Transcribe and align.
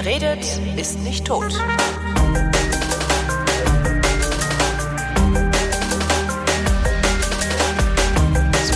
Wer 0.00 0.12
redet, 0.12 0.60
ist 0.76 1.00
nicht 1.00 1.24
tot. 1.26 1.52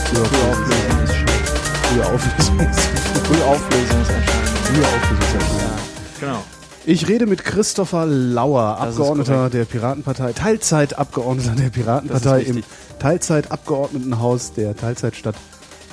Frühe 0.05 0.23
Auflösung 0.50 1.05
ist 1.05 1.14
schlecht. 1.14 1.49
Frühe 1.87 2.05
Auflösung 2.05 2.61
ist 2.61 2.81
Frühe 3.27 3.45
Auflösungserscheinung. 3.45 4.57
Frühe 4.64 4.85
Auflösung 4.85 5.59
Ja, 5.61 5.77
genau. 6.21 6.43
Ich 6.85 7.09
rede 7.09 7.27
mit 7.27 7.45
Christopher 7.45 8.07
Lauer, 8.07 8.77
Das 8.81 8.95
ist 8.95 9.00
Abgeordneter 9.00 9.50
der 9.50 9.64
Piratenpartei, 9.64 10.32
Teilzeitabgeordneter 10.32 11.54
der 11.54 11.71
Piratenpartei 11.71 12.41
ist 12.43 12.49
im. 12.57 12.64
Teilzeitabgeordnetenhaus 12.99 14.53
der 14.54 14.77
Teilzeitstadt 14.77 15.36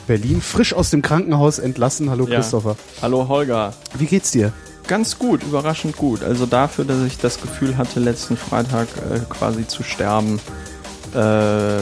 Berlin. 0.08 0.42
Frisch 0.42 0.74
aus 0.74 0.90
dem 0.90 1.02
Krankenhaus 1.04 1.60
entlassen. 1.60 2.10
Hallo 2.10 2.26
Ja. 2.28 2.36
Christopher. 2.40 2.76
Hallo 3.02 3.28
Holger. 3.28 3.74
Wie 3.96 4.06
geht's 4.08 4.32
dir? 4.32 4.52
Ganz 4.90 5.20
gut, 5.20 5.44
überraschend 5.44 5.98
gut. 5.98 6.24
Also 6.24 6.48
dafür, 6.48 6.84
dass 6.84 7.04
ich 7.04 7.20
das 7.20 7.40
Gefühl 7.40 7.78
hatte, 7.78 8.00
letzten 8.00 8.36
Freitag 8.36 8.88
äh, 8.98 9.20
quasi 9.30 9.68
zu 9.68 9.84
sterben, 9.84 10.40
äh, 11.14 11.78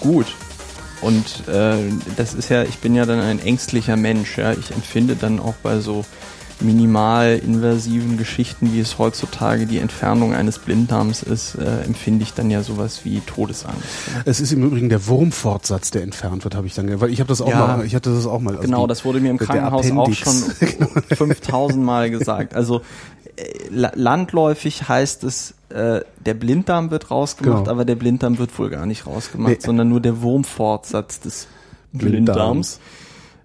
gut. 0.00 0.26
Und 1.00 1.48
äh, 1.48 1.78
das 2.18 2.34
ist 2.34 2.50
ja, 2.50 2.62
ich 2.64 2.76
bin 2.80 2.94
ja 2.94 3.06
dann 3.06 3.20
ein 3.20 3.40
ängstlicher 3.40 3.96
Mensch. 3.96 4.36
Ja? 4.36 4.52
Ich 4.52 4.70
empfinde 4.70 5.16
dann 5.16 5.40
auch 5.40 5.54
bei 5.62 5.80
so 5.80 6.04
minimal 6.60 7.40
invasiven 7.44 8.16
Geschichten, 8.18 8.72
wie 8.72 8.80
es 8.80 8.98
heutzutage 8.98 9.66
die 9.66 9.78
Entfernung 9.78 10.34
eines 10.34 10.58
Blinddarms 10.58 11.22
ist, 11.22 11.54
äh, 11.56 11.82
empfinde 11.82 12.22
ich 12.22 12.34
dann 12.34 12.50
ja 12.50 12.62
sowas 12.62 13.04
wie 13.04 13.20
Todesangst. 13.20 13.82
Es 14.24 14.40
ist 14.40 14.52
im 14.52 14.62
Übrigen 14.64 14.88
der 14.88 15.06
Wurmfortsatz, 15.06 15.90
der 15.90 16.02
entfernt 16.02 16.44
wird, 16.44 16.54
habe 16.54 16.66
ich 16.66 16.74
dann 16.74 16.86
ge- 16.86 17.00
weil 17.00 17.10
ich 17.10 17.20
habe 17.20 17.28
das 17.28 17.40
auch 17.40 17.48
Ja. 17.48 17.66
mal, 17.78 17.84
ich 17.86 17.94
hatte 17.94 18.14
das 18.14 18.26
auch 18.26 18.40
mal. 18.40 18.50
also 18.56 18.62
Genau, 18.62 18.82
die- 18.86 18.88
das 18.88 19.04
wurde 19.04 19.20
mir 19.20 19.30
im 19.30 19.38
Krankenhaus 19.38 19.90
auch 19.90 20.12
schon 20.12 20.34
5000 21.16 21.84
Mal 21.84 22.10
gesagt. 22.10 22.54
Also 22.54 22.82
äh, 23.36 23.42
la- 23.70 23.92
landläufig 23.94 24.88
heißt 24.88 25.24
es, 25.24 25.54
äh, 25.70 26.00
der 26.24 26.34
Blinddarm 26.34 26.90
wird 26.90 27.10
rausgemacht, 27.10 27.60
Genau. 27.64 27.70
aber 27.70 27.84
der 27.84 27.94
Blinddarm 27.96 28.38
wird 28.38 28.58
wohl 28.58 28.70
gar 28.70 28.86
nicht 28.86 29.06
rausgemacht, 29.06 29.52
Nee. 29.52 29.58
sondern 29.64 29.88
nur 29.88 30.00
der 30.00 30.20
Wurmfortsatz 30.22 31.20
des 31.20 31.46
Blinddarms. 31.92 32.78
Blinddarms. 32.78 32.80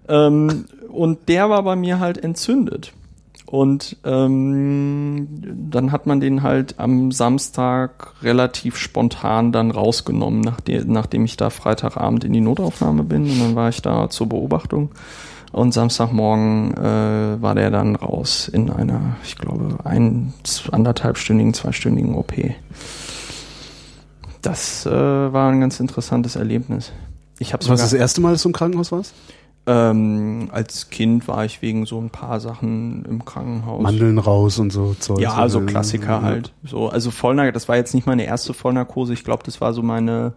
Ähm, 0.08 0.64
und 0.88 1.28
der 1.28 1.50
war 1.50 1.62
bei 1.62 1.76
mir 1.76 1.98
halt 2.00 2.22
entzündet. 2.22 2.92
Und 3.46 3.96
ähm, 4.04 5.28
dann 5.70 5.92
hat 5.92 6.06
man 6.06 6.20
den 6.20 6.42
halt 6.42 6.78
am 6.78 7.12
Samstag 7.12 8.12
relativ 8.22 8.76
spontan 8.76 9.52
dann 9.52 9.70
rausgenommen, 9.70 10.40
nachdem, 10.40 10.92
nachdem 10.92 11.24
ich 11.24 11.36
da 11.36 11.50
Freitagabend 11.50 12.24
in 12.24 12.32
die 12.32 12.40
Notaufnahme 12.40 13.04
bin. 13.04 13.22
Und 13.22 13.40
dann 13.40 13.54
war 13.54 13.68
ich 13.68 13.80
da 13.82 14.10
zur 14.10 14.28
Beobachtung. 14.28 14.90
Und 15.52 15.72
Samstagmorgen 15.72 16.74
äh, 16.74 17.40
war 17.40 17.54
der 17.54 17.70
dann 17.70 17.94
raus 17.94 18.48
in 18.48 18.68
einer, 18.68 19.16
ich 19.24 19.38
glaube, 19.38 19.78
ein, 19.84 20.34
anderthalbstündigen, 20.72 21.54
zweistündigen 21.54 22.16
OP. 22.16 22.34
Das 24.42 24.86
äh, 24.86 24.90
war 24.90 25.50
ein 25.50 25.60
ganz 25.60 25.78
interessantes 25.78 26.36
Erlebnis. 26.36 26.92
Ich 27.38 27.52
habe 27.52 27.62
Was 27.62 27.68
war 27.68 27.76
das 27.76 27.92
erste 27.92 28.20
Mal, 28.20 28.32
dass 28.32 28.42
du 28.42 28.48
im 28.48 28.54
Krankenhaus 28.54 28.92
warst? 28.92 29.14
Ähm, 29.66 30.48
als 30.52 30.90
Kind 30.90 31.26
war 31.28 31.44
ich 31.44 31.60
wegen 31.62 31.86
so 31.86 32.00
ein 32.00 32.10
paar 32.10 32.38
Sachen 32.40 33.04
im 33.04 33.24
Krankenhaus. 33.24 33.82
Mandeln 33.82 34.18
raus 34.18 34.58
und 34.58 34.72
so 34.72 34.94
Zeug. 34.98 35.18
Ja, 35.20 35.34
also 35.34 35.60
Äh, 35.60 35.66
Klassiker 35.66 36.22
halt. 36.22 36.52
So, 36.64 36.88
also 36.88 37.10
Vollnarkose, 37.10 37.52
das 37.52 37.68
war 37.68 37.76
jetzt 37.76 37.94
nicht 37.94 38.06
meine 38.06 38.24
erste 38.24 38.54
Vollnarkose. 38.54 39.12
Ich 39.12 39.24
glaube, 39.24 39.42
das 39.44 39.60
war 39.60 39.72
so 39.72 39.82
meine. 39.82 40.34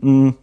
Mh, 0.00 0.34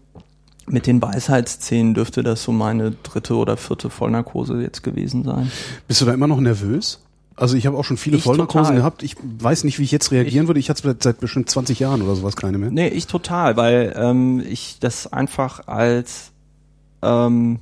mit 0.67 0.85
den 0.87 1.01
Weisheitszähnen 1.01 1.93
dürfte 1.95 2.23
das 2.23 2.43
so 2.43 2.51
meine 2.51 2.91
dritte 2.91 3.35
oder 3.35 3.57
vierte 3.57 3.89
Vollnarkose 3.89 4.61
jetzt 4.61 4.83
gewesen 4.83 5.23
sein. 5.23 5.51
Bist 5.87 5.99
du 6.01 6.05
da 6.05 6.13
immer 6.13 6.27
noch 6.27 6.39
nervös? 6.39 7.03
Also 7.35 7.57
ich 7.57 7.65
habe 7.65 7.75
auch 7.77 7.83
schon 7.83 7.97
viele 7.97 8.17
Ich 8.17 8.23
Vollnarkosen 8.23 8.63
total. 8.65 8.75
gehabt. 8.77 9.03
Ich 9.03 9.15
weiß 9.39 9.63
nicht, 9.63 9.79
wie 9.79 9.83
ich 9.83 9.91
jetzt 9.91 10.11
reagieren 10.11 10.47
würde. 10.47 10.59
Ich 10.59 10.69
hatte 10.69 10.95
seit 10.99 11.19
bestimmt 11.19 11.49
20 11.49 11.79
Jahren 11.79 12.03
oder 12.03 12.15
sowas 12.15 12.35
keine 12.35 12.57
mehr. 12.59 12.69
Nee, 12.69 12.89
ich 12.89 13.07
total, 13.07 13.57
weil 13.57 13.93
ähm, 13.97 14.41
ich 14.47 14.77
das 14.79 15.11
einfach 15.11 15.67
als 15.67 16.31
ähm, 17.01 17.59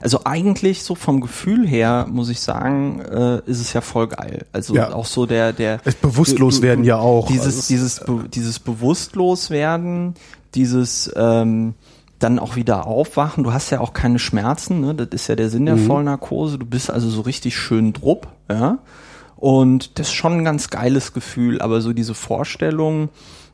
also 0.00 0.20
eigentlich 0.24 0.82
so 0.82 0.94
vom 0.94 1.20
Gefühl 1.20 1.66
her 1.66 2.06
muss 2.10 2.28
ich 2.28 2.40
sagen, 2.40 3.00
äh, 3.00 3.38
ist 3.46 3.60
es 3.60 3.72
ja 3.72 3.80
voll 3.80 4.08
geil. 4.08 4.46
Also 4.52 4.74
Ja. 4.74 4.92
auch 4.92 5.06
so 5.06 5.26
der 5.26 5.52
der 5.52 5.80
Es 5.84 5.94
bewusstlos 5.94 6.62
werden 6.62 6.84
ja 6.84 6.96
auch. 6.96 7.26
Dieses 7.28 7.46
Also 7.46 7.58
es- 7.60 7.66
dieses 7.68 8.00
be, 8.00 8.24
dieses 8.32 8.58
bewusstloswerden, 8.60 10.14
dieses 10.54 11.10
ähm, 11.16 11.74
dann 12.18 12.38
auch 12.38 12.54
wieder 12.56 12.86
aufwachen. 12.86 13.42
Du 13.44 13.52
hast 13.52 13.70
ja 13.70 13.80
auch 13.80 13.92
keine 13.92 14.18
Schmerzen, 14.18 14.80
ne? 14.80 14.94
Das 14.94 15.08
ist 15.10 15.26
ja 15.28 15.34
der 15.34 15.50
Sinn 15.50 15.66
der 15.66 15.76
Mhm. 15.76 15.86
Vollnarkose. 15.86 16.58
Du 16.58 16.66
bist 16.66 16.90
also 16.90 17.08
so 17.08 17.22
richtig 17.22 17.56
schön 17.56 17.92
drupp, 17.92 18.28
ja. 18.50 18.78
Und 19.36 19.98
das 19.98 20.06
ist 20.08 20.12
schon 20.14 20.34
ein 20.34 20.44
ganz 20.44 20.70
geiles 20.70 21.12
Gefühl, 21.14 21.60
aber 21.60 21.80
so 21.80 21.92
diese 21.92 22.14
Vorstellung, 22.14 23.08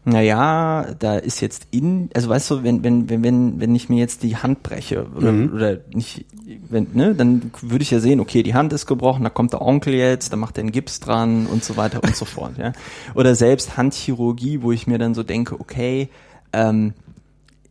naja, 0.09 0.95
da 0.99 1.17
ist 1.17 1.41
jetzt 1.41 1.69
in, 1.71 2.09
also 2.15 2.29
weißt 2.29 2.51
du, 2.51 2.63
wenn, 2.63 2.83
wenn, 2.83 3.09
wenn, 3.11 3.23
wenn, 3.23 3.61
wenn 3.61 3.75
ich 3.75 3.89
mir 3.89 3.99
jetzt 3.99 4.23
die 4.23 4.37
Hand 4.37 4.63
breche 4.63 5.07
oder, 5.17 5.33
Mhm. 5.33 5.53
oder 5.55 5.79
nicht, 5.93 6.25
wenn, 6.69 6.89
ne, 6.95 7.15
dann 7.15 7.51
würde 7.61 7.83
ich 7.83 7.91
ja 7.91 8.01
sehen, 8.01 8.21
okay, 8.21 8.43
die 8.43 8.55
Hand 8.55 8.73
ist 8.73 8.87
gebrochen, 8.87 9.23
da 9.25 9.31
kommt 9.31 9.53
der 9.53 9.63
Onkel 9.63 9.95
jetzt, 9.95 10.33
da 10.33 10.37
macht 10.37 10.57
er 10.59 10.63
einen 10.63 10.73
Gips 10.73 11.01
dran 11.01 11.47
und 11.47 11.63
so 11.63 11.77
weiter 11.77 12.03
und 12.03 12.17
so 12.17 12.25
fort, 12.25 12.57
ja. 12.59 12.73
Oder 13.15 13.35
selbst 13.35 13.77
Handchirurgie, 13.77 14.63
wo 14.63 14.73
ich 14.73 14.87
mir 14.87 14.99
dann 14.99 15.15
so 15.15 15.23
denke, 15.23 15.61
okay, 15.61 16.09
ähm, 16.53 16.95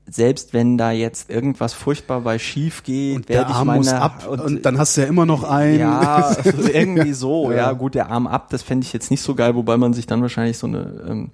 selbst 0.10 0.54
wenn 0.54 0.78
da 0.78 0.92
jetzt 0.92 1.30
irgendwas 1.30 1.74
furchtbar 1.74 2.22
bei 2.22 2.40
schief 2.40 2.84
geht, 2.84 3.28
der 3.30 3.38
werde 3.40 3.52
ich 3.52 3.56
Arm 3.58 3.68
meine 3.68 3.80
muss 3.80 3.92
ab 3.92 4.28
und, 4.28 4.66
dann 4.66 4.78
hast 4.78 4.96
du 4.98 5.02
ja 5.02 5.08
immer 5.08 5.26
noch 5.26 5.44
einen. 5.44 5.80
ja, 5.80 6.00
also 6.28 6.70
irgendwie 6.72 7.14
so. 7.14 7.52
Ja. 7.52 7.58
Ja. 7.58 7.72
gut, 7.74 7.94
der 7.96 8.10
Arm 8.10 8.26
ab, 8.28 8.50
das 8.50 8.62
fände 8.64 8.86
ich 8.86 8.94
jetzt 8.94 9.12
nicht 9.12 9.22
so 9.22 9.36
geil, 9.36 9.56
wobei 9.56 9.76
man 9.78 9.94
sich 9.94 10.06
dann 10.08 10.22
wahrscheinlich 10.22 10.58
so 10.58 10.68
eine 10.68 11.02
ähm, 11.08 11.32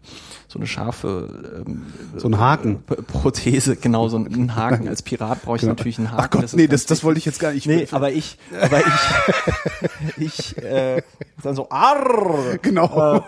so 0.48 0.60
eine 0.60 0.68
scharfe 0.68 1.64
ähm, 1.66 1.84
So 2.18 2.28
ein 2.28 2.38
Haken. 2.40 2.84
P- 2.84 2.96
Prothese, 3.02 3.76
genau 3.76 4.08
so 4.10 4.18
einen 4.18 4.56
Haken. 4.56 4.88
Als 4.88 5.02
Pirat 5.02 5.42
brauche 5.44 5.56
ich 5.56 5.62
Genau. 5.62 5.72
natürlich 5.74 5.98
einen 5.98 6.12
Haken. 6.12 6.22
Ach 6.24 6.30
Gott, 6.30 6.44
ist 6.44 6.56
nee, 6.56 6.68
das, 6.68 6.86
das 6.86 7.04
wollte 7.04 7.18
ich 7.18 7.26
jetzt 7.26 7.40
gar 7.40 7.54
nicht. 7.54 7.66
Nee, 7.66 7.88
aber 7.92 8.12
ich, 8.12 8.38
aber 8.62 8.80
ich, 10.18 10.18
ich, 10.54 10.58
äh, 10.64 11.02
dann 11.42 11.56
so, 11.56 11.70
arr! 11.72 12.58
genau. 12.62 13.24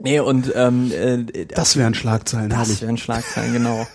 Nee, 0.00 0.20
und, 0.20 0.52
ähm, 0.54 0.90
äh, 0.92 1.46
das 1.46 1.76
wären 1.76 1.94
Schlagzeilen, 1.94 2.50
das 2.50 2.80
wären 2.82 2.96
Schlagzeilen, 2.96 3.52
genau. 3.52 3.86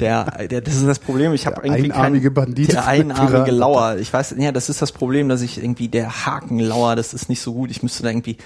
Der, 0.00 0.24
der, 0.48 0.60
das 0.60 0.74
ist 0.74 0.86
das 0.86 0.98
Problem. 0.98 1.32
Ich 1.34 1.46
habe 1.46 1.60
irgendwie 1.64 1.92
einarmige 1.92 2.28
kein, 2.32 2.34
Bandit 2.46 2.72
Der 2.72 2.86
einarmige. 2.86 3.52
Lauer. 3.52 3.96
Ich 3.98 4.12
weiß, 4.12 4.34
ja, 4.38 4.50
das 4.50 4.68
ist 4.68 4.82
das 4.82 4.90
Problem, 4.90 5.28
dass 5.28 5.40
ich 5.40 5.58
irgendwie 5.62 5.88
der 5.88 6.26
Hakenlauer, 6.26 6.96
das 6.96 7.14
ist 7.14 7.28
nicht 7.28 7.40
so 7.40 7.54
gut. 7.54 7.70
Ich 7.70 7.82
müsste 7.82 8.02
da 8.02 8.08
irgendwie 8.10 8.36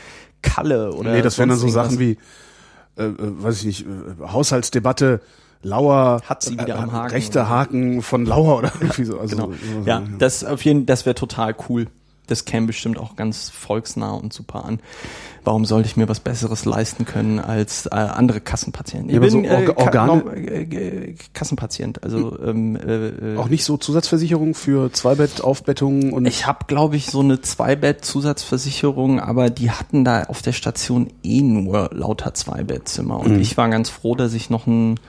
Kalle 0.43 0.93
oder. 0.93 1.12
nee, 1.12 1.23
das 1.23 1.39
wären 1.39 1.49
dann 1.49 1.59
so 1.59 1.69
Sachen 1.69 1.99
wie, 1.99 2.19
äh, 2.99 3.05
äh, 3.05 3.12
weiß 3.17 3.61
ich 3.61 3.65
nicht, 3.65 3.87
äh, 3.87 4.29
Haushaltsdebatte, 4.31 5.21
Lauer, 5.62 6.21
Hat 6.27 6.43
sie 6.43 6.53
wieder 6.53 6.75
äh, 6.77 6.79
am 6.79 6.93
Haken 6.93 7.11
rechter. 7.12 7.49
Haken 7.49 8.03
von 8.03 8.27
Lauer 8.27 8.59
oder 8.59 8.73
irgendwie 8.81 9.05
so. 9.05 9.19
Also, 9.19 9.35
Genau. 9.37 9.49
so- 9.53 9.89
Ja, 9.89 10.03
das 10.19 10.45
auf 10.45 10.62
jeden, 10.65 10.85
das 10.87 11.06
wäre 11.06 11.15
total 11.15 11.56
cool. 11.69 11.87
Das 12.28 12.44
käme 12.44 12.66
bestimmt 12.69 12.99
auch 12.99 13.16
ganz 13.16 13.50
volksnah 13.50 14.12
und 14.12 14.33
super 14.33 14.65
an. 14.65 14.78
Warum 15.44 15.65
sollte 15.65 15.89
ich 15.89 15.97
mir 15.97 16.09
was 16.09 16.21
Besseres 16.21 16.65
leisten 16.66 17.05
können 17.06 17.39
als 17.41 17.87
äh, 17.87 17.91
andere 17.94 18.41
Kassenpatienten? 18.41 19.09
Ich 19.09 19.15
Ja, 19.15 19.21
aber 19.21 19.31
so 19.31 19.41
Ka- 19.43 19.72
Organe- 19.83 20.06
norm- 20.06 20.28
äh, 20.34 20.62
äh, 20.62 21.15
Kassenpatient, 21.33 22.03
also 22.03 22.38
ähm, 22.44 22.77
äh, 22.77 23.09
äh, 23.34 23.37
Auch 23.38 23.49
nicht 23.49 23.65
so 23.65 23.77
Zusatzversicherung 23.78 24.55
für 24.55 24.93
Zweibettaufbettungen 24.93 26.12
und 26.12 26.27
Ich 26.27 26.47
habe, 26.47 26.67
glaube 26.67 26.97
ich, 26.97 27.06
so 27.06 27.21
eine 27.21 27.41
Zweibett-Zusatzversicherung, 28.22 29.21
aber 29.21 29.50
die 29.50 29.71
hatten 29.71 30.05
da 30.05 30.25
auf 30.25 30.43
der 30.43 30.53
Station 30.53 31.09
eh 31.22 31.41
nur 31.43 31.91
lauter 31.93 32.34
Zweibettzimmer. 32.34 33.19
Und 33.19 33.34
Mhm. 33.37 33.41
ich 33.41 33.56
war 33.56 33.69
ganz 33.69 33.88
froh, 33.88 34.15
dass 34.15 34.34
ich 34.34 34.50
noch 34.50 34.67
einen 34.67 35.00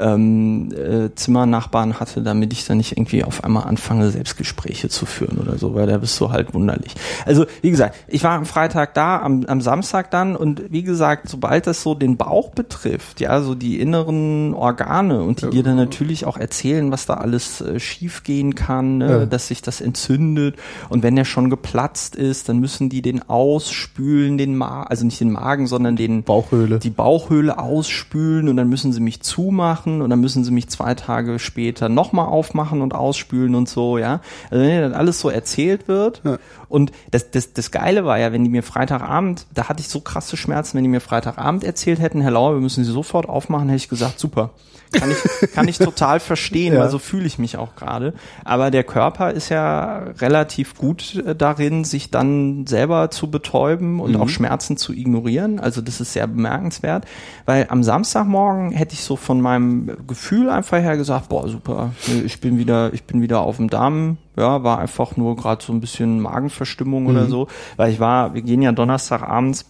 ähm, 0.00 0.72
äh, 0.72 1.14
Zimmernachbarn 1.14 2.00
hatte, 2.00 2.22
damit 2.22 2.52
ich 2.52 2.64
dann 2.66 2.78
nicht 2.78 2.92
irgendwie 2.96 3.24
auf 3.24 3.44
einmal 3.44 3.64
anfange, 3.64 4.10
Selbstgespräche 4.10 4.88
zu 4.88 5.06
führen 5.06 5.38
oder 5.38 5.58
so, 5.58 5.74
weil 5.74 5.86
da 5.86 5.98
bist 5.98 6.18
du 6.20 6.30
halt 6.30 6.54
wunderlich. 6.54 6.94
Also, 7.26 7.46
wie 7.62 7.70
gesagt, 7.70 7.96
ich 8.08 8.22
war 8.24 8.32
am 8.32 8.46
Freitag 8.46 8.94
da, 8.94 9.18
am, 9.20 9.44
am 9.46 9.60
Samstag 9.60 10.10
dann 10.10 10.36
und 10.36 10.62
wie 10.70 10.82
gesagt, 10.82 11.28
sobald 11.28 11.66
das 11.66 11.82
so 11.82 11.94
den 11.94 12.16
Bauch 12.16 12.50
betrifft, 12.50 13.20
ja, 13.20 13.40
so 13.42 13.54
die 13.54 13.80
inneren 13.80 14.54
Organe 14.54 15.22
und 15.22 15.42
die 15.42 15.50
dir 15.50 15.62
dann 15.62 15.76
natürlich 15.76 16.24
auch 16.24 16.36
erzählen, 16.36 16.90
was 16.92 17.06
da 17.06 17.14
alles 17.14 17.60
äh, 17.60 17.78
schief 17.80 18.22
gehen 18.22 18.54
kann, 18.54 18.98
ne, 18.98 19.10
Ja. 19.10 19.26
dass 19.26 19.48
sich 19.48 19.62
das 19.62 19.80
entzündet 19.80 20.56
und 20.88 21.02
wenn 21.02 21.16
der 21.16 21.24
schon 21.24 21.50
geplatzt 21.50 22.16
ist, 22.16 22.48
dann 22.48 22.58
müssen 22.58 22.88
die 22.88 23.02
den 23.02 23.28
ausspülen, 23.28 24.38
den 24.38 24.56
Ma 24.56 24.82
also 24.84 25.04
nicht 25.04 25.20
den 25.20 25.32
Magen, 25.32 25.66
sondern 25.66 25.96
den 25.96 26.22
Bauchhöhle. 26.22 26.78
die 26.78 26.90
Bauchhöhle 26.90 27.58
ausspülen 27.58 28.48
und 28.48 28.56
dann 28.56 28.68
müssen 28.68 28.92
sie 28.92 29.00
mich 29.00 29.20
zumachen 29.22 29.89
aufmachen 29.90 30.02
und 30.02 30.10
dann 30.10 30.20
müssen 30.20 30.44
sie 30.44 30.50
mich 30.50 30.68
zwei 30.68 30.94
Tage 30.94 31.38
später 31.38 31.88
nochmal 31.88 32.26
aufmachen 32.26 32.82
und 32.82 32.94
ausspülen 32.94 33.54
und 33.54 33.68
so, 33.68 33.98
ja. 33.98 34.20
Also 34.50 34.64
wenn 34.64 34.80
dann 34.80 34.94
alles 34.94 35.20
so 35.20 35.28
erzählt 35.28 35.88
wird 35.88 36.22
Ja. 36.24 36.38
und 36.68 36.92
das, 37.10 37.30
das, 37.30 37.52
das 37.52 37.70
Geile 37.70 38.04
war 38.04 38.18
ja, 38.18 38.32
wenn 38.32 38.44
die 38.44 38.50
mir 38.50 38.62
Freitagabend, 38.62 39.46
da 39.54 39.68
hatte 39.68 39.80
ich 39.80 39.88
so 39.88 40.00
krasse 40.00 40.36
Schmerzen, 40.36 40.76
wenn 40.76 40.84
die 40.84 40.90
mir 40.90 41.00
Freitagabend 41.00 41.64
erzählt 41.64 42.00
hätten, 42.00 42.20
Herr 42.20 42.30
Lauer, 42.32 42.54
wir 42.54 42.60
müssen 42.60 42.84
sie 42.84 42.92
sofort 42.92 43.28
aufmachen, 43.28 43.68
hätte 43.68 43.82
ich 43.84 43.88
gesagt, 43.88 44.18
super. 44.18 44.50
Kann 44.92 45.10
ich, 45.10 45.52
kann 45.52 45.68
ich 45.68 45.78
total 45.78 46.18
verstehen, 46.20 46.74
Ja. 46.74 46.80
weil 46.80 46.90
so 46.90 46.98
fühle 46.98 47.26
ich 47.26 47.38
mich 47.38 47.56
auch 47.56 47.76
gerade. 47.76 48.12
Aber 48.44 48.70
der 48.70 48.82
Körper 48.84 49.30
ist 49.30 49.48
ja 49.48 49.98
relativ 50.20 50.76
gut 50.76 51.14
äh, 51.24 51.34
darin, 51.36 51.84
sich 51.84 52.10
dann 52.10 52.66
selber 52.66 53.10
zu 53.10 53.30
betäuben 53.30 54.00
und 54.00 54.16
auch 54.16 54.28
Schmerzen 54.28 54.76
zu 54.76 54.92
ignorieren. 54.92 55.60
Also 55.60 55.80
das 55.80 56.00
ist 56.00 56.12
sehr 56.12 56.26
bemerkenswert, 56.26 57.04
weil 57.46 57.66
am 57.70 57.82
Samstagmorgen 57.82 58.72
hätte 58.72 58.94
ich 58.94 59.02
so 59.02 59.16
von 59.16 59.40
meinem 59.40 59.90
Gefühl 60.06 60.50
einfach 60.50 60.78
her 60.78 60.96
gesagt, 60.96 61.28
boah, 61.28 61.48
super, 61.48 61.92
ich 62.24 62.40
bin 62.40 62.58
wieder, 62.58 62.92
ich 62.92 63.04
bin 63.04 63.22
wieder 63.22 63.40
auf 63.40 63.56
dem 63.58 63.70
Damm. 63.70 64.18
Ja, 64.36 64.62
war 64.64 64.78
einfach 64.78 65.16
nur 65.16 65.36
gerade 65.36 65.62
so 65.64 65.72
ein 65.72 65.80
bisschen 65.80 66.20
Magenverstimmung 66.20 67.06
oder 67.06 67.26
so, 67.26 67.46
weil 67.76 67.92
ich 67.92 68.00
war, 68.00 68.32
wir 68.34 68.42
gehen 68.42 68.62
ja 68.62 68.72
Donnerstagabends 68.72 69.66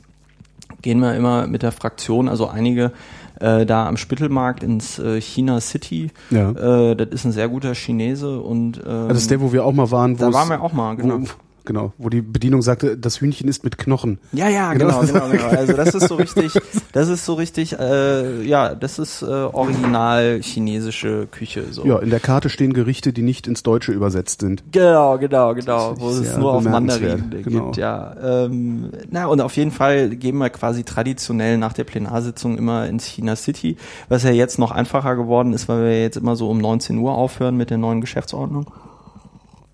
gehen 0.82 1.00
wir 1.00 1.14
immer 1.14 1.46
mit 1.46 1.62
der 1.62 1.72
Fraktion, 1.72 2.26
also 2.28 2.48
einige 2.48 2.92
äh, 3.40 3.66
da 3.66 3.86
am 3.88 3.96
Spittelmarkt 3.96 4.62
ins 4.62 4.98
äh, 4.98 5.20
China 5.20 5.60
City. 5.60 6.10
Ja. 6.30 6.50
Äh, 6.90 6.96
das 6.96 7.08
ist 7.10 7.24
ein 7.24 7.32
sehr 7.32 7.48
guter 7.48 7.74
Chinese 7.74 8.38
und 8.40 8.80
ähm, 8.86 9.08
Das 9.08 9.18
ist 9.18 9.30
der, 9.30 9.40
wo 9.40 9.52
wir 9.52 9.64
auch 9.64 9.72
mal 9.72 9.90
waren. 9.90 10.18
wo 10.18 10.24
da 10.24 10.32
waren 10.32 10.48
wir 10.48 10.62
auch 10.62 10.72
mal, 10.72 10.96
genau. 10.96 11.20
Wo, 11.20 11.26
genau, 11.70 11.92
wo 11.98 12.08
die 12.08 12.20
Bedienung 12.20 12.62
sagte, 12.62 12.98
das 12.98 13.20
Hühnchen 13.20 13.46
ist 13.48 13.62
mit 13.62 13.78
Knochen. 13.78 14.18
Ja, 14.32 14.48
ja, 14.48 14.72
Genau. 14.72 15.00
genau, 15.02 15.06
genau, 15.06 15.28
genau. 15.30 15.44
Also 15.56 15.72
das 15.74 15.94
ist 15.94 16.08
so 16.08 16.16
richtig, 16.16 16.52
das 16.92 17.08
ist 17.08 17.24
so 17.24 17.34
richtig, 17.34 17.78
äh, 17.78 18.42
ja, 18.42 18.74
das 18.74 18.98
ist 18.98 19.22
äh, 19.22 19.26
original 19.26 20.40
chinesische 20.42 21.28
Küche. 21.30 21.66
So. 21.70 21.86
Ja, 21.86 22.00
in 22.00 22.10
der 22.10 22.18
Karte 22.18 22.48
stehen 22.48 22.72
Gerichte, 22.72 23.12
die 23.12 23.22
nicht 23.22 23.46
ins 23.46 23.62
Deutsche 23.62 23.92
übersetzt 23.92 24.40
sind. 24.40 24.64
Genau, 24.72 25.16
genau, 25.18 25.54
genau, 25.54 25.94
wo 25.96 26.08
es 26.08 26.36
nur 26.36 26.54
auf 26.54 26.64
Mandarin 26.64 27.30
genau. 27.30 27.66
gibt, 27.66 27.76
ja. 27.76 28.16
Ähm, 28.20 28.90
na, 29.08 29.26
und 29.26 29.40
auf 29.40 29.56
jeden 29.56 29.70
Fall 29.70 30.10
gehen 30.10 30.38
wir 30.38 30.50
quasi 30.50 30.82
traditionell 30.82 31.56
nach 31.56 31.72
der 31.72 31.84
Plenarsitzung 31.84 32.58
immer 32.58 32.88
ins 32.88 33.04
China 33.04 33.36
City, 33.36 33.76
was 34.08 34.24
ja 34.24 34.32
jetzt 34.32 34.58
noch 34.58 34.72
einfacher 34.72 35.14
geworden 35.14 35.52
ist, 35.52 35.68
weil 35.68 35.84
wir 35.84 36.02
jetzt 36.02 36.16
immer 36.16 36.34
so 36.34 36.50
um 36.50 36.58
19 36.58 36.98
Uhr 36.98 37.12
aufhören 37.12 37.56
mit 37.56 37.70
der 37.70 37.78
neuen 37.78 38.00
Geschäftsordnung. 38.00 38.66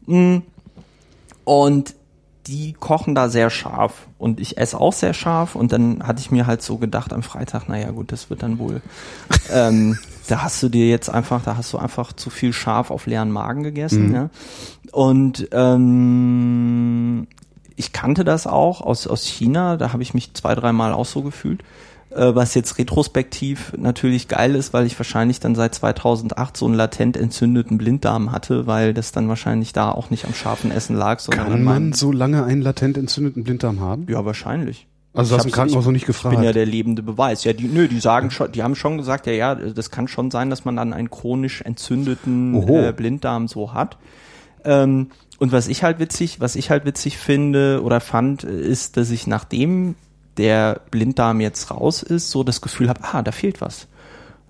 Mm. 0.07 0.41
Und 1.47 1.95
die 2.47 2.75
kochen 2.75 3.15
da 3.15 3.29
sehr 3.29 3.51
scharf 3.51 4.07
und 4.19 4.41
ich 4.41 4.59
esse 4.59 4.81
auch 4.81 4.93
sehr 4.93 5.15
scharf 5.15 5.55
und 5.55 5.73
dann 5.73 6.07
hatte 6.07 6.21
ich 6.21 6.31
mir 6.31 6.47
halt 6.47 6.63
so 6.63 6.77
gedacht 6.77 7.13
am 7.13 7.23
Freitag, 7.23 7.69
naja 7.69 7.91
gut, 7.91 8.13
das 8.13 8.31
wird 8.31 8.43
dann 8.43 8.59
wohl, 8.59 8.83
ähm, 9.53 9.99
da 10.29 10.43
hast 10.43 10.63
du 10.63 10.69
dir 10.69 10.89
jetzt 10.89 11.09
einfach, 11.09 11.43
da 11.43 11.57
hast 11.57 11.73
du 11.73 11.79
einfach 11.79 12.13
zu 12.13 12.31
viel 12.31 12.53
scharf 12.53 12.91
auf 12.91 13.07
leeren 13.07 13.31
Magen 13.31 13.63
gegessen, 13.63 14.13
ja. 14.13 14.31
Und 14.93 15.49
ähm, 15.53 17.27
ich 17.75 17.93
kannte 17.93 18.25
das 18.25 18.47
auch 18.47 18.81
aus, 18.81 19.07
aus 19.07 19.25
China, 19.25 19.77
da 19.77 19.93
habe 19.93 20.03
ich 20.03 20.15
mich 20.15 20.35
zwei, 20.35 20.55
dreimal 20.55 20.93
auch 20.93 21.07
so 21.07 21.23
gefühlt. 21.23 21.63
Äh, 22.11 22.35
was 22.35 22.55
jetzt 22.55 22.79
retrospektiv 22.79 23.73
natürlich 23.77 24.29
geil 24.29 24.55
ist, 24.55 24.73
weil 24.73 24.87
ich 24.87 24.99
wahrscheinlich 24.99 25.41
dann 25.41 25.55
seit 25.55 25.75
2008 25.75 26.57
so 26.57 26.67
einen 26.67 26.75
latent 26.75 27.17
entzündeten 27.17 27.79
Blinddarm 27.79 28.31
hatte, 28.33 28.67
weil 28.67 28.95
das 28.95 29.13
dann 29.13 29.29
wahrscheinlich 29.29 29.73
da 29.73 29.91
auch 29.91 30.11
nicht 30.11 30.25
am 30.25 30.33
scharfen 30.33 30.71
Essen 30.71 30.97
lag, 30.97 31.19
sondern 31.19 31.47
an 31.47 31.53
Kann 31.53 31.65
man 31.65 31.93
so 31.93 32.13
lange 32.13 32.45
einen 32.45 32.63
latent 32.63 32.97
entzündeten 32.97 33.43
Blinddarm 33.45 33.81
haben? 33.81 34.07
ja, 34.09 34.25
wahrscheinlich. 34.25 34.87
Also 35.15 35.31
du 35.31 35.39
hast 35.39 35.45
im 35.45 35.49
Ich 35.49 35.55
Krankenhaus 35.55 35.83
ich 35.83 35.87
noch 35.87 35.93
nicht 35.93 36.07
gefragt. 36.07 36.37
bin 36.37 36.45
ja 36.45 36.53
der 36.53 36.67
lebende 36.67 37.03
Beweis. 37.03 37.43
Ja, 37.45 37.55
die, 37.55 37.65
nö, 37.65 37.89
die 37.89 38.01
sagen 38.01 38.31
schon, 38.31 38.53
die 38.53 38.63
haben 38.63 38.77
schon 38.77 38.99
gesagt, 38.99 39.27
ja, 39.27 39.33
ja, 39.33 39.55
das 39.55 39.91
kann 39.91 40.09
schon 40.09 40.31
sein, 40.31 40.51
dass 40.51 40.65
man 40.65 40.77
dann 40.77 40.93
einen 40.93 41.11
chronisch 41.11 41.63
entzündeten 41.63 42.55
äh, 42.69 42.93
Blinddarm 42.95 43.49
so 43.49 43.73
hat. 43.73 43.97
Ähm, 44.65 45.09
und 45.39 45.53
was 45.53 45.69
ich 45.69 45.83
halt 45.83 45.99
witzig, 45.99 46.41
was 46.41 46.55
ich 46.55 46.71
halt 46.71 46.85
witzig 46.85 47.17
finde 47.19 47.83
oder 47.83 48.01
fand, 48.01 48.45
äh, 48.45 48.61
ist, 48.61 48.97
dass 48.97 49.11
ich 49.11 49.27
nachdem 49.27 49.95
der 50.39 50.81
Blinddarm 50.91 51.41
jetzt 51.41 51.71
raus 51.71 52.03
ist, 52.03 52.31
so 52.31 52.43
das 52.45 52.61
Gefühl 52.61 52.89
habe, 52.89 53.01
ah, 53.03 53.23
da 53.23 53.33
fehlt 53.33 53.61
was. 53.61 53.87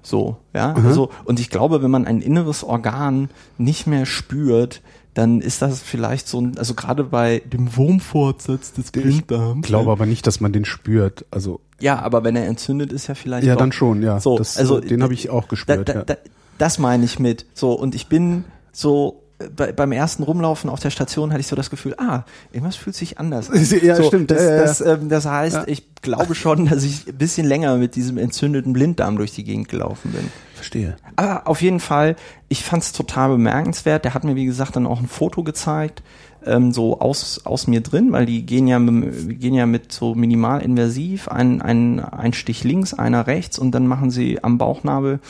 So, 0.03 0.37
ja. 0.55 0.73
Also, 0.75 1.11
und 1.25 1.41
ich 1.41 1.51
glaube, 1.51 1.83
wenn 1.83 1.91
man 1.91 2.07
ein 2.07 2.21
inneres 2.21 2.63
Organ 2.63 3.29
nicht 3.59 3.87
mehr 3.89 4.07
spürt, 4.07 4.81
dann 5.15 5.41
ist 5.41 5.63
das 5.63 5.81
vielleicht 5.81 6.29
so 6.29 6.41
ein, 6.41 6.59
also 6.59 6.75
gerade 6.75 7.03
bei 7.05 7.41
dem 7.47 7.75
Wurmfortsatz 7.77 8.73
des 8.75 8.87
Ich 8.87 8.93
Blinddarms. 8.93 9.67
glaube 9.67 9.91
aber 9.91 10.07
nicht, 10.07 10.27
dass 10.27 10.41
man 10.41 10.53
den 10.53 10.65
spürt. 10.65 11.25
Also 11.31 11.61
Ja, 11.81 11.99
aber 12.01 12.23
wenn 12.23 12.37
er 12.37 12.47
entzündet 12.47 12.93
ist, 12.93 13.07
ja 13.09 13.15
vielleicht. 13.15 13.47
ja, 13.47 13.55
doch. 13.55 13.61
dann 13.61 13.73
schon, 13.73 14.03
ja. 14.03 14.21
So, 14.21 14.37
das, 14.39 14.59
also 14.59 14.79
den 14.79 15.03
habe 15.03 15.15
ich 15.15 15.31
auch 15.31 15.45
Da, 15.45 15.49
gespürt. 15.49 15.89
da, 15.89 15.95
ja. 15.95 16.03
da, 16.05 16.17
das 16.59 16.79
meine 16.79 17.05
ich 17.05 17.19
mit. 17.19 17.47
So, 17.55 17.73
und 17.73 17.95
ich 17.95 18.09
bin 18.09 18.45
so 18.73 19.23
bei, 19.55 19.73
beim 19.73 19.93
ersten 19.93 20.23
Rumlaufen 20.23 20.71
auf 20.71 20.81
der 20.81 20.91
Station 20.91 21.31
hatte 21.31 21.41
ich 21.41 21.47
so 21.47 21.57
das 21.57 21.69
Gefühl, 21.71 21.95
ah, 21.99 22.23
irgendwas 22.53 22.77
fühlt 22.77 22.97
sich 22.97 23.19
anders 23.19 23.51
an. 23.51 23.65
Ja, 23.83 23.97
so, 23.97 24.05
stimmt, 24.05 24.31
Das, 24.31 24.43
ja, 24.43 24.57
das, 24.59 24.81
ähm, 24.81 25.09
das 25.09 25.27
heißt, 25.27 25.57
Ja. 25.57 25.65
ich 25.67 25.85
glaube 26.01 26.35
schon, 26.35 26.67
dass 26.69 26.85
ich 26.85 27.07
ein 27.07 27.17
bisschen 27.19 27.47
länger 27.47 27.77
mit 27.77 27.97
diesem 27.97 28.17
entzündeten 28.17 28.73
Blinddarm 28.73 29.17
durch 29.17 29.33
die 29.33 29.45
Gegend 29.45 29.69
gelaufen 29.69 30.13
bin. 30.13 30.31
Verstehe. 30.55 30.97
Aber 31.17 31.47
auf 31.47 31.61
jeden 31.61 31.81
Fall, 31.81 32.17
ich 32.49 32.65
fand 32.65 32.83
es 32.83 32.93
total 32.93 33.29
bemerkenswert. 33.29 34.05
Der 34.07 34.15
hat 34.15 34.25
mir, 34.25 34.37
wie 34.37 34.47
gesagt, 34.47 34.77
dann 34.77 34.87
auch 34.87 35.01
ein 35.01 35.09
Foto 35.09 35.43
gezeigt, 35.43 36.03
ähm, 36.47 36.73
so 36.73 37.01
aus, 37.01 37.43
aus 37.45 37.67
mir 37.67 37.83
drin, 37.83 38.13
weil 38.13 38.25
die 38.25 38.47
gehen 38.47 38.67
ja, 38.67 38.79
gehen 38.79 39.55
ja 39.55 39.67
mit 39.67 39.93
so 39.93 40.15
minimalinvasiv, 40.15 41.29
ein, 41.29 41.61
ein, 41.61 42.01
ein 42.01 42.33
Stich 42.33 42.65
links, 42.65 42.95
einer 42.95 43.27
rechts 43.27 43.59
und 43.59 43.73
dann 43.73 43.87
machen 43.87 44.11
sie 44.11 44.43
am 44.43 44.57
Bauchnabel, 44.57 45.21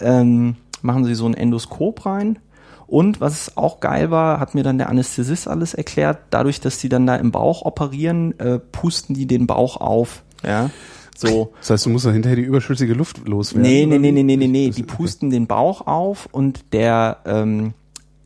ähm, 0.00 0.56
machen 0.82 1.04
sie 1.04 1.14
so 1.14 1.26
ein 1.26 1.34
Endoskop 1.34 2.04
rein. 2.06 2.38
Und 2.94 3.20
was 3.20 3.56
auch 3.56 3.80
geil 3.80 4.12
war, 4.12 4.38
hat 4.38 4.54
mir 4.54 4.62
dann 4.62 4.78
der 4.78 4.88
Anästhesist 4.88 5.48
alles 5.48 5.74
erklärt, 5.74 6.18
dadurch, 6.30 6.60
dass 6.60 6.78
die 6.78 6.88
dann 6.88 7.08
da 7.08 7.16
im 7.16 7.32
Bauch 7.32 7.62
operieren, 7.62 8.38
äh, 8.38 8.60
pusten 8.60 9.16
die 9.16 9.26
den 9.26 9.48
Bauch 9.48 9.78
auf. 9.78 10.22
Ja, 10.44 10.70
so. 11.16 11.52
Das 11.58 11.70
heißt, 11.70 11.86
du 11.86 11.90
musst 11.90 12.06
dann 12.06 12.12
hinterher 12.12 12.36
die 12.36 12.42
überschüssige 12.42 12.94
Luft 12.94 13.26
loswerden. 13.26 13.68
Nee, 13.68 13.84
nee, 13.86 13.98
nee, 13.98 14.12
nee, 14.12 14.22
nee, 14.22 14.36
nee, 14.36 14.46
nee. 14.46 14.70
Die 14.70 14.84
pusten 14.84 15.30
den 15.30 15.48
Bauch 15.48 15.88
auf 15.88 16.28
und 16.30 16.72
der, 16.72 17.16
ähm, 17.26 17.74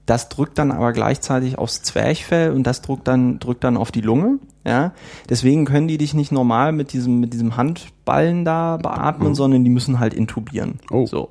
das 0.05 0.29
drückt 0.29 0.59
dann 0.59 0.71
aber 0.71 0.93
gleichzeitig 0.93 1.57
aufs 1.57 1.81
Zwerchfell 1.81 2.53
und 2.53 2.65
das 2.65 2.83
drückt 2.83 3.09
dann, 3.09 3.39
drückt 3.39 3.65
dann 3.65 3.79
auf 3.79 3.91
die 3.91 4.03
Lunge. 4.03 4.39
Ja, 4.67 4.93
deswegen 5.31 5.65
können 5.65 5.89
die 5.89 5.97
dich 5.97 6.13
nicht 6.13 6.31
normal 6.31 6.73
mit 6.73 6.93
diesem, 6.93 7.21
mit 7.21 7.33
diesem 7.33 7.57
Handballen 7.57 8.45
da 8.45 8.77
beatmen, 8.77 9.35
sondern 9.35 9.65
die 9.65 9.71
müssen 9.71 9.99
halt 9.99 10.13
intubieren. 10.13 10.81
Oh. 10.91 11.07
So. 11.07 11.31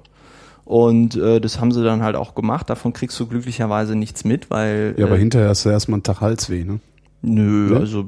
Und 0.67 1.15
äh, 1.15 1.39
das 1.39 1.61
haben 1.61 1.71
sie 1.71 1.81
dann 1.81 2.03
halt 2.03 2.17
auch 2.17 2.35
gemacht. 2.35 2.69
Davon 2.69 2.91
kriegst 2.91 3.17
du 3.21 3.25
glücklicherweise 3.25 3.95
nichts 3.95 4.25
mit, 4.25 4.49
weil 4.49 4.95
Ja, 4.97 5.05
aber 5.05 5.15
äh, 5.15 5.19
hinterher 5.19 5.47
hast 5.47 5.63
du 5.63 5.69
erstmal 5.69 5.95
einen 5.95 6.03
Tag 6.03 6.19
Halsweh, 6.19 6.65
ne? 6.65 6.79
Nö, 7.21 7.69
Ne? 7.73 7.77
also 7.79 8.07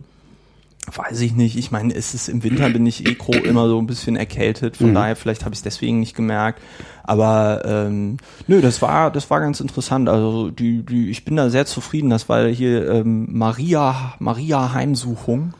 weiß 0.93 1.21
ich 1.21 1.33
nicht. 1.35 1.55
Ich 1.55 1.71
meine, 1.71 1.93
es 1.95 2.13
ist 2.13 2.27
im 2.27 2.43
Winter 2.43 2.69
bin 2.69 2.85
ich 2.85 3.05
eh 3.07 3.13
gro 3.13 3.31
immer 3.45 3.69
so 3.69 3.79
ein 3.79 3.87
bisschen 3.87 4.17
erkältet, 4.17 4.75
von 4.75 4.89
Mhm. 4.89 4.93
daher 4.95 5.15
vielleicht 5.15 5.45
habe 5.45 5.53
ich 5.53 5.59
es 5.59 5.63
deswegen 5.63 6.01
nicht 6.01 6.15
gemerkt. 6.17 6.61
Aber 7.03 7.61
ähm, 7.63 8.17
nö, 8.47 8.59
das 8.59 8.81
war 8.81 9.09
das 9.09 9.29
war 9.29 9.39
ganz 9.39 9.61
interessant. 9.61 10.09
Also 10.09 10.49
die 10.51 10.83
die 10.83 11.09
ich 11.11 11.23
bin 11.23 11.37
da 11.37 11.49
sehr 11.49 11.65
zufrieden. 11.65 12.09
Das 12.09 12.27
war 12.27 12.45
hier 12.47 12.89
ähm, 12.91 13.27
Maria 13.31 14.15
Maria 14.19 14.73
Heimsuchung 14.73 15.53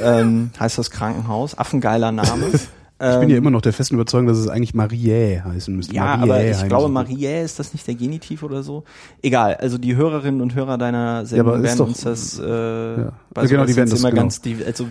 ähm, 0.00 0.50
heißt 0.60 0.78
das 0.78 0.90
Krankenhaus. 0.92 1.58
Affengeiler 1.58 2.12
Name. 2.12 2.46
Ich 3.00 3.20
bin 3.20 3.30
ja 3.30 3.36
immer 3.36 3.50
noch 3.50 3.60
der 3.62 3.72
festen 3.72 3.94
Überzeugung, 3.94 4.26
dass 4.26 4.38
es 4.38 4.48
eigentlich 4.48 4.74
Mariä 4.74 5.44
heißen 5.44 5.74
müsste. 5.76 5.92
Ähm, 5.92 5.96
Ja, 5.98 6.16
Mariä 6.16 6.22
aber 6.32 6.42
ich 6.44 6.48
heißen 6.56 6.68
glaube. 6.68 6.88
Mariä 6.88 7.42
ist 7.44 7.58
das 7.60 7.72
nicht 7.72 7.86
der 7.86 7.94
Genitiv 7.94 8.42
oder 8.42 8.64
so? 8.64 8.82
Egal, 9.22 9.54
also 9.54 9.78
die 9.78 9.94
Hörerinnen 9.94 10.40
und 10.40 10.54
Hörer 10.56 10.78
deiner 10.78 11.24
Sendung 11.24 11.56
ist 11.58 11.62
werden 11.62 11.78
doch- 11.78 11.86
uns 11.86 12.00
das, 12.00 12.40
äh, 12.40 12.42
Ja. 12.44 13.12
bei 13.32 13.46
Genau, 13.46 13.64
die 13.66 13.76
werden 13.76 13.88
das, 13.90 14.00
immer 14.00 14.10
genau. 14.10 14.22
ganz, 14.22 14.40
die, 14.40 14.56
also 14.66 14.86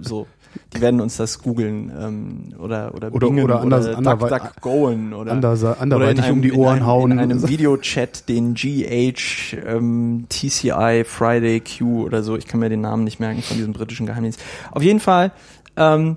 so, 0.00 0.26
die 0.74 0.80
werden 0.80 1.00
uns 1.00 1.16
das 1.18 1.40
googeln 1.40 1.92
ähm, 1.96 2.54
oder 2.58 2.92
oder 2.96 3.14
Oder- 3.14 3.26
bingen 3.28 3.44
oder 3.44 3.60
anders- 3.60 3.96
oder 3.96 4.16
DuckDuckGoen 4.16 5.12
oder 5.14 5.32
andersa- 5.32 5.70
oder 5.72 5.80
anderweitig 5.80 6.18
in 6.18 6.24
einem, 6.24 6.34
um 6.34 6.42
die 6.42 6.48
in 6.48 6.54
Ohren 6.56 6.76
einem, 6.78 6.86
hauen. 6.86 7.10
in 7.12 7.18
einem 7.20 7.48
Videochat 7.48 8.28
den 8.28 8.54
GH 8.54 9.54
ähm, 9.64 10.26
TCI 10.28 11.04
Friday 11.06 11.60
Q 11.60 12.02
oder 12.06 12.24
so. 12.24 12.36
Ich 12.36 12.48
kann 12.48 12.58
mir 12.58 12.68
den 12.70 12.80
Namen 12.80 13.04
nicht 13.04 13.20
merken 13.20 13.40
von 13.40 13.56
diesem 13.56 13.72
britischen 13.72 14.06
Geheimdienst. 14.06 14.40
Auf 14.72 14.82
jeden 14.82 14.98
Fall. 14.98 15.30
Ähm, 15.76 16.16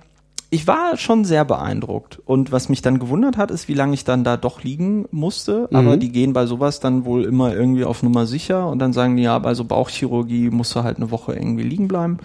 ich 0.55 0.67
war 0.67 0.95
schon 0.97 1.25
sehr 1.25 1.43
beeindruckt. 1.45 2.19
Und 2.25 2.51
was 2.51 2.69
mich 2.69 2.81
dann 2.81 2.99
gewundert 2.99 3.35
hat, 3.37 3.51
ist, 3.51 3.67
wie 3.67 3.73
lange 3.73 3.93
ich 3.93 4.05
dann 4.05 4.23
da 4.23 4.37
doch 4.37 4.63
liegen 4.63 5.05
musste. 5.11 5.67
Aber 5.73 5.95
Mhm. 5.95 5.99
die 5.99 6.11
gehen 6.11 6.31
bei 6.33 6.45
sowas 6.45 6.79
dann 6.79 7.03
wohl 7.05 7.25
immer 7.25 7.53
irgendwie 7.53 7.83
auf 7.83 8.03
Nummer 8.03 8.25
sicher 8.25 8.69
und 8.69 8.79
dann 8.79 8.93
sagen 8.93 9.17
die, 9.17 9.23
ja, 9.23 9.37
bei 9.39 9.53
so 9.53 9.65
Bauchchirurgie 9.65 10.49
musst 10.49 10.73
du 10.75 10.83
halt 10.83 10.97
eine 10.97 11.11
Woche 11.11 11.33
irgendwie 11.33 11.63
liegen 11.63 11.87
bleiben. 11.87 12.17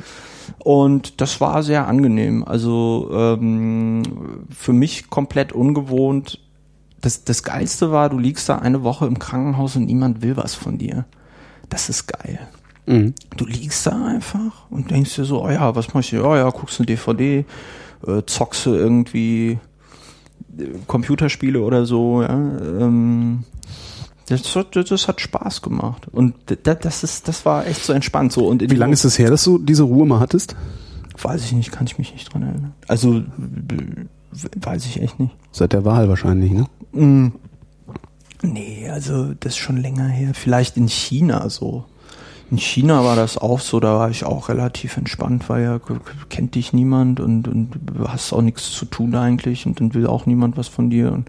Und 0.59 1.21
das 1.21 1.41
war 1.41 1.63
sehr 1.63 1.87
angenehm. 1.89 2.45
Also 2.45 3.11
ähm, 3.13 4.03
für 4.51 4.73
mich 4.73 5.11
komplett 5.11 5.53
ungewohnt. 5.53 6.39
Das, 7.01 7.25
das 7.25 7.43
Geilste 7.43 7.91
war, 7.93 8.11
du 8.11 8.19
liegst 8.19 8.49
da 8.49 8.57
eine 8.59 8.83
Woche 8.83 9.07
im 9.07 9.19
Krankenhaus 9.19 9.75
und 9.77 9.87
niemand 9.87 10.23
will 10.23 10.37
was 10.37 10.55
von 10.55 10.79
dir. 10.79 11.05
Das 11.69 11.89
ist 11.89 12.07
geil. 12.07 12.39
Mhm. 12.87 13.15
Du 13.37 13.47
liegst 13.47 13.87
da 13.87 14.05
einfach 14.07 14.71
und 14.71 14.91
denkst 14.91 15.15
dir 15.17 15.25
so, 15.25 15.43
oh 15.45 15.49
ja, 15.51 15.75
was 15.75 15.95
mach 15.95 16.01
ich? 16.01 16.15
Oh 16.19 16.35
ja, 16.37 16.51
guckst 16.51 16.79
eine 16.81 16.87
DVD, 16.87 17.45
äh, 18.07 18.23
zockst 18.27 18.67
du 18.67 18.75
irgendwie 18.75 19.59
Computerspiele 20.87 21.61
oder 21.61 21.87
so, 21.87 22.23
ja, 22.23 22.31
ähm, 22.31 23.45
das, 24.31 24.43
das, 24.43 24.89
das 24.89 25.09
hat 25.09 25.21
Spaß 25.21 25.61
gemacht. 25.61 26.07
Und 26.13 26.35
das, 26.47 26.79
das 26.81 27.03
ist, 27.03 27.27
das 27.27 27.45
war 27.45 27.67
echt 27.67 27.85
so 27.85 27.93
entspannt 27.93 28.33
so. 28.33 28.47
Und 28.47 28.69
Wie 28.71 28.77
lange 28.77 28.93
ist 28.93 29.05
es 29.05 29.19
her, 29.19 29.29
dass 29.29 29.43
du 29.43 29.59
diese 29.59 29.83
Ruhe 29.83 30.07
mal 30.07 30.21
hattest? 30.21 30.55
Weiß 31.21 31.45
ich 31.45 31.53
nicht, 31.53 31.73
kann 31.73 31.87
ich 31.87 31.99
mich 31.99 32.13
nicht 32.13 32.33
dran 32.33 32.43
erinnern. 32.43 32.73
Also, 32.87 33.23
weiß 34.33 34.87
ich 34.87 35.03
echt 35.03 35.19
nicht. 35.19 35.35
Seit 35.51 35.73
der 35.73 35.85
Wahl 35.85 36.09
wahrscheinlich, 36.09 36.53
ne? 36.53 36.67
Mm. 36.93 37.33
Nee, 38.43 38.89
also 38.89 39.35
das 39.35 39.55
ist 39.55 39.59
schon 39.59 39.77
länger 39.77 40.07
her. 40.07 40.33
Vielleicht 40.33 40.77
in 40.77 40.89
China 40.89 41.51
so. 41.51 41.85
In 42.51 42.59
China 42.59 43.05
war 43.05 43.15
das 43.15 43.39
auch 43.39 43.61
so, 43.61 43.79
da 43.79 43.95
war 43.95 44.11
ich 44.11 44.25
auch 44.25 44.49
relativ 44.49 44.97
entspannt, 44.97 45.49
weil 45.49 45.63
ja 45.63 45.81
kennt 46.29 46.57
dich 46.57 46.73
niemand 46.73 47.21
und, 47.21 47.47
und 47.47 47.71
hast 48.09 48.33
auch 48.33 48.43
nichts 48.43 48.73
zu 48.73 48.87
tun 48.87 49.15
eigentlich 49.15 49.67
und 49.67 49.81
dann 49.81 49.95
will 49.95 50.07
auch 50.07 50.27
niemand 50.27 50.57
was 50.57 50.67
von 50.67 50.91
dir 50.91 51.13
und 51.13 51.29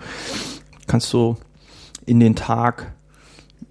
kannst 0.87 1.09
so 1.09 1.37
in 2.05 2.19
den 2.19 2.35
Tag 2.35 2.93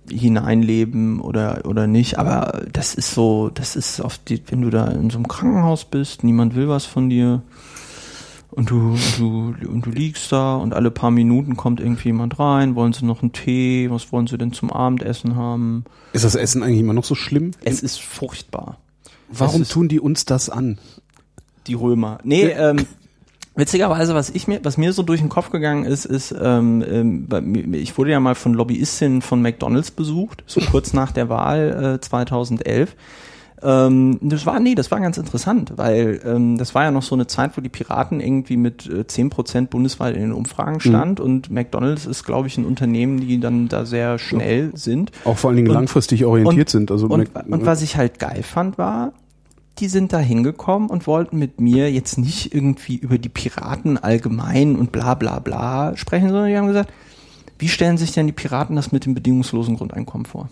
hineinleben 0.09 1.21
oder 1.21 1.63
oder 1.65 1.87
nicht, 1.87 2.19
aber 2.19 2.63
das 2.73 2.95
ist 2.95 3.13
so, 3.13 3.51
das 3.53 3.77
ist 3.77 4.03
die, 4.29 4.43
wenn 4.49 4.63
du 4.63 4.71
da 4.71 4.87
in 4.87 5.11
so 5.11 5.19
einem 5.19 5.29
Krankenhaus 5.29 5.85
bist, 5.85 6.25
niemand 6.25 6.55
will 6.55 6.69
was 6.69 6.85
von 6.85 7.11
dir 7.11 7.43
und 8.53 8.71
du 8.71 8.93
und 8.93 9.19
du 9.19 9.55
und 9.69 9.87
du 9.87 9.91
liegst 9.91 10.31
da 10.33 10.57
und 10.57 10.75
alle 10.75 10.91
paar 10.91 11.11
Minuten 11.11 11.57
kommt 11.57 11.81
irgendwie 11.81 12.09
jemand 12.09 12.39
rein, 12.39 12.75
wollen 12.75 12.93
sie 12.93 13.05
noch 13.05 13.23
einen 13.23 13.33
Tee, 13.33 13.91
was 13.91 14.13
wollen 14.13 14.27
sie 14.27 14.39
denn 14.39 14.53
zum 14.53 14.71
Abendessen 14.73 15.37
haben? 15.37 15.85
Ist 16.13 16.25
das 16.25 16.35
Essen 16.35 16.63
eigentlich 16.63 16.81
immer 16.81 16.93
noch 16.93 17.05
so 17.05 17.15
schlimm? 17.15 17.53
Es 17.65 17.81
ist 17.83 18.01
furchtbar. 18.01 18.79
Warum 19.29 19.63
ist- 19.63 19.71
tun 19.73 19.89
die 19.89 20.01
uns 20.01 20.25
das 20.25 20.51
an? 20.51 20.79
Die 21.67 21.75
Römer. 21.75 22.19
Nee, 22.25 22.47
ähm, 22.47 22.87
witzigerweise, 23.55 24.15
was 24.15 24.31
ich 24.31 24.49
mir, 24.49 24.61
was 24.65 24.77
mir 24.77 24.93
so 24.93 25.03
durch 25.03 25.21
den 25.21 25.29
Kopf 25.29 25.51
gegangen 25.51 25.85
ist, 25.85 26.05
ist, 26.05 26.35
ähm, 26.41 26.83
ähm, 27.31 27.75
ich 27.75 27.97
wurde 27.99 28.11
ja 28.11 28.21
mal 28.21 28.35
von 28.35 28.55
Lobbyistinnen 28.55 29.23
von 29.23 29.43
McDonalds 29.43 29.91
besucht, 29.91 30.43
so 30.47 30.61
kurz 30.61 30.93
nach 30.93 31.13
der 31.13 31.29
Wahl 31.29 31.97
äh, 31.97 32.01
2011. 32.01 32.97
Ähm, 33.63 34.19
das 34.23 34.47
war, 34.47 34.59
nee, 34.61 34.75
das 34.75 34.91
war 34.91 35.01
ganz 35.01 35.19
interessant, 35.19 35.73
weil 35.77 36.21
ähm, 36.25 36.57
das 36.57 36.75
war 36.75 36.85
ja 36.85 36.91
noch 36.91 37.03
so 37.03 37.15
eine 37.15 37.27
Zeit, 37.27 37.57
wo 37.57 37.61
die 37.61 37.69
Piraten 37.69 38.21
irgendwie 38.21 38.57
mit 38.57 38.87
äh, 38.87 39.03
10% 39.03 39.67
bundesweit 39.67 40.15
in 40.15 40.23
den 40.23 40.33
Umfragen 40.33 40.81
stand 40.81 41.21
und 41.21 41.51
McDonalds 41.51 42.07
ist, 42.07 42.25
glaube 42.25 42.49
ich, 42.49 42.57
ein 42.57 42.65
Unternehmen, 42.65 43.21
die 43.21 43.39
dann 43.39 43.69
da 43.69 43.85
sehr 43.85 44.19
schnell 44.19 44.71
sind. 44.75 45.13
Auch 45.25 45.37
vor 45.37 45.49
allen 45.51 45.57
Dingen 45.59 45.69
Und- 45.69 45.75
langfristig 45.75 46.25
orientiert 46.25 46.71
sind. 46.71 46.91
Also 46.91 47.07
Und, 47.07 47.35
Mac- 47.35 47.47
und 47.47 47.67
was 47.67 47.83
ich 47.83 47.97
halt 47.97 48.19
geil 48.19 48.43
fand, 48.43 48.79
war, 48.79 49.13
die 49.79 49.89
sind 49.89 50.13
da 50.13 50.19
hingekommen 50.19 50.89
und 50.91 51.07
wollten 51.07 51.39
mit 51.39 51.61
mir 51.61 51.91
jetzt 51.91 52.19
nicht 52.19 52.55
irgendwie 52.55 52.97
über 52.97 53.19
die 53.19 53.29
Piraten 53.31 53.97
allgemein 53.99 54.77
und 54.77 54.93
bla 54.93 55.15
bla 55.15 55.39
bla 55.39 55.97
sprechen, 55.97 56.29
sondern 56.29 56.49
die 56.49 56.57
haben 56.57 56.67
gesagt, 56.67 56.93
wie 57.59 57.69
stellen 57.69 57.99
sich 57.99 58.13
denn 58.13 58.27
die 58.27 58.33
Piraten 58.33 58.77
das 58.77 58.91
mit 58.93 59.05
dem 59.07 59.15
bedingungslosen 59.15 59.77
Grundeinkommen 59.77 60.25
vor? 60.27 60.49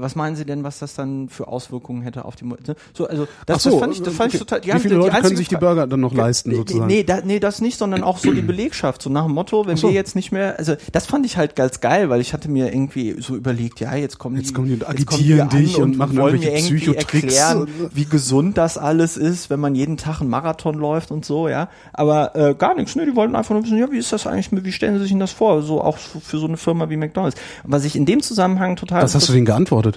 Was 0.00 0.16
meinen 0.16 0.36
Sie 0.36 0.44
denn, 0.44 0.64
was 0.64 0.78
das 0.78 0.94
dann 0.94 1.28
für 1.28 1.48
Auswirkungen 1.48 2.02
hätte 2.02 2.24
auf 2.24 2.36
die 2.36 2.44
ne? 2.44 2.56
so 2.94 3.06
also 3.06 3.28
das, 3.46 3.62
so, 3.62 3.70
das 3.70 3.80
fand 3.80 3.94
ich 3.94 4.02
das 4.02 4.14
fand 4.14 4.34
ich 4.34 4.40
okay. 4.40 4.44
total 4.44 4.60
die 4.60 4.72
Wie 4.72 4.78
viele 4.78 4.94
die 4.94 4.94
Leute 4.96 5.10
können 5.10 5.16
einzige 5.24 5.38
sich 5.38 5.48
die 5.48 5.56
Burger 5.56 5.86
dann 5.86 6.00
noch 6.00 6.14
leisten, 6.14 6.54
sozusagen? 6.54 6.86
Nee, 6.86 7.04
da, 7.04 7.20
nee, 7.24 7.40
das 7.40 7.60
nicht, 7.60 7.78
sondern 7.78 8.02
auch 8.02 8.18
so 8.18 8.32
die 8.32 8.42
Belegschaft. 8.42 9.02
So 9.02 9.10
nach 9.10 9.24
dem 9.24 9.34
Motto, 9.34 9.66
wenn 9.66 9.76
so. 9.76 9.88
wir 9.88 9.94
jetzt 9.94 10.14
nicht 10.16 10.32
mehr, 10.32 10.58
also 10.58 10.74
das 10.92 11.06
fand 11.06 11.26
ich 11.26 11.36
halt 11.36 11.56
ganz 11.56 11.80
geil, 11.80 12.10
weil 12.10 12.20
ich 12.20 12.32
hatte 12.32 12.48
mir 12.50 12.72
irgendwie 12.72 13.16
so 13.20 13.36
überlegt, 13.36 13.80
ja, 13.80 13.94
jetzt 13.94 14.18
kommen 14.18 14.36
Jetzt 14.36 14.50
die, 14.50 14.54
kommen 14.54 14.68
die 14.68 14.74
und 14.74 14.80
jetzt 14.80 14.90
agitieren 14.90 15.48
die 15.48 15.56
dich 15.58 15.76
an 15.76 15.82
und 15.82 15.98
machen 15.98 16.16
wollen 16.16 16.38
mir 16.38 16.54
irgendwie 16.54 16.76
Psychotricks 16.76 17.34
erklären, 17.36 17.62
und- 17.62 17.96
wie 17.96 18.04
gesund 18.04 18.58
das 18.58 18.78
alles 18.78 19.16
ist, 19.16 19.50
wenn 19.50 19.60
man 19.60 19.74
jeden 19.74 19.96
Tag 19.96 20.20
einen 20.20 20.30
Marathon 20.30 20.76
läuft 20.76 21.10
und 21.10 21.24
so, 21.24 21.48
ja. 21.48 21.68
Aber 21.92 22.34
äh, 22.36 22.54
gar 22.54 22.74
nichts, 22.74 22.96
ne? 22.96 23.06
Die 23.06 23.16
wollten 23.16 23.34
einfach 23.34 23.54
nur 23.54 23.64
wissen, 23.64 23.78
ja, 23.78 23.90
wie 23.90 23.98
ist 23.98 24.12
das 24.12 24.26
eigentlich, 24.26 24.48
wie 24.64 24.72
stellen 24.72 24.94
sie 24.94 25.02
sich 25.02 25.10
denn 25.10 25.20
das 25.20 25.32
vor? 25.32 25.62
So 25.62 25.82
auch 25.82 25.96
für 25.96 26.38
so 26.38 26.46
eine 26.46 26.56
Firma 26.56 26.90
wie 26.90 26.96
McDonalds. 26.96 27.36
Und 27.64 27.72
was 27.72 27.84
ich 27.84 27.96
in 27.96 28.06
dem 28.06 28.22
Zusammenhang 28.22 28.76
total 28.76 29.02
Was 29.02 29.14
hast 29.14 29.28
du 29.28 29.32
denen 29.32 29.46
geantwortet? 29.46 29.87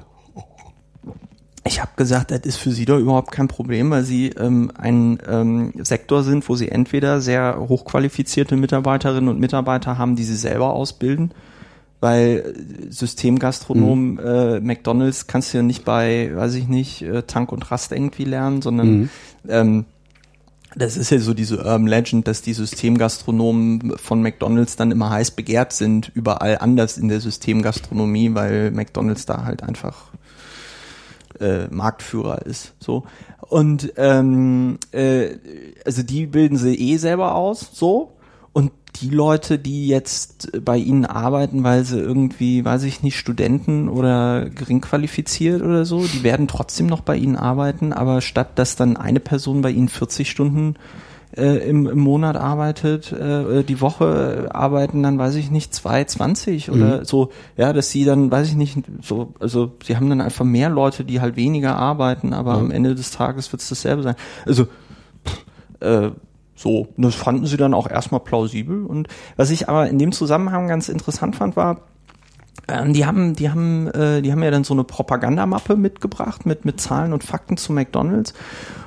Ich 1.63 1.79
habe 1.79 1.91
gesagt, 1.95 2.31
das 2.31 2.41
ist 2.41 2.57
für 2.57 2.71
sie 2.71 2.85
doch 2.85 2.97
überhaupt 2.97 3.31
kein 3.31 3.47
Problem, 3.47 3.91
weil 3.91 4.03
sie 4.03 4.29
ähm, 4.29 4.71
ein 4.75 5.19
ähm, 5.27 5.73
Sektor 5.77 6.23
sind, 6.23 6.47
wo 6.49 6.55
sie 6.55 6.69
entweder 6.69 7.21
sehr 7.21 7.57
hochqualifizierte 7.59 8.55
Mitarbeiterinnen 8.57 9.29
und 9.29 9.39
Mitarbeiter 9.39 9.97
haben, 9.97 10.15
die 10.15 10.23
sie 10.23 10.35
selber 10.35 10.73
ausbilden, 10.73 11.31
weil 11.99 12.55
äh, 12.89 12.91
Systemgastronom 12.91 14.19
äh, 14.19 14.59
McDonalds 14.59 15.27
kannst 15.27 15.53
du 15.53 15.57
ja 15.57 15.63
nicht 15.63 15.85
bei, 15.85 16.31
weiß 16.33 16.55
ich 16.55 16.67
nicht, 16.67 17.03
äh, 17.03 17.23
Tank 17.23 17.51
und 17.51 17.69
Rast 17.69 17.91
irgendwie 17.91 18.25
lernen, 18.25 18.63
sondern 18.63 19.09
ähm, 19.47 19.85
das 20.75 20.95
ist 20.95 21.11
ja 21.11 21.19
so 21.19 21.33
diese 21.33 21.57
Urban 21.57 21.87
Legend, 21.87 22.27
dass 22.27 22.41
die 22.41 22.53
Systemgastronomen 22.53 23.97
von 23.97 24.21
McDonalds 24.21 24.77
dann 24.77 24.91
immer 24.91 25.09
heiß 25.09 25.31
begehrt 25.31 25.73
sind, 25.73 26.11
überall 26.13 26.59
anders 26.59 26.97
in 26.97 27.09
der 27.09 27.19
Systemgastronomie, 27.19 28.33
weil 28.33 28.71
McDonalds 28.71 29.25
da 29.25 29.43
halt 29.43 29.63
einfach 29.63 30.11
äh, 31.39 31.67
Marktführer 31.67 32.45
ist. 32.45 32.73
So. 32.79 33.03
Und 33.41 33.93
ähm, 33.97 34.77
äh, 34.91 35.31
also 35.85 36.03
die 36.03 36.25
bilden 36.25 36.57
sie 36.57 36.75
eh 36.75 36.97
selber 36.97 37.35
aus, 37.35 37.71
so. 37.73 38.13
Die 38.97 39.09
Leute, 39.09 39.57
die 39.57 39.87
jetzt 39.87 40.63
bei 40.63 40.77
ihnen 40.77 41.05
arbeiten, 41.05 41.63
weil 41.63 41.85
sie 41.85 41.99
irgendwie, 41.99 42.65
weiß 42.65 42.83
ich 42.83 43.03
nicht, 43.03 43.17
Studenten 43.17 43.87
oder 43.89 44.49
gering 44.49 44.81
qualifiziert 44.81 45.61
oder 45.61 45.85
so, 45.85 46.05
die 46.05 46.23
werden 46.23 46.47
trotzdem 46.47 46.87
noch 46.87 47.01
bei 47.01 47.15
ihnen 47.15 47.37
arbeiten, 47.37 47.93
aber 47.93 48.21
statt 48.21 48.59
dass 48.59 48.75
dann 48.75 48.97
eine 48.97 49.19
Person 49.19 49.61
bei 49.61 49.71
ihnen 49.71 49.89
40 49.89 50.29
Stunden 50.29 50.75
äh, 51.35 51.69
im, 51.69 51.87
im 51.87 51.99
Monat 51.99 52.35
arbeitet, 52.35 53.11
äh, 53.11 53.63
die 53.63 53.79
Woche 53.79 54.49
arbeiten 54.51 55.01
dann, 55.03 55.17
weiß 55.17 55.35
ich 55.35 55.49
nicht, 55.49 55.73
zwei, 55.73 56.03
20 56.03 56.71
oder 56.71 57.05
so, 57.05 57.31
ja, 57.57 57.71
dass 57.73 57.89
sie 57.89 58.03
dann, 58.03 58.31
weiß 58.31 58.49
ich 58.49 58.55
nicht, 58.55 58.79
so, 59.01 59.33
also 59.39 59.71
sie 59.83 59.95
haben 59.95 60.09
dann 60.09 60.21
einfach 60.21 60.45
mehr 60.45 60.69
Leute, 60.69 61.05
die 61.05 61.21
halt 61.21 61.35
weniger 61.35 61.77
arbeiten, 61.77 62.33
aber 62.33 62.55
am 62.55 62.71
Ende 62.71 62.95
des 62.95 63.11
Tages 63.11 63.51
wird 63.51 63.61
es 63.61 63.69
dasselbe 63.69 64.03
sein. 64.03 64.15
Also 64.45 64.65
pff, 65.25 65.45
äh, 65.79 66.11
so, 66.61 66.89
das 66.97 67.15
fanden 67.15 67.45
sie 67.45 67.57
dann 67.57 67.73
auch 67.73 67.89
erstmal 67.89 68.21
plausibel. 68.21 68.85
Und 68.85 69.07
was 69.35 69.49
ich 69.49 69.69
aber 69.69 69.89
in 69.89 69.99
dem 69.99 70.11
Zusammenhang 70.11 70.67
ganz 70.67 70.89
interessant 70.89 71.35
fand, 71.35 71.55
war, 71.55 71.81
ähm, 72.67 72.93
die 72.93 73.05
haben, 73.05 73.35
die 73.35 73.49
haben, 73.49 73.87
äh, 73.87 74.21
die 74.21 74.31
haben 74.31 74.43
ja 74.43 74.51
dann 74.51 74.63
so 74.63 74.73
eine 74.73 74.83
Propagandamappe 74.83 75.75
mitgebracht 75.75 76.45
mit 76.45 76.65
mit 76.65 76.79
Zahlen 76.79 77.13
und 77.13 77.23
Fakten 77.23 77.57
zu 77.57 77.73
McDonald's 77.73 78.33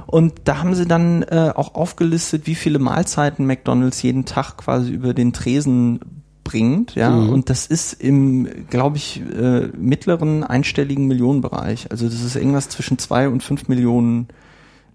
und 0.06 0.32
da 0.44 0.58
haben 0.58 0.74
sie 0.74 0.86
dann 0.86 1.22
äh, 1.22 1.52
auch 1.54 1.74
aufgelistet, 1.74 2.46
wie 2.46 2.54
viele 2.54 2.78
Mahlzeiten 2.78 3.46
McDonald's 3.46 4.02
jeden 4.02 4.24
Tag 4.24 4.58
quasi 4.58 4.92
über 4.92 5.14
den 5.14 5.32
Tresen 5.32 6.00
bringt, 6.44 6.94
ja, 6.94 7.14
und 7.16 7.48
das 7.48 7.66
ist 7.66 7.94
im, 7.94 8.46
glaube 8.68 8.98
ich, 8.98 9.22
äh, 9.34 9.68
mittleren 9.76 10.44
einstelligen 10.44 11.06
Millionenbereich. 11.06 11.90
Also 11.90 12.04
das 12.06 12.22
ist 12.22 12.36
irgendwas 12.36 12.68
zwischen 12.68 12.98
zwei 12.98 13.28
und 13.28 13.42
fünf 13.42 13.66
Millionen. 13.66 14.28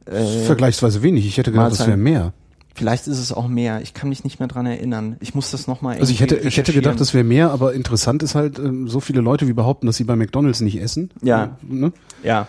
Äh, 0.05 0.43
Vergleichsweise 0.45 1.01
wenig. 1.01 1.25
Ich 1.25 1.37
hätte 1.37 1.51
gedacht, 1.51 1.71
das 1.71 1.79
wäre 1.79 1.97
Mahlzeiten. 1.97 2.03
mehr. 2.03 2.33
Vielleicht 2.75 3.07
ist 3.07 3.19
es 3.19 3.33
auch 3.33 3.47
mehr. 3.47 3.81
Ich 3.81 3.93
kann 3.93 4.09
mich 4.09 4.23
nicht 4.23 4.39
mehr 4.39 4.47
dran 4.47 4.65
erinnern. 4.65 5.17
Ich 5.19 5.35
muss 5.35 5.51
das 5.51 5.67
nochmal 5.67 5.97
Also 5.97 6.11
ich 6.11 6.21
hätte, 6.21 6.37
ich 6.37 6.57
hätte 6.57 6.73
gedacht, 6.73 6.99
das 6.99 7.13
wäre 7.13 7.23
mehr, 7.23 7.51
aber 7.51 7.73
interessant 7.73 8.23
ist 8.23 8.35
halt, 8.35 8.57
ähm, 8.59 8.87
so 8.87 8.99
viele 8.99 9.21
Leute 9.21 9.47
wie 9.47 9.53
behaupten, 9.53 9.87
dass 9.87 9.97
sie 9.97 10.03
bei 10.03 10.15
McDonalds 10.15 10.61
nicht 10.61 10.81
essen. 10.81 11.09
Ja. 11.21 11.57
Ne? 11.61 11.91
ja. 12.23 12.47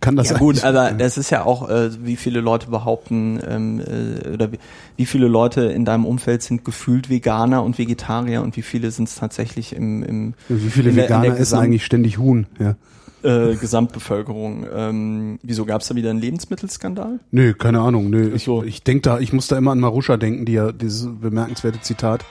Kann 0.00 0.16
das 0.16 0.28
Ja 0.28 0.34
sein? 0.34 0.40
gut, 0.40 0.64
aber 0.64 0.92
das 0.92 1.16
ist 1.18 1.30
ja 1.30 1.44
auch, 1.44 1.68
äh, 1.68 1.90
wie 2.04 2.16
viele 2.16 2.40
Leute 2.40 2.68
behaupten, 2.68 3.40
ähm, 3.46 3.80
äh, 3.80 4.28
oder 4.28 4.50
wie, 4.96 5.06
viele 5.06 5.28
Leute 5.28 5.62
in 5.62 5.84
deinem 5.84 6.04
Umfeld 6.04 6.42
sind 6.42 6.64
gefühlt 6.64 7.08
Veganer 7.08 7.62
und 7.62 7.78
Vegetarier 7.78 8.42
und 8.42 8.56
wie 8.56 8.62
viele 8.62 8.90
sind 8.90 9.08
es 9.08 9.14
tatsächlich 9.14 9.74
im, 9.74 10.02
im 10.02 10.34
Wie 10.48 10.70
viele 10.70 10.94
Veganer 10.94 11.38
essen 11.38 11.58
eigentlich 11.58 11.84
ständig 11.84 12.18
Huhn? 12.18 12.46
Ja. 12.58 12.76
Äh, 13.22 13.56
Gesamtbevölkerung. 13.56 14.66
Ähm, 14.72 15.38
wieso 15.42 15.64
gab 15.64 15.82
es 15.82 15.88
da 15.88 15.94
wieder 15.94 16.10
einen 16.10 16.20
Lebensmittelskandal? 16.20 17.20
Nö, 17.30 17.54
keine 17.54 17.80
Ahnung. 17.80 18.10
Nö, 18.10 18.34
ich, 18.34 18.44
so. 18.44 18.62
ich 18.62 18.82
denk 18.82 19.02
da, 19.02 19.18
ich 19.18 19.32
muss 19.32 19.48
da 19.48 19.56
immer 19.58 19.72
an 19.72 19.80
Maruscha 19.80 20.16
denken, 20.16 20.44
die 20.44 20.52
ja 20.52 20.72
dieses 20.72 21.08
bemerkenswerte 21.20 21.80
Zitat, 21.80 22.24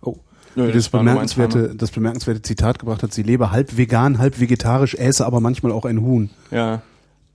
oh, 0.00 0.16
Nö, 0.54 0.66
das 0.66 0.74
das 0.74 0.88
bemerkenswerte, 0.90 1.74
das 1.74 1.90
bemerkenswerte 1.90 2.42
Zitat 2.42 2.78
gebracht 2.78 3.02
hat. 3.02 3.12
Sie 3.12 3.22
lebe 3.22 3.50
halb 3.50 3.76
vegan, 3.76 4.18
halb 4.18 4.40
vegetarisch, 4.40 4.94
äße 4.94 5.24
aber 5.24 5.40
manchmal 5.40 5.72
auch 5.72 5.84
ein 5.84 6.00
Huhn. 6.02 6.30
Ja. 6.50 6.82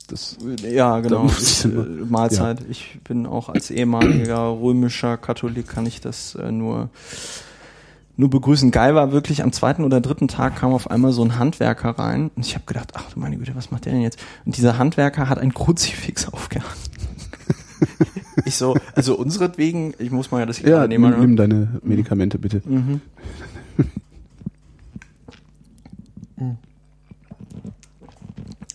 Das, 0.08 0.38
Ja, 0.64 1.00
genau. 1.02 1.26
Ich, 1.26 1.66
äh, 1.66 1.68
Mahlzeit. 1.68 2.60
Ich 2.70 3.00
bin 3.04 3.26
auch 3.26 3.50
als 3.50 3.72
ehemaliger 3.72 4.58
römischer 4.60 5.18
Katholik 5.18 5.68
kann 5.68 5.86
ich 5.86 6.00
das 6.00 6.36
äh, 6.36 6.52
nur 6.52 6.90
nur 8.18 8.30
begrüßen. 8.30 8.72
Geil 8.72 8.96
war 8.96 9.12
wirklich 9.12 9.44
am 9.44 9.52
zweiten 9.52 9.84
oder 9.84 10.02
dritten 10.02 10.28
Tag 10.28 10.56
kam 10.56 10.74
auf 10.74 10.90
einmal 10.90 11.14
so 11.14 11.24
ein 11.24 11.38
Handwerker 11.38 11.92
rein 11.92 12.32
und 12.36 12.46
ich 12.46 12.56
habe 12.56 12.66
gedacht, 12.66 12.94
ach 12.96 13.12
du 13.14 13.20
meine 13.20 13.38
Güte, 13.38 13.56
was 13.56 13.72
macht 13.72 13.86
der 13.86 13.94
denn 13.94 14.02
jetzt? 14.02 14.20
Und 14.46 14.58
dieser 14.58 14.78
Handwerker 14.78 15.30
hat 15.30 15.38
ein 15.38 15.54
Kruzifix 15.54 16.28
aufgehangen. 16.28 16.74
ich 18.46 18.56
so, 18.56 18.76
also 18.96 19.16
unseretwegen, 19.16 19.94
ich 20.00 20.12
muss 20.12 20.32
mal 20.32 20.40
ja 20.40 20.46
das 20.46 20.58
hier 20.58 20.70
ja, 20.70 20.78
gerade 20.78 20.90
nimm, 20.90 21.02
nehmen. 21.02 21.14
ne? 21.14 21.22
nimm 21.22 21.36
deine 21.36 21.68
Medikamente 21.84 22.40
bitte. 22.40 22.62
Mhm. 22.66 23.02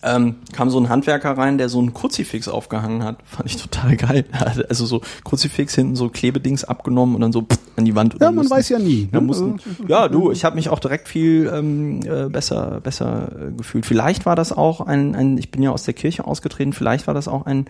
Ähm, 0.03 0.35
kam 0.51 0.69
so 0.69 0.79
ein 0.79 0.89
Handwerker 0.89 1.37
rein, 1.37 1.57
der 1.57 1.69
so 1.69 1.81
ein 1.81 1.93
Kruzifix 1.93 2.47
aufgehangen 2.47 3.03
hat. 3.03 3.17
Fand 3.25 3.49
ich 3.49 3.57
total 3.57 3.95
geil. 3.95 4.25
Also 4.69 4.85
so 4.85 5.01
Kruzifix 5.23 5.75
hinten 5.75 5.95
so 5.95 6.09
Klebedings 6.09 6.63
abgenommen 6.63 7.15
und 7.15 7.21
dann 7.21 7.31
so 7.31 7.41
pff, 7.41 7.57
an 7.75 7.85
die 7.85 7.95
Wand. 7.95 8.15
Ja, 8.19 8.31
man 8.31 8.49
weiß 8.49 8.69
ja 8.69 8.79
nie. 8.79 9.09
Ja, 9.11 9.19
Ne? 9.19 9.27
mussten, 9.27 9.59
ja 9.87 10.07
du, 10.07 10.31
ich 10.31 10.45
habe 10.45 10.55
mich 10.55 10.69
auch 10.69 10.79
direkt 10.79 11.07
viel 11.07 11.51
ähm, 11.53 12.01
äh, 12.05 12.29
besser, 12.29 12.81
besser 12.81 13.31
äh, 13.31 13.51
gefühlt. 13.51 13.85
Vielleicht 13.85 14.25
war 14.25 14.35
das 14.35 14.51
auch 14.51 14.81
ein, 14.81 15.15
ein, 15.15 15.37
ich 15.37 15.51
bin 15.51 15.61
ja 15.61 15.71
aus 15.71 15.83
der 15.83 15.93
Kirche 15.93 16.25
ausgetreten, 16.25 16.73
vielleicht 16.73 17.07
war 17.07 17.13
das 17.13 17.27
auch 17.27 17.45
ein 17.45 17.65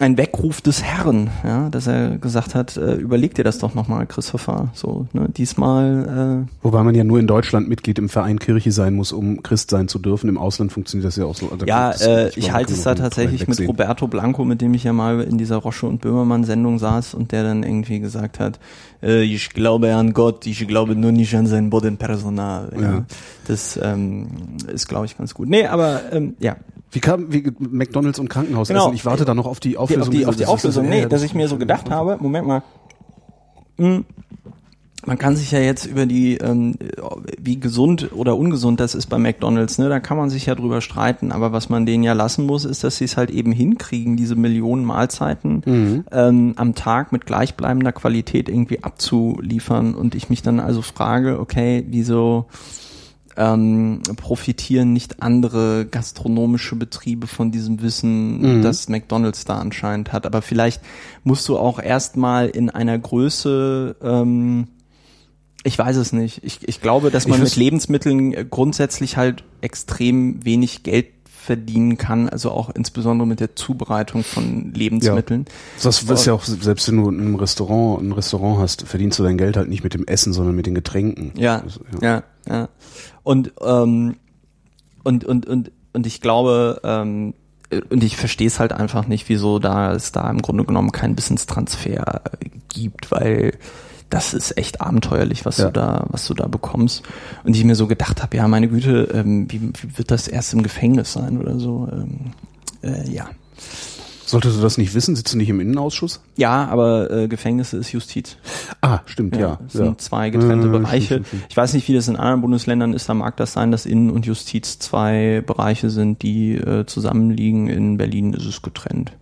ein 0.00 0.16
Weckruf 0.16 0.60
des 0.60 0.82
Herrn, 0.82 1.30
ja, 1.44 1.68
dass 1.70 1.86
er 1.86 2.18
gesagt 2.18 2.56
hat, 2.56 2.76
äh, 2.76 2.94
überleg 2.94 3.34
dir 3.34 3.44
das 3.44 3.58
doch 3.58 3.74
nochmal, 3.74 4.06
Christopher. 4.06 4.70
So, 4.74 5.06
ne, 5.12 5.28
diesmal 5.28 6.46
äh, 6.46 6.64
Wobei 6.64 6.82
man 6.82 6.96
ja 6.96 7.04
nur 7.04 7.20
in 7.20 7.28
Deutschland 7.28 7.68
Mitglied 7.68 7.98
im 8.00 8.08
Verein 8.08 8.40
Kirche 8.40 8.72
sein 8.72 8.94
muss, 8.94 9.12
um 9.12 9.42
Christ 9.44 9.70
sein 9.70 9.86
zu 9.86 10.00
dürfen. 10.00 10.28
Im 10.28 10.36
Ausland 10.36 10.72
funktioniert 10.72 11.06
das 11.06 11.16
ja 11.16 11.26
auch 11.26 11.36
so. 11.36 11.48
Also 11.50 11.66
Ja, 11.66 11.92
äh, 11.92 12.28
ich 12.30 12.34
glaube, 12.34 12.52
halte 12.54 12.72
es 12.72 12.82
da 12.82 12.94
tatsächlich 12.96 13.46
mit. 13.46 13.60
Roberto 13.68 14.08
Blanco, 14.08 14.44
mit 14.44 14.60
dem 14.60 14.74
ich 14.74 14.82
ja 14.82 14.92
mal 14.92 15.20
in 15.20 15.38
dieser 15.38 15.56
Rosche 15.56 15.86
und 15.86 16.00
Böhmermann 16.00 16.42
Sendung 16.42 16.78
saß 16.80 17.14
und 17.14 17.30
der 17.30 17.44
dann 17.44 17.62
irgendwie 17.62 18.00
gesagt 18.00 18.40
hat, 18.40 18.58
äh, 19.00 19.22
ich 19.22 19.50
glaube 19.50 19.94
an 19.94 20.12
Gott, 20.12 20.44
ich 20.46 20.66
glaube 20.66 20.96
nur 20.96 21.12
nicht 21.12 21.36
an 21.36 21.46
sein 21.46 21.70
Bodenpersonal. 21.70 22.72
Ja. 22.74 22.82
Ja. 22.82 23.04
Das 23.46 23.78
ähm, 23.80 24.26
ist, 24.72 24.88
glaube 24.88 25.06
ich, 25.06 25.16
ganz 25.16 25.34
gut. 25.34 25.48
Nee, 25.48 25.66
aber 25.66 26.00
ähm, 26.12 26.34
ja, 26.40 26.56
Wie 26.94 27.00
kam 27.00 27.32
wie 27.32 27.50
McDonalds 27.58 28.20
und 28.20 28.28
Krankenhaus 28.30 28.68
Genau. 28.68 28.92
Ich 28.92 29.04
warte 29.04 29.24
da 29.24 29.34
noch 29.34 29.46
auf 29.46 29.58
die 29.58 29.70
die, 29.70 29.78
Auflösung. 29.78 30.02
auf 30.02 30.10
die, 30.10 30.26
auf 30.26 30.36
die 30.36 30.46
Auflösung. 30.46 30.88
Nee, 30.88 31.06
dass 31.06 31.22
ich 31.22 31.34
mir 31.34 31.48
so 31.48 31.56
gedacht 31.56 31.90
habe, 31.90 32.18
Moment 32.20 32.46
mal, 32.46 32.62
hm, 33.78 34.04
man 35.04 35.18
kann 35.18 35.36
sich 35.36 35.50
ja 35.50 35.58
jetzt 35.58 35.86
über 35.86 36.06
die, 36.06 36.36
ähm, 36.36 36.76
wie 37.38 37.58
gesund 37.58 38.10
oder 38.14 38.36
ungesund 38.36 38.78
das 38.78 38.94
ist 38.94 39.06
bei 39.06 39.18
McDonalds, 39.18 39.78
ne, 39.78 39.88
da 39.88 39.98
kann 39.98 40.16
man 40.16 40.30
sich 40.30 40.46
ja 40.46 40.54
drüber 40.54 40.80
streiten, 40.80 41.32
aber 41.32 41.52
was 41.52 41.68
man 41.68 41.84
denen 41.84 42.04
ja 42.04 42.12
lassen 42.12 42.46
muss, 42.46 42.64
ist, 42.64 42.84
dass 42.84 42.96
sie 42.96 43.04
es 43.04 43.16
halt 43.16 43.30
eben 43.30 43.50
hinkriegen, 43.50 44.16
diese 44.16 44.36
Millionen 44.36 44.84
Mahlzeiten 44.84 46.04
ähm, 46.12 46.54
am 46.56 46.74
Tag 46.74 47.10
mit 47.10 47.26
gleichbleibender 47.26 47.92
Qualität 47.92 48.48
irgendwie 48.48 48.84
abzuliefern. 48.84 49.94
Und 49.94 50.14
ich 50.14 50.30
mich 50.30 50.42
dann 50.42 50.60
also 50.60 50.80
frage, 50.80 51.40
okay, 51.40 51.84
wieso 51.88 52.46
ähm, 53.36 54.00
profitieren 54.16 54.92
nicht 54.92 55.22
andere 55.22 55.86
gastronomische 55.90 56.76
Betriebe 56.76 57.26
von 57.26 57.50
diesem 57.50 57.82
Wissen, 57.82 58.62
das 58.62 58.88
McDonald's 58.88 59.44
da 59.44 59.58
anscheinend 59.58 60.12
hat. 60.12 60.26
Aber 60.26 60.40
vielleicht 60.42 60.80
musst 61.24 61.48
du 61.48 61.58
auch 61.58 61.78
erstmal 61.80 62.48
in 62.48 62.70
einer 62.70 62.98
Größe, 62.98 63.96
ähm, 64.02 64.68
ich 65.64 65.78
weiß 65.78 65.96
es 65.96 66.12
nicht. 66.12 66.44
Ich, 66.44 66.68
ich 66.68 66.80
glaube, 66.80 67.10
dass 67.10 67.26
man 67.26 67.38
mit 67.40 67.56
Lebensmitteln 67.56 68.50
grundsätzlich 68.50 69.16
halt 69.16 69.44
extrem 69.62 70.44
wenig 70.44 70.82
Geld 70.82 71.06
verdienen 71.24 71.98
kann, 71.98 72.30
also 72.30 72.50
auch 72.52 72.70
insbesondere 72.74 73.26
mit 73.28 73.38
der 73.40 73.54
Zubereitung 73.54 74.24
von 74.24 74.72
Lebensmitteln. 74.72 75.44
Das 76.08 76.20
ist 76.20 76.26
ja 76.26 76.32
auch, 76.32 76.44
selbst 76.44 76.88
wenn 76.88 76.96
du 76.96 77.10
in 77.10 77.20
einem 77.20 77.34
Restaurant, 77.34 78.02
ein 78.02 78.12
Restaurant 78.12 78.60
hast, 78.60 78.86
verdienst 78.86 79.18
du 79.18 79.22
dein 79.24 79.36
Geld 79.36 79.58
halt 79.58 79.68
nicht 79.68 79.84
mit 79.84 79.92
dem 79.92 80.06
Essen, 80.06 80.32
sondern 80.32 80.54
mit 80.56 80.64
den 80.64 80.74
Getränken. 80.74 81.32
Ja, 81.36 81.60
Das- 81.60 81.80
ja, 82.00 82.08
ja. 82.08 82.22
Und, 83.22 83.52
ähm, 83.62 84.16
und, 85.02 85.24
und, 85.24 85.46
und, 85.46 85.72
und 85.92 86.06
ich 86.06 86.20
glaube, 86.20 86.80
ähm, 86.84 87.34
und 87.90 88.04
ich 88.04 88.16
verstehe 88.16 88.46
es 88.46 88.60
halt 88.60 88.72
einfach 88.72 89.06
nicht, 89.06 89.28
wieso 89.28 89.58
da 89.58 89.92
es 89.92 90.12
da 90.12 90.30
im 90.30 90.42
Grunde 90.42 90.64
genommen 90.64 90.92
keinen 90.92 91.16
Wissenstransfer 91.16 92.22
gibt, 92.68 93.10
weil 93.10 93.58
das 94.10 94.32
ist 94.34 94.56
echt 94.58 94.80
abenteuerlich, 94.80 95.44
was 95.44 95.58
Ja. 95.58 95.66
du 95.66 95.72
da, 95.72 96.06
was 96.10 96.26
du 96.26 96.34
da 96.34 96.46
bekommst. 96.46 97.02
Und 97.42 97.56
ich 97.56 97.64
mir 97.64 97.74
so 97.74 97.86
gedacht 97.86 98.22
habe, 98.22 98.36
ja, 98.36 98.46
meine 98.46 98.68
Güte, 98.68 99.08
ähm, 99.12 99.50
wie, 99.50 99.60
wie 99.60 99.98
wird 99.98 100.10
das 100.10 100.28
erst 100.28 100.52
im 100.52 100.62
Gefängnis 100.62 101.12
sein 101.12 101.38
oder 101.38 101.58
so? 101.58 101.88
Ähm, 101.90 102.32
äh, 102.82 103.10
ja. 103.10 103.28
Solltest 104.26 104.56
du 104.56 104.62
das 104.62 104.78
nicht 104.78 104.94
wissen? 104.94 105.16
Sitzt 105.16 105.34
du 105.34 105.38
nicht 105.38 105.48
im 105.50 105.60
Innenausschuss? 105.60 106.20
Ja, 106.36 106.66
aber 106.66 107.10
äh, 107.10 107.28
Gefängnisse 107.28 107.76
ist 107.76 107.92
Justiz. 107.92 108.36
Ah, 108.80 109.00
stimmt, 109.06 109.36
ja. 109.36 109.58
das 109.64 109.74
ja. 109.74 109.84
sind 109.84 110.00
zwei 110.00 110.30
getrennte 110.30 110.68
stimmt, 110.68 110.84
Bereiche. 110.84 111.04
stimmt, 111.06 111.26
stimmt. 111.26 111.46
Ich 111.50 111.56
weiß 111.56 111.74
nicht, 111.74 111.86
wie 111.88 111.94
das 111.94 112.08
in 112.08 112.16
anderen 112.16 112.40
Bundesländern 112.40 112.94
ist. 112.94 113.08
Da 113.08 113.14
mag 113.14 113.36
das 113.36 113.52
sein, 113.52 113.70
dass 113.70 113.86
Innen- 113.86 114.10
und 114.10 114.26
Justiz 114.26 114.78
zwei 114.78 115.42
Bereiche 115.46 115.90
sind, 115.90 116.22
die 116.22 116.54
äh, 116.54 116.86
zusammenliegen. 116.86 117.68
In 117.68 117.96
Berlin 117.98 118.32
ist 118.32 118.46
es 118.46 118.62
getrennt. 118.62 119.12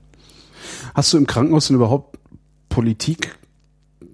Hast 0.95 1.13
du 1.13 1.19
im 1.19 1.27
Krankenhaus 1.27 1.67
denn 1.69 1.77
überhaupt 1.77 2.19
Politik 2.69 3.37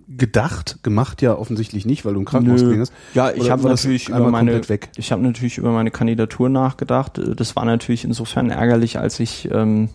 gedacht? 0.08 0.78
Gemacht 0.82 1.22
ja 1.22 1.36
offensichtlich 1.36 1.86
nicht, 1.86 2.04
weil 2.04 2.14
du 2.14 2.20
im 2.20 2.24
Krankenhaus 2.24 2.62
Nö. 2.62 2.78
hast. 2.80 2.92
Ja, 3.14 3.30
ich 3.30 3.50
habe 3.50 3.62
das 3.62 3.82
natürlich 3.82 4.08
über 4.08 4.30
meine, 4.30 4.60
ich 4.96 5.12
habe 5.12 5.22
natürlich 5.22 5.58
über 5.58 5.70
meine 5.70 5.90
Kandidatur 5.90 6.48
nachgedacht. 6.48 7.18
Äh, 7.18 7.34
Das 7.34 7.56
war 7.56 7.64
natürlich 7.64 8.04
insofern 8.04 8.50
ärgerlich, 8.50 8.98
als 8.98 9.20
ich 9.20 9.48
ähm, 9.52 9.90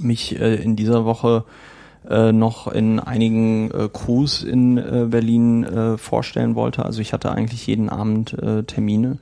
mich 0.00 0.38
äh, 0.40 0.56
in 0.56 0.76
dieser 0.76 1.04
Woche 1.04 1.44
äh, 2.08 2.32
noch 2.32 2.66
in 2.66 2.98
einigen 2.98 3.70
äh, 3.72 3.88
Crews 3.92 4.42
in 4.42 4.78
äh, 4.78 5.06
Berlin 5.08 5.64
äh, 5.64 5.98
vorstellen 5.98 6.54
wollte. 6.54 6.84
Also 6.84 7.00
ich 7.02 7.12
hatte 7.12 7.30
eigentlich 7.30 7.66
jeden 7.66 7.90
Abend 7.90 8.32
äh, 8.42 8.62
Termine. 8.62 9.18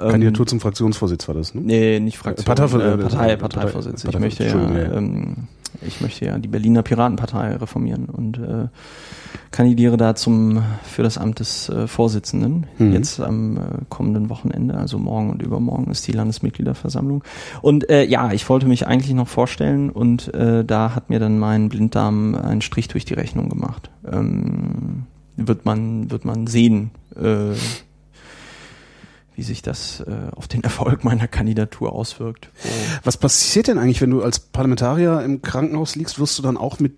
Ähm, 0.00 0.10
Kandidatur 0.10 0.46
zum 0.46 0.58
Fraktionsvorsitz 0.60 1.28
war 1.28 1.34
das, 1.34 1.54
ne? 1.54 1.60
Nee, 1.62 2.00
nicht 2.00 2.16
Fraktion. 2.16 2.46
Parteivor- 2.46 2.80
äh, 2.80 2.92
äh, 2.94 2.96
Partei, 2.96 3.36
Partei- 3.36 3.36
Parteivorsitz. 3.36 4.04
Ich 4.04 4.10
Partei- 4.10 4.20
möchte 4.20 4.44
ja, 4.44 4.50
Entschuldigung, 4.52 4.76
ja. 4.90 4.96
ähm, 4.98 5.36
ich 5.82 6.00
möchte 6.00 6.26
ja 6.26 6.38
die 6.38 6.48
Berliner 6.48 6.82
Piratenpartei 6.82 7.56
reformieren 7.56 8.06
und 8.06 8.38
äh, 8.38 8.68
kandidiere 9.50 9.96
da 9.96 10.14
zum 10.14 10.62
für 10.82 11.02
das 11.02 11.18
Amt 11.18 11.40
des 11.40 11.68
äh, 11.68 11.86
Vorsitzenden. 11.86 12.66
Mhm. 12.78 12.92
Jetzt 12.92 13.20
am 13.20 13.56
äh, 13.56 13.60
kommenden 13.88 14.28
Wochenende, 14.28 14.76
also 14.76 14.98
morgen 14.98 15.30
und 15.30 15.42
übermorgen 15.42 15.90
ist 15.90 16.06
die 16.06 16.12
Landesmitgliederversammlung. 16.12 17.22
Und 17.62 17.88
äh, 17.88 18.04
ja, 18.04 18.32
ich 18.32 18.48
wollte 18.48 18.66
mich 18.66 18.86
eigentlich 18.86 19.14
noch 19.14 19.28
vorstellen 19.28 19.90
und 19.90 20.32
äh, 20.34 20.64
da 20.64 20.94
hat 20.94 21.10
mir 21.10 21.20
dann 21.20 21.38
mein 21.38 21.68
Blinddarm 21.68 22.34
einen 22.34 22.62
Strich 22.62 22.88
durch 22.88 23.04
die 23.04 23.14
Rechnung 23.14 23.48
gemacht. 23.48 23.90
Ähm, 24.10 25.04
wird 25.36 25.64
man 25.64 26.10
wird 26.10 26.24
man 26.24 26.46
sehen. 26.46 26.90
Äh, 27.16 27.54
wie 29.34 29.42
sich 29.42 29.62
das 29.62 30.00
äh, 30.00 30.30
auf 30.36 30.48
den 30.48 30.62
Erfolg 30.64 31.04
meiner 31.04 31.28
Kandidatur 31.28 31.92
auswirkt. 31.92 32.50
Wo 32.62 32.68
Was 33.04 33.16
passiert 33.16 33.68
denn 33.68 33.78
eigentlich, 33.78 34.00
wenn 34.00 34.10
du 34.10 34.22
als 34.22 34.38
Parlamentarier 34.40 35.20
im 35.22 35.42
Krankenhaus 35.42 35.96
liegst? 35.96 36.18
Wirst 36.18 36.38
du 36.38 36.42
dann 36.42 36.56
auch 36.56 36.78
mit, 36.78 36.92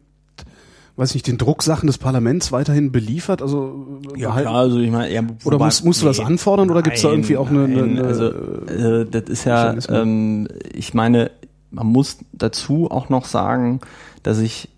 weiß 0.97 1.15
nicht, 1.15 1.27
den 1.27 1.39
Drucksachen 1.39 1.87
des 1.87 1.99
Parlaments 1.99 2.53
weiterhin 2.53 2.93
beliefert? 2.93 3.41
Also 3.43 4.01
behalten- 4.15 4.49
also 4.49 4.79
ich 4.79 4.91
meine, 4.91 5.13
ja, 5.13 5.23
Oder 5.45 5.59
musst- 5.59 5.85
musst 5.85 6.03
du 6.03 6.07
das 6.07 6.21
anfordern 6.21 6.71
oder 6.71 6.83
gibt's 6.83 7.03
da 7.03 7.11
irgendwie 7.11 7.37
auch 7.37 7.49
eine- 7.49 7.65
eine- 7.65 7.83
eine- 7.83 8.05
also 8.05 8.29
äh, 8.31 9.07
das 9.11 9.25
ist 9.31 9.45
ja, 9.45 9.75
ähm, 9.89 10.49
ich 10.73 10.93
meine, 10.95 11.31
man 11.71 11.87
muss 11.87 12.19
dazu 12.33 12.91
auch 12.91 13.09
noch 13.09 13.25
sagen, 13.27 13.81
dass 14.23 14.39
ich 14.39 14.69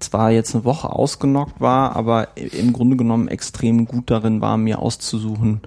zwar 0.00 0.30
jetzt 0.32 0.54
eine 0.54 0.64
Woche 0.64 0.90
ausgenockt 0.90 1.60
war, 1.60 1.94
aber 1.94 2.28
im 2.36 2.72
Grunde 2.72 2.96
genommen 2.96 3.28
extrem 3.28 3.86
gut 3.86 4.10
darin 4.10 4.40
war, 4.40 4.56
mir 4.56 4.80
auszusuchen, 4.80 5.60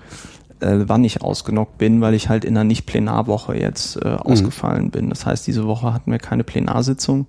äh, 0.60 0.88
wann 0.88 1.04
ich 1.04 1.22
ausgenockt 1.22 1.78
bin, 1.78 2.02
weil 2.02 2.14
ich 2.14 2.30
halt 2.30 2.46
in 2.46 2.56
einer 2.56 2.64
Nicht-Plenarwoche 2.64 3.58
jetzt 3.58 3.98
äh, 3.98 4.10
ausgefallen 4.10 4.92
bin. 4.92 5.10
Das 5.10 5.26
heißt, 5.26 5.46
diese 5.46 5.66
Woche 5.66 5.94
hatten 5.94 6.12
wir 6.12 6.20
keine 6.20 6.44
Plenarsitzung. 6.44 7.28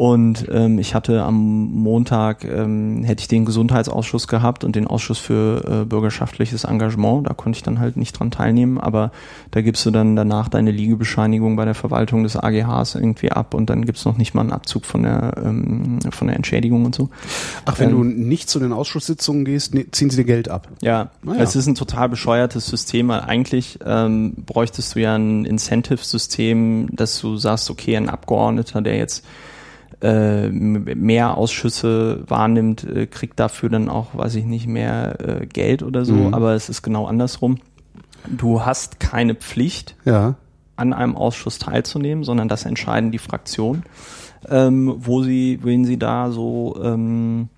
Und 0.00 0.46
ähm, 0.50 0.78
ich 0.78 0.94
hatte 0.94 1.22
am 1.24 1.36
Montag, 1.74 2.46
ähm, 2.46 3.04
hätte 3.04 3.20
ich 3.20 3.28
den 3.28 3.44
Gesundheitsausschuss 3.44 4.28
gehabt 4.28 4.64
und 4.64 4.74
den 4.74 4.86
Ausschuss 4.86 5.18
für 5.18 5.82
äh, 5.82 5.84
bürgerschaftliches 5.84 6.64
Engagement. 6.64 7.28
Da 7.28 7.34
konnte 7.34 7.58
ich 7.58 7.62
dann 7.62 7.80
halt 7.80 7.98
nicht 7.98 8.18
dran 8.18 8.30
teilnehmen, 8.30 8.78
aber 8.80 9.12
da 9.50 9.60
gibst 9.60 9.84
du 9.84 9.90
dann 9.90 10.16
danach 10.16 10.48
deine 10.48 10.70
Liegebescheinigung 10.70 11.54
bei 11.54 11.66
der 11.66 11.74
Verwaltung 11.74 12.22
des 12.22 12.34
AGHs 12.34 12.94
irgendwie 12.94 13.30
ab 13.30 13.52
und 13.52 13.68
dann 13.68 13.84
gibt's 13.84 14.06
noch 14.06 14.16
nicht 14.16 14.32
mal 14.32 14.40
einen 14.40 14.52
Abzug 14.52 14.86
von 14.86 15.02
der, 15.02 15.34
ähm, 15.44 15.98
von 16.10 16.28
der 16.28 16.36
Entschädigung 16.36 16.86
und 16.86 16.94
so. 16.94 17.10
Ach, 17.66 17.78
wenn 17.78 17.90
ähm, 17.90 17.96
du 17.96 18.04
nicht 18.04 18.48
zu 18.48 18.58
den 18.58 18.72
Ausschusssitzungen 18.72 19.44
gehst, 19.44 19.74
ne, 19.74 19.90
ziehen 19.90 20.08
sie 20.08 20.16
dir 20.16 20.24
Geld 20.24 20.48
ab. 20.48 20.66
Ja, 20.80 21.10
Ah 21.26 21.34
ja. 21.34 21.42
es 21.42 21.56
ist 21.56 21.66
ein 21.66 21.74
total 21.74 22.08
bescheuertes 22.08 22.66
System, 22.66 23.08
weil 23.08 23.20
eigentlich 23.20 23.78
ähm, 23.84 24.32
bräuchtest 24.46 24.94
du 24.94 25.00
ja 25.00 25.14
ein 25.14 25.44
Incentive-System, 25.44 26.88
dass 26.90 27.20
du 27.20 27.36
sagst, 27.36 27.68
okay, 27.68 27.98
ein 27.98 28.08
Abgeordneter, 28.08 28.80
der 28.80 28.96
jetzt 28.96 29.26
äh, 30.02 30.48
mehr 30.48 31.36
Ausschüsse 31.36 32.24
wahrnimmt, 32.26 32.84
äh, 32.84 33.06
kriegt 33.06 33.38
dafür 33.38 33.68
dann 33.68 33.88
auch, 33.88 34.14
weiß 34.14 34.34
ich 34.36 34.44
nicht, 34.46 34.66
mehr 34.66 35.16
äh, 35.42 35.46
Geld 35.46 35.82
oder 35.82 36.04
so, 36.04 36.14
Mhm. 36.14 36.34
aber 36.34 36.54
es 36.54 36.68
ist 36.68 36.82
genau 36.82 37.06
andersrum. 37.06 37.58
Du 38.28 38.64
hast 38.64 39.00
keine 39.00 39.34
Pflicht, 39.34 39.96
Ja. 40.04 40.36
an 40.76 40.92
einem 40.94 41.16
Ausschuss 41.16 41.58
teilzunehmen, 41.58 42.24
sondern 42.24 42.48
das 42.48 42.64
entscheiden 42.64 43.10
die 43.10 43.18
Fraktionen, 43.18 43.82
ähm, 44.48 44.94
wo 44.98 45.22
sie, 45.22 45.58
wen 45.62 45.84
sie 45.84 45.98
da 45.98 46.30
so 46.30 46.78
ähm, 46.82 47.48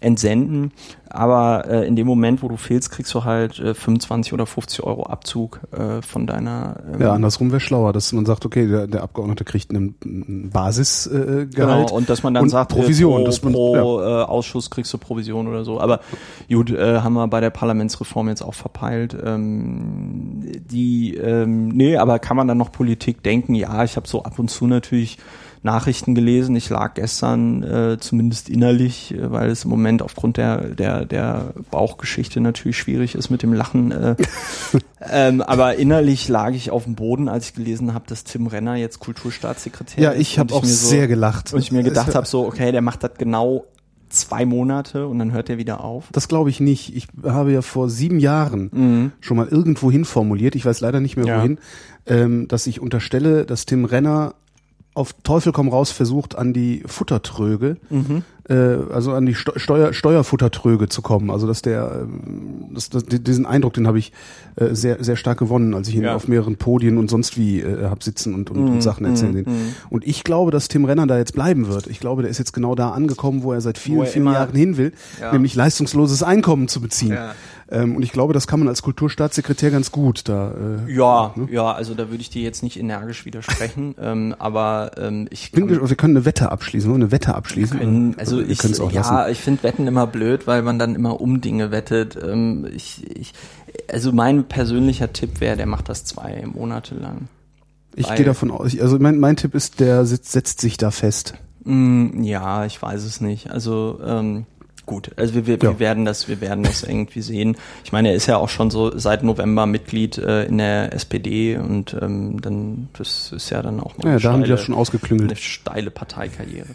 entsenden. 0.00 0.72
Aber 1.14 1.64
äh, 1.68 1.86
in 1.86 1.96
dem 1.96 2.06
Moment, 2.06 2.42
wo 2.42 2.48
du 2.48 2.56
fehlst, 2.56 2.90
kriegst 2.90 3.14
du 3.14 3.24
halt 3.24 3.58
äh, 3.58 3.74
25 3.74 4.32
oder 4.32 4.46
50 4.46 4.82
Euro 4.82 5.04
Abzug 5.04 5.60
äh, 5.72 6.02
von 6.02 6.26
deiner. 6.26 6.76
Ähm 6.92 7.00
ja, 7.00 7.12
andersrum 7.12 7.50
wäre 7.50 7.60
schlauer, 7.60 7.92
dass 7.92 8.12
man 8.12 8.26
sagt, 8.26 8.44
okay, 8.44 8.66
der, 8.66 8.86
der 8.86 9.02
Abgeordnete 9.02 9.44
kriegt 9.44 9.70
einen, 9.70 9.94
einen 10.04 10.50
Basisgehalt. 10.50 11.52
Äh, 11.52 11.54
genau, 11.54 11.90
und 11.90 12.10
dass 12.10 12.22
man 12.22 12.34
dann 12.34 12.48
sagt, 12.48 12.72
äh, 12.72 12.74
Provision, 12.74 13.20
pro, 13.20 13.24
dass 13.26 13.42
man, 13.42 13.52
pro 13.52 14.00
ja. 14.00 14.22
äh, 14.22 14.24
Ausschuss 14.24 14.70
kriegst 14.70 14.92
du 14.92 14.98
Provision 14.98 15.46
oder 15.48 15.64
so. 15.64 15.80
Aber 15.80 16.00
gut, 16.48 16.70
äh, 16.70 17.00
haben 17.00 17.14
wir 17.14 17.28
bei 17.28 17.40
der 17.40 17.50
Parlamentsreform 17.50 18.28
jetzt 18.28 18.42
auch 18.42 18.54
verpeilt. 18.54 19.16
Ähm, 19.24 20.42
die, 20.70 21.16
ähm, 21.16 21.68
nee, 21.68 21.96
aber 21.96 22.18
kann 22.18 22.36
man 22.36 22.48
dann 22.48 22.58
noch 22.58 22.72
Politik 22.72 23.22
denken? 23.22 23.54
Ja, 23.54 23.84
ich 23.84 23.96
habe 23.96 24.08
so 24.08 24.24
ab 24.24 24.38
und 24.38 24.50
zu 24.50 24.66
natürlich 24.66 25.18
Nachrichten 25.64 26.14
gelesen. 26.14 26.54
Ich 26.56 26.68
lag 26.68 26.94
gestern 26.94 27.62
äh, 27.62 27.98
zumindest 27.98 28.48
innerlich, 28.48 29.14
äh, 29.14 29.32
weil 29.32 29.50
es 29.50 29.64
im 29.64 29.70
Moment 29.70 30.02
aufgrund 30.02 30.36
der, 30.36 30.68
der, 30.68 31.06
der 31.06 31.54
Bauchgeschichte 31.70 32.40
natürlich 32.40 32.76
schwierig 32.76 33.14
ist 33.14 33.30
mit 33.30 33.42
dem 33.42 33.54
Lachen. 33.54 33.90
Äh, 33.90 34.16
ähm, 35.10 35.40
aber 35.40 35.76
innerlich 35.76 36.28
lag 36.28 36.52
ich 36.52 36.70
auf 36.70 36.84
dem 36.84 36.94
Boden, 36.94 37.28
als 37.28 37.48
ich 37.48 37.54
gelesen 37.54 37.94
habe, 37.94 38.04
dass 38.06 38.24
Tim 38.24 38.46
Renner 38.46 38.76
jetzt 38.76 38.98
Kulturstaatssekretär 39.00 40.02
ja, 40.02 40.10
ist. 40.10 40.16
Ja, 40.16 40.20
ich 40.20 40.38
habe 40.38 40.54
auch 40.54 40.64
so, 40.64 40.88
sehr 40.88 41.08
gelacht. 41.08 41.54
Und 41.54 41.60
ich 41.60 41.72
mir 41.72 41.82
gedacht 41.82 42.14
habe, 42.14 42.26
so, 42.26 42.46
okay, 42.46 42.70
der 42.70 42.82
macht 42.82 43.02
das 43.02 43.12
genau 43.16 43.64
zwei 44.10 44.44
Monate 44.46 45.06
und 45.06 45.18
dann 45.18 45.32
hört 45.32 45.48
er 45.50 45.58
wieder 45.58 45.82
auf? 45.82 46.08
Das 46.12 46.28
glaube 46.28 46.50
ich 46.50 46.60
nicht. 46.60 46.94
Ich 46.94 47.08
habe 47.24 47.52
ja 47.52 47.62
vor 47.62 47.88
sieben 47.88 48.18
Jahren 48.18 48.70
mhm. 48.72 49.12
schon 49.20 49.36
mal 49.36 49.48
irgendwo 49.48 49.90
hin 49.90 50.04
formuliert, 50.04 50.54
ich 50.54 50.64
weiß 50.64 50.80
leider 50.80 51.00
nicht 51.00 51.16
mehr 51.16 51.26
ja. 51.26 51.38
wohin, 51.38 51.58
ähm, 52.06 52.48
dass 52.48 52.66
ich 52.66 52.80
unterstelle, 52.80 53.44
dass 53.44 53.66
Tim 53.66 53.84
Renner 53.84 54.34
auf 54.94 55.12
Teufel 55.24 55.52
komm 55.52 55.68
raus 55.68 55.90
versucht, 55.90 56.36
an 56.36 56.52
die 56.52 56.84
Futtertröge, 56.86 57.76
mhm. 57.90 58.22
äh, 58.48 58.54
also 58.92 59.12
an 59.12 59.26
die 59.26 59.34
Steuer, 59.34 59.92
Steuerfuttertröge 59.92 60.88
zu 60.88 61.02
kommen. 61.02 61.30
Also 61.30 61.48
dass 61.48 61.62
der, 61.62 62.02
ähm, 62.02 62.70
das, 62.72 62.90
das, 62.90 63.04
diesen 63.04 63.44
Eindruck, 63.44 63.74
den 63.74 63.88
habe 63.88 63.98
ich 63.98 64.12
äh, 64.54 64.68
sehr, 64.74 65.02
sehr 65.02 65.16
stark 65.16 65.38
gewonnen, 65.38 65.74
als 65.74 65.88
ich 65.88 65.96
ihn 65.96 66.04
ja. 66.04 66.14
auf 66.14 66.28
mehreren 66.28 66.56
Podien 66.56 66.96
und 66.96 67.10
sonst 67.10 67.36
wie 67.36 67.60
äh, 67.60 67.86
hab 67.86 68.04
sitzen 68.04 68.34
und, 68.34 68.50
und, 68.52 68.64
mhm. 68.64 68.70
und 68.70 68.82
Sachen 68.82 69.04
erzählen 69.04 69.34
mhm. 69.34 69.52
Mhm. 69.52 69.74
Und 69.90 70.06
ich 70.06 70.22
glaube, 70.22 70.52
dass 70.52 70.68
Tim 70.68 70.84
Renner 70.84 71.08
da 71.08 71.18
jetzt 71.18 71.34
bleiben 71.34 71.66
wird. 71.66 71.88
Ich 71.88 71.98
glaube, 71.98 72.22
der 72.22 72.30
ist 72.30 72.38
jetzt 72.38 72.52
genau 72.52 72.76
da 72.76 72.90
angekommen, 72.90 73.42
wo 73.42 73.52
er 73.52 73.60
seit 73.60 73.78
vielen, 73.78 74.06
vielen 74.06 74.26
Jahren 74.26 74.54
hin 74.54 74.76
will, 74.76 74.92
ja. 75.20 75.32
nämlich 75.32 75.56
leistungsloses 75.56 76.22
Einkommen 76.22 76.68
zu 76.68 76.80
beziehen. 76.80 77.14
Ja. 77.14 77.34
Ähm, 77.70 77.96
und 77.96 78.02
ich 78.02 78.12
glaube, 78.12 78.34
das 78.34 78.46
kann 78.46 78.60
man 78.60 78.68
als 78.68 78.82
Kulturstaatssekretär 78.82 79.70
ganz 79.70 79.90
gut 79.90 80.28
da. 80.28 80.52
Äh, 80.86 80.92
ja, 80.92 81.32
ne? 81.34 81.48
ja, 81.50 81.72
also 81.72 81.94
da 81.94 82.10
würde 82.10 82.20
ich 82.20 82.30
dir 82.30 82.42
jetzt 82.42 82.62
nicht 82.62 82.78
energisch 82.78 83.24
widersprechen, 83.24 83.94
ähm, 84.00 84.34
aber 84.38 84.92
ähm, 84.98 85.26
ich. 85.30 85.52
Kann, 85.52 85.68
wir 85.68 85.96
können 85.96 86.16
eine 86.16 86.24
Wette 86.24 86.52
abschließen, 86.52 86.92
eine 86.92 87.10
Wette 87.10 87.34
abschließen. 87.34 87.78
Können, 87.78 88.16
also 88.18 88.40
ich, 88.40 88.80
auch 88.80 88.92
ja, 88.92 89.00
lassen. 89.00 89.32
ich 89.32 89.40
finde 89.40 89.62
Wetten 89.62 89.86
immer 89.86 90.06
blöd, 90.06 90.46
weil 90.46 90.62
man 90.62 90.78
dann 90.78 90.94
immer 90.94 91.20
um 91.20 91.40
Dinge 91.40 91.70
wettet. 91.70 92.18
Ähm, 92.22 92.66
ich, 92.74 93.02
ich, 93.16 93.32
also 93.90 94.12
mein 94.12 94.44
persönlicher 94.44 95.12
Tipp 95.12 95.40
wäre, 95.40 95.56
der 95.56 95.66
macht 95.66 95.88
das 95.88 96.04
zwei 96.04 96.44
Monate 96.46 96.94
lang. 96.94 97.28
Ich 97.96 98.12
gehe 98.14 98.26
davon 98.26 98.50
aus, 98.50 98.78
also 98.78 98.98
mein, 98.98 99.18
mein 99.18 99.36
Tipp 99.36 99.54
ist, 99.54 99.78
der 99.80 100.04
setzt, 100.04 100.32
setzt 100.32 100.60
sich 100.60 100.76
da 100.76 100.90
fest. 100.90 101.34
Mm, 101.64 102.22
ja, 102.22 102.64
ich 102.64 102.80
weiß 102.80 103.04
es 103.04 103.20
nicht. 103.20 103.50
Also 103.50 104.00
ähm, 104.04 104.46
gut. 104.86 105.10
Also 105.16 105.34
wir, 105.34 105.46
wir, 105.46 105.56
ja. 105.56 105.62
wir 105.62 105.78
werden 105.78 106.04
das, 106.04 106.28
wir 106.28 106.40
werden 106.40 106.64
das 106.64 106.82
irgendwie 106.82 107.22
sehen. 107.22 107.56
Ich 107.84 107.92
meine, 107.92 108.10
er 108.10 108.14
ist 108.14 108.26
ja 108.26 108.36
auch 108.36 108.48
schon 108.48 108.70
so 108.70 108.96
seit 108.96 109.22
November 109.22 109.66
Mitglied 109.66 110.18
äh, 110.18 110.44
in 110.44 110.58
der 110.58 110.92
SPD 110.92 111.56
und 111.56 111.96
ähm, 112.00 112.40
dann 112.40 112.88
das 112.96 113.32
ist 113.32 113.50
ja 113.50 113.62
dann 113.62 113.80
auch 113.80 113.96
mal 113.98 114.06
ja, 114.06 114.12
da 114.12 114.18
steile, 114.18 114.34
haben 114.34 114.42
die 114.44 114.50
das 114.50 114.62
schon 114.62 114.74
ausgeklüngelt. 114.74 115.30
Eine 115.30 115.36
steile 115.36 115.90
Parteikarriere. 115.90 116.68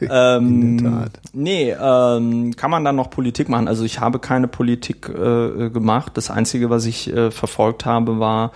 ähm, 0.00 0.08
in 0.78 0.82
der 0.82 0.92
Tat. 0.92 1.20
Nee, 1.32 1.76
ähm, 1.78 2.56
kann 2.56 2.70
man 2.70 2.84
dann 2.84 2.96
noch 2.96 3.10
Politik 3.10 3.48
machen? 3.48 3.68
Also 3.68 3.84
ich 3.84 4.00
habe 4.00 4.18
keine 4.18 4.48
Politik 4.48 5.08
äh, 5.08 5.70
gemacht. 5.70 6.12
Das 6.14 6.30
Einzige, 6.30 6.70
was 6.70 6.86
ich 6.86 7.12
äh, 7.12 7.30
verfolgt 7.30 7.84
habe, 7.84 8.18
war 8.18 8.52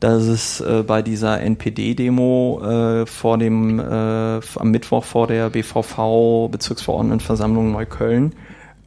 dass 0.00 0.24
es 0.24 0.60
äh, 0.60 0.82
bei 0.86 1.02
dieser 1.02 1.40
NPD-Demo 1.40 2.60
äh, 2.62 3.06
vor 3.06 3.38
dem 3.38 3.78
äh, 3.78 3.82
am 3.82 4.70
Mittwoch 4.70 5.04
vor 5.04 5.26
der 5.26 5.50
BVV 5.50 6.48
Bezirksverordnetenversammlung 6.50 7.72
Neukölln 7.72 8.32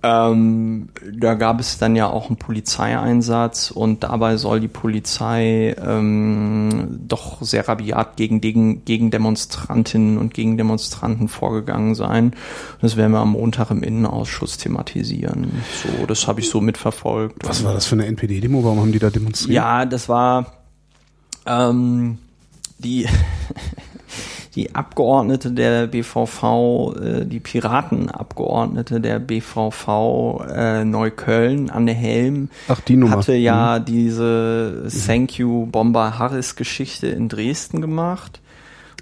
ähm, 0.02 0.90
da 1.14 1.34
gab 1.34 1.60
es 1.60 1.78
dann 1.78 1.96
ja 1.98 2.08
auch 2.08 2.28
einen 2.28 2.38
Polizeieinsatz 2.38 3.70
und 3.70 4.04
dabei 4.04 4.38
soll 4.38 4.62
die 4.62 4.70
Polizei 4.70 5.76
ähm, 5.86 7.02
doch 7.06 7.42
sehr 7.42 7.68
rabiat 7.68 8.16
gegen, 8.16 8.40
gegen, 8.40 8.86
gegen 8.86 9.12
Demonstrantinnen 9.12 10.18
und 10.18 10.34
gegen 10.34 10.56
Demonstranten 10.56 11.28
vorgegangen 11.28 11.96
sein. 11.96 12.34
Das 12.82 12.96
werden 12.96 13.12
wir 13.12 13.20
am 13.20 13.34
Montag 13.34 13.72
im 13.72 13.84
Innenausschuss 13.84 14.58
thematisieren. 14.58 15.52
So, 15.84 16.06
das 16.06 16.28
habe 16.28 16.40
ich 16.40 16.50
so 16.50 16.62
mitverfolgt. 16.62 17.46
Was 17.46 17.66
war 17.66 17.74
das 17.74 17.86
für 17.86 17.96
eine 17.96 18.06
NPD-Demo? 18.06 18.64
Warum 18.64 18.80
haben 18.80 18.92
die 18.94 19.00
da 19.00 19.10
demonstriert? 19.10 19.56
Ja, 19.56 19.86
das 19.86 20.08
war 20.08 20.59
ähm, 21.46 22.18
die 22.80 23.08
die 24.56 24.76
Abgeordnete 24.76 25.52
der 25.52 25.88
BVV, 25.88 26.96
äh, 27.00 27.26
die 27.26 27.40
Piratenabgeordnete 27.40 29.00
der 29.00 29.20
BVV 29.20 30.46
äh, 30.50 30.84
Neukölln, 30.86 31.70
Anne 31.70 31.94
Helm, 31.94 32.50
Ach, 32.68 32.82
hatte 33.10 33.36
ja 33.36 33.80
mhm. 33.80 33.86
diese 33.86 34.88
Thank 35.06 35.38
You 35.38 35.66
Bomber 35.66 36.18
Harris 36.18 36.56
Geschichte 36.56 37.08
in 37.08 37.30
Dresden 37.30 37.82
gemacht. 37.82 38.42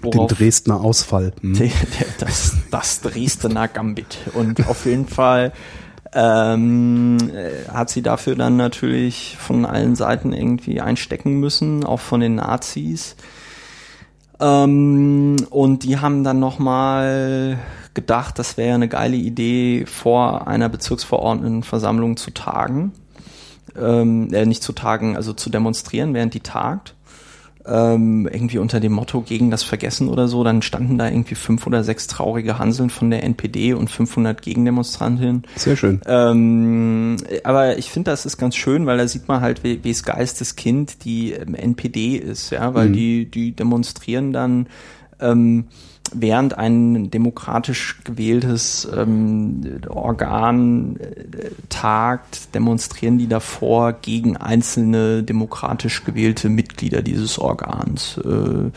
Den 0.02 0.28
Dresdner 0.28 0.80
Ausfall. 0.80 1.32
Mhm. 1.42 1.70
Das, 2.20 2.56
das 2.70 3.00
Dresdner 3.00 3.68
Gambit. 3.68 4.18
Und 4.34 4.68
auf 4.68 4.86
jeden 4.86 5.08
Fall 5.08 5.52
ähm, 6.14 7.18
äh, 7.34 7.68
hat 7.70 7.90
sie 7.90 8.02
dafür 8.02 8.34
dann 8.36 8.56
natürlich 8.56 9.36
von 9.38 9.64
allen 9.64 9.96
Seiten 9.96 10.32
irgendwie 10.32 10.80
einstecken 10.80 11.40
müssen, 11.40 11.84
auch 11.84 12.00
von 12.00 12.20
den 12.20 12.36
Nazis. 12.36 13.16
Ähm, 14.40 15.36
und 15.50 15.84
die 15.84 15.98
haben 15.98 16.24
dann 16.24 16.40
nochmal 16.40 17.58
gedacht, 17.94 18.38
das 18.38 18.56
wäre 18.56 18.74
eine 18.74 18.88
geile 18.88 19.16
Idee, 19.16 19.84
vor 19.86 20.46
einer 20.46 20.68
Bezirksverordnetenversammlung 20.68 22.16
zu 22.16 22.30
tagen. 22.30 22.92
Ähm, 23.76 24.32
äh, 24.32 24.46
nicht 24.46 24.62
zu 24.62 24.72
tagen, 24.72 25.16
also 25.16 25.32
zu 25.32 25.50
demonstrieren, 25.50 26.14
während 26.14 26.34
die 26.34 26.40
tagt 26.40 26.94
ähm, 27.68 28.28
irgendwie 28.30 28.58
unter 28.58 28.80
dem 28.80 28.92
Motto 28.92 29.20
gegen 29.20 29.50
das 29.50 29.62
Vergessen 29.62 30.08
oder 30.08 30.28
so, 30.28 30.42
dann 30.42 30.62
standen 30.62 30.98
da 30.98 31.08
irgendwie 31.08 31.34
fünf 31.34 31.66
oder 31.66 31.84
sechs 31.84 32.06
traurige 32.06 32.58
Hanseln 32.58 32.90
von 32.90 33.10
der 33.10 33.22
NPD 33.22 33.74
und 33.74 33.90
500 33.90 34.40
Gegendemonstrantinnen. 34.40 35.42
Sehr 35.56 35.76
schön. 35.76 36.00
Ähm, 36.06 37.16
aber 37.44 37.78
ich 37.78 37.90
finde, 37.90 38.10
das 38.10 38.26
ist 38.26 38.38
ganz 38.38 38.56
schön, 38.56 38.86
weil 38.86 38.98
da 38.98 39.06
sieht 39.06 39.28
man 39.28 39.40
halt, 39.40 39.64
wie, 39.64 39.84
wie 39.84 39.90
es 39.90 40.02
Geisteskind 40.02 41.04
die 41.04 41.32
ähm, 41.32 41.54
NPD 41.54 42.16
ist, 42.16 42.50
ja, 42.50 42.74
weil 42.74 42.88
mhm. 42.88 42.92
die, 42.94 43.30
die 43.30 43.52
demonstrieren 43.52 44.32
dann 44.32 44.66
ähm, 45.20 45.66
während 46.14 46.56
ein 46.56 47.10
demokratisch 47.10 48.00
gewähltes 48.04 48.88
ähm, 48.94 49.80
Organ 49.88 50.96
äh, 50.96 51.50
tagt, 51.68 52.54
demonstrieren 52.54 53.18
die 53.18 53.28
davor 53.28 53.92
gegen 53.92 54.36
einzelne 54.36 55.22
demokratisch 55.22 56.04
gewählte 56.04 56.48
Mitglieder 56.48 57.02
dieses 57.02 57.38
Organs. 57.38 58.18
Äh, 58.18 58.70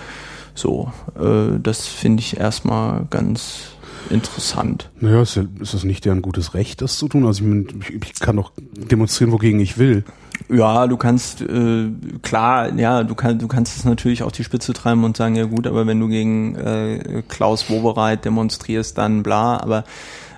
so, 0.54 0.92
äh, 1.20 1.60
das 1.62 1.88
finde 1.88 2.22
ich 2.22 2.38
erstmal 2.38 3.06
ganz 3.10 3.72
interessant. 4.10 4.90
Naja, 5.00 5.22
ist, 5.22 5.38
ist 5.60 5.74
das 5.74 5.84
nicht 5.84 6.06
deren 6.06 6.22
gutes 6.22 6.54
Recht, 6.54 6.82
das 6.82 6.98
zu 6.98 7.08
tun? 7.08 7.26
Also 7.26 7.44
ich, 7.46 7.94
ich 7.94 8.14
kann 8.20 8.36
doch 8.36 8.52
demonstrieren, 8.58 9.32
wogegen 9.32 9.60
ich 9.60 9.78
will. 9.78 10.04
Ja, 10.52 10.86
du 10.88 10.98
kannst 10.98 11.42
äh, 11.42 11.92
klar, 12.24 12.74
ja, 12.78 13.04
du 13.04 13.16
kannst 13.16 13.42
du 13.42 13.48
kannst 13.48 13.78
es 13.78 13.86
natürlich 13.86 14.22
auch 14.24 14.34
die 14.34 14.44
Spitze 14.44 14.74
treiben 14.74 15.06
und 15.06 15.16
sagen, 15.16 15.36
ja 15.36 15.46
gut, 15.46 15.66
aber 15.66 15.88
wenn 15.88 16.00
du 16.00 16.10
gegen 16.10 16.56
äh, 16.56 17.24
Klaus 17.30 17.70
Wobereit 17.70 18.26
demonstrierst, 18.26 18.98
dann 18.98 19.24
bla, 19.24 19.62
aber 19.62 19.86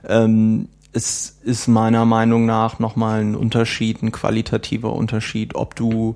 ähm, 0.07 0.67
es 0.91 1.39
ist 1.43 1.67
meiner 1.67 2.05
Meinung 2.05 2.45
nach 2.45 2.77
nochmal 2.77 3.21
ein 3.21 3.35
Unterschied, 3.35 4.03
ein 4.03 4.11
qualitativer 4.11 4.93
Unterschied, 4.93 5.55
ob 5.55 5.75
du 5.75 6.15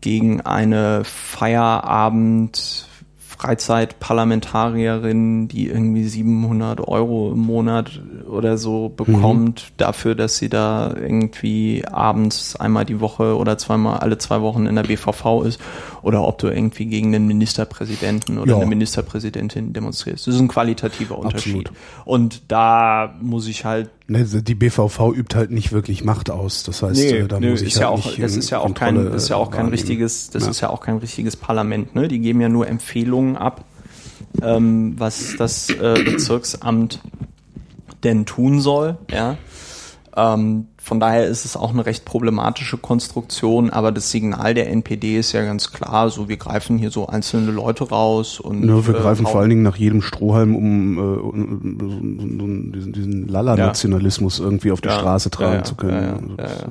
gegen 0.00 0.40
eine 0.42 1.02
Feierabend 1.04 2.86
Freizeitparlamentarierin, 3.42 5.48
die 5.48 5.66
irgendwie 5.66 6.04
700 6.04 6.86
Euro 6.86 7.32
im 7.32 7.40
Monat 7.40 8.00
oder 8.28 8.56
so 8.56 8.88
bekommt, 8.88 9.62
mhm. 9.62 9.74
dafür, 9.78 10.14
dass 10.14 10.36
sie 10.36 10.48
da 10.48 10.94
irgendwie 10.94 11.84
abends 11.90 12.54
einmal 12.54 12.84
die 12.84 13.00
Woche 13.00 13.36
oder 13.36 13.58
zweimal 13.58 13.98
alle 13.98 14.16
zwei 14.18 14.42
Wochen 14.42 14.66
in 14.66 14.76
der 14.76 14.84
BVV 14.84 15.42
ist, 15.44 15.60
oder 16.02 16.22
ob 16.22 16.38
du 16.38 16.48
irgendwie 16.48 16.86
gegen 16.86 17.12
einen 17.12 17.26
Ministerpräsidenten 17.26 18.38
oder 18.38 18.52
ja. 18.52 18.58
eine 18.58 18.66
Ministerpräsidentin 18.66 19.72
demonstrierst. 19.72 20.28
Das 20.28 20.36
ist 20.36 20.40
ein 20.40 20.46
qualitativer 20.46 21.18
Unterschied. 21.18 21.68
Absolut. 21.68 21.72
Und 22.04 22.42
da 22.46 23.12
muss 23.20 23.48
ich 23.48 23.64
halt 23.64 23.90
Ne, 24.12 24.26
die 24.26 24.54
BVV 24.54 25.14
übt 25.14 25.34
halt 25.34 25.50
nicht 25.50 25.72
wirklich 25.72 26.04
Macht 26.04 26.30
aus. 26.30 26.64
Das 26.64 26.82
heißt, 26.82 27.00
nee, 27.00 27.22
da 27.22 27.40
nee, 27.40 27.48
muss 27.48 27.62
ich 27.62 27.76
halt 27.76 27.82
ja 27.82 27.88
auch, 27.88 28.14
das 28.18 28.36
ist 28.36 28.50
ja 28.50 28.58
auch 28.58 28.74
kein, 28.74 28.94
das 28.96 29.22
ist 29.22 29.28
ja 29.30 29.36
auch 29.36 29.50
kein 29.50 29.68
richtiges, 29.68 30.28
das 30.28 30.44
ja. 30.44 30.50
ist 30.50 30.60
ja 30.60 30.68
auch 30.68 30.82
kein 30.82 30.98
richtiges 30.98 31.34
Parlament. 31.34 31.94
Ne? 31.94 32.08
Die 32.08 32.18
geben 32.18 32.42
ja 32.42 32.50
nur 32.50 32.68
Empfehlungen 32.68 33.38
ab, 33.38 33.64
ähm, 34.42 34.96
was 34.98 35.36
das 35.38 35.70
äh, 35.70 36.02
Bezirksamt 36.04 37.00
denn 38.04 38.26
tun 38.26 38.60
soll, 38.60 38.98
ja. 39.10 39.38
Ähm, 40.14 40.66
von 40.82 40.98
daher 40.98 41.26
ist 41.26 41.44
es 41.44 41.56
auch 41.56 41.70
eine 41.70 41.86
recht 41.86 42.04
problematische 42.04 42.76
Konstruktion, 42.76 43.70
aber 43.70 43.92
das 43.92 44.10
Signal 44.10 44.52
der 44.52 44.68
NPD 44.68 45.16
ist 45.16 45.30
ja 45.30 45.44
ganz 45.44 45.70
klar, 45.70 46.10
so 46.10 46.28
wir 46.28 46.36
greifen 46.36 46.76
hier 46.76 46.90
so 46.90 47.06
einzelne 47.06 47.52
Leute 47.52 47.88
raus 47.88 48.40
und 48.40 48.68
ja, 48.68 48.84
wir 48.84 48.94
äh, 48.96 48.98
greifen 48.98 49.24
vor 49.24 49.40
allen 49.40 49.50
Dingen 49.50 49.62
nach 49.62 49.76
jedem 49.76 50.02
Strohhalm, 50.02 50.56
um, 50.56 50.98
äh, 50.98 51.00
um, 51.00 51.78
um, 51.80 52.40
um 52.40 52.72
diesen, 52.72 52.92
diesen 52.92 53.28
Lala-Nationalismus 53.28 54.38
ja. 54.38 54.44
irgendwie 54.44 54.72
auf 54.72 54.80
die 54.80 54.88
ja, 54.88 54.98
Straße 54.98 55.30
tragen 55.30 55.58
ja, 55.58 55.62
zu 55.62 55.76
können. 55.76 56.34
Ja, 56.36 56.44
also 56.44 56.66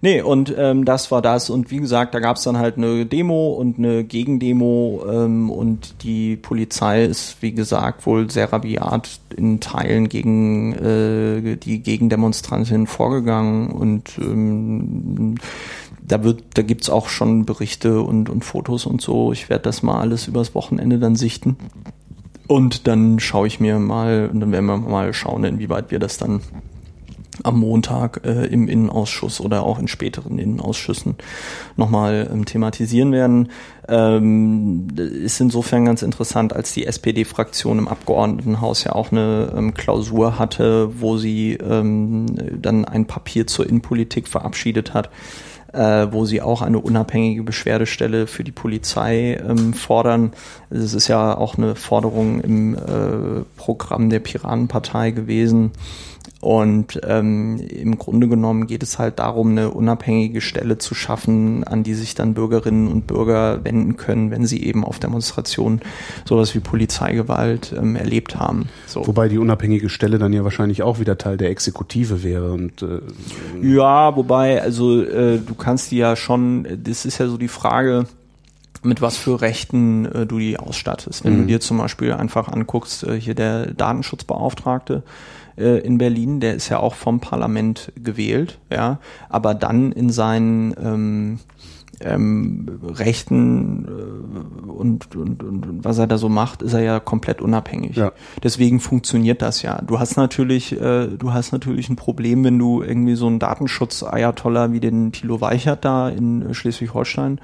Nee, 0.00 0.20
und 0.20 0.52
ähm, 0.58 0.84
das 0.84 1.12
war 1.12 1.22
das. 1.22 1.48
Und 1.48 1.70
wie 1.70 1.78
gesagt, 1.78 2.12
da 2.12 2.18
gab 2.18 2.36
es 2.36 2.42
dann 2.42 2.58
halt 2.58 2.76
eine 2.76 3.06
Demo 3.06 3.52
und 3.52 3.78
eine 3.78 4.02
Gegendemo 4.02 5.04
ähm, 5.08 5.48
und 5.48 6.02
die 6.02 6.34
Polizei 6.34 7.04
ist, 7.04 7.36
wie 7.40 7.52
gesagt, 7.52 8.04
wohl 8.04 8.28
sehr 8.28 8.52
rabiat 8.52 9.20
in 9.36 9.60
Teilen 9.60 10.08
gegen 10.08 10.72
äh, 10.72 11.56
die 11.56 11.78
Gegendemonstrantinnen 11.78 12.88
vorgegangen 12.88 13.51
und 13.68 14.18
ähm, 14.18 15.36
da 16.02 16.24
wird, 16.24 16.42
da 16.54 16.62
gibt's 16.62 16.90
auch 16.90 17.08
schon 17.08 17.44
Berichte 17.44 18.02
und, 18.02 18.28
und 18.28 18.44
Fotos 18.44 18.86
und 18.86 19.00
so. 19.00 19.32
Ich 19.32 19.48
werde 19.48 19.64
das 19.64 19.82
mal 19.82 20.00
alles 20.00 20.28
übers 20.28 20.54
Wochenende 20.54 20.98
dann 20.98 21.16
sichten. 21.16 21.56
Und 22.48 22.86
dann 22.86 23.18
schaue 23.20 23.46
ich 23.46 23.60
mir 23.60 23.78
mal, 23.78 24.28
und 24.32 24.40
dann 24.40 24.52
werden 24.52 24.66
wir 24.66 24.76
mal 24.76 25.12
schauen, 25.14 25.44
inwieweit 25.44 25.90
wir 25.90 25.98
das 25.98 26.18
dann 26.18 26.40
am 27.42 27.60
Montag 27.60 28.22
äh, 28.24 28.46
im 28.46 28.68
Innenausschuss 28.68 29.40
oder 29.40 29.62
auch 29.62 29.78
in 29.78 29.88
späteren 29.88 30.38
Innenausschüssen 30.38 31.16
nochmal 31.76 32.28
ähm, 32.32 32.44
thematisieren 32.44 33.12
werden. 33.12 33.48
Ähm, 33.88 34.88
ist 34.96 35.40
insofern 35.40 35.84
ganz 35.84 36.02
interessant, 36.02 36.52
als 36.52 36.72
die 36.72 36.86
SPD-Fraktion 36.86 37.78
im 37.78 37.88
Abgeordnetenhaus 37.88 38.84
ja 38.84 38.92
auch 38.92 39.12
eine 39.12 39.52
ähm, 39.56 39.74
Klausur 39.74 40.38
hatte, 40.38 41.00
wo 41.00 41.16
sie 41.16 41.54
ähm, 41.54 42.26
dann 42.60 42.84
ein 42.84 43.06
Papier 43.06 43.46
zur 43.46 43.66
Innenpolitik 43.66 44.28
verabschiedet 44.28 44.94
hat 44.94 45.10
äh, 45.72 46.08
wo 46.10 46.24
sie 46.24 46.42
auch 46.42 46.62
eine 46.62 46.78
unabhängige 46.78 47.42
Beschwerdestelle 47.42 48.26
für 48.26 48.44
die 48.44 48.52
Polizei 48.52 49.34
ähm, 49.36 49.72
fordern. 49.72 50.32
Es 50.70 50.94
ist 50.94 51.08
ja 51.08 51.36
auch 51.36 51.56
eine 51.56 51.74
Forderung 51.74 52.40
im 52.40 52.74
äh, 52.74 53.44
Programm 53.56 54.10
der 54.10 54.20
Piratenpartei 54.20 55.10
gewesen. 55.12 55.72
Und 56.42 57.00
ähm, 57.06 57.58
im 57.58 57.98
Grunde 57.98 58.26
genommen 58.26 58.66
geht 58.66 58.82
es 58.82 58.98
halt 58.98 59.20
darum, 59.20 59.52
eine 59.52 59.70
unabhängige 59.70 60.40
Stelle 60.40 60.76
zu 60.76 60.92
schaffen, 60.92 61.62
an 61.62 61.84
die 61.84 61.94
sich 61.94 62.16
dann 62.16 62.34
Bürgerinnen 62.34 62.88
und 62.88 63.06
Bürger 63.06 63.64
wenden 63.64 63.96
können, 63.96 64.32
wenn 64.32 64.44
sie 64.44 64.64
eben 64.64 64.84
auf 64.84 64.98
Demonstrationen 64.98 65.82
sowas 66.24 66.52
wie 66.56 66.58
Polizeigewalt 66.58 67.72
ähm, 67.78 67.94
erlebt 67.94 68.40
haben. 68.40 68.68
So. 68.88 69.06
Wobei 69.06 69.28
die 69.28 69.38
unabhängige 69.38 69.88
Stelle 69.88 70.18
dann 70.18 70.32
ja 70.32 70.42
wahrscheinlich 70.42 70.82
auch 70.82 70.98
wieder 70.98 71.16
Teil 71.16 71.36
der 71.36 71.48
Exekutive 71.50 72.24
wäre. 72.24 72.50
Und, 72.50 72.82
äh, 72.82 72.98
ja, 73.62 74.16
wobei, 74.16 74.60
also 74.60 75.00
äh, 75.00 75.38
du 75.38 75.54
kannst 75.54 75.92
die 75.92 75.98
ja 75.98 76.16
schon, 76.16 76.66
das 76.82 77.04
ist 77.04 77.18
ja 77.18 77.28
so 77.28 77.38
die 77.38 77.46
Frage, 77.46 78.06
mit 78.82 79.00
was 79.00 79.16
für 79.16 79.40
Rechten 79.40 80.06
äh, 80.06 80.26
du 80.26 80.40
die 80.40 80.58
ausstattest. 80.58 81.24
Wenn 81.24 81.34
mhm. 81.34 81.40
du 81.42 81.46
dir 81.46 81.60
zum 81.60 81.78
Beispiel 81.78 82.12
einfach 82.12 82.48
anguckst, 82.48 83.04
äh, 83.04 83.20
hier 83.20 83.36
der 83.36 83.68
Datenschutzbeauftragte, 83.74 85.04
äh, 85.56 85.78
in 85.78 85.98
Berlin, 85.98 86.40
der 86.40 86.54
ist 86.54 86.68
ja 86.68 86.78
auch 86.78 86.94
vom 86.94 87.20
Parlament 87.20 87.92
gewählt, 87.96 88.58
ja, 88.70 88.98
aber 89.28 89.54
dann 89.54 89.92
in 89.92 90.10
seinen 90.10 90.74
ähm, 90.82 91.38
ähm, 92.04 92.80
Rechten 92.82 93.84
äh, 93.86 94.70
und, 94.70 95.14
und, 95.14 95.42
und 95.42 95.84
was 95.84 95.98
er 95.98 96.06
da 96.06 96.18
so 96.18 96.28
macht, 96.28 96.62
ist 96.62 96.72
er 96.72 96.82
ja 96.82 97.00
komplett 97.00 97.40
unabhängig. 97.40 97.96
Ja. 97.96 98.12
Deswegen 98.42 98.80
funktioniert 98.80 99.42
das 99.42 99.62
ja. 99.62 99.80
Du 99.82 99.98
hast 99.98 100.16
natürlich, 100.16 100.72
äh, 100.72 101.08
du 101.08 101.32
hast 101.32 101.52
natürlich 101.52 101.88
ein 101.88 101.96
Problem, 101.96 102.44
wenn 102.44 102.58
du 102.58 102.82
irgendwie 102.82 103.14
so 103.14 103.26
einen 103.26 103.38
Datenschutz-Ayatollah 103.38 104.72
wie 104.72 104.80
den 104.80 105.12
Thilo 105.12 105.40
Weichert 105.40 105.84
da 105.84 106.08
in 106.08 106.52
Schleswig-Holstein 106.54 107.40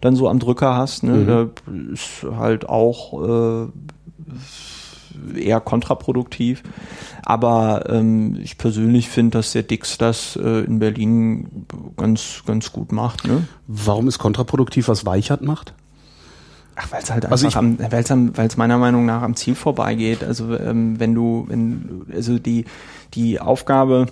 dann 0.00 0.16
so 0.16 0.28
am 0.28 0.38
Drücker 0.38 0.76
hast. 0.76 1.02
Ne? 1.02 1.12
Mhm. 1.12 1.26
Der 1.26 1.50
ist 1.92 2.26
halt 2.36 2.68
auch 2.68 3.66
äh, 3.66 3.68
eher 5.36 5.60
kontraproduktiv. 5.60 6.62
Aber 7.22 7.84
ähm, 7.88 8.38
ich 8.42 8.58
persönlich 8.58 9.08
finde, 9.08 9.38
dass 9.38 9.52
der 9.52 9.62
Dix 9.62 9.98
das 9.98 10.36
äh, 10.36 10.64
in 10.64 10.78
Berlin 10.78 11.66
ganz, 11.96 12.42
ganz 12.46 12.72
gut 12.72 12.92
macht. 12.92 13.26
Ne? 13.26 13.46
Warum 13.66 14.08
ist 14.08 14.18
kontraproduktiv, 14.18 14.88
was 14.88 15.06
Weichert 15.06 15.42
macht? 15.42 15.74
Ach, 16.76 16.90
weil 16.92 17.02
es 17.02 17.10
halt 17.10 17.26
also 17.26 17.46
einfach 17.46 17.62
weil 18.36 18.46
es 18.46 18.56
meiner 18.56 18.78
Meinung 18.78 19.04
nach 19.04 19.22
am 19.22 19.36
Ziel 19.36 19.54
vorbeigeht. 19.54 20.24
Also 20.24 20.58
ähm, 20.58 20.98
wenn 20.98 21.14
du, 21.14 21.44
wenn, 21.48 22.06
also 22.12 22.38
die, 22.38 22.64
die 23.12 23.40
Aufgabe, 23.40 24.06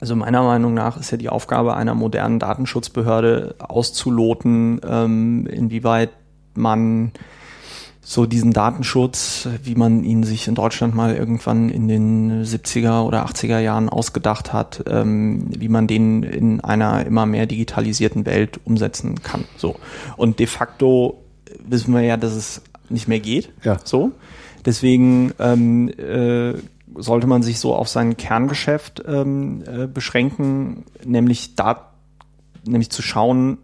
also 0.00 0.16
meiner 0.16 0.42
Meinung 0.42 0.74
nach 0.74 0.96
ist 0.96 1.10
ja 1.10 1.18
die 1.18 1.28
Aufgabe 1.28 1.76
einer 1.76 1.94
modernen 1.94 2.38
Datenschutzbehörde 2.38 3.56
auszuloten, 3.58 4.80
ähm, 4.86 5.46
inwieweit 5.46 6.10
man 6.54 7.12
so 8.04 8.26
diesen 8.26 8.52
Datenschutz, 8.52 9.48
wie 9.62 9.74
man 9.74 10.04
ihn 10.04 10.24
sich 10.24 10.46
in 10.46 10.54
Deutschland 10.54 10.94
mal 10.94 11.16
irgendwann 11.16 11.70
in 11.70 11.88
den 11.88 12.44
70er 12.44 13.02
oder 13.02 13.26
80er 13.26 13.58
Jahren 13.58 13.88
ausgedacht 13.88 14.52
hat, 14.52 14.84
ähm, 14.86 15.46
wie 15.48 15.68
man 15.68 15.86
den 15.86 16.22
in 16.22 16.60
einer 16.60 17.06
immer 17.06 17.24
mehr 17.24 17.46
digitalisierten 17.46 18.26
Welt 18.26 18.60
umsetzen 18.64 19.22
kann. 19.22 19.44
So. 19.56 19.76
Und 20.16 20.38
de 20.38 20.46
facto 20.46 21.22
wissen 21.66 21.94
wir 21.94 22.02
ja, 22.02 22.18
dass 22.18 22.34
es 22.34 22.62
nicht 22.90 23.08
mehr 23.08 23.20
geht. 23.20 23.50
Ja. 23.62 23.78
So. 23.82 24.12
Deswegen 24.66 25.32
ähm, 25.38 25.88
äh, 25.88 26.54
sollte 26.96 27.26
man 27.26 27.42
sich 27.42 27.58
so 27.58 27.74
auf 27.74 27.88
sein 27.88 28.18
Kerngeschäft 28.18 29.02
ähm, 29.06 29.64
äh, 29.66 29.86
beschränken, 29.86 30.84
nämlich 31.04 31.54
da, 31.54 31.90
nämlich 32.66 32.90
zu 32.90 33.00
schauen, 33.00 33.58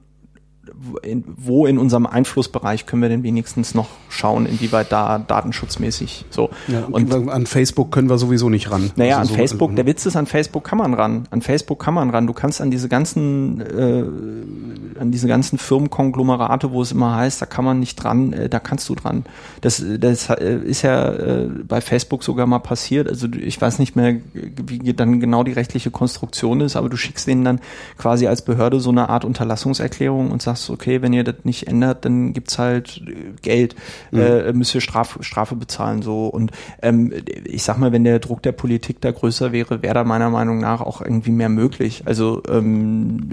in, 1.02 1.24
wo 1.36 1.66
in 1.66 1.78
unserem 1.78 2.06
Einflussbereich 2.06 2.86
können 2.86 3.02
wir 3.02 3.08
denn 3.10 3.22
wenigstens 3.22 3.74
noch 3.74 3.88
schauen, 4.08 4.46
inwieweit 4.46 4.90
da 4.90 5.18
datenschutzmäßig 5.18 6.24
so. 6.30 6.50
Ja, 6.68 6.86
und 6.90 7.12
an 7.28 7.46
Facebook 7.46 7.92
können 7.92 8.08
wir 8.08 8.16
sowieso 8.16 8.48
nicht 8.48 8.70
ran. 8.70 8.90
Naja, 8.96 9.18
also 9.18 9.20
an 9.20 9.28
so, 9.28 9.34
Facebook, 9.34 9.70
also, 9.70 9.76
der 9.76 9.86
Witz 9.86 10.06
ist, 10.06 10.16
an 10.16 10.26
Facebook 10.26 10.64
kann 10.64 10.78
man 10.78 10.94
ran. 10.94 11.26
An 11.30 11.42
Facebook 11.42 11.80
kann 11.80 11.94
man 11.94 12.10
ran. 12.10 12.26
Du 12.26 12.32
kannst 12.32 12.60
an 12.62 12.70
diese 12.70 12.88
ganzen, 12.88 13.60
äh, 13.60 15.00
an 15.00 15.10
diese 15.10 15.28
ganzen 15.28 15.58
Firmenkonglomerate, 15.58 16.72
wo 16.72 16.80
es 16.80 16.92
immer 16.92 17.14
heißt, 17.14 17.42
da 17.42 17.46
kann 17.46 17.64
man 17.64 17.78
nicht 17.78 17.96
dran, 17.96 18.32
äh, 18.32 18.48
da 18.48 18.58
kannst 18.58 18.88
du 18.88 18.94
dran. 18.94 19.24
Das, 19.60 19.84
das 19.98 20.30
äh, 20.30 20.60
ist 20.64 20.82
ja 20.82 21.12
äh, 21.12 21.48
bei 21.66 21.82
Facebook 21.82 22.24
sogar 22.24 22.46
mal 22.46 22.58
passiert. 22.58 23.06
Also 23.06 23.28
ich 23.28 23.60
weiß 23.60 23.78
nicht 23.80 23.96
mehr, 23.96 24.16
wie 24.32 24.94
dann 24.94 25.20
genau 25.20 25.44
die 25.44 25.52
rechtliche 25.52 25.90
Konstruktion 25.90 26.62
ist, 26.62 26.76
aber 26.76 26.88
du 26.88 26.96
schickst 26.96 27.26
denen 27.26 27.44
dann 27.44 27.60
quasi 27.98 28.26
als 28.26 28.42
Behörde 28.42 28.80
so 28.80 28.90
eine 28.90 29.10
Art 29.10 29.26
Unterlassungserklärung 29.26 30.30
und 30.30 30.40
sagst, 30.40 30.69
okay, 30.70 31.02
wenn 31.02 31.12
ihr 31.12 31.24
das 31.24 31.36
nicht 31.44 31.66
ändert, 31.66 32.04
dann 32.04 32.32
gibt's 32.32 32.58
halt 32.58 33.02
äh, 33.06 33.32
Geld, 33.42 33.74
mhm. 34.10 34.20
äh, 34.20 34.52
müsst 34.52 34.74
ihr 34.74 34.80
Straf, 34.80 35.18
Strafe 35.20 35.56
bezahlen 35.56 36.02
so. 36.02 36.26
Und 36.26 36.52
ähm, 36.82 37.12
ich 37.44 37.62
sag 37.62 37.78
mal, 37.78 37.92
wenn 37.92 38.04
der 38.04 38.18
Druck 38.18 38.42
der 38.42 38.52
Politik 38.52 39.00
da 39.00 39.10
größer 39.10 39.52
wäre, 39.52 39.82
wäre 39.82 39.94
da 39.94 40.04
meiner 40.04 40.30
Meinung 40.30 40.58
nach 40.58 40.80
auch 40.80 41.00
irgendwie 41.00 41.32
mehr 41.32 41.48
möglich. 41.48 42.02
Also 42.06 42.42
ähm, 42.48 43.30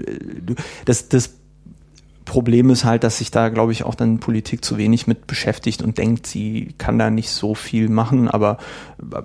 das, 0.84 1.08
das 1.08 1.38
Problem 2.28 2.68
ist 2.68 2.84
halt, 2.84 3.04
dass 3.04 3.18
sich 3.18 3.30
da, 3.30 3.48
glaube 3.48 3.72
ich, 3.72 3.84
auch 3.84 3.94
dann 3.94 4.20
Politik 4.20 4.62
zu 4.62 4.76
wenig 4.76 5.06
mit 5.06 5.26
beschäftigt 5.26 5.80
und 5.80 5.96
denkt, 5.96 6.26
sie 6.26 6.74
kann 6.76 6.98
da 6.98 7.08
nicht 7.08 7.30
so 7.30 7.54
viel 7.54 7.88
machen, 7.88 8.28
aber 8.28 8.58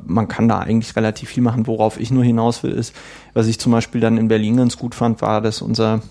man 0.05 0.29
kann 0.29 0.47
da 0.47 0.59
eigentlich 0.59 0.95
relativ 0.95 1.29
viel 1.29 1.43
machen. 1.43 1.67
Worauf 1.67 1.99
ich 1.99 2.11
nur 2.11 2.23
hinaus 2.23 2.63
will, 2.63 2.71
ist, 2.71 2.95
was 3.33 3.47
ich 3.47 3.59
zum 3.59 3.73
Beispiel 3.73 3.99
dann 3.99 4.17
in 4.17 4.29
Berlin 4.29 4.55
ganz 4.55 4.77
gut 4.77 4.95
fand, 4.95 5.21
war, 5.21 5.41
dass 5.41 5.61
unser 5.61 6.01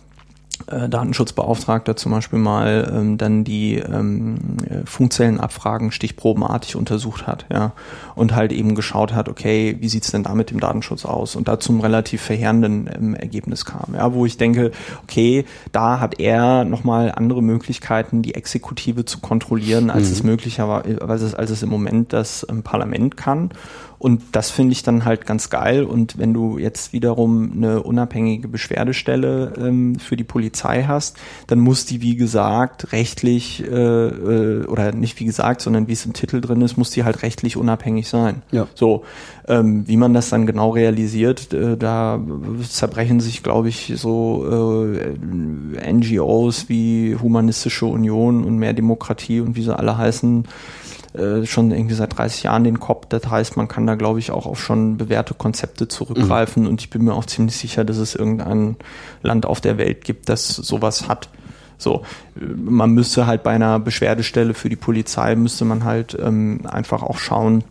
äh, 0.67 0.88
Datenschutzbeauftragter 0.88 1.97
zum 1.97 2.12
Beispiel 2.12 2.38
mal 2.38 2.91
ähm, 2.95 3.19
dann 3.19 3.43
die 3.45 3.77
ähm, 3.77 4.37
äh, 4.69 4.87
Funkzellenabfragen 4.87 5.93
stichprobenartig 5.93 6.77
untersucht 6.77 7.27
hat, 7.27 7.47
ja, 7.53 7.73
und 8.15 8.35
halt 8.35 8.53
eben 8.53 8.75
geschaut 8.75 9.12
hat, 9.12 9.29
okay, 9.29 9.77
wie 9.81 9.88
sieht's 9.88 10.11
denn 10.11 10.23
da 10.23 10.35
mit 10.35 10.51
dem 10.51 10.61
Datenschutz 10.61 11.05
aus? 11.05 11.37
Und 11.37 11.49
da 11.49 11.59
zum 11.59 11.81
relativ 11.81 12.23
verheerenden 12.23 12.88
ähm, 12.95 13.15
Ergebnis 13.15 13.65
kam, 13.65 13.95
ja, 13.95 14.12
wo 14.15 14.25
ich 14.27 14.37
denke, 14.37 14.71
okay, 15.03 15.45
da 15.73 16.01
hat 16.01 16.21
er 16.21 16.65
nochmal 16.65 17.12
andere 17.12 17.43
Möglichkeiten, 17.43 18.23
die 18.23 18.35
Exekutive 18.35 19.05
zu 19.05 19.21
kontrollieren, 19.21 19.91
als 19.91 20.09
mhm. 20.09 20.12
es 20.12 20.23
möglicherweise, 20.23 21.38
als 21.38 21.51
es 21.51 21.62
im 21.62 21.71
Moment 21.71 22.12
das 22.12 22.47
ähm, 22.49 22.62
Parlament 22.62 23.17
kann. 23.17 23.51
Und 24.03 24.21
das 24.33 24.51
finde 24.51 24.73
ich 24.73 24.83
dann 24.83 25.05
halt 25.05 25.27
ganz 25.27 25.49
geil. 25.49 25.85
Und 25.85 26.19
wenn 26.19 26.35
du 26.35 26.59
jetzt 26.59 26.93
wiederum 26.93 27.53
eine 27.55 27.85
unabhängige 27.85 28.49
Beschwerdestelle 28.49 29.53
ähm, 29.57 29.95
für 30.01 30.17
die 30.17 30.25
Polizei 30.25 30.83
hast, 30.88 31.17
dann 31.47 31.61
muss 31.61 31.87
die, 31.87 32.03
wie 32.03 32.17
gesagt, 32.17 32.91
rechtlich, 32.91 33.62
äh, 33.62 33.69
äh, 33.73 34.67
oder 34.67 34.91
nicht 34.91 35.21
wie 35.21 35.25
gesagt, 35.25 35.61
sondern 35.61 35.87
wie 35.87 35.93
es 35.93 36.05
im 36.05 36.15
Titel 36.15 36.41
drin 36.41 36.62
ist, 36.62 36.77
muss 36.77 36.91
die 36.91 37.05
halt 37.05 37.23
rechtlich 37.23 37.57
unabhängig 37.57 38.09
sein. 38.09 38.43
Ja. 38.51 38.67
So, 38.75 39.05
ähm, 39.47 39.87
wie 39.87 39.97
man 39.97 40.15
das 40.15 40.31
dann 40.31 40.47
genau 40.47 40.71
realisiert, 40.71 41.55
äh, 41.55 41.77
da 41.77 42.21
zerbrechen 42.69 43.21
sich, 43.21 43.45
glaube 43.45 43.69
ich, 43.69 43.93
so 43.95 44.45
äh, 44.51 45.93
NGOs 45.93 46.69
wie 46.69 47.15
Humanistische 47.15 47.87
Union 47.87 48.43
und 48.43 48.57
mehr 48.57 48.73
Demokratie 48.73 49.41
und 49.41 49.55
wie 49.55 49.62
sie 49.62 49.79
alle 49.79 49.97
heißen, 49.97 50.49
äh, 51.14 51.44
schon 51.44 51.70
irgendwie 51.70 51.94
seit 51.94 52.16
30 52.16 52.44
Jahren 52.44 52.64
den 52.64 52.81
Kopf. 52.81 53.07
Das 53.09 53.27
heißt, 53.29 53.57
man 53.57 53.68
kann 53.68 53.87
da, 53.87 53.96
glaube 53.96 54.18
ich, 54.18 54.31
auch 54.31 54.46
auf 54.46 54.62
schon 54.62 54.96
bewährte 54.96 55.35
Konzepte 55.35 55.88
zurückgreifen. 55.88 56.62
Mhm. 56.64 56.68
Und 56.70 56.81
ich 56.81 56.90
bin 56.90 57.05
mir 57.05 57.14
auch 57.14 57.27
ziemlich 57.27 57.57
sicher, 57.57 57.85
dass 57.85 57.98
es 57.98 58.14
irgendein 58.14 58.77
Land 59.22 59.46
auf 59.46 59.61
der 59.61 59.79
Welt 59.79 60.05
gibt, 60.05 60.29
das 60.29 60.48
sowas 60.48 61.09
hat. 61.09 61.29
So, 61.77 62.03
man 62.35 62.92
müsste 62.92 63.27
halt 63.27 63.42
bei 63.42 63.51
einer 63.51 63.79
Beschwerdestelle 63.81 64.55
für 64.55 64.68
die 64.68 64.77
Polizei 64.77 65.35
müsste 65.35 65.64
man 65.64 65.85
halt 65.85 66.16
ähm, 66.18 66.61
einfach 66.64 67.03
auch 67.03 67.18
schauen, 67.18 67.64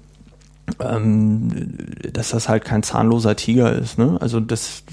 ähm, 0.79 1.77
dass 2.11 2.29
das 2.29 2.49
halt 2.49 2.65
kein 2.65 2.83
zahnloser 2.83 3.35
Tiger 3.35 3.73
ist. 3.73 3.97
Ne? 3.97 4.17
Also 4.21 4.39
dass, 4.39 4.83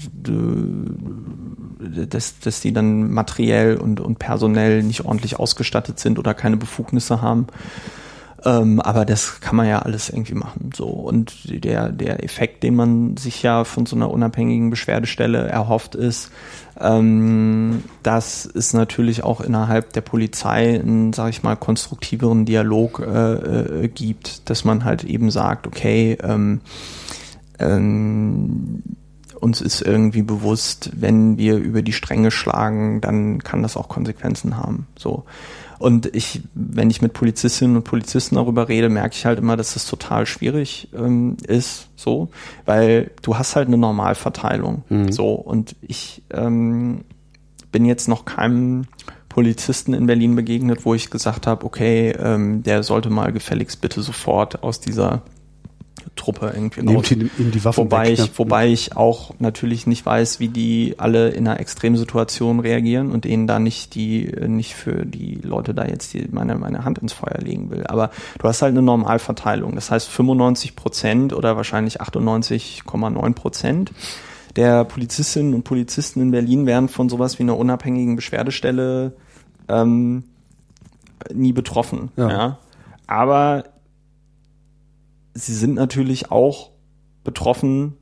dass, 1.79 2.39
dass 2.39 2.61
die 2.61 2.73
dann 2.73 3.11
materiell 3.11 3.77
und, 3.77 3.99
und 3.99 4.19
personell 4.19 4.83
nicht 4.83 5.05
ordentlich 5.05 5.37
ausgestattet 5.37 5.99
sind 5.99 6.17
oder 6.17 6.33
keine 6.33 6.57
Befugnisse 6.57 7.21
haben. 7.21 7.47
Ähm, 8.45 8.79
aber 8.79 9.05
das 9.05 9.41
kann 9.41 9.55
man 9.55 9.67
ja 9.67 9.79
alles 9.79 10.09
irgendwie 10.09 10.35
machen. 10.35 10.69
So. 10.73 10.85
Und 10.85 11.63
der, 11.63 11.89
der 11.89 12.23
Effekt, 12.23 12.63
den 12.63 12.75
man 12.75 13.17
sich 13.17 13.43
ja 13.43 13.63
von 13.65 13.85
so 13.85 13.95
einer 13.95 14.09
unabhängigen 14.09 14.69
Beschwerdestelle 14.69 15.47
erhofft, 15.47 15.95
ist, 15.95 16.31
ähm, 16.79 17.83
dass 18.03 18.45
es 18.45 18.73
natürlich 18.73 19.23
auch 19.23 19.41
innerhalb 19.41 19.91
der 19.93 20.01
Polizei 20.01 20.79
einen, 20.79 21.11
sag 21.11 21.29
ich 21.29 21.43
mal, 21.43 21.55
konstruktiveren 21.55 22.45
Dialog 22.45 22.99
äh, 22.99 23.33
äh, 23.83 23.87
gibt, 23.89 24.49
dass 24.49 24.63
man 24.63 24.85
halt 24.85 25.03
eben 25.03 25.31
sagt, 25.31 25.67
okay, 25.67 26.17
ähm, 26.23 26.61
ähm, 27.59 28.83
uns 29.39 29.61
ist 29.61 29.81
irgendwie 29.81 30.21
bewusst, 30.21 30.91
wenn 30.95 31.37
wir 31.37 31.57
über 31.57 31.81
die 31.81 31.93
Stränge 31.93 32.31
schlagen, 32.31 33.01
dann 33.01 33.39
kann 33.43 33.63
das 33.63 33.77
auch 33.77 33.87
Konsequenzen 33.87 34.57
haben. 34.57 34.87
So. 34.97 35.25
Und 35.79 36.13
ich, 36.13 36.41
wenn 36.53 36.89
ich 36.89 37.01
mit 37.01 37.13
Polizistinnen 37.13 37.77
und 37.77 37.83
Polizisten 37.83 38.35
darüber 38.35 38.67
rede, 38.67 38.89
merke 38.89 39.15
ich 39.15 39.25
halt 39.25 39.39
immer, 39.39 39.55
dass 39.55 39.73
das 39.73 39.85
total 39.85 40.25
schwierig 40.25 40.89
ähm, 40.93 41.37
ist, 41.47 41.87
so, 41.95 42.29
weil 42.65 43.11
du 43.21 43.37
hast 43.37 43.55
halt 43.55 43.67
eine 43.67 43.77
Normalverteilung. 43.77 44.83
Mhm. 44.89 45.11
So, 45.11 45.31
und 45.31 45.77
ich 45.81 46.21
ähm, 46.31 47.05
bin 47.71 47.85
jetzt 47.85 48.09
noch 48.09 48.25
keinem 48.25 48.87
Polizisten 49.29 49.93
in 49.93 50.05
Berlin 50.05 50.35
begegnet, 50.35 50.85
wo 50.85 50.95
ich 50.95 51.09
gesagt 51.09 51.47
habe, 51.47 51.65
okay, 51.65 52.11
ähm, 52.19 52.61
der 52.63 52.83
sollte 52.83 53.09
mal 53.09 53.31
gefälligst 53.31 53.79
bitte 53.79 54.01
sofort 54.01 54.63
aus 54.63 54.81
dieser 54.81 55.21
Truppe 56.19 56.51
irgendwie 56.53 56.83
Nehmt 56.83 57.09
ihn, 57.11 57.31
ihm 57.37 57.51
die 57.51 57.63
Waffen 57.65 57.85
wobei 57.85 58.09
weg, 58.09 58.19
ich, 58.19 58.37
wobei 58.37 58.67
ich 58.67 58.95
auch 58.95 59.33
natürlich 59.39 59.87
nicht 59.87 60.05
weiß, 60.05 60.39
wie 60.39 60.49
die 60.49 60.95
alle 60.97 61.29
in 61.29 61.47
einer 61.47 61.59
Extremsituation 61.59 62.59
reagieren 62.59 63.11
und 63.11 63.25
denen 63.25 63.47
da 63.47 63.57
nicht 63.59 63.95
die, 63.95 64.31
nicht 64.47 64.75
für 64.75 65.05
die 65.05 65.35
Leute 65.35 65.73
da 65.73 65.85
jetzt 65.85 66.13
die, 66.13 66.27
meine, 66.31 66.55
meine 66.55 66.85
Hand 66.85 66.99
ins 66.99 67.13
Feuer 67.13 67.39
legen 67.39 67.71
will. 67.71 67.87
Aber 67.87 68.11
du 68.37 68.47
hast 68.47 68.61
halt 68.61 68.71
eine 68.71 68.81
Normalverteilung. 68.81 69.75
Das 69.75 69.89
heißt 69.89 70.09
95 70.09 70.75
Prozent 70.75 71.33
oder 71.33 71.55
wahrscheinlich 71.55 72.01
98,9 72.01 73.33
Prozent 73.33 73.91
der 74.55 74.83
Polizistinnen 74.83 75.53
und 75.53 75.63
Polizisten 75.63 76.21
in 76.21 76.31
Berlin 76.31 76.65
werden 76.65 76.89
von 76.89 77.09
sowas 77.09 77.39
wie 77.39 77.43
einer 77.43 77.57
unabhängigen 77.57 78.15
Beschwerdestelle 78.15 79.13
ähm, 79.67 80.23
nie 81.33 81.53
betroffen. 81.53 82.11
Ja. 82.17 82.29
ja. 82.29 82.57
Aber 83.07 83.63
sie 85.33 85.53
sind 85.53 85.75
natürlich 85.75 86.31
auch 86.31 86.71
betroffen, 87.23 87.97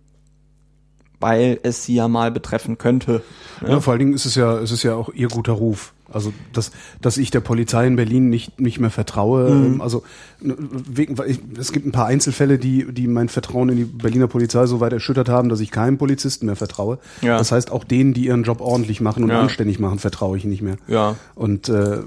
weil 1.20 1.60
es 1.64 1.84
sie 1.84 1.96
ja 1.96 2.08
mal 2.08 2.32
betreffen 2.32 2.78
könnte. 2.78 3.24
Ne? 3.62 3.70
Ja, 3.70 3.80
vor 3.80 3.92
allen 3.92 4.00
Dingen 4.00 4.14
ist 4.14 4.26
es 4.26 4.36
ja, 4.36 4.58
es 4.60 4.72
ist 4.72 4.84
ja 4.84 4.96
auch 4.96 5.10
ihr 5.10 5.28
guter 5.28 5.54
Ruf. 5.54 5.94
Also 6.12 6.34
dass, 6.54 6.72
dass 7.02 7.18
ich 7.18 7.32
der 7.32 7.42
Polizei 7.42 7.86
in 7.86 7.96
Berlin 7.96 8.30
nicht, 8.30 8.60
nicht 8.60 8.80
mehr 8.80 8.90
vertraue. 8.90 9.50
Mhm. 9.50 9.66
Ähm, 9.66 9.82
also 9.82 10.04
wegen, 10.40 11.16
ich, 11.28 11.40
es 11.60 11.72
gibt 11.72 11.86
ein 11.86 11.92
paar 11.92 12.06
Einzelfälle, 12.06 12.58
die, 12.58 12.92
die 12.94 13.08
mein 13.08 13.30
Vertrauen 13.30 13.70
in 13.70 13.78
die 13.78 13.86
Berliner 13.86 14.28
Polizei 14.28 14.66
so 14.68 14.80
weit 14.80 14.94
erschüttert 14.94 15.30
haben, 15.30 15.50
dass 15.50 15.60
ich 15.60 15.72
keinem 15.72 15.98
Polizisten 15.98 16.46
mehr 16.46 16.56
vertraue. 16.56 17.00
Ja. 17.22 17.38
Das 17.38 17.52
heißt, 17.52 17.72
auch 17.72 17.84
denen, 17.84 18.14
die 18.14 18.26
ihren 18.26 18.44
Job 18.44 18.62
ordentlich 18.62 19.02
machen 19.02 19.24
und 19.24 19.30
ja. 19.30 19.42
anständig 19.42 19.80
machen, 19.80 20.00
vertraue 20.00 20.38
ich 20.38 20.46
nicht 20.46 20.62
mehr. 20.62 20.78
Ja. 20.88 21.16
Und 21.36 21.70
äh, 21.70 22.00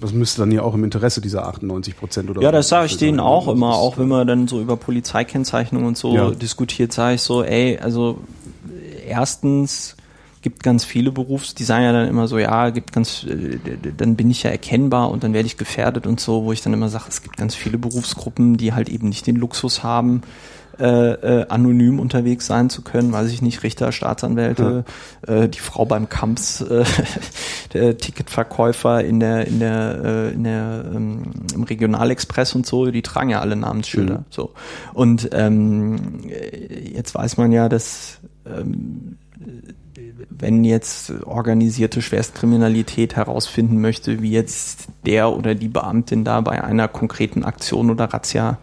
das 0.00 0.12
müsste 0.12 0.42
dann 0.42 0.52
ja 0.52 0.62
auch 0.62 0.74
im 0.74 0.84
Interesse 0.84 1.20
dieser 1.20 1.46
98 1.46 1.96
Prozent 1.96 2.30
oder 2.30 2.42
Ja, 2.42 2.52
das 2.52 2.68
sage 2.68 2.86
ich 2.86 2.96
denen 2.96 3.20
auch 3.20 3.48
immer, 3.48 3.74
auch 3.74 3.98
wenn 3.98 4.08
man 4.08 4.26
dann 4.26 4.48
so 4.48 4.60
über 4.60 4.76
Polizeikennzeichnung 4.76 5.84
und 5.84 5.96
so 5.96 6.14
ja. 6.14 6.30
diskutiert, 6.30 6.92
sage 6.92 7.16
ich 7.16 7.22
so, 7.22 7.42
ey, 7.42 7.78
also 7.78 8.18
erstens 9.06 9.96
gibt 10.42 10.62
ganz 10.62 10.84
viele 10.84 11.12
Berufs, 11.12 11.54
die 11.54 11.64
sagen 11.64 11.84
ja 11.84 11.92
dann 11.92 12.08
immer 12.08 12.28
so, 12.28 12.38
ja, 12.38 12.70
gibt 12.70 12.92
ganz, 12.92 13.24
äh, 13.24 13.58
dann 13.96 14.16
bin 14.16 14.30
ich 14.30 14.42
ja 14.42 14.50
erkennbar 14.50 15.10
und 15.10 15.24
dann 15.24 15.32
werde 15.32 15.46
ich 15.46 15.56
gefährdet 15.56 16.06
und 16.06 16.20
so, 16.20 16.44
wo 16.44 16.52
ich 16.52 16.62
dann 16.62 16.72
immer 16.72 16.88
sage, 16.88 17.06
es 17.08 17.22
gibt 17.22 17.36
ganz 17.36 17.54
viele 17.54 17.78
Berufsgruppen, 17.78 18.56
die 18.56 18.72
halt 18.72 18.88
eben 18.88 19.08
nicht 19.08 19.26
den 19.26 19.36
Luxus 19.36 19.82
haben, 19.82 20.22
äh, 20.78 21.40
äh, 21.40 21.46
anonym 21.48 21.98
unterwegs 21.98 22.46
sein 22.46 22.70
zu 22.70 22.82
können, 22.82 23.10
weiß 23.10 23.32
ich 23.32 23.42
nicht, 23.42 23.64
Richter, 23.64 23.90
Staatsanwälte, 23.90 24.84
ja. 25.26 25.34
äh, 25.34 25.48
die 25.48 25.58
Frau 25.58 25.84
beim 25.84 26.08
Kamps, 26.08 26.60
äh, 26.60 26.84
der 27.72 27.98
Ticketverkäufer 27.98 29.04
in 29.04 29.18
der, 29.18 29.48
in 29.48 29.58
der, 29.58 30.00
äh, 30.04 30.34
in 30.34 30.44
der, 30.44 30.84
ähm, 30.94 31.32
im 31.52 31.64
Regionalexpress 31.64 32.54
und 32.54 32.64
so, 32.64 32.92
die 32.92 33.02
tragen 33.02 33.30
ja 33.30 33.40
alle 33.40 33.56
Namensschilder. 33.56 34.18
Mhm. 34.18 34.24
So. 34.30 34.52
Und 34.94 35.30
ähm, 35.32 36.20
jetzt 36.94 37.12
weiß 37.12 37.38
man 37.38 37.50
ja, 37.50 37.68
dass 37.68 38.20
ähm, 38.46 39.18
wenn 40.30 40.64
jetzt 40.64 41.12
organisierte 41.24 42.02
Schwerstkriminalität 42.02 43.16
herausfinden 43.16 43.80
möchte, 43.80 44.22
wie 44.22 44.30
jetzt 44.30 44.88
der 45.06 45.32
oder 45.32 45.54
die 45.54 45.68
Beamtin 45.68 46.24
da 46.24 46.40
bei 46.40 46.62
einer 46.62 46.88
konkreten 46.88 47.44
Aktion 47.44 47.90
oder 47.90 48.06
Razzia 48.06 48.58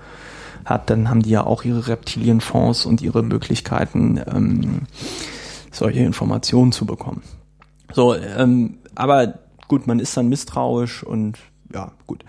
hat, 0.65 0.89
dann 0.89 1.09
haben 1.09 1.21
die 1.21 1.29
ja 1.29 1.45
auch 1.45 1.63
ihre 1.63 1.87
Reptilienfonds 1.87 2.85
und 2.85 3.01
ihre 3.01 3.23
Möglichkeiten, 3.23 4.19
ähm, 4.27 4.81
solche 5.71 5.99
Informationen 5.99 6.71
zu 6.71 6.85
bekommen. 6.85 7.21
So, 7.93 8.15
ähm, 8.15 8.79
aber 8.95 9.39
gut, 9.67 9.87
man 9.87 9.99
ist 9.99 10.15
dann 10.17 10.29
misstrauisch 10.29 11.03
und 11.03 11.37
ja, 11.73 11.91
gut. 12.07 12.23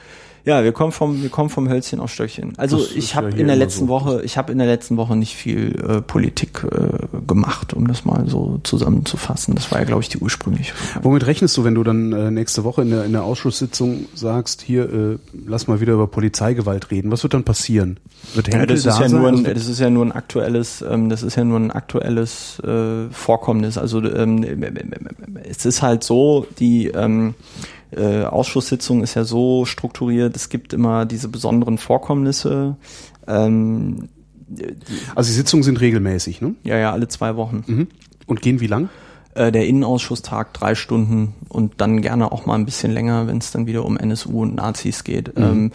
Ja, 0.46 0.62
wir 0.62 0.70
kommen 0.70 0.92
vom, 0.92 1.22
wir 1.22 1.28
kommen 1.28 1.50
vom 1.50 1.68
Hölzchen 1.68 1.98
auf 1.98 2.12
Stöckchen. 2.12 2.52
Also 2.56 2.78
das 2.78 2.92
ich 2.92 3.16
habe 3.16 3.30
ja 3.30 3.36
in 3.36 3.48
der 3.48 3.56
letzten 3.56 3.86
so. 3.86 3.88
Woche, 3.88 4.22
ich 4.22 4.38
habe 4.38 4.52
in 4.52 4.58
der 4.58 4.68
letzten 4.68 4.96
Woche 4.96 5.16
nicht 5.16 5.34
viel 5.34 5.74
äh, 5.84 6.00
Politik 6.00 6.62
äh, 6.62 7.18
gemacht, 7.26 7.74
um 7.74 7.88
das 7.88 8.04
mal 8.04 8.28
so 8.28 8.60
zusammenzufassen. 8.62 9.56
Das 9.56 9.72
war 9.72 9.80
ja, 9.80 9.84
glaube 9.84 10.02
ich, 10.02 10.08
die 10.08 10.18
ursprüngliche 10.18 10.72
Frage. 10.72 11.04
Womit 11.04 11.26
rechnest 11.26 11.56
du, 11.56 11.64
wenn 11.64 11.74
du 11.74 11.82
dann 11.82 12.12
äh, 12.12 12.30
nächste 12.30 12.62
Woche 12.62 12.82
in 12.82 12.90
der, 12.90 13.04
in 13.04 13.10
der 13.10 13.24
Ausschusssitzung 13.24 14.06
sagst, 14.14 14.62
hier, 14.62 14.84
äh, 14.84 15.18
lass 15.48 15.66
mal 15.66 15.80
wieder 15.80 15.94
über 15.94 16.06
Polizeigewalt 16.06 16.92
reden? 16.92 17.10
Was 17.10 17.24
wird 17.24 17.34
dann 17.34 17.42
passieren? 17.42 17.98
Wird 18.34 18.46
Henkel 18.46 18.60
ja, 18.60 18.66
das 18.66 18.86
ist 18.86 19.00
ja 19.00 19.08
nur 19.08 19.28
ein, 19.28 19.42
das 19.42 19.66
ist 19.66 19.80
ja 19.80 19.90
nur 19.90 20.04
ein 20.04 20.12
aktuelles, 20.12 20.80
ähm, 20.88 21.08
das 21.08 21.24
ist 21.24 21.34
ja 21.34 21.42
nur 21.42 21.58
ein 21.58 21.72
aktuelles 21.72 22.60
äh, 22.60 23.10
Vorkommnis. 23.10 23.78
Also 23.78 24.00
ähm, 24.00 24.46
es 25.42 25.66
ist 25.66 25.82
halt 25.82 26.04
so, 26.04 26.46
die 26.60 26.86
ähm, 26.86 27.34
äh, 27.92 28.24
Ausschusssitzung 28.24 29.02
ist 29.02 29.14
ja 29.14 29.24
so 29.24 29.64
strukturiert, 29.64 30.36
es 30.36 30.48
gibt 30.48 30.72
immer 30.72 31.06
diese 31.06 31.28
besonderen 31.28 31.78
Vorkommnisse. 31.78 32.76
Ähm, 33.26 34.08
also 35.14 35.28
die 35.28 35.34
Sitzungen 35.34 35.62
sind 35.62 35.80
regelmäßig, 35.80 36.40
ne? 36.40 36.54
Ja, 36.62 36.76
ja, 36.76 36.92
alle 36.92 37.08
zwei 37.08 37.36
Wochen. 37.36 37.64
Mhm. 37.66 37.88
Und 38.26 38.42
gehen 38.42 38.60
wie 38.60 38.66
lang? 38.66 38.88
Äh, 39.34 39.52
der 39.52 39.66
Innenausschuss 39.66 40.22
tagt 40.22 40.60
drei 40.60 40.74
Stunden 40.74 41.34
und 41.48 41.74
dann 41.80 42.00
gerne 42.00 42.32
auch 42.32 42.46
mal 42.46 42.54
ein 42.54 42.64
bisschen 42.64 42.92
länger, 42.92 43.26
wenn 43.26 43.38
es 43.38 43.50
dann 43.50 43.66
wieder 43.66 43.84
um 43.84 43.96
NSU 43.96 44.42
und 44.42 44.54
Nazis 44.54 45.04
geht. 45.04 45.36
Mhm. 45.36 45.44
Ähm, 45.44 45.72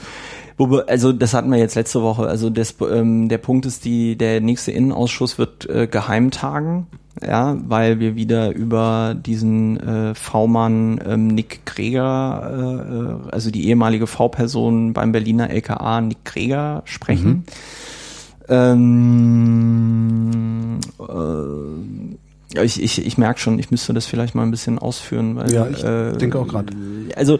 also 0.88 1.12
das 1.14 1.34
hatten 1.34 1.52
wir 1.52 1.58
jetzt 1.58 1.76
letzte 1.76 2.02
Woche. 2.02 2.28
Also 2.28 2.50
das, 2.50 2.76
ähm, 2.82 3.30
der 3.30 3.38
Punkt 3.38 3.66
ist, 3.66 3.86
die 3.86 4.16
der 4.18 4.42
nächste 4.42 4.72
Innenausschuss 4.72 5.38
wird 5.38 5.70
äh, 5.70 5.88
geheim 5.88 6.32
tagen 6.32 6.88
ja, 7.26 7.58
weil 7.68 8.00
wir 8.00 8.16
wieder 8.16 8.56
über 8.56 9.16
diesen 9.16 9.78
äh, 9.80 10.16
V-Mann 10.16 11.02
ähm, 11.06 11.28
Nick 11.28 11.66
Greger, 11.66 12.52
äh, 12.54 12.94
äh 12.94 13.32
also 13.32 13.52
die 13.52 13.68
ehemalige 13.68 14.08
V-Person 14.08 14.94
beim 14.94 15.12
Berliner 15.12 15.50
LKA 15.50 16.00
Nick 16.02 16.24
Greger 16.24 16.84
sprechen. 16.86 17.30
Mhm. 17.30 17.44
Ähm, 18.50 19.70
äh, 21.00 22.64
ich, 22.64 22.82
ich, 22.82 23.06
ich 23.06 23.18
merke 23.18 23.40
schon, 23.40 23.60
ich 23.60 23.72
müsste 23.72 23.94
das 23.94 24.06
vielleicht 24.06 24.36
mal 24.36 24.44
ein 24.44 24.52
bisschen 24.52 24.80
ausführen. 24.80 25.36
Weil, 25.36 25.54
ja, 25.54 25.68
ich 25.68 25.84
äh, 25.84 26.14
denke 26.14 26.40
auch 26.40 26.48
gerade. 26.48 26.74
Also 27.16 27.40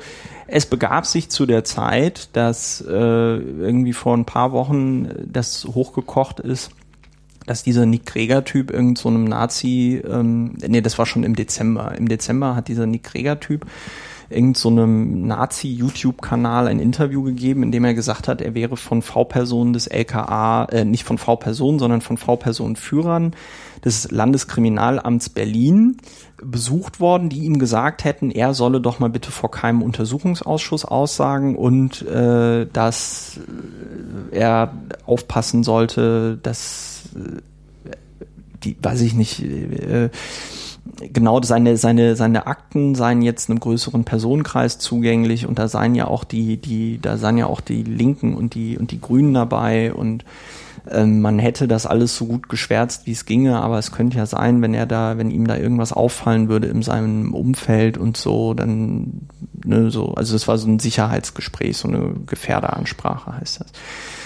es 0.54 0.66
begab 0.66 1.06
sich 1.06 1.30
zu 1.30 1.46
der 1.46 1.64
Zeit, 1.64 2.30
dass 2.34 2.82
äh, 2.82 2.92
irgendwie 2.92 3.94
vor 3.94 4.18
ein 4.18 4.26
paar 4.26 4.52
Wochen 4.52 5.10
das 5.26 5.64
hochgekocht 5.66 6.42
ist, 6.42 6.72
dass 7.48 7.64
dieser 7.64 7.86
Nick 7.86 8.06
Greger-Typ 8.06 8.70
irgend 8.70 8.98
so 8.98 9.08
einem 9.08 9.24
Nazi, 9.24 10.02
ähm, 10.06 10.58
nee, 10.68 10.82
das 10.82 10.98
war 11.00 11.06
schon 11.06 11.24
im 11.24 11.38
Dezember. 11.38 11.96
Im 11.98 12.10
Dezember 12.10 12.56
hat 12.56 12.68
dieser 12.68 12.86
Nick 12.86 13.04
Greger-Typ 13.04 13.66
irgend 14.30 14.58
so 14.58 14.70
einem 14.70 15.26
Nazi-YouTube-Kanal 15.26 16.68
ein 16.68 16.80
Interview 16.80 17.24
gegeben, 17.24 17.64
in 17.64 17.72
dem 17.72 17.86
er 17.86 17.94
gesagt 17.94 18.28
hat, 18.28 18.42
er 18.42 18.54
wäre 18.54 18.78
von 18.78 19.02
V-Personen 19.02 19.74
des 19.74 19.88
LKA, 19.88 20.66
äh, 20.66 20.86
nicht 20.86 21.06
von 21.06 21.18
V-Personen, 21.18 21.80
sondern 21.80 22.02
von 22.02 22.18
V-Personen-Führern 22.18 23.36
des 23.84 24.12
Landeskriminalamts 24.12 25.30
Berlin 25.30 25.98
besucht 26.44 27.00
worden, 27.00 27.30
die 27.30 27.44
ihm 27.46 27.60
gesagt 27.60 28.04
hätten, 28.04 28.32
er 28.32 28.54
solle 28.54 28.82
doch 28.82 29.00
mal 29.00 29.10
bitte 29.10 29.32
vor 29.32 29.52
keinem 29.52 29.82
Untersuchungsausschuss 29.82 30.86
aussagen 30.86 31.56
und 31.56 32.02
äh, 32.08 32.68
dass 32.72 33.40
er 34.32 34.74
aufpassen 35.06 35.64
sollte, 35.64 36.40
dass 36.42 37.10
äh, 37.16 37.42
die, 38.64 38.78
weiß 38.82 39.02
ich 39.02 39.14
nicht, 39.14 39.44
äh, 39.44 40.10
genau 41.14 41.42
seine 41.42 41.78
seine 41.78 42.16
seine 42.16 42.48
Akten 42.48 42.96
seien 42.96 43.22
jetzt 43.22 43.50
einem 43.50 43.60
größeren 43.60 44.04
Personenkreis 44.04 44.80
zugänglich 44.80 45.46
und 45.46 45.60
da 45.60 45.68
seien 45.68 45.96
ja 45.96 46.08
auch 46.08 46.24
die 46.24 46.58
die 46.58 47.00
da 47.02 47.18
seien 47.18 47.38
ja 47.38 47.46
auch 47.48 47.62
die 47.62 47.84
Linken 47.84 48.36
und 48.36 48.56
die 48.56 48.78
und 48.78 48.92
die 48.92 49.02
Grünen 49.02 49.34
dabei 49.34 49.94
und 49.94 50.26
man 51.06 51.38
hätte 51.38 51.68
das 51.68 51.86
alles 51.86 52.16
so 52.16 52.26
gut 52.26 52.50
geschwärzt, 52.50 53.06
wie 53.06 53.12
es 53.12 53.26
ginge, 53.26 53.62
aber 53.62 53.78
es 53.78 53.92
könnte 53.92 54.18
ja 54.18 54.26
sein, 54.26 54.62
wenn 54.62 54.74
er 54.74 54.86
da, 54.86 55.18
wenn 55.18 55.30
ihm 55.30 55.48
da 55.48 55.56
irgendwas 55.56 55.94
auffallen 55.94 56.50
würde 56.50 56.68
in 56.68 56.82
seinem 56.82 57.34
Umfeld 57.34 57.98
und 57.98 58.18
so, 58.18 58.54
dann, 58.54 59.28
ne, 59.64 59.92
so, 59.92 60.16
also 60.16 60.36
es 60.36 60.48
war 60.48 60.58
so 60.58 60.68
ein 60.68 60.80
Sicherheitsgespräch, 60.80 61.78
so 61.78 61.88
eine 61.88 62.16
Gefährderansprache 62.26 63.38
heißt 63.40 63.62
das. 63.62 63.68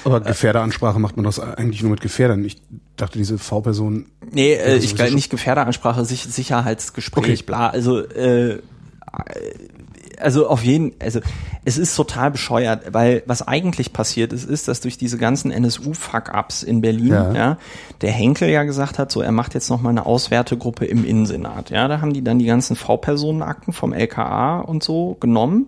Aber 0.05 0.21
Gefährderansprache 0.21 0.99
macht 0.99 1.17
man 1.17 1.25
das 1.25 1.39
eigentlich 1.39 1.81
nur 1.81 1.91
mit 1.91 2.01
Gefährdern. 2.01 2.45
Ich 2.45 2.61
dachte, 2.95 3.17
diese 3.17 3.37
V-Person. 3.37 4.05
Nee, 4.31 4.53
äh, 4.53 4.77
ich 4.77 4.95
glaube 4.95 5.13
nicht 5.13 5.31
Gefährderansprache, 5.31 6.05
Sicherheitsgespräch, 6.05 7.23
okay. 7.23 7.43
bla. 7.45 7.69
Also 7.69 7.99
äh, 7.99 8.59
also 10.20 10.47
auf 10.47 10.63
jeden, 10.63 10.93
also 10.99 11.20
es 11.63 11.78
ist 11.78 11.95
total 11.95 12.32
bescheuert, 12.32 12.93
weil 12.93 13.24
was 13.26 13.47
eigentlich 13.47 13.93
passiert 13.93 14.34
ist, 14.34 14.43
ist, 14.43 14.68
dass 14.68 14.82
durch 14.82 14.97
diese 14.97 15.18
ganzen 15.18 15.51
NSU-Fuck-Ups 15.51 16.63
in 16.63 16.82
Berlin, 16.82 17.07
ja. 17.07 17.34
ja. 17.34 17.57
der 18.01 18.11
Henkel 18.11 18.49
ja 18.49 18.63
gesagt 18.63 18.99
hat, 18.99 19.11
so 19.11 19.22
er 19.22 19.32
macht 19.32 19.53
jetzt 19.53 19.70
noch 19.70 19.82
mal 19.82 19.89
eine 19.89 20.05
Auswertegruppe 20.05 20.86
im 20.86 21.05
Innensenat. 21.05 21.70
Ja, 21.70 21.88
da 21.88 22.01
haben 22.01 22.13
die 22.13 22.24
dann 22.24 22.39
die 22.39 22.45
ganzen 22.45 22.76
V-Personenakten 22.76 23.74
vom 23.74 23.93
LKA 23.93 24.59
und 24.59 24.84
so 24.84 25.18
genommen 25.20 25.68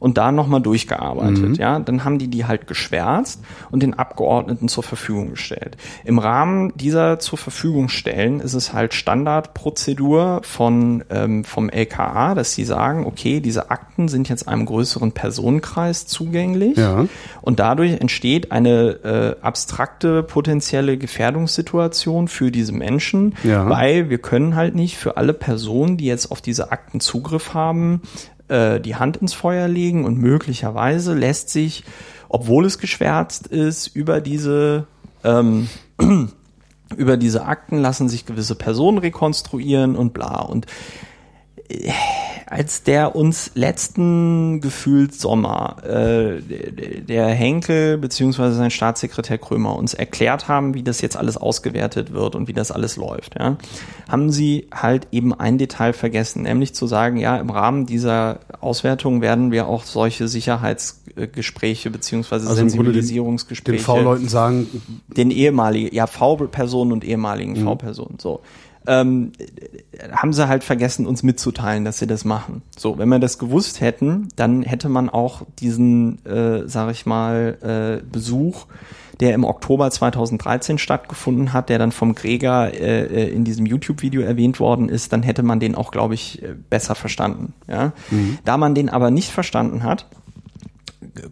und 0.00 0.18
da 0.18 0.32
nochmal 0.32 0.60
durchgearbeitet. 0.60 1.50
Mhm. 1.50 1.54
Ja, 1.54 1.78
dann 1.78 2.02
haben 2.02 2.18
die 2.18 2.26
die 2.26 2.46
halt 2.46 2.66
geschwärzt 2.66 3.40
und 3.70 3.82
den 3.84 3.94
Abgeordneten 3.94 4.66
zur 4.66 4.82
Verfügung 4.82 5.30
gestellt. 5.30 5.76
Im 6.04 6.18
Rahmen 6.18 6.72
dieser 6.74 7.20
zur 7.20 7.38
Verfügung 7.38 7.88
stellen 7.88 8.40
ist 8.40 8.54
es 8.54 8.72
halt 8.72 8.94
Standardprozedur 8.94 10.40
von 10.42 11.04
ähm, 11.10 11.44
vom 11.44 11.68
LKA, 11.68 12.34
dass 12.34 12.54
sie 12.54 12.64
sagen, 12.64 13.06
okay, 13.06 13.40
diese 13.40 13.70
Akten 13.70 14.08
sind 14.08 14.28
jetzt 14.28 14.48
einem 14.48 14.64
größeren 14.66 15.12
Personenkreis 15.12 16.06
zugänglich 16.06 16.78
ja. 16.78 17.04
und 17.42 17.60
dadurch 17.60 18.00
entsteht 18.00 18.50
eine 18.50 19.36
äh, 19.40 19.44
abstrakte 19.44 20.22
potenzielle 20.22 20.96
Gefährdungssituation 20.96 22.28
für 22.28 22.50
diese 22.50 22.72
Menschen, 22.72 23.34
ja. 23.44 23.68
weil 23.68 24.08
wir 24.08 24.18
können 24.18 24.56
halt 24.56 24.74
nicht 24.74 24.96
für 24.96 25.18
alle 25.18 25.34
Personen, 25.34 25.98
die 25.98 26.06
jetzt 26.06 26.30
auf 26.30 26.40
diese 26.40 26.72
Akten 26.72 27.00
Zugriff 27.00 27.52
haben, 27.52 28.00
äh, 28.50 28.80
die 28.80 28.96
Hand 28.96 29.18
ins 29.18 29.34
Feuer 29.34 29.68
legen 29.68 30.04
und 30.04 30.18
möglicherweise 30.18 31.14
lässt 31.14 31.50
sich, 31.50 31.84
obwohl 32.28 32.64
es 32.64 32.78
geschwärzt 32.78 33.46
ist, 33.46 33.88
über 33.88 34.20
diese 34.20 34.86
ähm, 35.24 35.68
über 36.96 37.16
diese 37.16 37.44
Akten 37.44 37.78
lassen 37.78 38.08
sich 38.08 38.26
gewisse 38.26 38.54
Personen 38.54 38.98
rekonstruieren 38.98 39.96
und 39.96 40.12
bla. 40.12 40.40
Und 40.40 40.66
als 42.50 42.82
der 42.82 43.14
uns 43.14 43.52
letzten 43.54 44.60
gefühlt 44.60 45.14
Sommer 45.14 45.76
äh, 45.84 46.40
der 47.00 47.28
Henkel 47.28 47.96
beziehungsweise 47.96 48.56
sein 48.56 48.72
Staatssekretär 48.72 49.38
Krömer 49.38 49.76
uns 49.76 49.94
erklärt 49.94 50.48
haben, 50.48 50.74
wie 50.74 50.82
das 50.82 51.00
jetzt 51.00 51.16
alles 51.16 51.36
ausgewertet 51.36 52.12
wird 52.12 52.34
und 52.34 52.48
wie 52.48 52.52
das 52.52 52.72
alles 52.72 52.96
läuft, 52.96 53.38
ja, 53.38 53.56
haben 54.08 54.32
sie 54.32 54.66
halt 54.74 55.06
eben 55.12 55.32
ein 55.32 55.58
Detail 55.58 55.92
vergessen, 55.92 56.42
nämlich 56.42 56.74
zu 56.74 56.88
sagen, 56.88 57.18
ja, 57.18 57.36
im 57.36 57.50
Rahmen 57.50 57.86
dieser 57.86 58.40
Auswertung 58.60 59.20
werden 59.20 59.52
wir 59.52 59.68
auch 59.68 59.84
solche 59.84 60.26
Sicherheitsgespräche 60.26 61.90
beziehungsweise 61.90 62.48
also 62.48 62.58
Sensibilisierungsgespräche 62.58 63.76
den 63.76 63.84
V-Leuten 63.84 64.28
sagen, 64.28 64.66
den 65.06 65.30
ehemaligen, 65.30 65.94
ja, 65.94 66.08
V-Personen 66.08 66.90
und 66.90 67.04
ehemaligen 67.04 67.52
mhm. 67.52 67.64
V-Personen, 67.64 68.18
so 68.18 68.40
ähm, 68.86 69.32
haben 70.12 70.32
sie 70.32 70.48
halt 70.48 70.64
vergessen, 70.64 71.06
uns 71.06 71.22
mitzuteilen, 71.22 71.84
dass 71.84 71.98
sie 71.98 72.06
das 72.06 72.24
machen. 72.24 72.62
So, 72.76 72.98
wenn 72.98 73.08
wir 73.08 73.18
das 73.18 73.38
gewusst 73.38 73.80
hätten, 73.80 74.28
dann 74.36 74.62
hätte 74.62 74.88
man 74.88 75.10
auch 75.10 75.42
diesen, 75.58 76.24
äh, 76.24 76.66
sag 76.66 76.90
ich 76.90 77.06
mal, 77.06 78.00
äh, 78.02 78.04
Besuch, 78.10 78.66
der 79.20 79.34
im 79.34 79.44
Oktober 79.44 79.90
2013 79.90 80.78
stattgefunden 80.78 81.52
hat, 81.52 81.68
der 81.68 81.78
dann 81.78 81.92
vom 81.92 82.14
Gregor 82.14 82.68
äh, 82.68 83.02
äh, 83.04 83.28
in 83.30 83.44
diesem 83.44 83.66
YouTube-Video 83.66 84.22
erwähnt 84.22 84.60
worden 84.60 84.88
ist, 84.88 85.12
dann 85.12 85.22
hätte 85.22 85.42
man 85.42 85.60
den 85.60 85.74
auch, 85.74 85.90
glaube 85.90 86.14
ich, 86.14 86.42
äh, 86.42 86.54
besser 86.70 86.94
verstanden. 86.94 87.52
Ja? 87.68 87.92
Mhm. 88.10 88.38
Da 88.44 88.56
man 88.56 88.74
den 88.74 88.88
aber 88.88 89.10
nicht 89.10 89.30
verstanden 89.30 89.82
hat, 89.84 90.06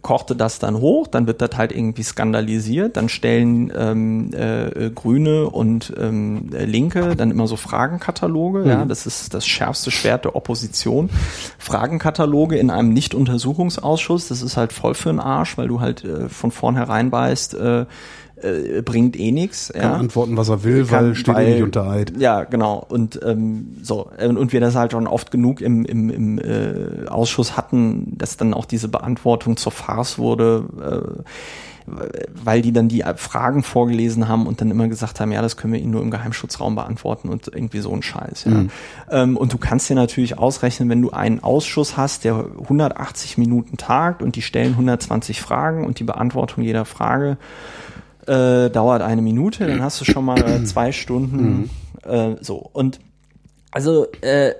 kochte 0.01 0.35
das 0.35 0.59
dann 0.59 0.79
hoch, 0.79 1.07
dann 1.07 1.27
wird 1.27 1.41
das 1.41 1.51
halt 1.55 1.71
irgendwie 1.71 2.03
skandalisiert, 2.03 2.97
dann 2.97 3.09
stellen 3.09 3.71
ähm, 3.75 4.31
äh, 4.33 4.89
Grüne 4.89 5.49
und 5.49 5.93
ähm, 5.97 6.49
Linke 6.51 7.15
dann 7.15 7.31
immer 7.31 7.47
so 7.47 7.55
Fragenkataloge, 7.55 8.59
mhm. 8.59 8.69
ja, 8.69 8.85
das 8.85 9.05
ist 9.05 9.33
das 9.33 9.45
schärfste 9.45 9.91
Schwert 9.91 10.25
der 10.25 10.35
Opposition. 10.35 11.09
Fragenkataloge 11.57 12.57
in 12.57 12.69
einem 12.69 12.93
Nicht-Untersuchungsausschuss, 12.93 14.27
das 14.27 14.41
ist 14.41 14.57
halt 14.57 14.73
voll 14.73 14.93
für 14.93 15.09
den 15.09 15.19
Arsch, 15.19 15.57
weil 15.57 15.67
du 15.67 15.79
halt 15.79 16.03
äh, 16.03 16.29
von 16.29 16.51
vornherein 16.51 17.11
weißt, 17.11 17.53
äh, 17.55 17.85
äh, 18.43 18.81
bringt 18.81 19.19
eh 19.19 19.31
nichts. 19.31 19.71
Ja. 19.73 19.81
Kann 19.81 19.93
antworten, 19.93 20.37
was 20.37 20.49
er 20.49 20.63
will, 20.63 20.85
Kann, 20.85 21.07
weil 21.07 21.15
steht 21.15 21.35
weil, 21.35 21.53
nicht 21.53 21.63
unter 21.63 21.89
Eid. 21.89 22.13
Ja, 22.17 22.43
genau. 22.43 22.85
Und 22.87 23.19
ähm, 23.23 23.77
so 23.81 24.09
und 24.19 24.53
wir 24.53 24.59
das 24.59 24.75
halt 24.75 24.91
schon 24.91 25.07
oft 25.07 25.31
genug 25.31 25.61
im, 25.61 25.85
im, 25.85 26.09
im 26.09 26.39
äh, 26.39 27.07
Ausschuss 27.07 27.57
hatten, 27.57 28.17
dass 28.17 28.37
dann 28.37 28.53
auch 28.53 28.65
diese 28.65 28.87
Beantwortung 28.87 29.57
zur 29.57 29.71
Farce 29.71 30.17
wurde. 30.17 30.65
Äh, 30.81 31.23
weil 32.43 32.61
die 32.61 32.71
dann 32.71 32.87
die 32.87 33.03
Fragen 33.15 33.63
vorgelesen 33.63 34.27
haben 34.27 34.47
und 34.47 34.61
dann 34.61 34.71
immer 34.71 34.87
gesagt 34.87 35.19
haben, 35.19 35.31
ja, 35.31 35.41
das 35.41 35.57
können 35.57 35.73
wir 35.73 35.79
Ihnen 35.79 35.91
nur 35.91 36.01
im 36.01 36.11
Geheimschutzraum 36.11 36.75
beantworten 36.75 37.29
und 37.29 37.47
irgendwie 37.47 37.79
so 37.79 37.91
ein 37.91 38.01
Scheiß. 38.01 38.45
Ja. 38.45 38.51
Mhm. 38.51 38.69
Ähm, 39.09 39.37
und 39.37 39.53
du 39.53 39.57
kannst 39.57 39.89
dir 39.89 39.95
natürlich 39.95 40.37
ausrechnen, 40.37 40.89
wenn 40.89 41.01
du 41.01 41.11
einen 41.11 41.41
Ausschuss 41.41 41.97
hast, 41.97 42.23
der 42.23 42.35
180 42.35 43.37
Minuten 43.37 43.77
tagt 43.77 44.21
und 44.21 44.35
die 44.35 44.41
stellen 44.41 44.73
120 44.73 45.41
Fragen 45.41 45.85
und 45.85 45.99
die 45.99 46.03
Beantwortung 46.03 46.63
jeder 46.63 46.85
Frage 46.85 47.37
äh, 48.29 48.69
dauert 48.69 49.01
eine 49.01 49.21
Minute, 49.21 49.65
dann 49.65 49.81
hast 49.81 49.99
du 49.99 50.05
schon 50.05 50.23
mal 50.23 50.63
zwei 50.65 50.91
Stunden. 50.91 51.69
Mhm. 52.05 52.09
Äh, 52.09 52.35
so. 52.41 52.57
Und 52.57 52.99
also, 53.71 54.05
äh, 54.21 54.53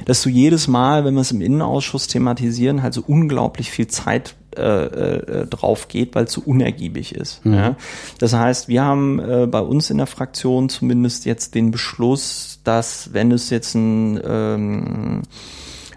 dass 0.04 0.22
du 0.22 0.28
jedes 0.28 0.68
Mal, 0.68 1.06
wenn 1.06 1.14
wir 1.14 1.22
es 1.22 1.32
im 1.32 1.40
Innenausschuss 1.40 2.08
thematisieren, 2.08 2.82
halt 2.82 2.92
so 2.92 3.02
unglaublich 3.06 3.70
viel 3.70 3.86
Zeit 3.86 4.34
äh, 4.56 5.42
äh, 5.42 5.46
drauf 5.46 5.88
geht, 5.88 6.14
weil 6.14 6.24
es 6.24 6.32
so 6.32 6.42
unergiebig 6.44 7.14
ist. 7.14 7.44
Mhm. 7.44 7.54
Ja? 7.54 7.76
Das 8.18 8.34
heißt, 8.34 8.68
wir 8.68 8.84
haben 8.84 9.18
äh, 9.18 9.46
bei 9.46 9.60
uns 9.60 9.90
in 9.90 9.98
der 9.98 10.06
Fraktion 10.06 10.68
zumindest 10.68 11.24
jetzt 11.24 11.54
den 11.54 11.70
Beschluss, 11.70 12.60
dass 12.64 13.12
wenn 13.12 13.32
es 13.32 13.50
jetzt 13.50 13.74
ein 13.74 14.20
ähm, 14.24 15.22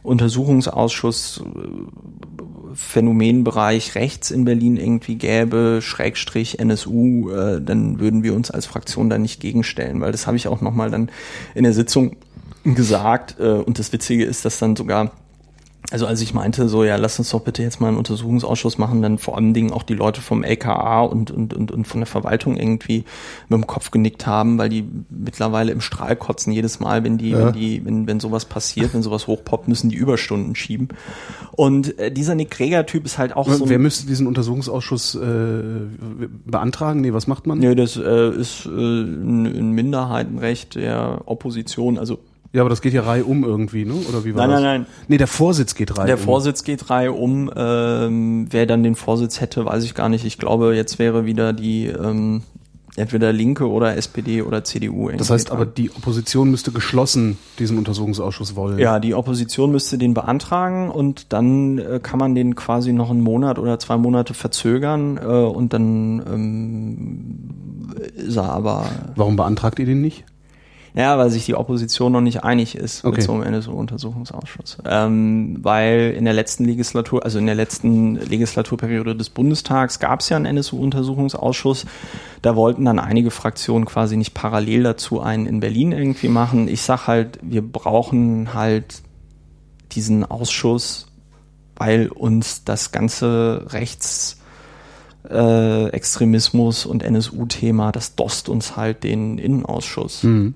Untersuchungsausschuss 0.03 1.43
äh, 1.43 2.74
Phänomenbereich 2.74 3.95
rechts 3.95 4.32
in 4.32 4.45
Berlin 4.45 4.78
irgendwie 4.78 5.16
gäbe, 5.16 5.80
Schrägstrich 5.82 6.60
NSU, 6.60 7.32
äh, 7.32 7.62
dann 7.62 7.99
würden 7.99 8.24
wir 8.24 8.34
uns 8.34 8.51
als 8.51 8.66
Fraktion 8.66 9.10
da 9.10 9.18
nicht 9.18 9.39
gegenstellen, 9.39 9.99
weil 10.01 10.12
das 10.12 10.28
habe 10.28 10.38
ich 10.38 10.47
auch 10.47 10.62
nochmal 10.62 10.91
dann 10.91 11.10
in 11.55 11.64
der 11.64 11.74
Sitzung 11.74 12.18
gesagt 12.64 13.38
äh, 13.39 13.51
und 13.51 13.80
das 13.80 13.91
Witzige 13.93 14.26
ist, 14.26 14.45
dass 14.45 14.60
dann 14.60 14.76
sogar 14.76 15.12
also 15.89 16.05
als 16.05 16.19
ich 16.21 16.34
meinte, 16.34 16.67
so 16.67 16.84
ja, 16.84 16.97
lass 16.97 17.17
uns 17.17 17.30
doch 17.30 17.39
bitte 17.41 17.63
jetzt 17.63 17.80
mal 17.80 17.88
einen 17.88 17.97
Untersuchungsausschuss 17.97 18.78
machen, 18.78 19.01
dann 19.01 19.17
vor 19.17 19.38
allen 19.38 19.53
Dingen 19.53 19.71
auch 19.71 19.84
die 19.84 19.93
Leute 19.93 20.19
vom 20.19 20.43
LKA 20.43 21.01
und, 21.01 21.32
und, 21.32 21.53
und, 21.53 21.71
und 21.71 21.88
von 21.88 22.01
der 22.01 22.07
Verwaltung 22.07 22.57
irgendwie 22.57 23.05
mit 23.47 23.57
dem 23.57 23.67
Kopf 23.67 23.91
genickt 23.91 24.28
haben, 24.28 24.57
weil 24.57 24.67
die 24.67 24.84
mittlerweile 25.09 25.71
im 25.71 25.80
Strahl 25.80 26.17
kotzen 26.17 26.51
jedes 26.51 26.82
Mal, 26.82 27.05
wenn 27.05 27.17
die, 27.17 27.30
ja. 27.30 27.39
wenn 27.39 27.53
die, 27.53 27.86
wenn, 27.86 28.05
wenn 28.05 28.19
sowas 28.19 28.43
passiert, 28.43 28.93
wenn 28.93 29.01
sowas 29.01 29.28
hochpoppt, 29.28 29.69
müssen 29.69 29.89
die 29.89 29.95
Überstunden 29.95 30.55
schieben. 30.55 30.89
Und 31.53 31.97
äh, 31.99 32.11
dieser 32.11 32.36
Nick 32.36 32.51
Kreger-Typ 32.51 33.05
ist 33.05 33.17
halt 33.17 33.34
auch 33.34 33.49
so. 33.49 33.69
Wer 33.69 33.80
müsste 33.80 34.07
diesen 34.07 34.28
Untersuchungsausschuss 34.28 35.15
äh, 35.15 35.19
beantragen? 36.45 36.99
Nee, 36.99 37.13
was 37.13 37.28
macht 37.28 37.47
man? 37.47 37.59
Nee, 37.59 37.75
das 37.75 37.95
äh, 37.95 38.30
ist 38.32 38.65
äh, 38.65 38.69
ein 38.69 39.71
Minderheitenrecht 39.71 40.75
der 40.75 41.21
Opposition, 41.25 41.97
also 41.97 42.19
Ja, 42.54 42.62
aber 42.62 42.70
das 42.70 42.82
geht 42.82 42.93
ja 42.93 43.02
Reihe 43.02 43.26
um 43.26 43.43
irgendwie, 43.43 43.86
ne? 43.86 43.93
Oder 44.10 44.24
wie 44.26 44.34
war 44.34 44.48
nein, 44.48 44.52
das? 44.52 44.62
Nein, 44.62 44.82
nein, 44.82 44.88
Nee, 45.08 45.18
der 45.18 45.28
Vorsitz 45.28 45.76
geht 45.76 45.98
Reihe 45.98 46.08
Der 46.08 46.18
um. 46.18 46.24
Vorsitz 46.24 46.64
geht 46.64 46.89
Reihe 46.89 47.12
um. 47.12 47.52
Ähm, 47.56 48.48
wer 48.50 48.66
dann 48.66 48.84
den 48.84 48.95
Vorsitz 48.95 49.41
hätte, 49.41 49.66
weiß 49.66 49.84
ich 49.84 49.93
gar 49.93 50.10
nicht. 50.10 50.26
Ich 50.26 50.38
glaube, 50.38 50.76
jetzt 50.76 51.00
wäre 51.00 51.26
wieder 51.26 51.54
die 51.54 51.88
ähm, 51.88 52.43
entweder 52.98 53.32
Linke 53.32 53.70
oder 53.70 53.95
SPD 53.95 54.41
oder 54.41 54.64
CDU. 54.64 55.10
Das 55.12 55.30
heißt 55.30 55.52
aber, 55.52 55.66
die 55.66 55.91
Opposition 55.91 56.50
müsste 56.50 56.72
geschlossen 56.72 57.38
diesen 57.60 57.78
Untersuchungsausschuss 57.78 58.56
wollen. 58.56 58.80
Ja, 58.80 59.00
die 59.00 59.14
Opposition 59.14 59.72
müsste 59.72 59.98
den 59.98 60.14
beantragen 60.14 60.89
und 60.89 61.32
dann 61.32 61.78
äh, 61.78 62.00
kann 62.02 62.20
man 62.20 62.34
den 62.34 62.56
quasi 62.56 62.93
noch 62.93 63.12
einen 63.12 63.22
Monat 63.22 63.60
oder 63.60 63.78
zwei 63.78 63.98
Monate 63.98 64.34
verzögern 64.34 65.18
äh, 65.18 65.26
und 65.26 65.74
dann 65.74 66.24
ähm, 66.28 67.50
ist 68.16 68.36
er 68.36 68.52
aber. 68.52 68.86
Warum 69.16 69.36
beantragt 69.36 69.80
ihr 69.80 69.86
den 69.86 70.02
nicht? 70.02 70.26
Ja, 70.98 71.16
weil 71.20 71.30
sich 71.30 71.45
die 71.45 71.54
Opposition 71.54 72.12
noch 72.12 72.22
nicht 72.22 72.43
einig 72.43 72.74
ist 72.76 73.06
Okay. 73.06 73.18
mit 73.18 73.24
so 73.24 73.34
einem 73.34 73.43
NSU-Untersuchungsausschuss. 73.43 74.78
Ähm, 74.84 75.60
weil 75.62 76.16
in 76.18 76.26
der 76.26 76.34
letzten 76.34 76.66
Legislatur, 76.66 77.24
also 77.24 77.38
in 77.38 77.45
der 77.45 77.54
letzten 77.54 78.16
Legislaturperiode 78.16 79.16
des 79.16 79.30
Bundestags 79.30 80.00
gab 80.00 80.22
es 80.22 80.30
ja 80.30 80.38
einen 80.38 80.48
NSU-Untersuchungsausschuss. 80.48 81.86
Da 82.41 82.56
wollten 82.56 82.84
dann 82.86 82.98
einige 82.98 83.30
Fraktionen 83.30 83.86
quasi 83.86 84.18
nicht 84.18 84.34
parallel 84.34 84.82
dazu 84.84 85.22
einen 85.22 85.45
in 85.45 85.60
Berlin 85.60 85.91
irgendwie 85.91 86.30
machen. 86.30 86.68
Ich 86.68 86.82
sag 86.82 87.06
halt, 87.06 87.38
wir 87.43 87.62
brauchen 87.62 88.56
halt 88.56 89.04
diesen 89.91 90.26
Ausschuss, 90.26 91.08
weil 91.76 92.08
uns 92.08 92.64
das 92.64 92.91
ganze 92.91 93.68
Rechts 93.70 94.39
äh, 95.30 95.89
Extremismus 95.89 96.88
und 96.88 97.04
NSU-Thema, 97.04 97.91
das 97.91 98.16
dost 98.16 98.50
uns 98.50 98.76
halt 98.78 99.04
den 99.04 99.38
Innenausschuss. 99.38 100.24
Ähm, 100.24 100.56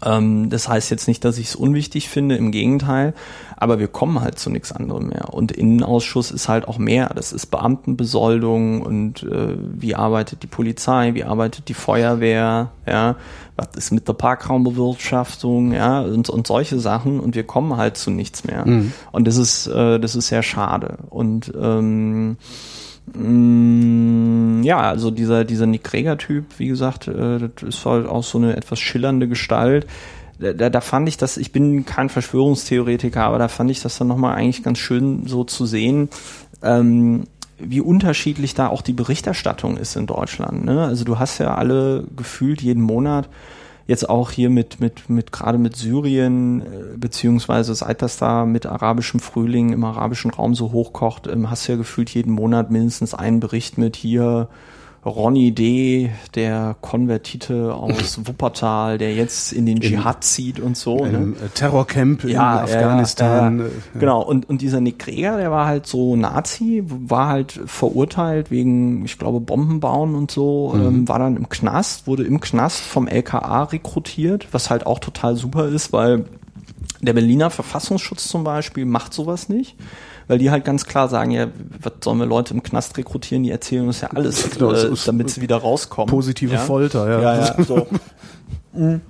das 0.00 0.68
heißt 0.68 0.90
jetzt 0.90 1.08
nicht, 1.08 1.24
dass 1.24 1.38
ich 1.38 1.48
es 1.48 1.56
unwichtig 1.56 2.10
finde, 2.10 2.36
im 2.36 2.50
Gegenteil, 2.50 3.14
aber 3.56 3.78
wir 3.78 3.88
kommen 3.88 4.20
halt 4.20 4.38
zu 4.38 4.50
nichts 4.50 4.70
anderem 4.70 5.08
mehr. 5.08 5.32
Und 5.32 5.52
Innenausschuss 5.52 6.30
ist 6.30 6.48
halt 6.48 6.68
auch 6.68 6.76
mehr. 6.76 7.10
Das 7.14 7.32
ist 7.32 7.46
Beamtenbesoldung 7.46 8.82
und 8.82 9.22
äh, 9.22 9.56
wie 9.58 9.94
arbeitet 9.94 10.42
die 10.42 10.48
Polizei, 10.48 11.14
wie 11.14 11.24
arbeitet 11.24 11.68
die 11.68 11.74
Feuerwehr, 11.74 12.72
ja, 12.86 13.16
was 13.56 13.68
ist 13.74 13.90
mit 13.90 14.06
der 14.06 14.12
Parkraumbewirtschaftung, 14.12 15.72
ja, 15.72 16.02
und, 16.02 16.28
und 16.28 16.46
solche 16.46 16.78
Sachen 16.78 17.18
und 17.18 17.34
wir 17.34 17.44
kommen 17.44 17.78
halt 17.78 17.96
zu 17.96 18.10
nichts 18.10 18.44
mehr. 18.44 18.64
Und 19.12 19.26
das 19.26 19.38
ist, 19.38 19.66
äh, 19.66 19.98
das 19.98 20.14
ist 20.14 20.28
sehr 20.28 20.42
schade. 20.42 20.98
Und 21.08 21.50
ähm, 21.58 22.36
Ja, 23.14 24.80
also 24.80 25.10
dieser, 25.12 25.44
dieser 25.44 25.66
Nick 25.66 25.84
Greger-Typ, 25.84 26.58
wie 26.58 26.66
gesagt, 26.66 27.06
äh, 27.06 27.38
das 27.38 27.62
ist 27.62 27.86
halt 27.86 28.06
auch 28.06 28.24
so 28.24 28.38
eine 28.38 28.56
etwas 28.56 28.80
schillernde 28.80 29.28
Gestalt. 29.28 29.86
Da, 30.38 30.52
da, 30.52 30.70
da 30.70 30.80
fand 30.80 31.08
ich 31.08 31.16
das, 31.16 31.36
ich 31.36 31.52
bin 31.52 31.86
kein 31.86 32.08
Verschwörungstheoretiker, 32.08 33.22
aber 33.22 33.38
da 33.38 33.48
fand 33.48 33.70
ich 33.70 33.80
das 33.80 33.96
dann 33.96 34.08
nochmal 34.08 34.34
eigentlich 34.34 34.62
ganz 34.62 34.78
schön 34.78 35.26
so 35.26 35.44
zu 35.44 35.66
sehen, 35.66 36.08
ähm, 36.62 37.24
wie 37.58 37.80
unterschiedlich 37.80 38.54
da 38.54 38.68
auch 38.68 38.82
die 38.82 38.92
Berichterstattung 38.92 39.76
ist 39.76 39.96
in 39.96 40.06
Deutschland. 40.06 40.64
Ne? 40.64 40.84
Also 40.84 41.04
du 41.04 41.18
hast 41.18 41.38
ja 41.38 41.54
alle 41.54 42.04
gefühlt 42.16 42.60
jeden 42.60 42.82
Monat 42.82 43.28
jetzt 43.86 44.08
auch 44.08 44.30
hier 44.30 44.50
mit, 44.50 44.80
mit, 44.80 45.08
mit 45.08 45.32
gerade 45.32 45.58
mit 45.58 45.76
Syrien, 45.76 46.62
äh, 46.62 46.64
beziehungsweise 46.96 47.74
seit 47.74 48.02
das 48.02 48.16
da 48.18 48.44
mit 48.44 48.66
arabischem 48.66 49.20
Frühling 49.20 49.72
im 49.72 49.84
arabischen 49.84 50.30
Raum 50.30 50.54
so 50.54 50.72
hochkocht, 50.72 51.26
ähm, 51.26 51.50
hast 51.50 51.68
du 51.68 51.72
ja 51.72 51.78
gefühlt 51.78 52.10
jeden 52.10 52.32
Monat 52.32 52.70
mindestens 52.70 53.14
einen 53.14 53.40
Bericht 53.40 53.78
mit 53.78 53.96
hier 53.96 54.48
Ronny 55.06 55.52
D., 55.52 56.10
der 56.34 56.74
Konvertite 56.80 57.72
aus 57.72 58.18
Wuppertal, 58.26 58.98
der 58.98 59.14
jetzt 59.14 59.52
in 59.52 59.64
den 59.64 59.80
Dschihad 59.80 60.24
zieht 60.24 60.58
und 60.58 60.76
so. 60.76 61.04
Ne? 61.04 61.10
Im 61.10 61.32
äh, 61.34 61.48
Terrorcamp 61.54 62.24
in 62.24 62.30
Ja, 62.30 62.62
Afghanistan. 62.62 63.58
ja, 63.60 63.64
ja. 63.66 63.70
äh, 63.70 63.98
Genau, 64.00 64.22
und, 64.22 64.48
und 64.48 64.62
dieser 64.62 64.80
Nick 64.80 64.98
Greger, 64.98 65.36
der 65.36 65.52
war 65.52 65.66
halt 65.66 65.86
so 65.86 66.16
Nazi, 66.16 66.82
war 66.86 67.28
halt 67.28 67.52
verurteilt 67.66 68.50
wegen, 68.50 69.04
ich 69.04 69.16
glaube, 69.16 69.38
Bombenbauen 69.38 70.16
und 70.16 70.30
so, 70.32 70.74
ähm, 70.74 71.06
war 71.06 71.20
dann 71.20 71.36
im 71.36 71.48
Knast, 71.48 72.08
wurde 72.08 72.24
im 72.24 72.40
Knast 72.40 72.80
vom 72.80 73.06
LKA 73.06 73.62
rekrutiert, 73.64 74.48
was 74.50 74.70
halt 74.70 74.86
auch 74.86 74.98
total 74.98 75.36
super 75.36 75.68
ist, 75.68 75.92
weil 75.92 76.24
der 77.00 77.12
Berliner 77.12 77.50
Verfassungsschutz 77.50 78.26
zum 78.26 78.42
Beispiel 78.42 78.84
macht 78.86 79.14
sowas 79.14 79.48
nicht. 79.48 79.76
Weil 80.28 80.38
die 80.38 80.50
halt 80.50 80.64
ganz 80.64 80.86
klar 80.86 81.08
sagen, 81.08 81.30
ja, 81.30 81.46
was 81.80 81.92
sollen 82.02 82.18
wir 82.18 82.26
Leute 82.26 82.52
im 82.54 82.62
Knast 82.62 82.96
rekrutieren, 82.98 83.44
die 83.44 83.50
erzählen 83.50 83.86
uns 83.86 84.00
ja 84.00 84.08
alles, 84.08 84.50
Genau, 84.58 84.72
äh, 84.72 84.92
damit 85.04 85.30
sie 85.30 85.40
wieder 85.40 85.56
rauskommen. 85.56 86.08
Positive 86.08 86.54
ja? 86.54 86.60
Folter, 86.60 87.08
ja. 87.08 87.20
Ja, 87.20 87.46
ja, 87.46 87.64
so. 87.64 87.86
Mhm. 88.72 89.00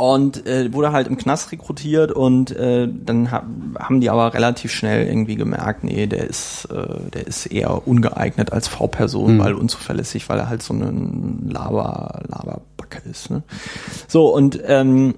Und 0.00 0.46
äh, 0.46 0.72
wurde 0.72 0.92
halt 0.92 1.08
im 1.08 1.16
Knast 1.18 1.50
rekrutiert 1.50 2.12
und 2.12 2.52
äh, 2.52 2.88
dann 2.88 3.32
ha 3.32 3.42
haben 3.80 4.00
die 4.00 4.10
aber 4.10 4.32
relativ 4.32 4.70
schnell 4.70 5.08
irgendwie 5.08 5.34
gemerkt, 5.34 5.82
nee, 5.82 6.06
der 6.06 6.28
ist, 6.28 6.66
äh, 6.66 7.10
der 7.12 7.26
ist 7.26 7.46
eher 7.46 7.88
ungeeignet 7.88 8.52
als 8.52 8.68
V-Person, 8.68 9.40
weil 9.40 9.54
unzuverlässig, 9.54 10.28
weil 10.28 10.38
er 10.38 10.48
halt 10.48 10.62
so 10.62 10.72
ein 10.72 11.48
Laber, 11.50 12.22
Laberbacke 12.28 13.02
ist. 13.10 13.30
Ne? 13.30 13.42
So, 14.06 14.32
und 14.32 14.60
ähm, 14.66 15.16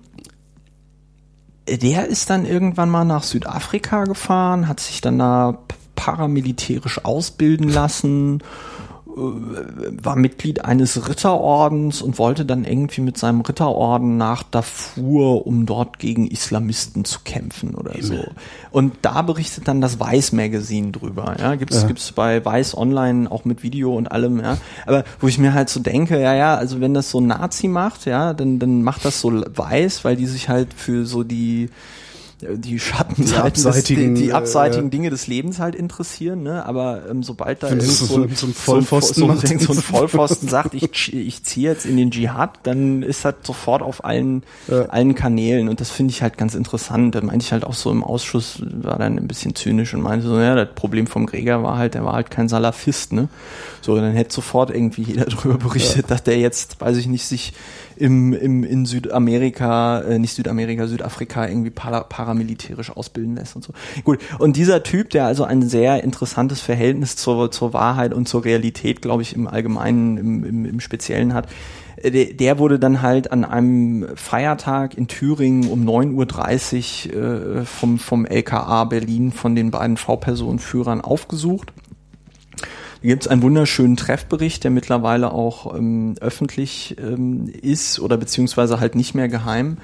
der 1.78 2.06
ist 2.06 2.30
dann 2.30 2.46
irgendwann 2.46 2.90
mal 2.90 3.04
nach 3.04 3.22
Südafrika 3.22 4.04
gefahren, 4.04 4.68
hat 4.68 4.80
sich 4.80 5.00
dann 5.00 5.18
da 5.18 5.58
paramilitärisch 5.96 7.04
ausbilden 7.04 7.68
lassen, 7.68 8.42
war 9.20 10.16
Mitglied 10.16 10.64
eines 10.64 11.08
Ritterordens 11.08 12.00
und 12.00 12.18
wollte 12.18 12.44
dann 12.44 12.64
irgendwie 12.64 13.02
mit 13.02 13.18
seinem 13.18 13.42
Ritterorden 13.42 14.16
nach 14.16 14.42
Darfur, 14.42 15.46
um 15.46 15.66
dort 15.66 15.98
gegen 15.98 16.26
Islamisten 16.26 17.04
zu 17.04 17.20
kämpfen 17.24 17.74
oder 17.74 17.92
so. 18.00 18.24
Und 18.70 18.94
da 19.02 19.22
berichtet 19.22 19.68
dann 19.68 19.80
das 19.80 20.00
Weiß 20.00 20.32
Magazine 20.32 20.92
drüber. 20.92 21.36
Ja, 21.38 21.54
gibt's 21.56 21.86
gibt's 21.86 22.12
bei 22.12 22.44
Weiß 22.44 22.76
Online 22.76 23.30
auch 23.30 23.44
mit 23.44 23.62
Video 23.62 23.94
und 23.96 24.10
allem. 24.10 24.40
Ja, 24.40 24.58
aber 24.86 25.04
wo 25.20 25.28
ich 25.28 25.38
mir 25.38 25.52
halt 25.52 25.68
so 25.68 25.80
denke, 25.80 26.20
ja 26.20 26.34
ja, 26.34 26.54
also 26.54 26.80
wenn 26.80 26.94
das 26.94 27.10
so 27.10 27.20
ein 27.20 27.26
Nazi 27.26 27.68
macht, 27.68 28.06
ja, 28.06 28.32
dann 28.32 28.58
dann 28.58 28.82
macht 28.82 29.04
das 29.04 29.20
so 29.20 29.30
Weiß, 29.30 30.04
weil 30.04 30.16
die 30.16 30.26
sich 30.26 30.48
halt 30.48 30.72
für 30.74 31.06
so 31.06 31.22
die 31.24 31.68
die 32.56 32.78
Schattenseiten, 32.78 33.52
des, 33.52 33.62
die, 33.62 33.68
abseitigen, 33.68 34.14
die 34.14 34.28
äh, 34.28 34.32
abseitigen 34.32 34.90
Dinge 34.90 35.10
des 35.10 35.26
Lebens 35.26 35.58
halt 35.58 35.74
interessieren, 35.74 36.42
ne? 36.42 36.64
Aber 36.66 37.02
ähm, 37.10 37.22
sobald 37.22 37.62
da 37.62 37.74
das 37.74 37.98
so, 37.98 38.06
so- 38.06 38.22
ein- 38.22 38.54
Vollpfosten 38.54 39.14
so, 39.24 39.30
ein- 39.30 39.58
so 39.58 39.72
ein 39.72 39.78
Vollpfosten 39.82 40.48
sagt, 40.48 40.74
ich, 40.74 41.12
ich 41.14 41.42
ziehe 41.44 41.68
jetzt 41.68 41.86
in 41.86 41.96
den 41.96 42.10
Dschihad, 42.10 42.58
dann 42.62 43.02
ist 43.02 43.24
das 43.24 43.34
sofort 43.42 43.82
auf 43.82 44.04
allen, 44.04 44.42
allen 44.88 45.14
Kanälen 45.14 45.68
und 45.68 45.80
das 45.80 45.90
finde 45.90 46.12
ich 46.12 46.22
halt 46.22 46.38
ganz 46.38 46.54
interessant. 46.54 47.14
Da 47.14 47.20
meinte 47.20 47.44
ich 47.44 47.52
halt 47.52 47.64
auch 47.64 47.74
so 47.74 47.90
im 47.90 48.02
Ausschuss, 48.04 48.62
war 48.62 48.98
dann 48.98 49.18
ein 49.18 49.28
bisschen 49.28 49.54
zynisch 49.54 49.94
und 49.94 50.00
meinte 50.02 50.26
so, 50.26 50.38
ja, 50.40 50.54
das 50.54 50.68
Problem 50.74 51.06
vom 51.06 51.26
Gregor 51.26 51.62
war 51.62 51.76
halt, 51.78 51.94
er 51.94 52.04
war 52.04 52.14
halt 52.14 52.30
kein 52.30 52.48
Salafist, 52.48 53.12
ne? 53.12 53.28
So, 53.82 53.96
dann 53.96 54.12
hätte 54.12 54.34
sofort 54.34 54.70
irgendwie 54.70 55.02
jeder 55.02 55.24
darüber 55.26 55.58
berichtet, 55.58 56.10
dass 56.10 56.22
der 56.22 56.38
jetzt, 56.38 56.80
weiß 56.80 56.96
ich 56.96 57.06
nicht, 57.06 57.26
sich 57.26 57.52
im, 58.00 58.32
im, 58.32 58.64
in 58.64 58.86
Südamerika, 58.86 60.00
äh, 60.00 60.18
nicht 60.18 60.34
Südamerika, 60.34 60.86
Südafrika 60.86 61.46
irgendwie 61.46 61.70
para, 61.70 62.00
paramilitärisch 62.02 62.90
ausbilden 62.90 63.36
lässt 63.36 63.56
und 63.56 63.62
so. 63.62 63.72
Gut, 64.04 64.18
und 64.38 64.56
dieser 64.56 64.82
Typ, 64.82 65.10
der 65.10 65.26
also 65.26 65.44
ein 65.44 65.62
sehr 65.62 66.02
interessantes 66.02 66.60
Verhältnis 66.60 67.16
zur, 67.16 67.50
zur 67.50 67.72
Wahrheit 67.72 68.14
und 68.14 68.28
zur 68.28 68.44
Realität, 68.44 69.02
glaube 69.02 69.22
ich, 69.22 69.34
im 69.34 69.46
Allgemeinen, 69.46 70.16
im, 70.16 70.44
im, 70.44 70.64
im 70.64 70.80
Speziellen 70.80 71.34
hat, 71.34 71.48
äh, 71.96 72.34
der, 72.34 72.58
wurde 72.58 72.78
dann 72.78 73.02
halt 73.02 73.32
an 73.32 73.44
einem 73.44 74.08
Feiertag 74.16 74.96
in 74.96 75.06
Thüringen 75.06 75.68
um 75.70 75.86
9.30 75.86 77.14
Uhr 77.14 77.56
äh, 77.56 77.64
vom, 77.66 77.98
vom 77.98 78.24
LKA 78.24 78.84
Berlin 78.84 79.32
von 79.32 79.54
den 79.54 79.70
beiden 79.70 79.96
V-Personenführern 79.96 81.00
aufgesucht. 81.00 81.72
Da 83.02 83.08
gibt 83.08 83.22
es 83.22 83.28
einen 83.28 83.42
wunderschönen 83.42 83.96
Treffbericht, 83.96 84.64
der 84.64 84.70
mittlerweile 84.70 85.32
auch 85.32 85.74
ähm, 85.74 86.14
öffentlich 86.20 86.96
ähm, 86.98 87.48
ist 87.48 88.00
oder 88.00 88.16
beziehungsweise 88.16 88.80
halt 88.80 88.94
nicht 88.94 89.14
mehr 89.14 89.28
geheim. 89.28 89.78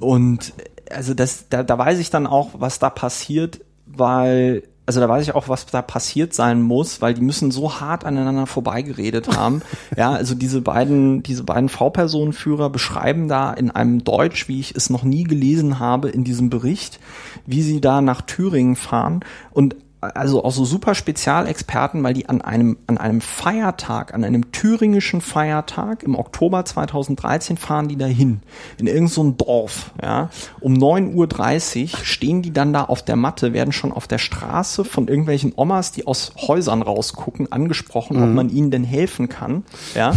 Und 0.00 0.52
also 0.90 1.14
das, 1.14 1.48
da, 1.48 1.62
da 1.62 1.78
weiß 1.78 1.98
ich 1.98 2.10
dann 2.10 2.26
auch, 2.26 2.50
was 2.58 2.78
da 2.78 2.90
passiert, 2.90 3.60
weil 3.86 4.62
also 4.86 5.00
da 5.00 5.08
weiß 5.08 5.24
ich 5.24 5.34
auch, 5.34 5.48
was 5.48 5.66
da 5.66 5.82
passiert 5.82 6.32
sein 6.32 6.62
muss, 6.62 7.02
weil 7.02 7.12
die 7.12 7.20
müssen 7.20 7.50
so 7.50 7.80
hart 7.80 8.04
aneinander 8.04 8.46
vorbeigeredet 8.46 9.28
haben. 9.36 9.62
ja, 9.96 10.12
also 10.12 10.34
diese 10.34 10.60
beiden, 10.60 11.22
diese 11.24 11.42
beiden 11.42 11.68
V-Personenführer 11.68 12.70
beschreiben 12.70 13.28
da 13.28 13.52
in 13.52 13.72
einem 13.72 14.04
Deutsch, 14.04 14.48
wie 14.48 14.60
ich 14.60 14.74
es 14.76 14.88
noch 14.88 15.02
nie 15.02 15.24
gelesen 15.24 15.80
habe 15.80 16.08
in 16.08 16.22
diesem 16.22 16.50
Bericht, 16.50 17.00
wie 17.44 17.62
sie 17.62 17.80
da 17.80 18.00
nach 18.00 18.22
Thüringen 18.22 18.76
fahren 18.76 19.20
und 19.50 19.74
also 20.00 20.44
auch 20.44 20.52
so 20.52 20.64
super 20.64 20.94
Spezialexperten, 20.94 22.02
weil 22.02 22.14
die 22.14 22.28
an 22.28 22.42
einem, 22.42 22.76
an 22.86 22.98
einem 22.98 23.20
Feiertag, 23.20 24.14
an 24.14 24.24
einem 24.24 24.52
thüringischen 24.52 25.20
Feiertag 25.20 26.02
im 26.02 26.14
Oktober 26.14 26.64
2013 26.64 27.56
fahren 27.56 27.88
die 27.88 27.96
dahin. 27.96 28.40
In 28.78 28.86
irgendein 28.86 29.08
so 29.08 29.30
Dorf, 29.30 29.92
ja. 30.02 30.30
Um 30.60 30.74
9.30 30.74 31.82
Uhr 31.82 32.04
stehen 32.04 32.42
die 32.42 32.52
dann 32.52 32.72
da 32.72 32.84
auf 32.84 33.02
der 33.02 33.16
Matte, 33.16 33.52
werden 33.52 33.72
schon 33.72 33.92
auf 33.92 34.06
der 34.06 34.18
Straße 34.18 34.84
von 34.84 35.08
irgendwelchen 35.08 35.52
Omas, 35.56 35.92
die 35.92 36.06
aus 36.06 36.32
Häusern 36.36 36.82
rausgucken, 36.82 37.50
angesprochen, 37.50 38.18
mhm. 38.18 38.22
ob 38.22 38.30
man 38.30 38.50
ihnen 38.50 38.70
denn 38.70 38.84
helfen 38.84 39.28
kann, 39.28 39.64
ja. 39.94 40.12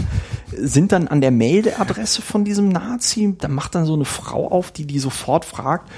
Sind 0.51 0.91
dann 0.91 1.07
an 1.07 1.21
der 1.21 1.31
Meldeadresse 1.31 2.21
von 2.21 2.43
diesem 2.43 2.69
Nazi, 2.69 3.35
da 3.37 3.47
macht 3.47 3.75
dann 3.75 3.85
so 3.85 3.93
eine 3.93 4.05
Frau 4.05 4.49
auf, 4.49 4.71
die 4.71 4.85
die 4.85 4.99
sofort 4.99 5.45
fragt, 5.45 5.89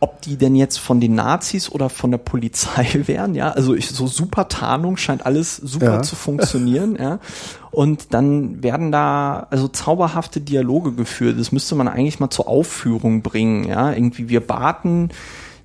ob 0.00 0.22
die 0.22 0.36
denn 0.36 0.54
jetzt 0.54 0.78
von 0.78 1.00
den 1.00 1.14
Nazis 1.14 1.70
oder 1.70 1.88
von 1.88 2.10
der 2.10 2.18
Polizei 2.18 3.02
wären, 3.06 3.34
ja, 3.34 3.50
also 3.50 3.74
ich, 3.74 3.88
so 3.88 4.06
super 4.06 4.48
Tarnung 4.48 4.96
scheint 4.96 5.26
alles 5.26 5.56
super 5.56 5.94
ja. 5.94 6.02
zu 6.02 6.16
funktionieren, 6.16 6.96
ja. 7.00 7.18
Und 7.70 8.14
dann 8.14 8.62
werden 8.62 8.92
da 8.92 9.46
also 9.50 9.68
zauberhafte 9.68 10.40
Dialoge 10.40 10.92
geführt. 10.92 11.38
Das 11.38 11.52
müsste 11.52 11.74
man 11.74 11.86
eigentlich 11.86 12.18
mal 12.18 12.30
zur 12.30 12.48
Aufführung 12.48 13.22
bringen, 13.22 13.64
ja. 13.64 13.92
Irgendwie 13.92 14.28
wir 14.28 14.40
baten 14.40 15.10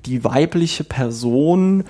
die 0.06 0.24
weibliche 0.24 0.84
Person 0.84 1.86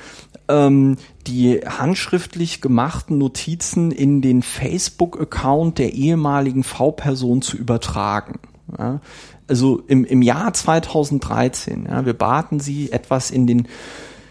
ähm, 0.48 0.98
die 1.26 1.62
handschriftlich 1.66 2.62
gemachten 2.62 3.18
Notizen 3.18 3.92
in 3.92 4.22
den 4.22 4.44
Facebook-Account 4.44 5.78
der 5.80 5.94
ehemaligen 5.94 6.64
V-Person 6.64 7.42
zu 7.42 7.58
übertragen. 7.58 8.40
Ja 8.78 9.00
also 9.48 9.82
im, 9.88 10.06
im 10.06 10.22
Jahr 10.22 10.54
2013, 10.54 11.88
ja, 11.90 12.06
wir 12.06 12.14
baten 12.14 12.60
sie, 12.60 12.92
etwas 12.92 13.32
in 13.32 13.48
den 13.48 13.68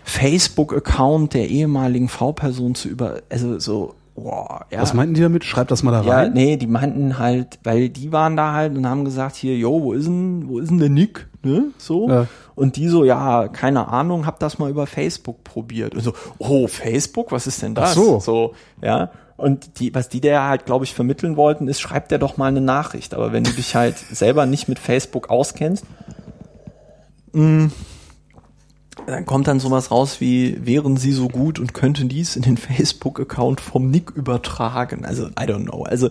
Facebook-Account 0.04 1.34
der 1.34 1.48
ehemaligen 1.48 2.08
V-Person 2.08 2.74
zu 2.74 2.88
über, 2.88 3.22
also 3.30 3.58
so, 3.58 3.94
boah, 4.14 4.66
ja. 4.70 4.80
Was 4.80 4.94
meinten 4.94 5.14
die 5.14 5.20
damit? 5.20 5.44
Schreibt 5.44 5.70
das 5.70 5.82
mal 5.82 5.92
da 5.92 6.00
rein. 6.00 6.08
Ja, 6.08 6.28
nee, 6.28 6.56
die 6.56 6.66
meinten 6.66 7.18
halt, 7.18 7.58
weil 7.64 7.88
die 7.88 8.12
waren 8.12 8.36
da 8.36 8.52
halt 8.52 8.76
und 8.76 8.86
haben 8.86 9.04
gesagt, 9.04 9.36
hier, 9.36 9.56
yo, 9.56 9.82
wo 9.82 9.92
ist 9.92 10.06
denn, 10.06 10.48
wo 10.48 10.58
ist 10.58 10.70
denn 10.70 10.78
der 10.78 10.88
Nick, 10.88 11.28
ne, 11.42 11.66
so. 11.78 12.08
Ja. 12.08 12.26
Und 12.54 12.76
die 12.76 12.88
so, 12.88 13.04
ja, 13.04 13.48
keine 13.48 13.88
Ahnung, 13.88 14.26
hab 14.26 14.38
das 14.38 14.58
mal 14.58 14.70
über 14.70 14.86
Facebook 14.86 15.42
probiert. 15.44 15.94
Und 15.94 16.02
so, 16.02 16.12
oh, 16.38 16.66
Facebook, 16.66 17.32
was 17.32 17.46
ist 17.46 17.62
denn 17.62 17.74
das? 17.74 17.90
Ach 17.90 17.94
so. 17.94 18.20
So, 18.20 18.54
ja. 18.82 19.10
Und 19.42 19.80
die, 19.80 19.92
was 19.92 20.08
die 20.08 20.20
der 20.20 20.44
halt, 20.44 20.66
glaube 20.66 20.84
ich, 20.84 20.94
vermitteln 20.94 21.36
wollten, 21.36 21.66
ist, 21.66 21.80
schreib 21.80 22.08
dir 22.08 22.20
doch 22.20 22.36
mal 22.36 22.46
eine 22.46 22.60
Nachricht. 22.60 23.12
Aber 23.12 23.32
wenn 23.32 23.42
du 23.42 23.50
dich 23.50 23.74
halt 23.74 23.98
selber 23.98 24.46
nicht 24.46 24.68
mit 24.68 24.78
Facebook 24.78 25.30
auskennst, 25.30 25.84
mh, 27.32 27.42
mm, 27.42 27.72
dann 29.06 29.26
kommt 29.26 29.48
dann 29.48 29.60
sowas 29.60 29.90
raus 29.90 30.20
wie, 30.20 30.64
wären 30.64 30.96
sie 30.96 31.12
so 31.12 31.28
gut 31.28 31.58
und 31.58 31.74
könnten 31.74 32.08
dies 32.08 32.36
in 32.36 32.42
den 32.42 32.56
Facebook-Account 32.58 33.60
vom 33.60 33.90
Nick 33.90 34.10
übertragen. 34.10 35.04
Also, 35.04 35.26
I 35.26 35.44
don't 35.44 35.64
know. 35.64 35.82
Also, 35.84 36.08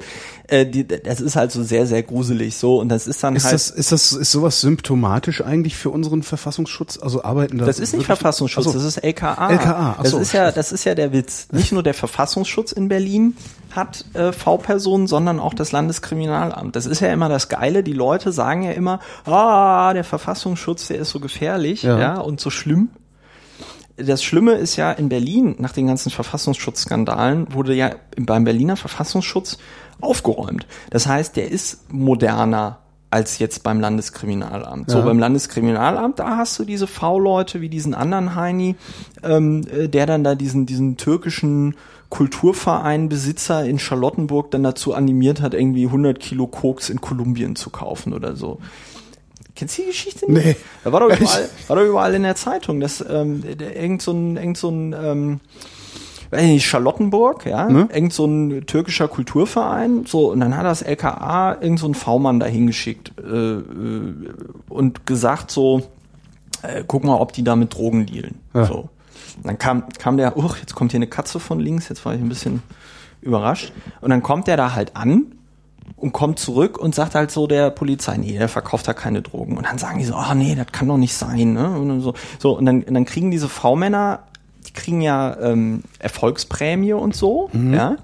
äh, 0.47 0.65
die, 0.65 0.87
das 0.87 1.21
ist 1.21 1.35
halt 1.35 1.51
so 1.51 1.63
sehr, 1.63 1.87
sehr 1.87 2.03
gruselig 2.03 2.57
so 2.57 2.79
und 2.79 2.89
das 2.89 3.07
ist 3.07 3.23
dann 3.23 3.35
ist 3.35 3.45
halt. 3.45 3.53
Das, 3.53 3.69
ist 3.69 3.91
das, 3.91 4.11
ist 4.11 4.31
sowas 4.31 4.61
symptomatisch 4.61 5.41
eigentlich 5.41 5.75
für 5.75 5.89
unseren 5.89 6.23
Verfassungsschutz? 6.23 6.99
Also 7.01 7.23
arbeiten 7.23 7.57
da. 7.57 7.65
Das 7.65 7.79
ist 7.79 7.93
nicht 7.93 8.05
Verfassungsschutz, 8.05 8.65
so. 8.65 8.73
das 8.73 8.83
ist 8.83 8.97
LKA. 8.97 9.51
LKA, 9.51 9.95
Achso, 9.99 10.17
das 10.17 10.27
ist 10.27 10.33
ja, 10.33 10.51
das 10.51 10.71
ist 10.71 10.83
ja 10.83 10.95
der 10.95 11.13
Witz. 11.13 11.47
Nicht 11.51 11.71
nur 11.71 11.83
der 11.83 11.93
Verfassungsschutz 11.93 12.71
in 12.71 12.87
Berlin 12.87 13.35
hat 13.75 14.05
äh, 14.13 14.31
V-Personen, 14.31 15.07
sondern 15.07 15.39
auch 15.39 15.53
das 15.53 15.71
Landeskriminalamt. 15.71 16.75
Das 16.75 16.85
ist 16.85 16.99
ja 16.99 17.11
immer 17.11 17.29
das 17.29 17.49
Geile. 17.49 17.83
Die 17.83 17.93
Leute 17.93 18.31
sagen 18.31 18.63
ja 18.63 18.71
immer, 18.71 18.99
ah, 19.25 19.93
der 19.93 20.03
Verfassungsschutz, 20.03 20.87
der 20.87 20.99
ist 20.99 21.09
so 21.09 21.19
gefährlich, 21.19 21.83
ja, 21.83 21.99
ja 21.99 22.19
und 22.19 22.39
so 22.39 22.49
schlimm. 22.49 22.89
Das 23.97 24.23
Schlimme 24.23 24.53
ist 24.53 24.77
ja 24.77 24.91
in 24.91 25.09
Berlin, 25.09 25.55
nach 25.59 25.73
den 25.73 25.87
ganzen 25.87 26.09
Verfassungsschutzskandalen, 26.09 27.53
wurde 27.53 27.73
ja 27.75 27.91
beim 28.17 28.43
Berliner 28.43 28.77
Verfassungsschutz 28.77 29.57
aufgeräumt. 29.99 30.65
Das 30.89 31.07
heißt, 31.07 31.35
der 31.35 31.51
ist 31.51 31.91
moderner 31.91 32.79
als 33.11 33.39
jetzt 33.39 33.63
beim 33.63 33.81
Landeskriminalamt. 33.81 34.87
Ja. 34.89 34.97
So 34.97 35.03
beim 35.03 35.19
Landeskriminalamt, 35.19 36.19
da 36.19 36.37
hast 36.37 36.57
du 36.57 36.63
diese 36.63 36.87
V-Leute 36.87 37.59
wie 37.59 37.67
diesen 37.67 37.93
anderen 37.93 38.35
Heini, 38.35 38.75
ähm, 39.21 39.63
äh, 39.69 39.89
der 39.89 40.05
dann 40.05 40.23
da 40.23 40.33
diesen 40.33 40.65
diesen 40.65 40.95
türkischen 40.95 41.75
Kulturverein-Besitzer 42.11 43.65
in 43.65 43.79
Charlottenburg 43.79 44.51
dann 44.51 44.63
dazu 44.63 44.93
animiert 44.93 45.41
hat, 45.41 45.53
irgendwie 45.53 45.85
100 45.85 46.19
Kilo 46.19 46.45
Koks 46.45 46.89
in 46.89 47.01
Kolumbien 47.01 47.55
zu 47.55 47.71
kaufen 47.71 48.13
oder 48.13 48.35
so. 48.35 48.59
Kennst 49.55 49.77
du 49.77 49.83
die 49.83 49.87
Geschichte 49.87 50.31
nicht? 50.31 50.45
Nee. 50.45 50.55
Da 50.83 50.91
war 50.91 50.99
doch 50.99 51.09
überall, 51.19 51.49
war 51.67 51.75
doch 51.77 51.85
überall 51.85 52.13
in 52.13 52.23
der 52.23 52.35
Zeitung, 52.35 52.81
dass 52.81 53.03
ähm, 53.09 53.43
irgend 53.45 54.01
so 54.01 54.11
ein, 54.11 54.35
irgend 54.35 54.57
so 54.57 54.69
ein 54.69 54.93
ähm, 54.93 55.39
weiß 56.31 56.43
nicht, 56.43 56.65
Charlottenburg, 56.65 57.45
ja, 57.45 57.69
ne? 57.69 57.87
irgend 57.93 58.13
so 58.13 58.25
ein 58.25 58.65
türkischer 58.65 59.07
Kulturverein, 59.07 60.05
so, 60.05 60.31
und 60.31 60.41
dann 60.41 60.55
hat 60.55 60.65
das 60.65 60.81
LKA 60.81 61.61
irgend 61.61 61.79
so 61.79 61.87
ein 61.87 61.95
V-Mann 61.95 62.41
da 62.41 62.45
hingeschickt 62.45 63.13
äh, 63.19 63.55
äh, 63.55 64.13
und 64.67 65.05
gesagt 65.05 65.49
so, 65.49 65.83
äh, 66.61 66.83
guck 66.85 67.05
mal, 67.05 67.15
ob 67.15 67.31
die 67.31 67.43
da 67.43 67.55
mit 67.55 67.73
Drogen 67.73 68.05
dealen. 68.05 68.35
Ja. 68.53 68.65
So 68.65 68.89
dann 69.43 69.57
kam, 69.57 69.89
kam 69.97 70.17
der, 70.17 70.37
uch, 70.37 70.57
jetzt 70.57 70.75
kommt 70.75 70.91
hier 70.91 70.97
eine 70.99 71.07
Katze 71.07 71.39
von 71.39 71.59
links, 71.59 71.89
jetzt 71.89 72.05
war 72.05 72.13
ich 72.13 72.21
ein 72.21 72.29
bisschen 72.29 72.63
überrascht. 73.21 73.71
Und 74.01 74.09
dann 74.09 74.23
kommt 74.23 74.47
der 74.47 74.57
da 74.57 74.73
halt 74.73 74.95
an 74.95 75.33
und 75.95 76.13
kommt 76.13 76.39
zurück 76.39 76.77
und 76.77 76.95
sagt 76.95 77.15
halt 77.15 77.31
so 77.31 77.47
der 77.47 77.69
Polizei, 77.69 78.17
nee, 78.17 78.37
der 78.37 78.49
verkauft 78.49 78.87
da 78.87 78.93
keine 78.93 79.21
Drogen. 79.21 79.57
Und 79.57 79.65
dann 79.65 79.77
sagen 79.77 79.99
die 79.99 80.05
so, 80.05 80.15
ah 80.15 80.29
oh, 80.31 80.33
nee, 80.33 80.55
das 80.55 80.67
kann 80.71 80.87
doch 80.87 80.97
nicht 80.97 81.13
sein. 81.13 81.53
Ne? 81.53 81.69
Und 81.69 82.01
so, 82.01 82.13
so 82.39 82.57
und 82.57 82.65
dann, 82.65 82.83
und 82.83 82.93
dann 82.93 83.05
kriegen 83.05 83.31
diese 83.31 83.49
V-Männer, 83.49 84.23
die 84.67 84.73
kriegen 84.73 85.01
ja 85.01 85.37
ähm, 85.39 85.83
Erfolgsprämie 85.99 86.93
und 86.93 87.15
so, 87.15 87.49
mhm. 87.53 87.73
ja. 87.73 87.97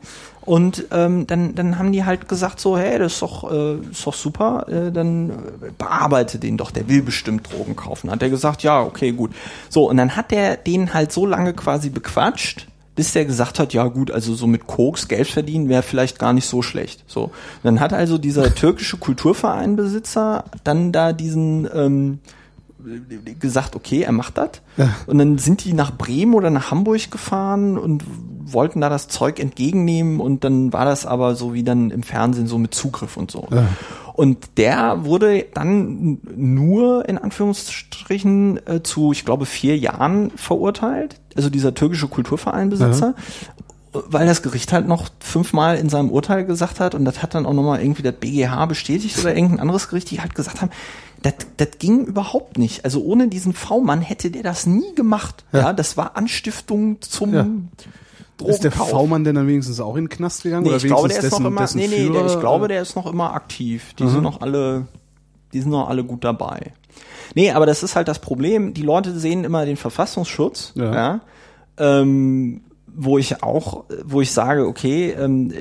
Und 0.48 0.86
ähm, 0.92 1.28
dann, 1.28 1.56
dann 1.56 1.78
haben 1.78 1.92
die 1.92 2.06
halt 2.06 2.30
gesagt 2.30 2.62
so, 2.62 2.78
hey, 2.78 2.98
das 2.98 3.16
ist 3.16 3.22
doch, 3.22 3.52
äh, 3.52 3.82
ist 3.92 4.08
doch 4.08 4.14
super, 4.14 4.66
äh, 4.70 4.94
dann 4.94 5.34
bearbeite 5.78 6.40
den 6.40 6.56
doch, 6.56 6.72
der 6.72 6.88
will 6.88 7.02
bestimmt 7.02 7.52
Drogen 7.52 7.76
kaufen. 7.76 8.10
Hat 8.10 8.22
er 8.22 8.30
gesagt, 8.30 8.64
ja, 8.64 8.82
okay, 8.82 9.12
gut. 9.12 9.32
So, 9.68 9.90
und 9.90 9.98
dann 9.98 10.16
hat 10.16 10.32
der 10.32 10.56
den 10.56 10.94
halt 10.94 11.12
so 11.12 11.26
lange 11.26 11.54
quasi 11.54 11.90
bequatscht, 11.90 12.66
bis 12.96 13.12
der 13.12 13.26
gesagt 13.26 13.60
hat, 13.60 13.74
ja 13.74 13.88
gut, 13.88 14.10
also 14.10 14.36
so 14.36 14.48
mit 14.48 14.68
Koks 14.68 15.10
Geld 15.10 15.28
verdienen 15.28 15.68
wäre 15.68 15.84
vielleicht 15.84 16.18
gar 16.18 16.32
nicht 16.32 16.48
so 16.48 16.62
schlecht. 16.62 17.04
So, 17.08 17.32
dann 17.64 17.82
hat 17.82 17.92
also 17.92 18.18
dieser 18.18 18.56
türkische 18.56 18.96
Kulturvereinbesitzer 18.96 20.46
dann 20.64 20.94
da 20.94 21.12
diesen 21.12 21.68
ähm, 21.74 22.20
gesagt, 23.40 23.76
okay, 23.76 24.02
er 24.02 24.12
macht 24.12 24.38
das. 24.38 24.62
Ja. 24.78 24.96
Und 25.08 25.18
dann 25.18 25.38
sind 25.38 25.64
die 25.64 25.74
nach 25.74 25.96
Bremen 25.96 26.34
oder 26.34 26.50
nach 26.50 26.72
Hamburg 26.72 27.12
gefahren 27.12 27.78
und 27.78 28.04
wollten 28.54 28.82
da 28.82 28.90
das 28.90 29.08
Zeug 29.08 29.40
entgegennehmen 29.40 30.20
und 30.20 30.44
dann 30.44 30.72
war 30.72 30.86
das 30.86 31.06
aber 31.06 31.36
so 31.36 31.54
wie 31.54 31.64
dann 31.64 31.92
im 31.92 32.04
Fernsehen 32.04 32.48
so 32.48 32.58
mit 32.58 32.74
Zugriff 32.74 33.18
und 33.18 33.32
so. 33.32 33.48
Ja. 33.52 33.68
Und 34.14 34.58
der 34.58 35.06
wurde 35.06 35.46
dann 35.54 36.20
nur 36.36 37.08
in 37.08 37.20
Anführungsstrichen 37.20 38.66
äh, 38.66 38.82
zu, 38.82 39.12
ich 39.12 39.26
glaube, 39.26 39.46
vier 39.46 39.78
Jahren 39.78 40.32
verurteilt. 40.32 41.20
Also 41.36 41.52
dieser 41.52 41.76
türkische 41.76 42.08
Kulturvereinbesitzer. 42.08 43.14
Ja. 43.16 44.02
Weil 44.10 44.26
das 44.26 44.42
Gericht 44.42 44.74
halt 44.74 44.88
noch 44.88 45.10
fünfmal 45.20 45.78
in 45.78 45.90
seinem 45.90 46.10
Urteil 46.10 46.46
gesagt 46.46 46.80
hat 46.80 46.96
und 46.96 47.06
das 47.06 47.22
hat 47.22 47.36
dann 47.36 47.46
auch 47.46 47.54
nochmal 47.54 47.80
irgendwie 47.82 48.04
das 48.04 48.14
BGH 48.14 48.66
bestätigt 48.66 49.18
oder 49.20 49.36
irgendein 49.36 49.60
anderes 49.60 49.88
Gericht, 49.88 50.10
die 50.12 50.20
halt 50.20 50.36
gesagt 50.36 50.62
haben, 50.62 50.72
das, 51.22 51.34
das 51.58 51.70
ging 51.80 52.06
überhaupt 52.06 52.58
nicht. 52.58 52.86
Also 52.86 53.04
ohne 53.04 53.28
diesen 53.28 53.54
V-Mann 53.54 54.02
hätte 54.02 54.32
der 54.32 54.44
das 54.44 54.66
nie 54.66 54.94
gemacht. 54.96 55.46
Ja, 55.52 55.60
ja 55.60 55.74
das 55.74 55.98
war 55.98 56.16
Anstiftung 56.16 57.02
zum 57.02 57.34
ja. 57.34 57.48
Ist 58.46 58.64
der 58.64 58.72
V-Mann 58.72 59.24
denn 59.24 59.34
dann 59.34 59.48
wenigstens 59.48 59.80
auch 59.80 59.96
in 59.96 60.04
den 60.04 60.10
Knast 60.10 60.44
gegangen? 60.44 60.64
Nee, 60.64 60.70
oder 60.70 60.78
ich 60.78 60.84
glaube, 60.84 61.08
der 61.08 61.18
ist 61.18 61.24
dessen, 61.24 61.42
noch 61.42 61.50
immer, 61.50 61.68
nee, 61.74 61.88
nee, 61.88 62.10
der, 62.10 62.26
ich 62.28 62.40
glaube, 62.40 62.68
der 62.68 62.84
ist 62.84 62.96
noch 62.96 63.08
immer 63.08 63.34
aktiv. 63.34 63.96
Die 63.98 64.04
mhm. 64.04 64.10
sind 64.10 64.22
noch 64.22 64.42
alle, 64.42 64.88
die 65.54 65.62
sind 65.62 65.72
noch 65.72 65.90
alle 65.90 66.04
gut 66.04 66.24
dabei. 66.24 66.74
Nee, 67.34 67.52
aber 67.52 67.66
das 67.66 67.82
ist 67.82 67.96
halt 67.96 68.08
das 68.08 68.20
Problem. 68.20 68.76
Die 68.76 68.84
Leute 68.84 69.18
sehen 69.18 69.44
immer 69.44 69.66
den 69.66 69.76
Verfassungsschutz, 69.76 70.74
ja. 70.76 70.94
ja 70.94 71.22
ähm, 71.78 72.62
wo 73.00 73.20
ich 73.20 73.44
auch, 73.44 73.86
wo 74.04 74.22
ich 74.22 74.32
sage, 74.32 74.66
okay, 74.66 75.12
ähm, 75.12 75.54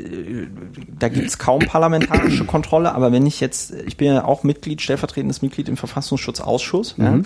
da 0.99 1.11
gibt's 1.11 1.37
kaum 1.37 1.61
parlamentarische 1.61 2.47
Kontrolle, 2.47 2.95
aber 2.95 3.12
wenn 3.12 3.26
ich 3.26 3.41
jetzt, 3.41 3.74
ich 3.87 3.99
bin 3.99 4.14
ja 4.14 4.24
auch 4.24 4.43
Mitglied, 4.43 4.80
stellvertretendes 4.80 5.43
Mitglied 5.43 5.68
im 5.68 5.76
Verfassungsschutzausschuss 5.76 6.97
mhm. 6.97 7.05
ja, 7.05 7.20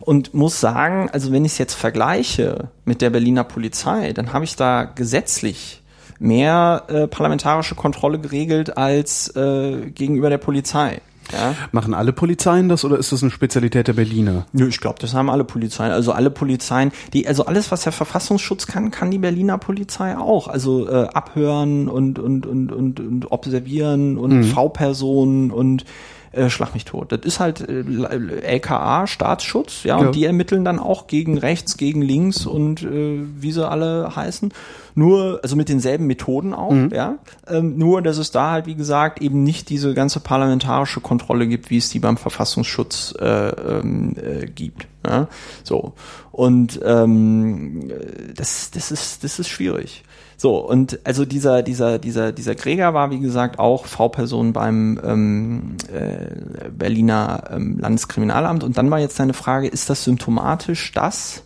und 0.00 0.32
muss 0.32 0.58
sagen, 0.58 1.10
also 1.12 1.32
wenn 1.32 1.44
ich 1.44 1.52
es 1.52 1.58
jetzt 1.58 1.74
vergleiche 1.74 2.70
mit 2.86 3.02
der 3.02 3.10
Berliner 3.10 3.44
Polizei, 3.44 4.14
dann 4.14 4.32
habe 4.32 4.46
ich 4.46 4.56
da 4.56 4.84
gesetzlich 4.84 5.82
mehr 6.18 6.84
äh, 6.88 7.06
parlamentarische 7.06 7.74
Kontrolle 7.74 8.18
geregelt 8.18 8.78
als 8.78 9.36
äh, 9.36 9.90
gegenüber 9.90 10.30
der 10.30 10.38
Polizei. 10.38 11.02
Ja. 11.32 11.54
Machen 11.72 11.94
alle 11.94 12.12
Polizeien 12.12 12.68
das 12.68 12.84
oder 12.84 12.98
ist 12.98 13.12
das 13.12 13.22
eine 13.22 13.30
Spezialität 13.30 13.88
der 13.88 13.94
Berliner? 13.94 14.46
Nö, 14.52 14.68
ich 14.68 14.80
glaube, 14.80 14.98
das 15.00 15.14
haben 15.14 15.30
alle 15.30 15.44
Polizeien. 15.44 15.92
Also 15.92 16.12
alle 16.12 16.30
Polizeien, 16.30 16.92
die, 17.12 17.26
also 17.26 17.46
alles, 17.46 17.70
was 17.70 17.82
der 17.82 17.92
Verfassungsschutz 17.92 18.66
kann, 18.66 18.90
kann 18.90 19.10
die 19.10 19.18
Berliner 19.18 19.58
Polizei 19.58 20.16
auch. 20.16 20.48
Also 20.48 20.88
äh, 20.88 21.08
abhören 21.08 21.88
und, 21.88 22.18
und, 22.18 22.46
und, 22.46 22.72
und, 22.72 23.00
und 23.00 23.32
observieren 23.32 24.18
und 24.18 24.38
mhm. 24.38 24.44
V-Personen 24.44 25.50
und 25.50 25.84
äh, 26.32 26.48
schlag 26.48 26.74
mich 26.74 26.84
tot. 26.84 27.12
Das 27.12 27.20
ist 27.24 27.40
halt 27.40 27.60
äh, 27.68 27.82
LKA, 27.82 29.06
Staatsschutz, 29.06 29.84
ja, 29.84 29.96
und 29.96 30.06
ja. 30.06 30.10
die 30.12 30.24
ermitteln 30.24 30.64
dann 30.64 30.78
auch 30.78 31.06
gegen 31.06 31.38
rechts, 31.38 31.76
gegen 31.76 32.02
links 32.02 32.46
und 32.46 32.82
äh, 32.82 33.20
wie 33.36 33.52
sie 33.52 33.68
alle 33.68 34.16
heißen. 34.16 34.52
Nur, 34.94 35.40
also 35.42 35.56
mit 35.56 35.68
denselben 35.68 36.06
Methoden 36.06 36.52
auch, 36.54 36.72
mhm. 36.72 36.90
ja. 36.92 37.18
Ähm, 37.48 37.78
nur, 37.78 38.02
dass 38.02 38.18
es 38.18 38.30
da 38.30 38.50
halt, 38.50 38.66
wie 38.66 38.74
gesagt, 38.74 39.20
eben 39.22 39.42
nicht 39.42 39.70
diese 39.70 39.94
ganze 39.94 40.20
parlamentarische 40.20 41.00
Kontrolle 41.00 41.46
gibt, 41.46 41.70
wie 41.70 41.78
es 41.78 41.88
die 41.88 41.98
beim 41.98 42.16
Verfassungsschutz 42.16 43.14
äh, 43.18 43.48
ähm, 43.48 44.14
äh, 44.16 44.46
gibt. 44.46 44.86
Ja? 45.06 45.28
So. 45.64 45.94
Und 46.30 46.80
ähm, 46.84 47.90
das, 48.36 48.70
das 48.70 48.90
ist, 48.90 49.24
das 49.24 49.38
ist 49.38 49.48
schwierig. 49.48 50.04
So, 50.36 50.56
und 50.56 50.98
also 51.04 51.24
dieser, 51.24 51.62
dieser, 51.62 52.00
dieser, 52.00 52.32
dieser 52.32 52.56
Gregor 52.56 52.94
war, 52.94 53.12
wie 53.12 53.20
gesagt, 53.20 53.60
auch 53.60 53.86
V-Person 53.86 54.52
beim 54.52 55.00
ähm, 55.04 55.76
äh, 55.92 56.68
Berliner 56.70 57.44
ähm, 57.52 57.78
Landeskriminalamt. 57.78 58.64
Und 58.64 58.76
dann 58.76 58.90
war 58.90 58.98
jetzt 58.98 59.20
deine 59.20 59.34
Frage, 59.34 59.68
ist 59.68 59.88
das 59.88 60.02
symptomatisch, 60.02 60.90
dass 60.90 61.44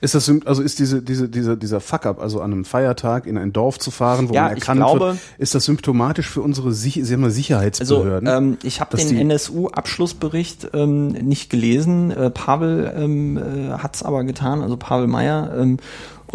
ist 0.00 0.14
das 0.14 0.30
also 0.44 0.62
ist 0.62 0.78
diese 0.78 1.02
diese 1.02 1.28
dieser 1.28 1.56
dieser 1.56 1.80
Fuck-up, 1.80 2.20
also 2.20 2.40
an 2.40 2.52
einem 2.52 2.64
Feiertag 2.64 3.26
in 3.26 3.38
ein 3.38 3.52
Dorf 3.52 3.78
zu 3.78 3.90
fahren, 3.90 4.28
wo 4.28 4.34
ja, 4.34 4.42
man 4.44 4.54
erkannt 4.54 4.80
glaube, 4.80 5.00
wird, 5.00 5.18
ist 5.38 5.54
das 5.54 5.64
symptomatisch 5.64 6.28
für 6.28 6.42
unsere 6.42 6.72
Sie 6.72 7.02
haben 7.02 7.20
mal 7.20 7.30
Sicherheitsbehörden? 7.30 8.28
Also, 8.28 8.38
ähm, 8.38 8.58
ich 8.62 8.80
habe 8.80 8.96
den 8.96 9.16
NSU-Abschlussbericht 9.16 10.70
ähm, 10.74 11.08
nicht 11.08 11.50
gelesen. 11.50 12.10
Äh, 12.10 12.30
Pavel 12.30 12.92
ähm, 12.96 13.36
äh, 13.36 13.72
hat 13.72 13.96
es 13.96 14.02
aber 14.02 14.24
getan, 14.24 14.62
also 14.62 14.76
Pavel 14.76 15.06
Meyer. 15.06 15.54
Ähm, 15.56 15.78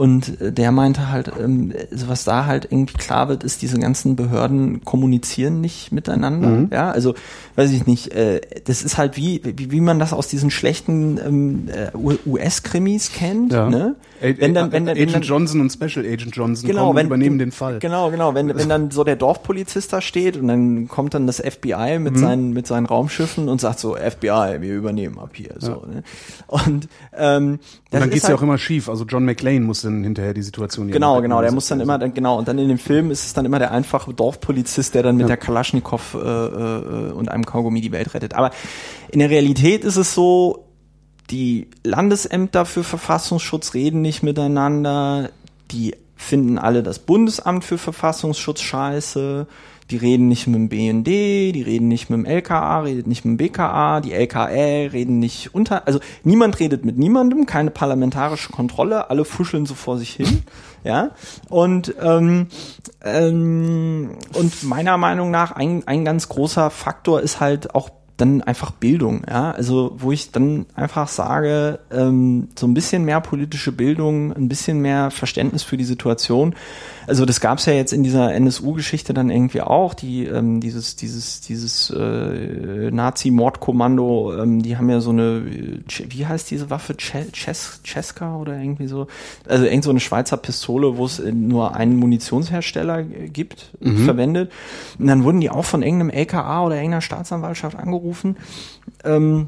und 0.02 0.42
äh, 0.42 0.52
der 0.52 0.72
meinte 0.72 1.12
halt, 1.12 1.32
ähm, 1.40 1.76
was 1.92 2.24
da 2.24 2.48
halt 2.48 2.66
irgendwie 2.72 2.98
klar 2.98 3.30
wird, 3.30 3.44
ist, 3.44 3.62
diese 3.62 3.78
ganzen 3.78 4.16
Behörden 4.16 4.84
kommunizieren 4.84 5.62
nicht 5.62 5.92
miteinander. 5.92 6.48
Mhm. 6.48 6.70
Ja, 6.72 6.90
also 6.90 7.14
weiß 7.56 7.72
ich 7.72 7.86
nicht, 7.86 8.12
äh, 8.16 8.42
das 8.66 8.82
ist 8.82 8.98
halt 8.98 9.16
wie, 9.16 9.42
wie, 9.44 9.70
wie 9.70 9.80
man 9.80 10.00
das 10.00 10.12
aus 10.12 10.28
diesen 10.28 10.50
schlechten 10.50 11.20
ähm, 11.24 11.68
äh, 11.68 11.96
US-Krimis 12.26 13.12
kennt. 13.14 13.54
Ja. 13.54 13.70
Ne? 13.70 13.96
Wenn 14.22 14.56
dann, 14.56 14.72
wenn 14.72 14.86
dann, 14.86 14.96
Agent 14.96 15.08
wenn 15.08 15.14
dann, 15.14 15.22
Johnson 15.22 15.62
und 15.62 15.72
Special 15.72 16.06
Agent 16.06 16.36
Johnson 16.36 16.68
genau, 16.68 16.88
kommen, 16.88 16.98
wenn, 16.98 17.06
übernehmen 17.08 17.38
den 17.38 17.52
Fall. 17.52 17.78
Genau, 17.78 18.10
genau. 18.10 18.34
Wenn, 18.34 18.56
wenn 18.56 18.70
dann 18.70 18.90
so 18.90 19.04
der 19.04 19.16
Dorfpolizist 19.16 19.94
da 19.94 20.02
steht 20.02 20.38
und 20.38 20.48
dann 20.48 20.88
kommt 20.88 21.14
dann 21.14 21.28
das 21.28 21.40
FBI 21.40 22.00
mit 22.00 22.14
mhm. 22.14 22.18
seinen 22.18 22.54
mit 22.54 22.66
seinen 22.68 22.86
Raumschiffen 22.86 23.50
und 23.50 23.62
sagt 23.62 23.80
so 23.80 23.96
FBI, 23.96 24.62
wir 24.62 24.76
übernehmen 24.76 25.20
ab 25.20 25.32
hier. 25.34 25.56
So, 25.58 25.72
ja. 25.72 25.94
ne? 25.94 26.04
Und 26.48 26.88
ähm, 27.16 27.60
das 27.90 28.00
und 28.00 28.02
dann 28.02 28.10
geht's 28.10 28.24
halt, 28.24 28.32
ja 28.32 28.38
auch 28.38 28.42
immer 28.44 28.58
schief. 28.58 28.90
Also 28.90 29.06
John 29.06 29.26
McClane 29.26 29.62
muss 29.62 29.82
dann 29.96 30.04
hinterher 30.04 30.34
die 30.34 30.42
Situation 30.42 30.90
Genau, 30.90 31.22
genau. 31.22 31.42
Der 31.42 31.52
muss 31.52 31.68
dann 31.68 31.80
immer, 31.80 31.98
dann, 31.98 32.14
genau. 32.14 32.38
Und 32.38 32.48
dann 32.48 32.58
in 32.58 32.68
dem 32.68 32.78
Film 32.78 33.12
ist 33.12 33.26
es 33.26 33.34
dann 33.34 33.46
immer 33.46 33.60
der 33.60 33.72
einfache 33.72 34.14
Dorfpolizist, 34.14 34.96
der 34.96 35.04
dann 35.04 35.16
mit 35.18 35.24
ja. 35.24 35.28
der 35.28 35.38
Kalaschnikow 35.38 36.16
äh, 36.16 36.18
äh, 36.18 37.12
und 37.12 37.30
einem 37.30 37.46
Kaugummi 37.46 37.82
die 37.82 37.92
Welt 37.92 38.14
rettet. 38.14 38.34
Aber 38.34 38.52
in 39.10 39.20
der 39.20 39.30
Realität 39.30 39.84
ist 39.84 39.98
es 39.98 40.14
so, 40.14 40.66
die 41.30 41.70
Landesämter 41.84 42.66
für 42.66 42.84
Verfassungsschutz 42.84 43.74
reden 43.74 44.02
nicht 44.02 44.22
miteinander, 44.22 45.30
die 45.72 45.96
finden 46.16 46.58
alle 46.58 46.84
das 46.84 47.00
Bundesamt 47.00 47.64
für 47.64 47.78
Verfassungsschutz 47.78 48.62
scheiße, 48.62 49.48
die 49.92 49.98
reden 49.98 50.28
nicht 50.28 50.48
mit 50.48 50.56
dem 50.56 50.70
BND, 50.70 51.08
die 51.08 51.64
reden 51.66 51.88
nicht 51.88 52.10
mit 52.10 52.18
dem 52.20 52.26
LKA, 52.26 52.80
redet 52.82 53.08
nicht 53.08 53.26
mit 53.26 53.34
dem 53.34 53.38
BKA, 53.38 54.02
die 54.02 54.14
LKL 54.14 54.90
reden 54.92 55.20
nicht 55.20 55.54
unter, 55.54 55.86
also 55.86 56.00
niemand 56.24 56.60
redet 56.60 56.86
mit 56.86 56.98
niemandem, 56.98 57.46
keine 57.46 57.72
parlamentarische 57.72 58.52
Kontrolle, 58.52 59.10
alle 59.10 59.26
fuscheln 59.26 59.66
so 59.66 59.74
vor 59.74 59.98
sich 59.98 60.14
hin, 60.14 60.44
ja. 60.84 61.12
Und 61.50 61.94
ähm, 62.02 62.48
ähm, 63.04 64.12
und 64.34 64.64
meiner 64.64 64.98
Meinung 64.98 65.30
nach 65.30 65.52
ein 65.52 65.88
ein 65.88 66.06
ganz 66.06 66.30
großer 66.30 66.70
Faktor 66.70 67.22
ist 67.22 67.40
halt 67.40 67.76
auch 67.76 67.90
dann 68.18 68.42
einfach 68.42 68.72
Bildung, 68.72 69.24
ja, 69.28 69.52
also 69.52 69.96
wo 69.98 70.12
ich 70.12 70.32
dann 70.32 70.68
einfach 70.76 71.08
sage, 71.08 71.80
ähm, 71.92 72.50
so 72.58 72.68
ein 72.68 72.74
bisschen 72.74 73.04
mehr 73.04 73.20
politische 73.20 73.72
Bildung, 73.72 74.32
ein 74.34 74.48
bisschen 74.48 74.80
mehr 74.80 75.10
Verständnis 75.10 75.64
für 75.64 75.76
die 75.76 75.86
Situation. 75.86 76.56
Also 77.08 77.26
das 77.26 77.42
gab 77.42 77.58
es 77.58 77.66
ja 77.66 77.74
jetzt 77.74 77.94
in 77.94 78.04
dieser 78.04 78.34
NSU-Geschichte 78.34 79.16
dann 79.16 79.32
irgendwie 79.32 79.62
auch, 79.62 79.96
die 79.96 80.26
ähm, 80.26 80.62
dieses 80.62 80.96
dieses 80.96 81.42
dieses 81.42 81.90
äh, 81.90 82.92
Nazi-Mordkommando, 82.92 84.40
ähm, 84.40 84.62
die 84.62 84.78
haben 84.78 84.90
ja 84.90 85.02
so 85.02 85.10
eine, 85.10 85.44
wie 85.44 86.26
heißt 86.26 86.52
diese 86.52 86.70
Waffe, 86.70 86.96
Ches 86.96 87.82
Cesca 87.84 88.38
oder 88.38 88.56
irgendwie 88.56 88.88
so, 88.88 89.08
also 89.48 89.66
irgend 89.66 89.84
so 89.84 89.90
eine 89.90 90.00
Schweizer 90.00 90.38
Pistole, 90.38 90.98
wo 90.98 91.06
es 91.06 91.20
nur 91.20 91.76
einen 91.76 91.98
Munitionshersteller 91.98 93.02
gibt, 93.04 93.72
mhm. 93.80 94.06
verwendet. 94.06 94.52
Und 95.00 95.08
dann 95.08 95.24
wurden 95.24 95.42
die 95.42 95.50
auch 95.50 95.66
von 95.66 95.82
irgendeinem 95.82 96.12
LKA 96.12 96.66
oder 96.66 96.76
irgendeiner 96.76 97.02
Staatsanwaltschaft 97.02 97.78
angerufen 97.78 98.11
angerufen. 98.12 98.38
Ähm, 99.04 99.48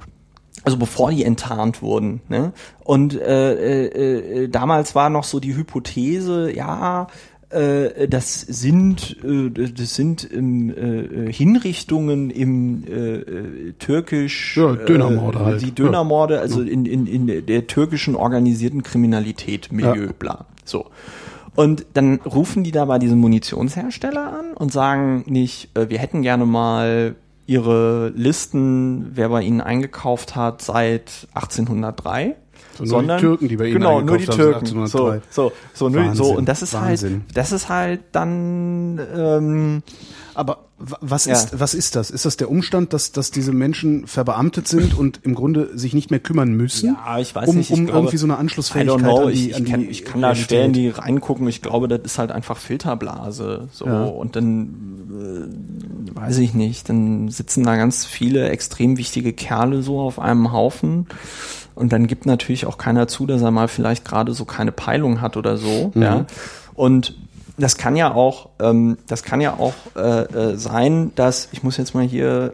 also 0.64 0.78
bevor 0.78 1.12
die 1.12 1.26
enttarnt 1.26 1.82
wurden. 1.82 2.22
Ne? 2.30 2.54
Und 2.84 3.20
äh, 3.20 3.88
äh, 3.88 4.44
äh, 4.44 4.48
damals 4.48 4.96
war 4.96 5.10
noch 5.10 5.26
so 5.26 5.42
die 5.42 5.58
Hypothese, 5.58 6.54
ja, 6.56 7.08
äh, 7.50 8.08
das 8.08 8.40
sind 8.40 9.18
äh, 9.26 9.50
das 9.50 9.96
sind 9.96 10.30
ähm, 10.32 10.70
äh, 10.70 11.34
Hinrichtungen 11.34 12.30
im 12.30 12.84
äh, 12.86 13.74
türkisch 13.74 14.56
ja, 14.56 14.74
Dönermorde 14.74 15.40
äh, 15.40 15.44
halt. 15.44 15.62
die 15.64 15.72
Dönermorde, 15.72 16.40
also 16.40 16.62
in, 16.62 16.86
in, 16.86 17.08
in 17.08 17.46
der 17.46 17.68
türkischen 17.68 18.16
organisierten 18.16 18.84
Kriminalität 18.84 19.72
Milieu, 19.72 20.06
ja. 20.06 20.12
bla. 20.18 20.46
So. 20.64 20.86
Und 21.56 21.86
dann 21.94 22.22
rufen 22.22 22.64
die 22.64 22.72
da 22.72 22.86
bei 22.86 23.00
diesem 23.00 23.20
Munitionshersteller 23.20 24.40
an 24.40 24.54
und 24.56 24.72
sagen 24.72 25.24
nicht, 25.28 25.76
äh, 25.78 25.90
wir 25.90 26.00
hätten 26.00 26.22
gerne 26.22 26.46
mal 26.46 27.16
ihre 27.46 28.10
Listen, 28.16 29.12
wer 29.14 29.30
bei 29.30 29.42
ihnen 29.42 29.62
eingekauft 29.62 30.36
hat, 30.36 30.62
seit 30.62 31.28
1803. 31.34 32.36
So 32.76 32.86
sondern 32.86 33.08
nur 33.08 33.18
die 33.18 33.22
Türken, 33.22 33.48
die 33.50 33.58
bei 33.58 33.66
ihnen 33.66 33.74
genau 33.76 34.02
nur 34.02 34.18
die 34.18 34.26
Türken. 34.26 34.88
So, 34.88 35.20
so, 35.30 35.52
so, 35.74 35.90
nur, 35.90 36.16
so 36.16 36.36
und 36.36 36.50
das 36.50 36.64
ist 36.64 36.74
halt, 36.74 37.04
Wahnsinn. 37.04 37.24
halt, 37.28 37.38
das 37.38 37.52
ist 37.52 37.70
halt 37.70 38.02
dann. 38.12 39.00
Ähm, 39.16 39.84
Aber 40.36 40.66
was 40.78 41.26
ja. 41.26 41.34
ist, 41.34 41.60
was 41.60 41.74
ist 41.74 41.96
das? 41.96 42.10
Ist 42.10 42.26
das 42.26 42.38
der 42.38 42.50
Umstand, 42.50 42.94
dass, 42.94 43.12
dass 43.12 43.32
diese 43.32 43.52
Menschen 43.52 44.08
verbeamtet 44.08 44.68
sind 44.68 44.98
und 44.98 45.20
im 45.24 45.36
Grunde 45.36 45.78
sich 45.78 45.94
nicht 45.94 46.12
mehr 46.12 46.20
kümmern 46.20 46.54
müssen? 46.54 46.96
Ja, 46.96 47.20
ich 47.20 47.34
weiß 47.34 47.50
um, 47.50 47.58
nicht. 47.58 47.70
Ich 47.70 47.78
um 47.78 47.86
glaube, 47.86 48.00
irgendwie 48.00 48.18
so 48.18 48.26
eine 48.26 48.38
Anschlussfähigkeit 48.38 49.00
I 49.00 49.04
don't 49.04 49.04
know. 49.04 49.30
Die, 49.30 49.52
ich, 49.52 49.58
ich, 49.58 49.66
kann, 49.66 49.82
ich 49.82 50.06
kann 50.06 50.22
da 50.22 50.32
in 50.32 50.74
die 50.74 50.90
reingucken. 50.90 51.48
Ich 51.48 51.62
glaube, 51.62 51.88
das 51.88 52.02
ist 52.04 52.20
halt 52.20 52.32
einfach 52.32 52.58
Filterblase. 52.58 53.68
So 53.72 53.86
ja. 53.86 54.04
und 54.04 54.36
dann 54.36 54.74
äh, 55.12 56.20
weiß 56.20 56.40
ich 56.40 56.54
nicht. 56.54 56.90
Dann 56.90 57.30
sitzen 57.30 57.64
da 57.64 57.76
ganz 57.76 58.06
viele 58.06 58.50
extrem 58.50 58.98
wichtige 58.98 59.34
Kerle 59.34 59.84
so 59.84 60.00
auf 60.00 60.20
einem 60.20 60.52
Haufen. 60.52 61.08
Und 61.76 61.92
dann 61.92 62.08
gibt 62.08 62.26
natürlich 62.26 62.66
auch 62.66 62.78
keiner 62.78 63.08
zu, 63.08 63.26
dass 63.26 63.42
er 63.42 63.52
mal 63.52 63.68
vielleicht 63.68 64.06
gerade 64.06 64.34
so 64.34 64.46
keine 64.46 64.72
Peilung 64.72 65.22
hat 65.22 65.38
oder 65.38 65.58
so. 65.58 65.92
Mhm. 65.94 66.02
Ja. 66.02 66.26
Und 66.76 67.16
das 67.58 67.78
kann 67.78 67.96
ja 67.96 68.14
auch, 68.14 68.50
ähm, 68.60 68.98
das 69.08 69.24
kann 69.24 69.42
ja 69.42 69.54
auch 69.58 69.74
äh, 69.96 70.22
äh, 70.24 70.58
sein, 70.58 71.12
dass 71.16 71.50
ich 71.52 71.64
muss 71.64 71.78
jetzt 71.78 71.94
mal 71.94 72.04
hier 72.04 72.54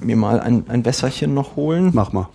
mir 0.00 0.16
mal 0.16 0.40
ein, 0.40 0.64
ein 0.68 0.84
Wässerchen 0.84 1.34
noch 1.34 1.56
holen. 1.56 1.90
Mach 1.92 2.12
mal. 2.12 2.28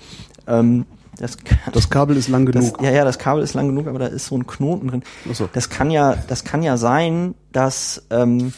Ähm, 0.47 0.86
das, 1.17 1.38
das 1.74 1.89
Kabel 1.89 2.17
ist 2.17 2.28
lang 2.28 2.45
genug. 2.45 2.78
Das, 2.78 2.86
ja, 2.86 2.91
ja, 2.91 3.05
das 3.05 3.19
Kabel 3.19 3.43
ist 3.43 3.53
lang 3.53 3.67
genug, 3.67 3.88
aber 3.88 3.99
da 3.99 4.07
ist 4.07 4.26
so 4.26 4.36
ein 4.36 4.47
Knoten 4.47 4.88
drin. 4.88 5.03
Ach 5.30 5.36
so. 5.36 5.49
Das 5.53 5.69
kann 5.69 5.91
ja, 5.91 6.15
das 6.28 6.43
kann 6.43 6.63
ja 6.63 6.78
sein, 6.78 7.36
dass 7.51 8.03
ähm, 8.09 8.53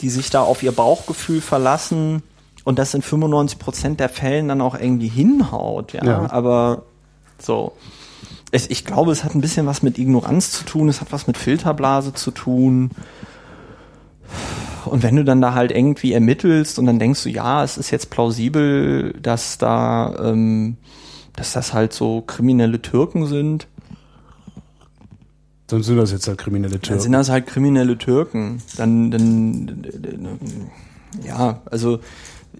die 0.00 0.10
sich 0.10 0.30
da 0.30 0.42
auf 0.42 0.62
ihr 0.62 0.72
Bauchgefühl 0.72 1.40
verlassen 1.40 2.22
und 2.64 2.78
das 2.78 2.94
in 2.94 3.02
95 3.02 3.58
Prozent 3.58 4.00
der 4.00 4.08
Fällen 4.08 4.48
dann 4.48 4.60
auch 4.60 4.74
irgendwie 4.74 5.08
hinhaut. 5.08 5.92
Ja, 5.92 6.04
ja. 6.04 6.30
aber 6.30 6.82
so 7.38 7.72
es, 8.54 8.70
ich 8.70 8.84
glaube, 8.84 9.10
es 9.10 9.24
hat 9.24 9.34
ein 9.34 9.40
bisschen 9.40 9.66
was 9.66 9.82
mit 9.82 9.98
Ignoranz 9.98 10.52
zu 10.52 10.64
tun, 10.64 10.88
es 10.88 11.00
hat 11.00 11.10
was 11.10 11.26
mit 11.26 11.36
Filterblase 11.36 12.14
zu 12.14 12.30
tun. 12.30 12.90
Und 14.84 15.02
wenn 15.02 15.16
du 15.16 15.24
dann 15.24 15.40
da 15.40 15.54
halt 15.54 15.72
irgendwie 15.72 16.12
ermittelst 16.12 16.78
und 16.78 16.86
dann 16.86 17.00
denkst 17.00 17.24
du, 17.24 17.30
ja, 17.30 17.64
es 17.64 17.76
ist 17.78 17.90
jetzt 17.90 18.10
plausibel, 18.10 19.12
dass 19.20 19.58
da, 19.58 20.14
ähm, 20.22 20.76
dass 21.32 21.52
das 21.52 21.72
halt 21.72 21.92
so 21.92 22.20
kriminelle 22.20 22.80
Türken 22.80 23.26
sind. 23.26 23.66
Dann 25.66 25.82
sind 25.82 25.96
das 25.96 26.12
jetzt 26.12 26.28
halt 26.28 26.38
kriminelle 26.38 26.74
Türken. 26.74 26.90
Dann 26.90 27.00
sind 27.00 27.12
das 27.12 27.30
halt 27.30 27.46
kriminelle 27.46 27.98
Türken. 27.98 28.62
Dann, 28.76 29.10
dann, 29.10 30.70
ja, 31.26 31.60
also 31.68 31.98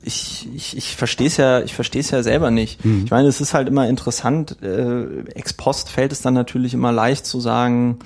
ich, 0.05 0.49
ich, 0.55 0.77
ich 0.77 0.97
verstehe 0.97 1.27
es 1.27 1.37
ja, 1.37 1.61
ich 1.61 1.75
verstehe 1.75 2.01
es 2.01 2.11
ja 2.11 2.23
selber 2.23 2.51
nicht. 2.51 2.85
Mhm. 2.85 3.05
Ich 3.05 3.11
meine, 3.11 3.29
es 3.29 3.41
ist 3.41 3.55
halt 3.55 3.69
immer 3.69 3.89
interessant, 3.89 4.63
äh, 4.63 5.21
ex 5.35 5.53
post 5.55 5.89
fällt 5.91 6.13
es 6.13 6.21
dann 6.21 6.35
natürlich 6.35 6.75
immer 6.75 6.93
leicht 6.93 7.27
zu 7.27 7.41
sagen, 7.41 7.99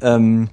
ähm, 0.00 0.48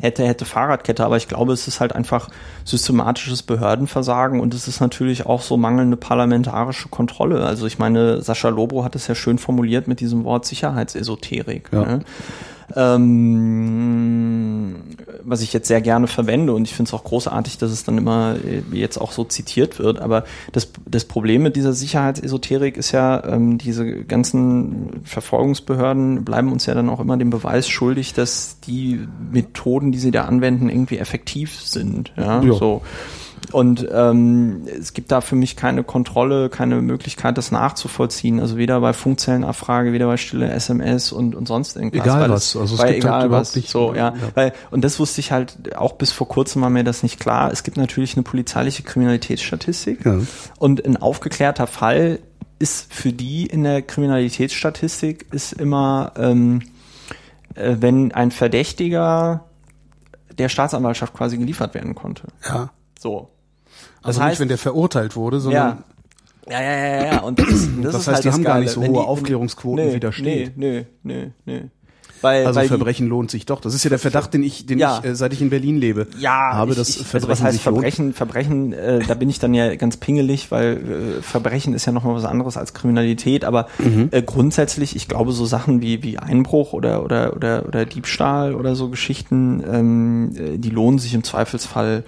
hätte, 0.00 0.26
hätte 0.26 0.44
Fahrradkette, 0.44 1.04
aber 1.04 1.16
ich 1.16 1.28
glaube, 1.28 1.52
es 1.52 1.68
ist 1.68 1.80
halt 1.80 1.94
einfach 1.94 2.28
systematisches 2.64 3.42
Behördenversagen 3.42 4.40
und 4.40 4.54
es 4.54 4.68
ist 4.68 4.80
natürlich 4.80 5.26
auch 5.26 5.42
so 5.42 5.56
mangelnde 5.56 5.96
parlamentarische 5.96 6.88
Kontrolle. 6.88 7.44
Also 7.44 7.66
ich 7.66 7.78
meine, 7.78 8.22
Sascha 8.22 8.48
Lobro 8.48 8.84
hat 8.84 8.94
es 8.96 9.06
ja 9.08 9.14
schön 9.14 9.38
formuliert 9.38 9.88
mit 9.88 10.00
diesem 10.00 10.24
Wort 10.24 10.46
Sicherheitsesoterik. 10.46 11.68
Ja. 11.72 11.84
Ne? 11.84 12.00
Ähm, 12.76 14.74
was 15.22 15.42
ich 15.42 15.52
jetzt 15.52 15.68
sehr 15.68 15.80
gerne 15.80 16.06
verwende 16.06 16.52
und 16.52 16.64
ich 16.64 16.74
finde 16.74 16.88
es 16.88 16.94
auch 16.94 17.04
großartig, 17.04 17.58
dass 17.58 17.70
es 17.70 17.84
dann 17.84 17.98
immer 17.98 18.36
äh, 18.36 18.62
jetzt 18.72 18.98
auch 18.98 19.12
so 19.12 19.24
zitiert 19.24 19.78
wird. 19.78 20.00
Aber 20.00 20.24
das, 20.52 20.70
das 20.86 21.04
Problem 21.04 21.42
mit 21.42 21.56
dieser 21.56 21.72
Sicherheitsesoterik 21.72 22.76
ist 22.76 22.92
ja, 22.92 23.24
ähm, 23.24 23.58
diese 23.58 24.04
ganzen 24.04 25.02
Verfolgungsbehörden 25.04 26.24
bleiben 26.24 26.52
uns 26.52 26.66
ja 26.66 26.74
dann 26.74 26.88
auch 26.88 27.00
immer 27.00 27.16
den 27.16 27.30
Beweis 27.30 27.68
schuldig, 27.68 28.14
dass 28.14 28.58
die 28.60 29.06
Methoden, 29.30 29.92
die 29.92 29.98
sie 29.98 30.10
da 30.10 30.24
anwenden, 30.24 30.68
irgendwie 30.68 30.98
effektiv 30.98 31.60
sind. 31.60 32.12
Ja, 32.16 32.42
ja. 32.42 32.54
so. 32.54 32.82
Und 33.52 33.86
ähm, 33.92 34.66
es 34.78 34.92
gibt 34.92 35.10
da 35.10 35.20
für 35.20 35.36
mich 35.36 35.56
keine 35.56 35.82
Kontrolle, 35.84 36.48
keine 36.48 36.80
Möglichkeit, 36.80 37.36
das 37.38 37.50
nachzuvollziehen. 37.50 38.40
Also 38.40 38.56
weder 38.56 38.80
bei 38.80 38.92
Funkzellenabfrage, 38.92 39.92
weder 39.92 40.06
bei 40.06 40.16
stille 40.16 40.50
SMS 40.50 41.12
und, 41.12 41.34
und 41.34 41.48
sonst 41.48 41.76
irgendwas. 41.76 42.06
Egal 42.06 42.30
was. 42.30 42.56
also 42.56 42.74
es 42.76 42.82
gibt 42.82 42.98
egal 42.98 43.22
halt 43.22 43.30
was. 43.30 43.56
Nicht, 43.56 43.68
so, 43.70 43.94
ja. 43.94 44.14
ja. 44.14 44.14
Weil, 44.34 44.52
und 44.70 44.84
das 44.84 44.98
wusste 44.98 45.20
ich 45.20 45.32
halt 45.32 45.76
auch 45.76 45.92
bis 45.94 46.12
vor 46.12 46.28
kurzem 46.28 46.62
war 46.62 46.70
mir 46.70 46.84
das 46.84 47.02
nicht 47.02 47.18
klar. 47.18 47.50
Es 47.52 47.62
gibt 47.62 47.76
natürlich 47.76 48.14
eine 48.14 48.22
polizeiliche 48.22 48.82
Kriminalitätsstatistik. 48.82 50.04
Ja. 50.04 50.20
Und 50.58 50.84
ein 50.84 50.96
aufgeklärter 50.96 51.66
Fall 51.66 52.20
ist 52.58 52.92
für 52.92 53.12
die 53.12 53.46
in 53.46 53.64
der 53.64 53.82
Kriminalitätsstatistik 53.82 55.26
ist 55.32 55.52
immer, 55.52 56.12
ähm, 56.16 56.62
äh, 57.54 57.76
wenn 57.80 58.12
ein 58.12 58.30
Verdächtiger 58.30 59.46
der 60.38 60.48
Staatsanwaltschaft 60.48 61.14
quasi 61.14 61.38
geliefert 61.38 61.74
werden 61.74 61.94
konnte. 61.94 62.28
Ja. 62.46 62.70
So. 62.98 63.30
Das 64.02 64.08
also 64.08 64.20
heißt, 64.22 64.30
nicht, 64.30 64.40
wenn 64.40 64.48
der 64.48 64.58
verurteilt 64.58 65.16
wurde, 65.16 65.40
sondern 65.40 65.84
ja, 66.48 66.60
ja, 66.60 66.60
ja, 66.60 67.04
ja, 67.06 67.20
Und 67.20 67.38
das, 67.38 67.48
ist, 67.48 67.70
das, 67.82 67.92
das 67.92 67.94
heißt, 67.94 68.08
halt 68.08 68.24
die 68.24 68.30
haben 68.30 68.42
Geile. 68.42 68.54
gar 68.54 68.60
nicht 68.60 68.72
so 68.72 68.80
hohe 68.80 68.88
die, 68.88 68.98
Aufklärungsquoten, 68.98 69.86
nee, 69.86 69.94
wie 69.94 70.00
da 70.00 70.12
steht. 70.12 70.56
Nee, 70.56 70.86
nee, 71.02 71.32
nee, 71.44 71.60
nee. 71.60 71.64
Weil, 72.22 72.46
also 72.46 72.60
weil 72.60 72.68
Verbrechen 72.68 73.06
die, 73.06 73.10
lohnt 73.10 73.30
sich 73.30 73.46
doch. 73.46 73.60
Das 73.60 73.72
ist 73.74 73.82
ja 73.84 73.88
der 73.88 73.98
Verdacht, 73.98 74.34
den 74.34 74.42
ich, 74.42 74.66
den 74.66 74.78
ja. 74.78 74.98
ich, 74.98 75.10
äh, 75.10 75.14
seit 75.14 75.32
ich 75.32 75.40
in 75.40 75.48
Berlin 75.48 75.78
lebe, 75.78 76.06
ja, 76.18 76.52
habe, 76.52 76.74
dass 76.74 76.90
ich, 76.90 76.96
Verbrechen 76.96 77.14
also 77.14 77.28
was 77.28 77.42
heißt 77.42 77.60
Verbrechen? 77.60 78.04
Lohnt. 78.06 78.16
Verbrechen, 78.16 78.72
äh, 78.72 78.98
da 79.06 79.14
bin 79.14 79.30
ich 79.30 79.38
dann 79.38 79.54
ja 79.54 79.74
ganz 79.76 79.96
pingelig, 79.96 80.50
weil 80.50 81.18
äh, 81.18 81.22
Verbrechen 81.22 81.72
ist 81.72 81.86
ja 81.86 81.92
nochmal 81.92 82.14
was 82.14 82.24
anderes 82.24 82.56
als 82.56 82.74
Kriminalität. 82.74 83.44
Aber 83.44 83.68
mhm. 83.78 84.08
äh, 84.10 84.22
grundsätzlich, 84.22 84.96
ich 84.96 85.08
glaube, 85.08 85.32
so 85.32 85.46
Sachen 85.46 85.80
wie 85.80 86.02
wie 86.02 86.18
Einbruch 86.18 86.72
oder 86.72 87.04
oder 87.04 87.34
oder 87.34 87.64
oder 87.66 87.86
Diebstahl 87.86 88.54
oder 88.54 88.74
so 88.74 88.90
Geschichten, 88.90 89.62
ähm, 89.66 90.32
äh, 90.36 90.58
die 90.58 90.70
lohnen 90.70 90.98
sich 90.98 91.14
im 91.14 91.24
Zweifelsfall 91.24 92.04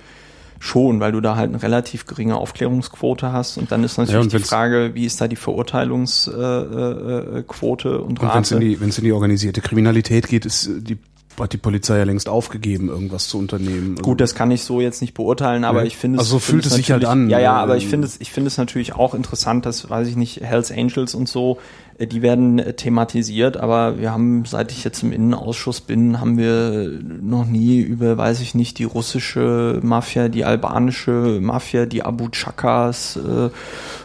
schon, 0.63 1.01
weil 1.01 1.11
du 1.11 1.21
da 1.21 1.35
halt 1.35 1.49
eine 1.49 1.61
relativ 1.61 2.07
geringe 2.07 2.37
Aufklärungsquote 2.37 3.33
hast. 3.33 3.59
Und 3.59 3.73
dann 3.73 3.83
ist 3.83 3.99
natürlich 3.99 4.33
ja, 4.33 4.39
die 4.39 4.45
Frage, 4.45 4.93
wie 4.95 5.07
ist 5.07 5.21
da 5.21 5.27
die 5.27 5.35
Verurteilungsquote 5.35 7.33
äh, 7.35 7.39
äh, 7.39 7.43
Quote 7.43 8.01
und 8.01 8.23
Rate. 8.23 8.27
Und 8.27 8.35
wenn 8.35 8.43
es 8.43 8.53
in, 8.53 8.61
die, 8.61 8.75
in 8.75 9.05
die 9.05 9.13
organisierte 9.13 9.61
Kriminalität 9.61 10.29
geht, 10.29 10.47
ist 10.47 10.71
die 10.73 10.99
hat 11.41 11.53
die 11.53 11.59
Polizei 11.59 11.99
ja 11.99 12.05
längst 12.05 12.29
aufgegeben, 12.29 12.89
irgendwas 12.89 13.29
zu 13.29 13.39
unternehmen. 13.39 13.97
Gut, 13.97 14.21
das 14.21 14.35
kann 14.35 14.51
ich 14.51 14.65
so 14.65 14.81
jetzt 14.81 15.01
nicht 15.01 15.15
beurteilen, 15.15 15.65
aber 15.65 15.81
ja. 15.81 15.87
ich 15.87 15.97
finde 15.97 16.17
es. 16.17 16.27
Also 16.27 16.35
so 16.35 16.39
fühlt 16.39 16.67
es 16.67 16.75
sich 16.75 16.93
halt 16.93 17.05
an. 17.05 17.31
Ja, 17.31 17.41
ja, 17.41 17.55
aber 17.55 17.77
ich 17.77 17.87
finde 17.87 18.07
es, 18.07 18.21
ich 18.21 18.31
finde 18.31 18.49
es 18.49 18.59
natürlich 18.59 18.95
auch 18.95 19.15
interessant, 19.15 19.67
dass, 19.67 19.89
weiß 19.89 20.09
ich 20.09 20.17
nicht, 20.17 20.43
Hells 20.43 20.71
Angels 20.71 21.15
und 21.15 21.29
so, 21.29 21.59
äh, 21.91 21.91
die 22.07 22.22
werden 22.22 22.59
äh, 22.59 22.74
thematisiert, 22.74 23.57
aber 23.57 23.98
wir 23.98 24.12
haben, 24.12 24.44
seit 24.44 24.72
ich 24.72 24.84
jetzt 24.84 25.03
im 25.03 25.12
Innenausschuss 25.12 25.80
bin, 25.80 26.20
haben 26.20 26.38
wir 26.38 27.00
noch 27.03 27.46
nie 27.46 27.80
über, 27.80 28.16
weiß 28.16 28.40
ich 28.40 28.55
nicht, 28.55 28.78
die 28.78 28.84
russische 28.84 29.80
Mafia, 29.82 30.28
die 30.28 30.44
albanische 30.44 31.38
Mafia, 31.40 31.86
die 31.86 32.03
Abu 32.03 32.28
Chakas 32.30 33.16
äh, 33.16 33.50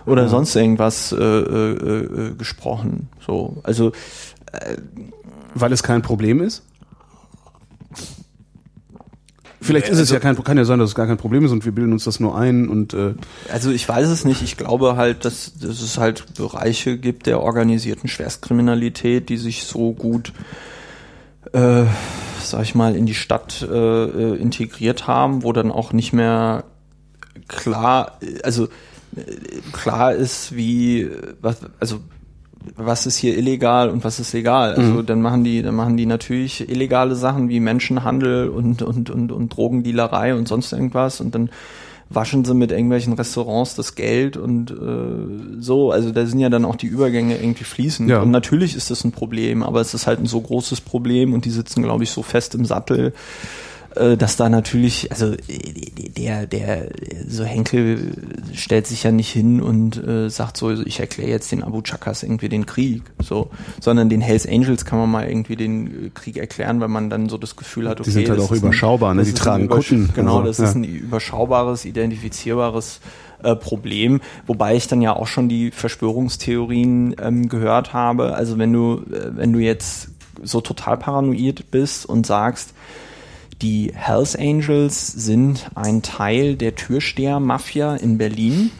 oder 0.09 0.23
ja. 0.23 0.27
sonst 0.27 0.55
irgendwas 0.55 1.11
äh, 1.11 1.17
äh, 1.17 1.71
äh, 1.71 2.33
gesprochen. 2.35 3.09
So, 3.25 3.57
also 3.63 3.91
äh, 4.51 4.77
weil 5.53 5.71
es 5.71 5.83
kein 5.83 6.01
Problem 6.01 6.41
ist? 6.41 6.63
Vielleicht 9.59 9.89
ist 9.89 9.99
es 9.99 10.09
ja 10.09 10.17
also 10.17 10.35
kein, 10.35 10.43
kann 10.43 10.57
ja 10.57 10.65
sein, 10.65 10.79
dass 10.79 10.89
es 10.89 10.95
gar 10.95 11.07
kein 11.07 11.17
Problem 11.17 11.43
ist 11.43 11.51
und 11.51 11.65
wir 11.65 11.71
bilden 11.71 11.91
uns 11.91 12.03
das 12.03 12.19
nur 12.19 12.37
ein 12.37 12.69
und 12.69 12.93
äh 12.93 13.15
also 13.51 13.71
ich 13.71 13.87
weiß 13.87 14.07
es 14.07 14.23
nicht. 14.23 14.41
Ich 14.43 14.55
glaube 14.55 14.95
halt, 14.95 15.25
dass, 15.25 15.53
dass 15.57 15.81
es 15.81 15.97
halt 15.97 16.25
Bereiche 16.35 16.97
gibt 16.97 17.25
der 17.25 17.41
organisierten 17.41 18.07
Schwerstkriminalität, 18.07 19.29
die 19.29 19.37
sich 19.37 19.63
so 19.63 19.93
gut 19.93 20.31
äh, 21.53 21.85
sag 22.41 22.63
ich 22.63 22.75
mal, 22.75 22.95
in 22.95 23.05
die 23.05 23.15
Stadt 23.15 23.61
äh, 23.61 23.75
äh 23.75 24.35
integriert 24.35 25.07
haben, 25.07 25.43
wo 25.43 25.53
dann 25.53 25.71
auch 25.71 25.93
nicht 25.93 26.13
mehr 26.13 26.63
klar, 27.47 28.19
also 28.43 28.65
äh, 29.15 29.21
klar 29.71 30.13
ist, 30.13 30.55
wie 30.55 31.09
was, 31.41 31.61
also 31.79 31.99
was 32.75 33.05
ist 33.05 33.17
hier 33.17 33.37
illegal 33.37 33.89
und 33.89 34.03
was 34.03 34.19
ist 34.19 34.33
legal. 34.33 34.75
Also 34.75 34.93
mhm. 34.93 35.05
dann 35.05 35.21
machen 35.21 35.43
die, 35.43 35.61
dann 35.61 35.75
machen 35.75 35.97
die 35.97 36.05
natürlich 36.05 36.69
illegale 36.69 37.15
Sachen 37.15 37.49
wie 37.49 37.59
Menschenhandel 37.59 38.49
und, 38.49 38.81
und, 38.81 39.09
und, 39.09 39.31
und 39.31 39.49
Drogendealerei 39.49 40.35
und 40.35 40.47
sonst 40.47 40.73
irgendwas 40.73 41.21
und 41.21 41.35
dann 41.35 41.49
waschen 42.09 42.45
sie 42.45 42.53
mit 42.53 42.71
irgendwelchen 42.71 43.13
Restaurants 43.13 43.75
das 43.75 43.95
Geld 43.95 44.37
und 44.37 44.71
äh, 44.71 45.59
so. 45.59 45.91
Also 45.91 46.11
da 46.11 46.25
sind 46.25 46.39
ja 46.39 46.49
dann 46.49 46.65
auch 46.65 46.75
die 46.75 46.87
Übergänge 46.87 47.37
irgendwie 47.37 47.65
fließend. 47.65 48.09
Ja. 48.09 48.21
Und 48.21 48.31
natürlich 48.31 48.75
ist 48.75 48.89
das 48.89 49.03
ein 49.03 49.11
Problem, 49.11 49.63
aber 49.63 49.81
es 49.81 49.93
ist 49.93 50.07
halt 50.07 50.19
ein 50.19 50.25
so 50.25 50.39
großes 50.39 50.81
Problem 50.81 51.33
und 51.33 51.45
die 51.45 51.49
sitzen, 51.49 51.83
glaube 51.83 52.03
ich, 52.03 52.11
so 52.11 52.23
fest 52.23 52.55
im 52.55 52.65
Sattel, 52.65 53.13
dass 54.17 54.35
da 54.35 54.49
natürlich, 54.49 55.11
also 55.11 55.35
der, 56.17 56.47
der, 56.47 56.89
so 57.27 57.43
Henkel 57.43 58.11
stellt 58.53 58.87
sich 58.87 59.03
ja 59.03 59.11
nicht 59.11 59.31
hin 59.31 59.61
und 59.61 59.97
äh, 59.97 60.29
sagt 60.29 60.57
so, 60.57 60.71
ich 60.71 60.99
erkläre 60.99 61.29
jetzt 61.29 61.51
den 61.51 61.63
Abu 61.63 61.81
Chakas 61.81 62.23
irgendwie 62.23 62.49
den 62.49 62.65
Krieg, 62.65 63.03
so, 63.19 63.49
sondern 63.79 64.09
den 64.09 64.21
Hells 64.21 64.47
Angels 64.47 64.85
kann 64.85 64.99
man 64.99 65.09
mal 65.09 65.27
irgendwie 65.27 65.55
den 65.55 66.13
Krieg 66.13 66.37
erklären, 66.37 66.79
weil 66.79 66.87
man 66.87 67.09
dann 67.09 67.29
so 67.29 67.37
das 67.37 67.55
Gefühl 67.55 67.87
hat, 67.89 67.99
okay, 67.99 68.09
die 68.09 68.11
sind 68.11 68.29
halt 68.29 68.39
auch 68.39 68.51
überschaubar, 68.51 69.11
ein, 69.11 69.17
ne? 69.17 69.23
Die 69.23 69.33
tragen 69.33 69.67
Kutten. 69.67 70.09
Genau, 70.13 70.41
das 70.41 70.57
ja. 70.57 70.65
ist 70.65 70.75
ein 70.75 70.83
überschaubares, 70.83 71.85
identifizierbares 71.85 72.99
äh, 73.43 73.55
Problem, 73.55 74.21
wobei 74.45 74.75
ich 74.75 74.87
dann 74.87 75.01
ja 75.01 75.15
auch 75.15 75.27
schon 75.27 75.49
die 75.49 75.71
Verschwörungstheorien 75.71 77.15
ähm, 77.21 77.49
gehört 77.49 77.93
habe. 77.93 78.35
Also 78.35 78.57
wenn 78.57 78.73
du, 78.73 79.03
äh, 79.11 79.35
wenn 79.35 79.53
du 79.53 79.59
jetzt 79.59 80.09
so 80.43 80.61
total 80.61 80.97
paranoid 80.97 81.71
bist 81.71 82.05
und 82.05 82.25
sagst, 82.25 82.73
die 83.61 83.91
Hells 83.93 84.35
Angels 84.35 85.07
sind 85.07 85.69
ein 85.75 86.01
Teil 86.01 86.55
der 86.55 86.75
Türsteher-Mafia 86.75 87.95
in 87.95 88.17
Berlin. 88.17 88.71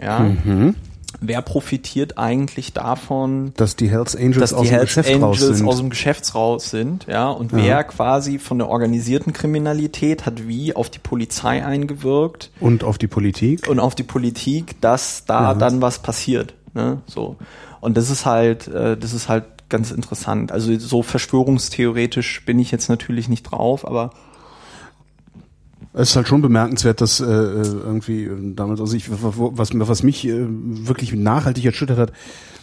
Ja. 0.00 0.20
Mhm. 0.20 0.74
Wer 1.20 1.40
profitiert 1.40 2.18
eigentlich 2.18 2.74
davon, 2.74 3.52
dass 3.56 3.74
die 3.74 3.88
Hells 3.88 4.14
Angels, 4.14 4.52
aus, 4.52 4.62
die 4.62 4.68
dem 4.68 4.76
Hells 4.76 4.98
Angels 4.98 5.62
aus 5.62 5.78
dem 5.78 5.88
Geschäftsraus 5.88 6.70
sind, 6.70 7.06
ja, 7.06 7.30
und 7.30 7.52
ja. 7.52 7.58
wer 7.58 7.84
quasi 7.84 8.38
von 8.38 8.58
der 8.58 8.68
organisierten 8.68 9.32
Kriminalität 9.32 10.26
hat 10.26 10.46
wie 10.46 10.76
auf 10.76 10.90
die 10.90 10.98
Polizei 10.98 11.64
eingewirkt 11.64 12.50
und 12.60 12.84
auf 12.84 12.98
die 12.98 13.06
Politik 13.06 13.66
und 13.66 13.80
auf 13.80 13.94
die 13.94 14.02
Politik, 14.02 14.78
dass 14.82 15.24
da 15.24 15.52
ja. 15.52 15.54
dann 15.54 15.80
was 15.80 16.00
passiert, 16.00 16.52
ne, 16.74 17.00
so. 17.06 17.36
Und 17.80 17.96
das 17.96 18.10
ist 18.10 18.26
halt, 18.26 18.68
äh, 18.68 18.98
das 18.98 19.14
ist 19.14 19.30
halt 19.30 19.44
ganz 19.68 19.90
interessant. 19.90 20.52
Also 20.52 20.76
so 20.78 21.02
verschwörungstheoretisch 21.02 22.44
bin 22.44 22.58
ich 22.58 22.70
jetzt 22.70 22.88
natürlich 22.88 23.28
nicht 23.28 23.44
drauf, 23.44 23.86
aber 23.86 24.10
es 25.96 26.10
ist 26.10 26.16
halt 26.16 26.28
schon 26.28 26.42
bemerkenswert, 26.42 27.00
dass 27.00 27.20
äh, 27.20 27.24
irgendwie 27.24 28.24
äh, 28.24 28.54
damals, 28.54 28.80
also 28.80 28.94
ich, 28.94 29.10
was, 29.10 29.70
was 29.72 30.02
mich 30.02 30.26
äh, 30.26 30.46
wirklich 30.46 31.14
nachhaltig 31.14 31.64
erschüttert 31.64 31.98
hat, 31.98 32.12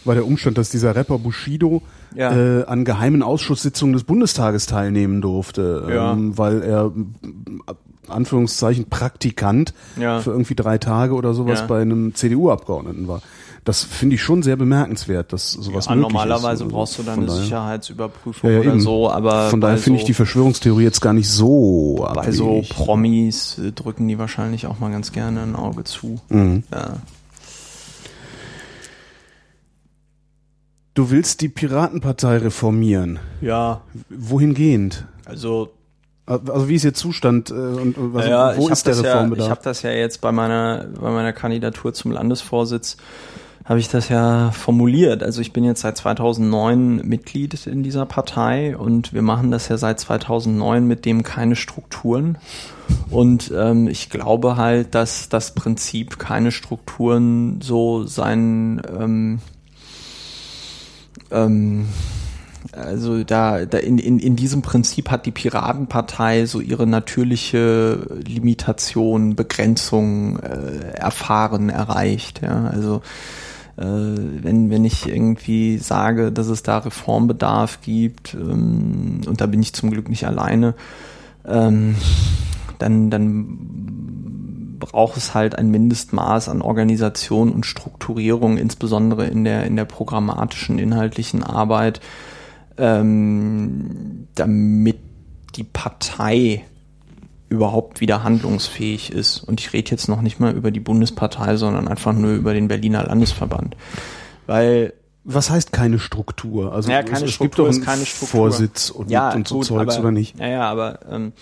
war 0.04 0.14
der 0.14 0.26
Umstand, 0.26 0.56
dass 0.56 0.70
dieser 0.70 0.94
Rapper 0.94 1.18
Bushido 1.18 1.82
ja. 2.14 2.32
äh, 2.32 2.64
an 2.64 2.84
geheimen 2.84 3.22
Ausschusssitzungen 3.22 3.92
des 3.92 4.04
Bundestages 4.04 4.66
teilnehmen 4.66 5.20
durfte, 5.20 5.86
ja. 5.90 6.12
ähm, 6.12 6.38
weil 6.38 6.62
er 6.62 6.92
Anführungszeichen 8.06 8.88
Praktikant 8.88 9.74
ja. 9.98 10.20
für 10.20 10.30
irgendwie 10.30 10.54
drei 10.54 10.78
Tage 10.78 11.14
oder 11.14 11.34
sowas 11.34 11.66
bei 11.66 11.80
einem 11.80 12.14
CDU-Abgeordneten 12.14 13.08
war 13.08 13.22
das 13.64 13.82
finde 13.82 14.16
ich 14.16 14.22
schon 14.22 14.42
sehr 14.42 14.56
bemerkenswert, 14.56 15.32
dass 15.32 15.52
sowas 15.52 15.86
ja, 15.86 15.94
möglich 15.94 16.12
normalerweise 16.12 16.34
ist. 16.34 16.42
Normalerweise 16.42 16.64
brauchst 16.66 16.98
du 16.98 17.02
dann 17.02 17.20
eine 17.20 17.30
Sicherheitsüberprüfung 17.30 18.50
ja, 18.50 18.56
ja, 18.56 18.70
oder 18.70 18.78
so, 18.78 19.10
aber 19.10 19.48
von 19.48 19.60
daher 19.62 19.78
finde 19.78 19.98
so, 19.98 20.02
ich 20.02 20.06
die 20.06 20.14
Verschwörungstheorie 20.14 20.84
jetzt 20.84 21.00
gar 21.00 21.14
nicht 21.14 21.30
so 21.30 21.96
Bei 21.98 22.20
abhängig. 22.20 22.36
so 22.36 22.62
Promis 22.68 23.58
äh, 23.58 23.72
drücken 23.72 24.06
die 24.06 24.18
wahrscheinlich 24.18 24.66
auch 24.66 24.78
mal 24.80 24.90
ganz 24.90 25.12
gerne 25.12 25.42
ein 25.42 25.56
Auge 25.56 25.84
zu. 25.84 26.20
Mhm. 26.28 26.64
Ja. 26.70 26.96
Du 30.92 31.10
willst 31.10 31.40
die 31.40 31.48
Piratenpartei 31.48 32.36
reformieren. 32.36 33.18
Ja. 33.40 33.80
Wohingehend? 34.10 35.06
Also 35.24 35.70
also 36.26 36.68
wie 36.68 36.76
ist 36.76 36.84
Ihr 36.84 36.94
Zustand 36.94 37.50
äh, 37.50 37.54
und, 37.54 37.96
was, 37.98 38.26
ja, 38.26 38.56
wo 38.56 38.68
ist 38.68 38.86
der 38.86 38.98
Reformbedarf? 38.98 39.38
Ja, 39.38 39.44
ich 39.44 39.50
habe 39.50 39.60
das 39.62 39.82
ja 39.82 39.90
jetzt 39.90 40.22
bei 40.22 40.32
meiner 40.32 40.86
bei 40.98 41.10
meiner 41.10 41.34
Kandidatur 41.34 41.92
zum 41.92 42.12
Landesvorsitz 42.12 42.96
habe 43.64 43.80
ich 43.80 43.88
das 43.88 44.10
ja 44.10 44.50
formuliert. 44.50 45.22
Also 45.22 45.40
ich 45.40 45.52
bin 45.52 45.64
jetzt 45.64 45.80
seit 45.80 45.96
2009 45.96 46.96
Mitglied 46.96 47.66
in 47.66 47.82
dieser 47.82 48.04
Partei 48.04 48.76
und 48.76 49.14
wir 49.14 49.22
machen 49.22 49.50
das 49.50 49.68
ja 49.68 49.78
seit 49.78 49.98
2009 50.00 50.86
mit 50.86 51.06
dem 51.06 51.22
keine 51.22 51.56
Strukturen. 51.56 52.36
Und 53.08 53.50
ähm, 53.56 53.88
ich 53.88 54.10
glaube 54.10 54.56
halt, 54.56 54.94
dass 54.94 55.30
das 55.30 55.54
Prinzip 55.54 56.18
keine 56.18 56.52
Strukturen 56.52 57.62
so 57.62 58.04
sein 58.04 58.82
ähm, 58.98 59.38
ähm, 61.30 61.86
also 62.72 63.24
da, 63.24 63.66
da 63.66 63.78
in, 63.78 63.98
in, 63.98 64.18
in 64.18 64.36
diesem 64.36 64.62
Prinzip 64.62 65.10
hat 65.10 65.26
die 65.26 65.30
Piratenpartei 65.30 66.46
so 66.46 66.60
ihre 66.60 66.86
natürliche 66.86 68.06
Limitation, 68.26 69.36
Begrenzung 69.36 70.38
äh, 70.40 70.94
erfahren, 70.94 71.68
erreicht. 71.68 72.40
Ja, 72.42 72.66
also 72.68 73.02
wenn, 73.76 74.70
wenn 74.70 74.84
ich 74.84 75.08
irgendwie 75.08 75.78
sage, 75.78 76.30
dass 76.30 76.46
es 76.46 76.62
da 76.62 76.78
Reformbedarf 76.78 77.80
gibt, 77.80 78.34
ähm, 78.34 79.22
und 79.26 79.40
da 79.40 79.46
bin 79.46 79.62
ich 79.62 79.72
zum 79.72 79.90
Glück 79.90 80.08
nicht 80.08 80.26
alleine, 80.26 80.74
ähm, 81.46 81.96
dann, 82.78 83.10
dann 83.10 84.76
braucht 84.78 85.16
es 85.16 85.34
halt 85.34 85.56
ein 85.56 85.70
Mindestmaß 85.70 86.48
an 86.48 86.62
Organisation 86.62 87.50
und 87.52 87.66
Strukturierung, 87.66 88.58
insbesondere 88.58 89.26
in 89.26 89.44
der, 89.44 89.64
in 89.64 89.76
der 89.76 89.86
programmatischen, 89.86 90.78
inhaltlichen 90.78 91.42
Arbeit, 91.42 92.00
ähm, 92.76 94.28
damit 94.34 94.98
die 95.56 95.64
Partei 95.64 96.64
überhaupt 97.48 98.00
wieder 98.00 98.24
handlungsfähig 98.24 99.12
ist. 99.12 99.38
Und 99.38 99.60
ich 99.60 99.72
rede 99.72 99.90
jetzt 99.90 100.08
noch 100.08 100.22
nicht 100.22 100.40
mal 100.40 100.54
über 100.54 100.70
die 100.70 100.80
Bundespartei, 100.80 101.56
sondern 101.56 101.88
einfach 101.88 102.12
nur 102.12 102.32
über 102.32 102.54
den 102.54 102.68
Berliner 102.68 103.04
Landesverband. 103.04 103.76
Weil 104.46 104.94
was 105.24 105.50
heißt 105.50 105.72
keine 105.72 105.98
Struktur? 105.98 106.72
Also 106.72 106.90
ja, 106.90 107.02
keine 107.02 107.24
es, 107.24 107.32
Struktur 107.32 107.70
gibt 107.70 107.82
doch 107.82 107.88
einen 107.90 108.04
Vorsitz 108.04 108.90
und, 108.90 109.10
ja, 109.10 109.32
und 109.32 109.48
so 109.48 109.56
gut, 109.56 109.64
Zeugs 109.64 109.94
aber, 109.94 110.04
oder 110.04 110.12
nicht? 110.12 110.38
Ja, 110.38 110.48
ja, 110.48 110.70
aber 110.70 111.00
ähm, 111.10 111.32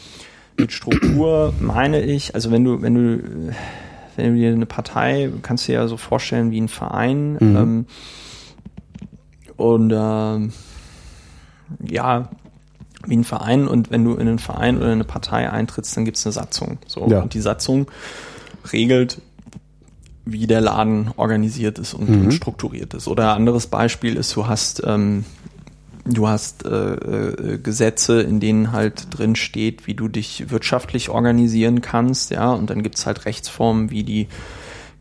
mit 0.56 0.72
Struktur 0.72 1.52
meine 1.60 2.00
ich, 2.00 2.34
also 2.34 2.50
wenn 2.52 2.64
du, 2.64 2.80
wenn 2.82 2.94
du, 2.94 3.54
wenn 4.16 4.34
du 4.34 4.38
dir 4.38 4.52
eine 4.52 4.66
Partei, 4.66 5.30
kannst 5.42 5.66
du 5.66 5.72
dir 5.72 5.80
ja 5.80 5.88
so 5.88 5.96
vorstellen 5.96 6.52
wie 6.52 6.60
ein 6.60 6.68
Verein 6.68 7.32
mhm. 7.32 7.56
ähm, 7.56 7.86
und 9.56 9.92
ähm, 9.94 10.52
ja, 11.84 12.30
wie 13.06 13.16
ein 13.16 13.24
Verein 13.24 13.68
und 13.68 13.90
wenn 13.90 14.04
du 14.04 14.14
in 14.14 14.28
einen 14.28 14.38
Verein 14.38 14.76
oder 14.78 14.92
eine 14.92 15.04
Partei 15.04 15.50
eintrittst, 15.50 15.96
dann 15.96 16.04
gibt 16.04 16.16
es 16.16 16.26
eine 16.26 16.32
Satzung. 16.32 16.78
So. 16.86 17.06
Ja. 17.08 17.20
Und 17.22 17.34
die 17.34 17.40
Satzung 17.40 17.90
regelt, 18.72 19.20
wie 20.24 20.46
der 20.46 20.60
Laden 20.60 21.10
organisiert 21.16 21.78
ist 21.78 21.94
und, 21.94 22.08
mhm. 22.08 22.24
und 22.24 22.32
strukturiert 22.32 22.94
ist. 22.94 23.08
Oder 23.08 23.30
ein 23.30 23.38
anderes 23.38 23.66
Beispiel 23.66 24.16
ist, 24.16 24.34
du 24.36 24.46
hast 24.46 24.82
ähm, 24.86 25.24
du 26.04 26.28
hast 26.28 26.64
äh, 26.64 26.94
äh, 26.94 27.58
Gesetze, 27.58 28.22
in 28.22 28.40
denen 28.40 28.72
halt 28.72 29.06
drin 29.16 29.36
steht, 29.36 29.86
wie 29.86 29.94
du 29.94 30.08
dich 30.08 30.50
wirtschaftlich 30.50 31.10
organisieren 31.10 31.80
kannst, 31.80 32.30
ja, 32.30 32.50
und 32.52 32.70
dann 32.70 32.82
gibt's 32.82 33.06
halt 33.06 33.24
Rechtsformen 33.24 33.90
wie 33.90 34.02
die 34.02 34.28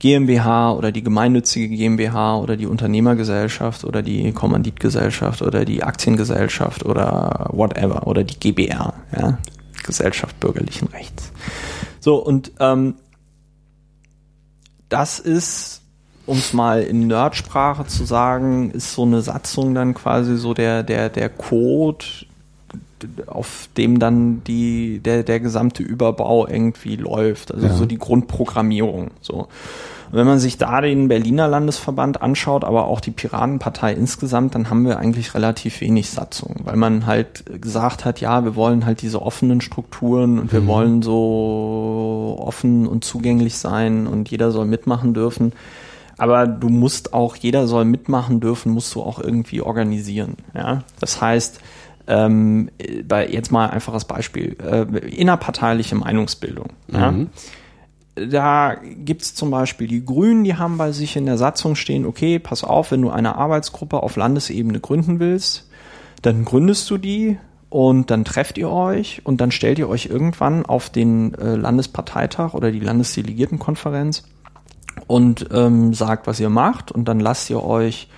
GmbH 0.01 0.71
oder 0.71 0.91
die 0.91 1.03
gemeinnützige 1.03 1.69
GmbH 1.69 2.37
oder 2.37 2.57
die 2.57 2.65
Unternehmergesellschaft 2.65 3.83
oder 3.83 4.01
die 4.01 4.31
Kommanditgesellschaft 4.31 5.43
oder 5.43 5.63
die 5.63 5.83
Aktiengesellschaft 5.83 6.83
oder 6.83 7.47
whatever 7.51 8.07
oder 8.07 8.23
die 8.23 8.39
GBR, 8.39 8.95
ja, 9.15 9.37
Gesellschaft 9.83 10.39
bürgerlichen 10.39 10.87
Rechts. 10.87 11.31
So, 11.99 12.15
und 12.15 12.51
ähm, 12.59 12.95
das 14.89 15.19
ist, 15.19 15.83
um 16.25 16.39
es 16.39 16.51
mal 16.51 16.81
in 16.81 17.05
Nerdsprache 17.05 17.85
zu 17.85 18.03
sagen, 18.03 18.71
ist 18.71 18.93
so 18.93 19.03
eine 19.03 19.21
Satzung 19.21 19.75
dann 19.75 19.93
quasi 19.93 20.35
so 20.35 20.55
der, 20.55 20.81
der, 20.81 21.09
der 21.09 21.29
Code, 21.29 22.05
auf 23.27 23.69
dem 23.77 23.99
dann 23.99 24.43
die, 24.45 24.99
der, 24.99 25.23
der 25.23 25.39
gesamte 25.39 25.83
Überbau 25.83 26.47
irgendwie 26.47 26.95
läuft. 26.95 27.53
Also 27.53 27.67
ja. 27.67 27.73
so 27.73 27.85
die 27.85 27.97
Grundprogrammierung. 27.97 29.11
So. 29.21 29.47
Und 30.11 30.17
wenn 30.17 30.27
man 30.27 30.39
sich 30.39 30.57
da 30.57 30.81
den 30.81 31.07
Berliner 31.07 31.47
Landesverband 31.47 32.21
anschaut, 32.21 32.65
aber 32.65 32.87
auch 32.87 32.99
die 32.99 33.11
Piratenpartei 33.11 33.93
insgesamt, 33.93 34.55
dann 34.55 34.69
haben 34.69 34.85
wir 34.85 34.99
eigentlich 34.99 35.33
relativ 35.33 35.79
wenig 35.79 36.09
Satzung, 36.09 36.57
weil 36.65 36.75
man 36.75 37.05
halt 37.05 37.61
gesagt 37.61 38.03
hat, 38.03 38.19
ja, 38.19 38.43
wir 38.43 38.57
wollen 38.57 38.85
halt 38.85 39.01
diese 39.01 39.21
offenen 39.21 39.61
Strukturen 39.61 40.37
und 40.37 40.51
wir 40.51 40.61
mhm. 40.61 40.67
wollen 40.67 41.01
so 41.01 42.37
offen 42.39 42.87
und 42.87 43.05
zugänglich 43.05 43.57
sein 43.57 44.05
und 44.05 44.29
jeder 44.29 44.51
soll 44.51 44.65
mitmachen 44.65 45.13
dürfen. 45.13 45.53
Aber 46.17 46.45
du 46.45 46.69
musst 46.69 47.13
auch, 47.13 47.35
jeder 47.37 47.65
soll 47.65 47.85
mitmachen 47.85 48.41
dürfen, 48.41 48.73
musst 48.73 48.93
du 48.93 49.01
auch 49.01 49.17
irgendwie 49.17 49.61
organisieren. 49.61 50.35
Ja? 50.53 50.83
Das 50.99 51.21
heißt, 51.21 51.61
ähm, 52.11 52.69
bei, 53.07 53.27
jetzt 53.27 53.51
mal 53.51 53.65
ein 53.67 53.71
einfaches 53.71 54.05
Beispiel, 54.05 54.57
äh, 54.59 54.81
innerparteiliche 55.07 55.95
Meinungsbildung. 55.95 56.73
Mhm. 56.87 56.95
Ja? 56.95 57.13
Da 58.27 58.75
gibt's 58.75 59.33
zum 59.33 59.51
Beispiel 59.51 59.87
die 59.87 60.03
Grünen, 60.03 60.43
die 60.43 60.55
haben 60.55 60.77
bei 60.77 60.91
sich 60.91 61.15
in 61.15 61.25
der 61.25 61.37
Satzung 61.37 61.75
stehen, 61.75 62.05
okay, 62.05 62.39
pass 62.39 62.63
auf, 62.63 62.91
wenn 62.91 63.01
du 63.01 63.09
eine 63.09 63.35
Arbeitsgruppe 63.35 64.03
auf 64.03 64.17
Landesebene 64.17 64.81
gründen 64.81 65.19
willst, 65.19 65.69
dann 66.21 66.43
gründest 66.43 66.89
du 66.89 66.97
die 66.97 67.37
und 67.69 68.11
dann 68.11 68.25
trefft 68.25 68.57
ihr 68.57 68.69
euch 68.69 69.21
und 69.23 69.39
dann 69.39 69.51
stellt 69.51 69.79
ihr 69.79 69.87
euch 69.87 70.07
irgendwann 70.07 70.65
auf 70.65 70.89
den 70.89 71.33
äh, 71.35 71.55
Landesparteitag 71.55 72.53
oder 72.53 72.71
die 72.71 72.81
Landesdelegiertenkonferenz 72.81 74.23
und 75.07 75.47
ähm, 75.53 75.93
sagt, 75.93 76.27
was 76.27 76.41
ihr 76.41 76.49
macht 76.49 76.91
und 76.91 77.05
dann 77.05 77.21
lasst 77.21 77.49
ihr 77.49 77.63
euch 77.63 78.09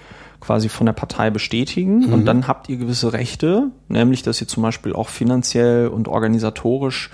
quasi 0.43 0.69
von 0.69 0.85
der 0.85 0.93
Partei 0.93 1.29
bestätigen 1.29 2.07
mhm. 2.07 2.13
und 2.13 2.25
dann 2.25 2.47
habt 2.47 2.67
ihr 2.69 2.77
gewisse 2.77 3.13
Rechte, 3.13 3.71
nämlich 3.87 4.23
dass 4.23 4.41
ihr 4.41 4.47
zum 4.47 4.61
Beispiel 4.63 4.93
auch 4.93 5.09
finanziell 5.09 5.87
und 5.87 6.07
organisatorisch 6.07 7.09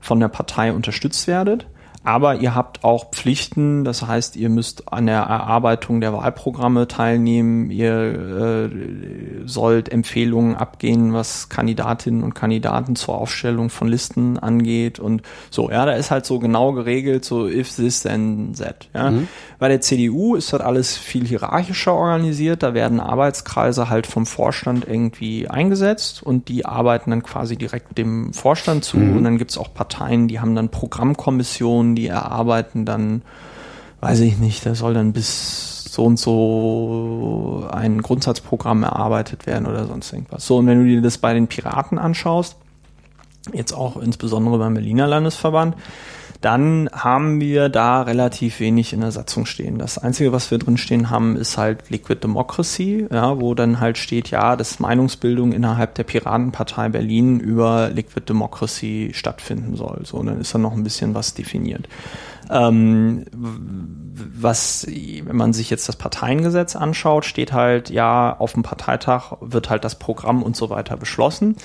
von 0.00 0.20
der 0.20 0.28
Partei 0.28 0.72
unterstützt 0.72 1.26
werdet 1.26 1.66
aber 2.04 2.36
ihr 2.36 2.54
habt 2.54 2.84
auch 2.84 3.10
Pflichten, 3.10 3.84
das 3.84 4.06
heißt, 4.06 4.36
ihr 4.36 4.48
müsst 4.48 4.92
an 4.92 5.06
der 5.06 5.18
Erarbeitung 5.18 6.00
der 6.00 6.12
Wahlprogramme 6.12 6.86
teilnehmen, 6.86 7.70
ihr 7.70 7.92
äh, 7.92 8.68
sollt 9.46 9.90
Empfehlungen 9.90 10.54
abgehen, 10.54 11.12
was 11.12 11.48
Kandidatinnen 11.48 12.22
und 12.22 12.34
Kandidaten 12.34 12.94
zur 12.94 13.16
Aufstellung 13.16 13.68
von 13.68 13.88
Listen 13.88 14.38
angeht 14.38 15.00
und 15.00 15.22
so, 15.50 15.70
ja, 15.70 15.84
da 15.84 15.92
ist 15.92 16.10
halt 16.10 16.24
so 16.24 16.38
genau 16.38 16.72
geregelt, 16.72 17.24
so 17.24 17.48
if 17.48 17.74
this 17.74 18.02
then 18.02 18.54
that. 18.56 18.88
Ja. 18.94 19.10
Mhm. 19.10 19.28
Bei 19.58 19.68
der 19.68 19.80
CDU 19.80 20.36
ist 20.36 20.52
das 20.52 20.60
alles 20.60 20.96
viel 20.96 21.26
hierarchischer 21.26 21.94
organisiert, 21.94 22.62
da 22.62 22.74
werden 22.74 23.00
Arbeitskreise 23.00 23.90
halt 23.90 24.06
vom 24.06 24.24
Vorstand 24.24 24.86
irgendwie 24.86 25.48
eingesetzt 25.48 26.22
und 26.22 26.48
die 26.48 26.64
arbeiten 26.64 27.10
dann 27.10 27.24
quasi 27.24 27.56
direkt 27.56 27.98
dem 27.98 28.32
Vorstand 28.32 28.84
zu 28.84 28.98
mhm. 28.98 29.16
und 29.16 29.24
dann 29.24 29.36
gibt's 29.36 29.58
auch 29.58 29.74
Parteien, 29.74 30.28
die 30.28 30.38
haben 30.38 30.54
dann 30.54 30.68
Programmkommissionen, 30.68 31.87
die 31.94 32.08
erarbeiten 32.08 32.84
dann, 32.84 33.22
weiß 34.00 34.20
ich 34.20 34.38
nicht, 34.38 34.64
da 34.66 34.74
soll 34.74 34.94
dann 34.94 35.12
bis 35.12 35.84
so 35.84 36.04
und 36.04 36.18
so 36.18 37.68
ein 37.72 38.02
Grundsatzprogramm 38.02 38.84
erarbeitet 38.84 39.46
werden 39.46 39.66
oder 39.66 39.86
sonst 39.86 40.12
irgendwas. 40.12 40.46
So, 40.46 40.58
und 40.58 40.66
wenn 40.66 40.78
du 40.78 40.88
dir 40.88 41.02
das 41.02 41.18
bei 41.18 41.34
den 41.34 41.48
Piraten 41.48 41.98
anschaust, 41.98 42.56
jetzt 43.52 43.72
auch 43.72 43.96
insbesondere 43.96 44.58
beim 44.58 44.74
Berliner 44.74 45.06
Landesverband, 45.06 45.74
dann 46.40 46.88
haben 46.92 47.40
wir 47.40 47.68
da 47.68 48.02
relativ 48.02 48.60
wenig 48.60 48.92
in 48.92 49.00
der 49.00 49.10
Satzung 49.10 49.44
stehen. 49.44 49.78
Das 49.78 49.98
Einzige, 49.98 50.32
was 50.32 50.50
wir 50.50 50.58
drin 50.58 50.76
stehen 50.76 51.10
haben, 51.10 51.36
ist 51.36 51.58
halt 51.58 51.90
Liquid 51.90 52.20
Democracy, 52.22 53.08
ja, 53.10 53.40
wo 53.40 53.54
dann 53.54 53.80
halt 53.80 53.98
steht, 53.98 54.30
ja, 54.30 54.54
dass 54.54 54.78
Meinungsbildung 54.78 55.52
innerhalb 55.52 55.96
der 55.96 56.04
Piratenpartei 56.04 56.90
Berlin 56.90 57.40
über 57.40 57.90
Liquid 57.90 58.26
Democracy 58.28 59.10
stattfinden 59.14 59.74
soll. 59.74 60.02
So, 60.04 60.18
und 60.18 60.26
dann 60.26 60.40
ist 60.40 60.54
da 60.54 60.58
noch 60.58 60.74
ein 60.74 60.84
bisschen 60.84 61.14
was 61.14 61.34
definiert. 61.34 61.88
Ähm, 62.50 63.24
was, 63.32 64.86
wenn 64.88 65.36
man 65.36 65.52
sich 65.52 65.70
jetzt 65.70 65.88
das 65.88 65.96
Parteiengesetz 65.96 66.76
anschaut, 66.76 67.24
steht 67.24 67.52
halt, 67.52 67.90
ja, 67.90 68.34
auf 68.38 68.52
dem 68.52 68.62
Parteitag 68.62 69.32
wird 69.40 69.70
halt 69.70 69.84
das 69.84 69.98
Programm 69.98 70.42
und 70.42 70.56
so 70.56 70.70
weiter 70.70 70.96
beschlossen. 70.96 71.56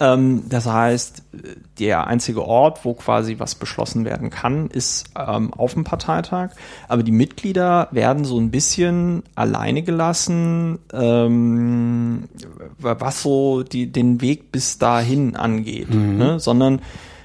Ähm, 0.00 0.44
das 0.48 0.66
heißt, 0.66 1.22
der 1.78 2.06
einzige 2.06 2.44
Ort, 2.44 2.84
wo 2.84 2.94
quasi 2.94 3.38
was 3.38 3.54
beschlossen 3.54 4.04
werden 4.04 4.30
kann, 4.30 4.68
ist 4.68 5.06
ähm, 5.16 5.52
auf 5.54 5.74
dem 5.74 5.84
Parteitag. 5.84 6.50
Aber 6.88 7.02
die 7.02 7.12
Mitglieder 7.12 7.88
werden 7.90 8.24
so 8.24 8.38
ein 8.38 8.50
bisschen 8.50 9.22
alleine 9.34 9.82
gelassen, 9.82 10.78
ähm, 10.92 12.28
was 12.78 13.22
so 13.22 13.62
die, 13.62 13.90
den 13.90 14.20
Weg 14.20 14.52
bis 14.52 14.78
dahin 14.78 15.36
angeht, 15.36 15.92
mhm. 15.92 16.16
ne? 16.18 16.40
sondern 16.40 16.80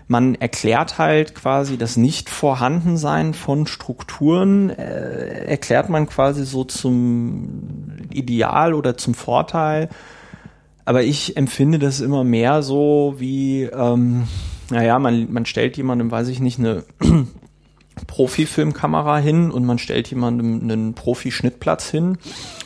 man 0.07 0.33
erklärt 0.33 0.97
halt 0.97 1.35
quasi 1.35 1.77
das 1.77 1.95
Nicht-Vorhandensein 1.95 3.35
von 3.35 3.67
Strukturen, 3.67 4.71
äh, 4.71 5.45
erklärt 5.45 5.89
man 5.89 6.07
quasi 6.07 6.45
so 6.45 6.63
zum 6.63 7.99
Ideal 8.11 8.73
oder 8.73 8.97
zum 8.97 9.13
Vorteil 9.13 9.87
aber 10.89 11.03
ich 11.03 11.37
empfinde 11.37 11.77
das 11.77 11.99
immer 11.99 12.23
mehr 12.23 12.63
so 12.63 13.13
wie, 13.19 13.65
ähm, 13.65 14.27
naja, 14.71 14.97
man, 14.97 15.31
man 15.31 15.45
stellt 15.45 15.77
jemandem, 15.77 16.09
weiß 16.09 16.29
ich 16.29 16.39
nicht, 16.39 16.57
eine 16.57 16.83
Profi-Filmkamera 18.07 19.19
hin 19.19 19.51
und 19.51 19.67
man 19.67 19.77
stellt 19.77 20.07
jemandem 20.07 20.61
einen 20.63 20.95
Profi-Schnittplatz 20.95 21.91
hin 21.91 22.17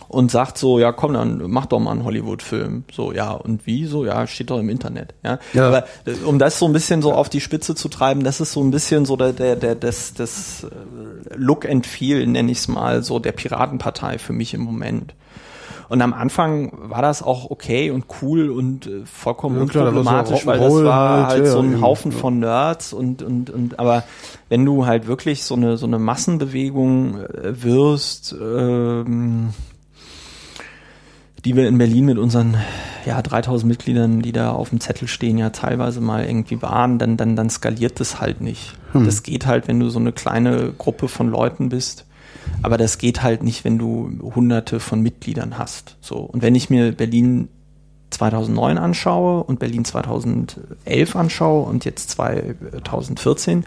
und 0.08 0.32
sagt 0.32 0.58
so, 0.58 0.80
ja 0.80 0.94
komm, 0.94 1.16
dann 1.16 1.52
mach 1.52 1.66
doch 1.66 1.80
mal 1.80 1.92
einen 1.92 2.06
Hollywood-Film. 2.06 2.86
So, 2.94 3.12
ja, 3.12 3.32
und 3.32 3.68
wie? 3.68 3.88
So, 3.88 4.06
ja, 4.06 4.26
steht 4.26 4.52
doch 4.52 4.60
im 4.60 4.70
Internet. 4.70 5.16
Ja? 5.22 5.40
ja. 5.52 5.68
Aber 5.68 5.84
äh, 6.06 6.14
um 6.24 6.40
das 6.40 6.60
so 6.60 6.66
ein 6.66 6.72
bisschen 6.72 7.02
so 7.02 7.12
auf 7.12 7.28
die 7.28 7.42
Spitze 7.42 7.76
zu 7.76 7.90
treiben, 7.90 8.24
das 8.24 8.40
ist 8.40 8.54
so 8.54 8.64
ein 8.64 8.72
bisschen 8.72 9.04
so 9.04 9.18
der, 9.18 9.34
der, 9.34 9.58
der 9.58 9.76
das, 9.76 10.14
das 10.14 10.64
äh, 10.64 10.68
Look 11.36 11.70
and 11.70 11.86
Feel, 11.86 12.26
nenne 12.26 12.54
ich 12.54 12.60
es 12.60 12.68
mal, 12.70 13.04
so 13.04 13.20
der 13.20 13.34
Piratenpartei 13.34 14.18
für 14.18 14.32
mich 14.32 14.54
im 14.54 14.62
Moment. 14.62 15.14
Und 15.94 16.02
am 16.02 16.16
Anfang 16.16 16.72
war 16.90 17.04
das 17.04 17.22
auch 17.22 17.52
okay 17.52 17.92
und 17.92 18.06
cool 18.20 18.50
und 18.50 18.88
äh, 18.88 19.06
vollkommen 19.06 19.60
Ja, 19.60 19.66
klar, 19.68 19.90
unproblematisch, 19.90 20.44
weil 20.48 20.58
das 20.58 20.74
war 20.84 21.28
halt, 21.28 21.30
halt 21.34 21.46
ja, 21.46 21.52
so 21.52 21.60
ein 21.60 21.82
Haufen 21.82 22.12
ja. 22.12 22.18
von 22.18 22.40
Nerds 22.40 22.94
und, 22.94 23.22
und, 23.22 23.52
und, 23.52 23.78
aber 23.78 24.04
wenn 24.50 24.66
du 24.66 24.88
halt 24.88 25.06
wirklich 25.06 25.44
so 25.44 25.54
eine, 25.54 25.78
so 25.78 25.86
eine 25.86 26.00
Massenbewegung 26.00 27.20
äh, 27.20 27.62
wirst, 27.62 28.36
ähm, 28.42 29.50
die 31.46 31.56
wir 31.56 31.68
in 31.68 31.78
Berlin 31.78 32.06
mit 32.06 32.18
unseren 32.18 32.58
ja 33.06 33.22
3000 33.22 33.70
Mitgliedern, 33.70 34.24
die 34.24 34.32
da 34.32 34.52
auf 34.52 34.70
dem 34.70 34.80
Zettel 34.80 35.08
stehen, 35.08 35.38
ja 35.38 35.52
teilweise 35.52 36.02
mal 36.02 36.26
irgendwie 36.26 36.60
waren, 36.64 36.98
dann 36.98 37.18
dann 37.18 37.36
dann 37.36 37.52
skaliert 37.52 38.00
das 38.00 38.20
halt 38.20 38.42
nicht. 38.42 38.74
Das 38.96 39.22
geht 39.22 39.46
halt, 39.46 39.68
wenn 39.68 39.80
du 39.80 39.90
so 39.90 40.00
eine 40.00 40.12
kleine 40.12 40.74
Gruppe 40.76 41.08
von 41.08 41.30
Leuten 41.30 41.70
bist, 41.70 42.08
aber 42.64 42.78
das 42.78 42.98
geht 42.98 43.22
halt 43.22 43.44
nicht, 43.44 43.66
wenn 43.66 43.78
du 43.78 44.10
hunderte 44.36 44.80
von 44.80 45.02
Mitgliedern 45.02 45.58
hast. 45.58 45.98
So 46.02 46.18
und 46.18 46.42
wenn 46.42 46.56
ich 46.56 46.70
mir 46.70 46.94
Berlin 46.94 47.50
2009 48.10 48.78
anschaue 48.78 49.44
und 49.44 49.60
Berlin 49.60 49.86
2011 49.86 51.16
anschaue 51.16 51.66
und 51.66 51.86
jetzt 51.86 52.12
2014, 52.12 53.66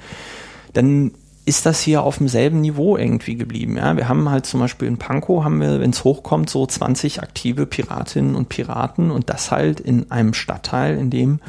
dann 0.73 1.13
ist 1.45 1.67
das 1.67 1.81
hier 1.81 2.03
auf 2.03 2.19
demselben 2.19 2.61
Niveau 2.61 2.97
irgendwie 2.97 3.37
geblieben. 3.37 3.77
Ja? 3.77 3.97
Wir 3.97 4.09
haben 4.09 4.31
halt 4.31 4.47
zum 4.47 4.61
Beispiel 4.61 4.89
in 4.89 4.97
Pankow 4.97 5.45
haben 5.45 5.61
wir, 5.61 5.81
wenn 5.81 5.91
es 5.91 6.03
hochkommt, 6.03 6.51
so 6.51 6.67
20 6.67 7.23
aktive 7.23 7.67
Piratinnen 7.67 8.35
und 8.35 8.49
Piraten 8.49 9.11
und 9.11 9.31
das 9.31 9.51
halt 9.51 9.79
in 9.79 10.11
einem 10.11 10.35
Stadtteil, 10.35 10.99
in 10.99 11.11
dem 11.11 11.41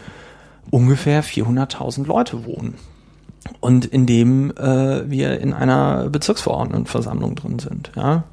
ungefähr 0.69 1.23
400.000 1.23 2.05
Leute 2.05 2.45
wohnen 2.45 2.75
und 3.59 3.85
in 3.85 4.05
dem 4.05 4.51
äh, 4.57 5.09
wir 5.09 5.39
in 5.39 5.53
einer 5.53 6.09
Bezirksverordnetenversammlung 6.09 7.35
drin 7.35 7.59
sind. 7.59 7.91
Ja, 7.95 8.23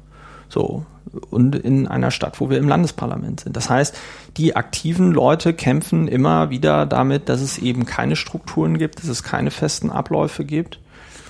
so 0.49 0.85
und 1.29 1.55
in 1.55 1.87
einer 1.87 2.11
Stadt, 2.11 2.39
wo 2.39 2.49
wir 2.49 2.57
im 2.57 2.67
Landesparlament 2.67 3.41
sind. 3.41 3.55
Das 3.55 3.69
heißt, 3.69 3.95
die 4.37 4.55
aktiven 4.55 5.11
Leute 5.11 5.53
kämpfen 5.53 6.07
immer 6.07 6.49
wieder 6.49 6.85
damit, 6.85 7.29
dass 7.29 7.41
es 7.41 7.57
eben 7.57 7.85
keine 7.85 8.15
Strukturen 8.15 8.77
gibt, 8.77 8.99
dass 8.99 9.09
es 9.09 9.23
keine 9.23 9.51
festen 9.51 9.91
Abläufe 9.91 10.45
gibt. 10.45 10.79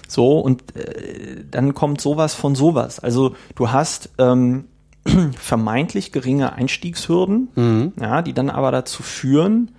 So, 0.07 0.39
und 0.39 0.75
äh, 0.75 1.43
dann 1.49 1.73
kommt 1.73 2.01
sowas 2.01 2.33
von 2.33 2.55
sowas. 2.55 2.99
Also 2.99 3.35
du 3.55 3.71
hast 3.71 4.09
ähm, 4.17 4.65
vermeintlich 5.37 6.11
geringe 6.11 6.53
Einstiegshürden, 6.53 7.93
ja, 7.99 8.21
die 8.21 8.33
dann 8.33 8.49
aber 8.49 8.71
dazu 8.71 9.03
führen, 9.03 9.71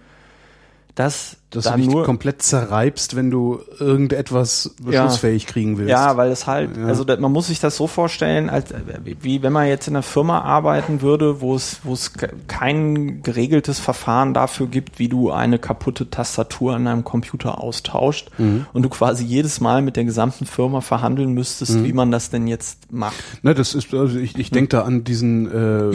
dass, 0.96 1.36
Dass 1.50 1.64
da 1.64 1.72
du 1.72 1.76
dich 1.82 1.88
nur 1.90 2.04
komplett 2.04 2.40
zerreibst, 2.42 3.16
wenn 3.16 3.30
du 3.30 3.60
irgendetwas 3.78 4.74
beschlussfähig 4.82 5.46
kriegen 5.46 5.76
willst. 5.76 5.90
Ja, 5.90 6.16
weil 6.16 6.30
es 6.30 6.46
halt, 6.46 6.74
Ja. 6.76 6.86
also 6.86 7.04
man 7.20 7.30
muss 7.30 7.48
sich 7.48 7.60
das 7.60 7.76
so 7.76 7.86
vorstellen, 7.86 8.48
als 8.50 8.72
wie, 9.04 9.42
wenn 9.42 9.52
man 9.52 9.68
jetzt 9.68 9.86
in 9.88 9.94
einer 9.94 10.02
Firma 10.02 10.40
arbeiten 10.40 11.02
würde, 11.02 11.42
wo 11.42 11.54
es 11.54 11.80
wo 11.84 11.92
es 11.92 12.14
ke- 12.14 12.32
kein 12.48 13.22
geregeltes 13.22 13.78
Verfahren 13.78 14.32
dafür 14.32 14.66
gibt, 14.68 14.98
wie 14.98 15.08
du 15.08 15.30
eine 15.30 15.58
kaputte 15.58 16.08
Tastatur 16.08 16.74
an 16.74 16.86
einem 16.86 17.04
Computer 17.04 17.60
austauscht 17.62 18.30
Mhm. 18.38 18.64
und 18.72 18.82
du 18.82 18.88
quasi 18.88 19.22
jedes 19.24 19.60
Mal 19.60 19.82
mit 19.82 19.96
der 19.96 20.04
gesamten 20.04 20.46
Firma 20.46 20.80
verhandeln 20.80 21.32
müsstest, 21.32 21.74
Mhm. 21.76 21.84
wie 21.84 21.92
man 21.92 22.10
das 22.10 22.30
denn 22.30 22.46
jetzt 22.46 22.90
macht. 22.90 23.16
Ne, 23.42 23.54
das 23.54 23.74
ist, 23.74 23.92
also 23.92 24.18
ich, 24.18 24.36
ich 24.38 24.50
denke 24.50 24.70
da 24.70 24.82
an 24.82 25.04
diesen 25.04 25.46
äh, 25.46 25.92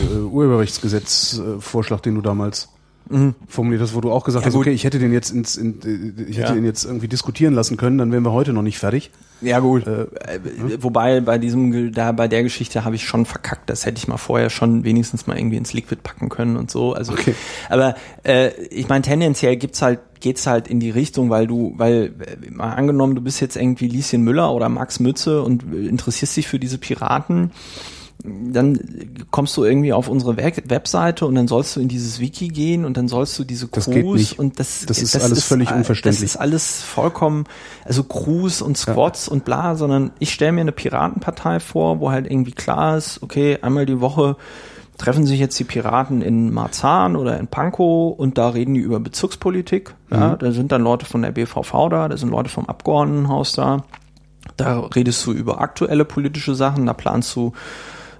Urheberrechtsgesetz-Vorschlag, 0.91 2.01
den 2.01 2.15
du 2.15 2.21
damals 2.21 2.69
formuliert 3.47 3.81
hast, 3.81 3.93
wo 3.95 4.01
du 4.01 4.11
auch 4.11 4.23
gesagt 4.23 4.43
Ja, 4.45 4.47
hast, 4.47 4.53
gut. 4.55 4.61
okay, 4.67 4.73
ich 4.73 4.83
hätte 4.83 4.99
den 4.99 5.11
jetzt 5.13 5.31
ins, 5.31 5.57
in, 5.57 5.79
ich 6.29 6.37
hätte 6.37 6.49
Ja. 6.49 6.53
den 6.55 6.65
jetzt 6.65 6.85
irgendwie 6.85 7.07
diskutieren 7.07 7.53
lassen 7.53 7.77
können, 7.77 7.97
dann 7.97 8.11
wären 8.11 8.23
wir 8.23 8.31
heute 8.31 8.53
noch 8.53 8.61
nicht 8.61 8.77
fertig. 8.79 9.11
Ja 9.41 9.59
gut. 9.59 9.87
Äh, 9.87 10.05
Wobei 10.79 11.19
bei 11.19 11.37
diesem 11.39 11.91
da 11.93 12.11
bei 12.11 12.27
der 12.27 12.43
Geschichte 12.43 12.85
habe 12.85 12.95
ich 12.95 13.05
schon 13.07 13.25
verkackt. 13.25 13.69
Das 13.71 13.85
hätte 13.87 13.97
ich 13.97 14.07
mal 14.07 14.17
vorher 14.17 14.51
schon 14.51 14.83
wenigstens 14.83 15.25
mal 15.25 15.35
irgendwie 15.37 15.57
ins 15.57 15.73
Liquid 15.73 16.01
packen 16.03 16.29
können 16.29 16.57
und 16.57 16.69
so. 16.69 16.93
Also, 16.93 17.13
Okay. 17.13 17.33
aber 17.69 17.95
äh, 18.23 18.51
ich 18.69 18.87
meine 18.87 19.01
tendenziell 19.01 19.55
gibt's 19.57 19.81
halt 19.81 19.99
geht's 20.19 20.45
halt 20.45 20.67
in 20.67 20.79
die 20.79 20.91
Richtung, 20.91 21.31
weil 21.31 21.47
du, 21.47 21.73
weil 21.77 22.13
äh, 22.19 22.51
mal 22.51 22.73
angenommen, 22.75 23.15
du 23.15 23.21
bist 23.21 23.41
jetzt 23.41 23.55
irgendwie 23.55 23.87
Lieschen 23.87 24.21
Müller 24.21 24.53
oder 24.53 24.69
Max 24.69 24.99
Mütze 24.99 25.41
und 25.41 25.63
äh, 25.73 25.87
interessierst 25.87 26.37
dich 26.37 26.47
für 26.47 26.59
diese 26.59 26.77
Piraten. 26.77 27.49
Dann 28.23 28.79
kommst 29.31 29.57
du 29.57 29.63
irgendwie 29.63 29.93
auf 29.93 30.07
unsere 30.07 30.37
Web 30.37 30.69
Webseite 30.69 31.25
und 31.25 31.35
dann 31.35 31.47
sollst 31.47 31.75
du 31.75 31.79
in 31.79 31.87
dieses 31.87 32.19
Wiki 32.19 32.49
gehen 32.49 32.85
und 32.85 32.97
dann 32.97 33.07
sollst 33.07 33.37
du 33.39 33.43
diese 33.43 33.67
Das 33.67 33.85
Crews 33.85 34.33
und 34.33 34.59
das, 34.59 34.85
Das 34.85 35.01
ist 35.01 35.15
alles 35.15 35.43
völlig 35.43 35.71
äh, 35.71 35.75
unverständlich. 35.75 36.21
Das 36.21 36.35
ist 36.35 36.37
alles 36.37 36.81
vollkommen, 36.81 37.45
also 37.85 38.03
Crews 38.03 38.61
und 38.61 38.77
Squads 38.77 39.27
und 39.27 39.45
bla, 39.45 39.75
sondern 39.75 40.11
ich 40.19 40.33
stelle 40.33 40.51
mir 40.51 40.61
eine 40.61 40.71
Piratenpartei 40.71 41.59
vor, 41.59 41.99
wo 41.99 42.11
halt 42.11 42.29
irgendwie 42.29 42.51
klar 42.51 42.97
ist, 42.97 43.23
okay, 43.23 43.59
einmal 43.61 43.85
die 43.85 44.01
Woche 44.01 44.35
treffen 45.01 45.25
sich 45.25 45.39
jetzt 45.39 45.59
die 45.59 45.63
Piraten 45.63 46.21
in 46.21 46.53
Marzahn 46.53 47.15
oder 47.15 47.39
in 47.39 47.47
Pankow 47.47 48.17
und 48.17 48.37
da 48.37 48.49
reden 48.49 48.75
die 48.75 48.81
über 48.81 48.99
Bezirkspolitik. 48.99 49.95
Ja, 50.11 50.35
da 50.35 50.51
sind 50.51 50.71
dann 50.71 50.83
Leute 50.83 51.05
von 51.05 51.23
der 51.23 51.31
BVV 51.31 51.89
da, 51.89 52.07
da 52.07 52.17
sind 52.17 52.29
Leute 52.29 52.49
vom 52.49 52.67
Abgeordnetenhaus 52.67 53.53
da. 53.53 53.83
Da 54.57 54.79
redest 54.79 55.25
du 55.25 55.31
über 55.31 55.61
aktuelle 55.61 56.05
politische 56.05 56.55
Sachen, 56.55 56.85
da 56.85 56.93
planst 56.93 57.35
du 57.35 57.53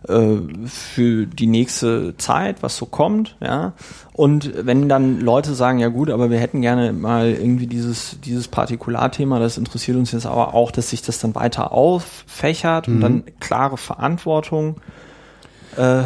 äh, 0.07 0.37
für 0.67 1.25
die 1.25 1.47
nächste 1.47 2.15
Zeit, 2.17 2.63
was 2.63 2.77
so 2.77 2.85
kommt, 2.85 3.37
ja. 3.41 3.73
Und 4.13 4.51
wenn 4.65 4.89
dann 4.89 5.19
Leute 5.19 5.53
sagen, 5.53 5.79
ja 5.79 5.87
gut, 5.87 6.09
aber 6.09 6.29
wir 6.29 6.39
hätten 6.39 6.61
gerne 6.61 6.93
mal 6.93 7.31
irgendwie 7.31 7.67
dieses, 7.67 8.19
dieses 8.21 8.47
Partikularthema, 8.47 9.39
das 9.39 9.57
interessiert 9.57 9.97
uns 9.97 10.11
jetzt 10.11 10.25
aber 10.25 10.53
auch, 10.53 10.71
dass 10.71 10.89
sich 10.89 11.01
das 11.01 11.19
dann 11.19 11.33
weiter 11.35 11.71
auffächert 11.71 12.87
und 12.87 13.01
dann 13.01 13.23
klare 13.39 13.77
Verantwortung. 13.77 14.77
Äh, 15.77 16.03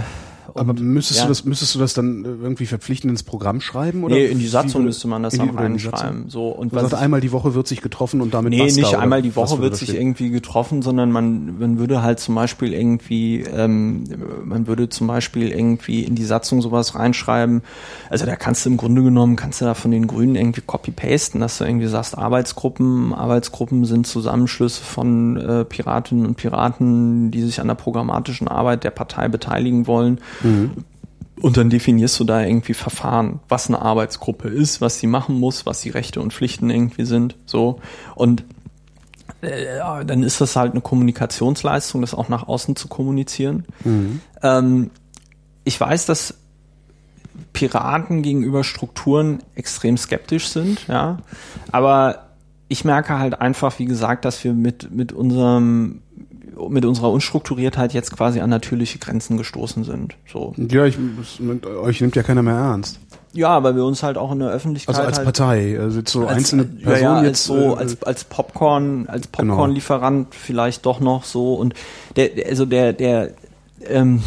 Aber 0.54 0.74
müsstest 0.74 1.20
ja. 1.20 1.26
du 1.26 1.30
das, 1.30 1.44
müsstest 1.46 1.76
du 1.76 1.80
das 1.80 1.94
dann 1.94 2.24
äh, 2.24 2.28
irgendwie 2.28 2.66
verpflichtend 2.66 3.10
ins 3.12 3.24
Programm 3.24 3.62
schreiben? 3.62 4.04
Oder 4.04 4.16
Nee, 4.16 4.26
in 4.28 4.38
die 4.40 4.46
wie 4.46 4.48
Satzung 4.50 4.76
würde- 4.82 4.86
müsste 4.88 5.08
man 5.08 5.24
das 5.24 5.36
dann 5.36 5.48
Satzung? 5.48 5.60
reinschreiben. 5.62 6.30
So, 6.30 6.50
und 6.50 6.72
Man 6.74 6.88
sagt, 6.88 7.02
einmal 7.02 7.22
die 7.22 7.32
Woche 7.32 7.56
wird 7.56 7.68
sich 7.68 7.82
getroffen 7.82 8.22
und 8.22 8.34
damit 8.34 8.52
Nee, 8.52 8.60
basta, 8.60 8.82
nicht 8.82 8.96
einmal 8.96 9.22
die 9.22 9.36
Woche 9.36 9.60
wird 9.60 9.76
sich 9.76 9.94
irgendwie 9.96 10.30
getroffen, 10.30 10.82
sondern 10.82 11.12
man, 11.12 11.58
man 11.60 11.80
würde 11.80 12.02
halt 12.04 12.20
zum 12.20 12.36
Beispiel 12.36 12.74
irgendwie, 12.74 13.42
ähm, 13.42 14.04
man 14.44 14.68
würde 14.68 14.90
zum 14.90 15.08
Beispiel 15.08 15.50
irgendwie 15.50 16.04
in 16.04 16.16
die 16.16 16.26
Satzung 16.26 16.62
sowas 16.62 16.96
reinschreiben. 16.96 17.62
Also 18.10 18.26
da 18.26 18.36
kannst 18.36 18.66
du 18.66 18.70
im 18.70 18.78
Grunde 18.78 19.02
genommen, 19.04 19.36
kannst 19.36 19.62
du 19.62 19.66
da 19.66 19.74
von 19.74 19.92
den 19.92 20.08
Grünen 20.08 20.36
irgendwie 20.36 20.62
copy-pasten, 20.62 21.40
dass 21.42 21.58
du 21.58 21.64
irgendwie 21.66 21.88
sagst, 21.88 22.18
Arbeitsgruppen, 22.18 23.14
Arbeitsgruppen 23.14 23.86
sind 23.86 24.08
Zusammenschlüsse 24.08 24.84
von 24.84 25.38
äh, 25.38 25.66
Piratinnen 25.66 26.26
und 26.26 26.36
Piraten, 26.36 27.32
die 27.32 27.42
sich 27.42 27.60
an 27.60 27.68
der 27.68 27.76
programmatischen 27.76 28.48
Arbeit 28.48 28.84
der 28.84 28.92
Partei 28.92 29.28
beteiligen 29.28 29.88
wollen. 29.88 30.20
Und 30.44 31.58
dann 31.58 31.70
definierst 31.70 32.20
du 32.20 32.24
da 32.24 32.42
irgendwie 32.42 32.74
Verfahren, 32.74 33.40
was 33.50 33.68
eine 33.68 33.82
Arbeitsgruppe 33.82 34.48
ist, 34.48 34.82
was 34.82 35.00
sie 35.00 35.08
machen 35.08 35.40
muss, 35.40 35.66
was 35.66 35.82
die 35.82 35.90
Rechte 35.90 36.22
und 36.22 36.34
Pflichten 36.34 36.70
irgendwie 36.70 37.06
sind, 37.06 37.36
so. 37.46 37.80
Und 38.16 38.44
äh, 39.42 40.06
dann 40.06 40.24
ist 40.24 40.42
das 40.42 40.56
halt 40.56 40.72
eine 40.72 40.82
Kommunikationsleistung, 40.82 42.02
das 42.02 42.14
auch 42.14 42.30
nach 42.30 42.48
außen 42.48 42.76
zu 42.76 42.88
kommunizieren. 42.88 43.66
Ähm, 44.42 44.92
ich 45.66 45.80
weiß, 45.80 46.06
dass 46.06 46.36
Piraten 47.54 48.22
gegenüber 48.22 48.64
Strukturen 48.64 49.40
extrem 49.56 49.98
skeptisch 49.98 50.48
sind, 50.48 50.88
ja. 50.88 51.18
Aber 51.72 52.30
ich 52.68 52.86
merke 52.86 53.20
halt 53.20 53.40
einfach, 53.42 53.78
wie 53.80 53.86
gesagt, 53.86 54.26
dass 54.26 54.44
wir 54.44 54.54
mit, 54.54 54.92
mit 54.92 55.12
unserem, 55.12 56.02
mit 56.70 56.86
unserer 56.86 57.12
Unstrukturiertheit 57.12 57.94
jetzt 57.94 58.16
quasi 58.16 58.40
an 58.40 58.50
natürliche 58.50 59.00
Grenzen 59.00 59.38
gestoßen 59.38 59.84
sind. 59.84 60.16
So. 60.32 60.54
Ja, 60.58 60.86
ich, 60.86 60.98
nimmt- 61.40 61.66
euch 61.66 62.02
nimmt 62.02 62.16
ja 62.16 62.24
keiner 62.24 62.42
mehr 62.44 62.56
ernst. 62.56 63.00
Ja, 63.34 63.62
weil 63.64 63.76
wir 63.76 63.84
uns 63.84 64.02
halt 64.02 64.18
auch 64.18 64.32
in 64.32 64.40
der 64.40 64.48
Öffentlichkeit 64.50 64.96
Also 64.96 65.06
als 65.08 65.18
halt 65.18 65.26
Partei, 65.26 65.78
also 65.78 66.00
jetzt 66.00 66.12
so 66.12 66.26
als, 66.26 66.38
einzelne 66.38 66.64
ja, 66.80 66.86
Personen 66.86 67.02
ja, 67.04 67.16
als 67.18 67.28
jetzt. 67.28 67.44
so 67.44 67.56
äh, 67.58 67.78
als 67.78 68.02
als 68.04 68.24
Popcorn 68.24 69.08
als 69.08 69.28
Genau. 69.32 69.54
Popcorn-Lieferant 69.56 70.34
vielleicht 70.34 70.86
doch 70.86 71.02
noch 71.02 71.26
so 71.26 71.56
und 71.56 71.74
der- 72.16 72.30
also 72.48 72.66
der 72.66 72.94
der 72.94 73.32
ähm, 73.88 74.24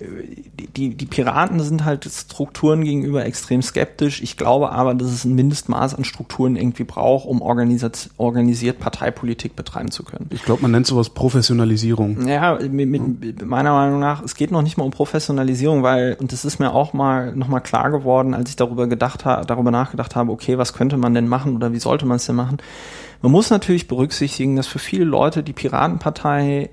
die, 0.00 0.94
die 0.94 1.06
Piraten 1.06 1.58
sind 1.58 1.84
halt 1.84 2.04
Strukturen 2.04 2.84
gegenüber 2.84 3.26
extrem 3.26 3.62
skeptisch. 3.62 4.22
Ich 4.22 4.36
glaube 4.36 4.70
aber, 4.70 4.94
dass 4.94 5.08
es 5.08 5.24
ein 5.24 5.34
Mindestmaß 5.34 5.96
an 5.96 6.04
Strukturen 6.04 6.54
irgendwie 6.54 6.84
braucht, 6.84 7.26
um 7.26 7.42
organisiert 7.42 8.78
Parteipolitik 8.78 9.56
betreiben 9.56 9.90
zu 9.90 10.04
können. 10.04 10.26
ich 10.30 10.44
glaube, 10.44 10.62
man 10.62 10.70
nennt 10.70 10.86
sowas 10.86 11.10
Professionalisierung. 11.10 12.28
Ja, 12.28 12.58
mit, 12.60 12.88
mit, 12.88 13.44
meiner 13.44 13.72
Meinung 13.72 13.98
nach, 13.98 14.22
es 14.22 14.36
geht 14.36 14.52
noch 14.52 14.62
nicht 14.62 14.76
mal 14.76 14.84
um 14.84 14.92
Professionalisierung, 14.92 15.82
weil, 15.82 16.16
und 16.20 16.32
das 16.32 16.44
ist 16.44 16.60
mir 16.60 16.72
auch 16.72 16.92
mal 16.92 17.34
nochmal 17.34 17.60
klar 17.60 17.90
geworden, 17.90 18.34
als 18.34 18.50
ich 18.50 18.56
darüber 18.56 18.86
gedacht 18.86 19.24
habe, 19.24 19.46
darüber 19.46 19.72
nachgedacht 19.72 20.14
habe, 20.14 20.30
okay, 20.30 20.58
was 20.58 20.74
könnte 20.74 20.96
man 20.96 21.12
denn 21.12 21.26
machen 21.26 21.56
oder 21.56 21.72
wie 21.72 21.80
sollte 21.80 22.06
man 22.06 22.16
es 22.16 22.26
denn 22.26 22.36
machen? 22.36 22.58
Man 23.20 23.32
muss 23.32 23.50
natürlich 23.50 23.88
berücksichtigen, 23.88 24.54
dass 24.54 24.68
für 24.68 24.78
viele 24.78 25.04
Leute 25.04 25.42
die 25.42 25.52
Piratenpartei 25.52 26.70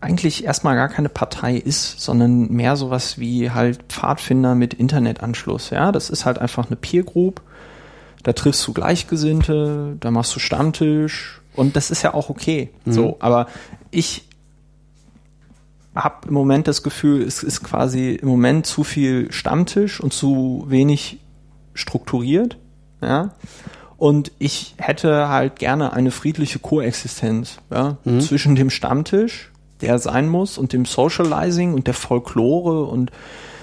eigentlich 0.00 0.44
erstmal 0.44 0.76
gar 0.76 0.88
keine 0.88 1.08
Partei 1.08 1.56
ist, 1.56 2.00
sondern 2.00 2.50
mehr 2.52 2.76
sowas 2.76 3.18
wie 3.18 3.50
halt 3.50 3.82
Pfadfinder 3.88 4.54
mit 4.54 4.74
Internetanschluss. 4.74 5.70
Ja, 5.70 5.90
das 5.90 6.10
ist 6.10 6.26
halt 6.26 6.38
einfach 6.38 6.66
eine 6.66 6.76
Peer 6.76 7.02
Group. 7.02 7.40
Da 8.22 8.32
triffst 8.32 8.66
du 8.66 8.72
Gleichgesinnte, 8.72 9.96
da 10.00 10.10
machst 10.10 10.34
du 10.34 10.40
Stammtisch 10.40 11.40
und 11.54 11.76
das 11.76 11.90
ist 11.90 12.02
ja 12.02 12.12
auch 12.12 12.28
okay. 12.28 12.70
So, 12.84 13.16
aber 13.20 13.46
ich 13.90 14.26
habe 15.94 16.28
im 16.28 16.34
Moment 16.34 16.68
das 16.68 16.82
Gefühl, 16.82 17.22
es 17.22 17.42
ist 17.42 17.62
quasi 17.62 18.12
im 18.14 18.28
Moment 18.28 18.66
zu 18.66 18.84
viel 18.84 19.32
Stammtisch 19.32 20.00
und 20.00 20.12
zu 20.12 20.64
wenig 20.68 21.20
strukturiert. 21.74 22.58
Ja. 23.00 23.30
Und 23.96 24.32
ich 24.38 24.74
hätte 24.76 25.28
halt 25.28 25.58
gerne 25.58 25.92
eine 25.92 26.10
friedliche 26.10 26.58
Koexistenz 26.58 27.58
ja, 27.70 27.96
mhm. 28.04 28.20
zwischen 28.20 28.54
dem 28.54 28.68
Stammtisch, 28.68 29.50
der 29.80 29.98
sein 29.98 30.28
muss, 30.28 30.58
und 30.58 30.72
dem 30.72 30.84
Socializing 30.84 31.74
und 31.74 31.86
der 31.86 31.94
Folklore 31.94 32.84
und 32.84 33.10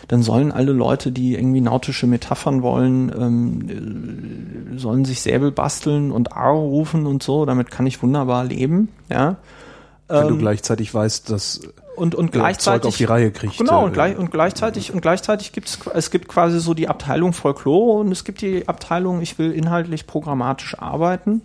dann 0.07 0.21
sollen 0.21 0.51
alle 0.51 0.73
Leute, 0.73 1.11
die 1.11 1.33
irgendwie 1.33 1.61
nautische 1.61 2.07
Metaphern 2.07 2.61
wollen, 2.61 3.11
ähm, 3.17 4.77
sollen 4.77 5.05
sich 5.05 5.21
Säbel 5.21 5.51
basteln 5.51 6.11
und 6.11 6.33
Aro 6.33 6.67
rufen 6.67 7.05
und 7.05 7.23
so. 7.23 7.45
Damit 7.45 7.71
kann 7.71 7.87
ich 7.87 8.03
wunderbar 8.03 8.43
leben. 8.43 8.89
Ja. 9.09 9.37
Wenn 10.09 10.23
ähm, 10.23 10.29
du 10.29 10.37
gleichzeitig 10.37 10.93
weißt, 10.93 11.29
dass 11.29 11.61
und 11.95 12.15
und 12.15 12.31
gleichzeitig 12.31 12.81
Zeug 12.81 12.87
auf 12.87 12.97
die 12.97 13.03
Reihe 13.05 13.31
kriegt. 13.31 13.57
Genau 13.57 13.85
und, 13.85 13.91
äh, 13.91 13.93
gleich, 13.93 14.17
und 14.17 14.31
gleichzeitig 14.31 14.93
und 14.93 15.01
gleichzeitig 15.01 15.51
gibt's 15.51 15.79
es 15.93 16.11
gibt 16.11 16.27
quasi 16.27 16.59
so 16.59 16.73
die 16.73 16.87
Abteilung 16.87 17.33
Folklore 17.33 17.99
und 17.99 18.11
es 18.11 18.23
gibt 18.23 18.41
die 18.41 18.67
Abteilung 18.67 19.21
ich 19.21 19.37
will 19.39 19.51
inhaltlich 19.51 20.07
programmatisch 20.07 20.77
arbeiten, 20.79 21.41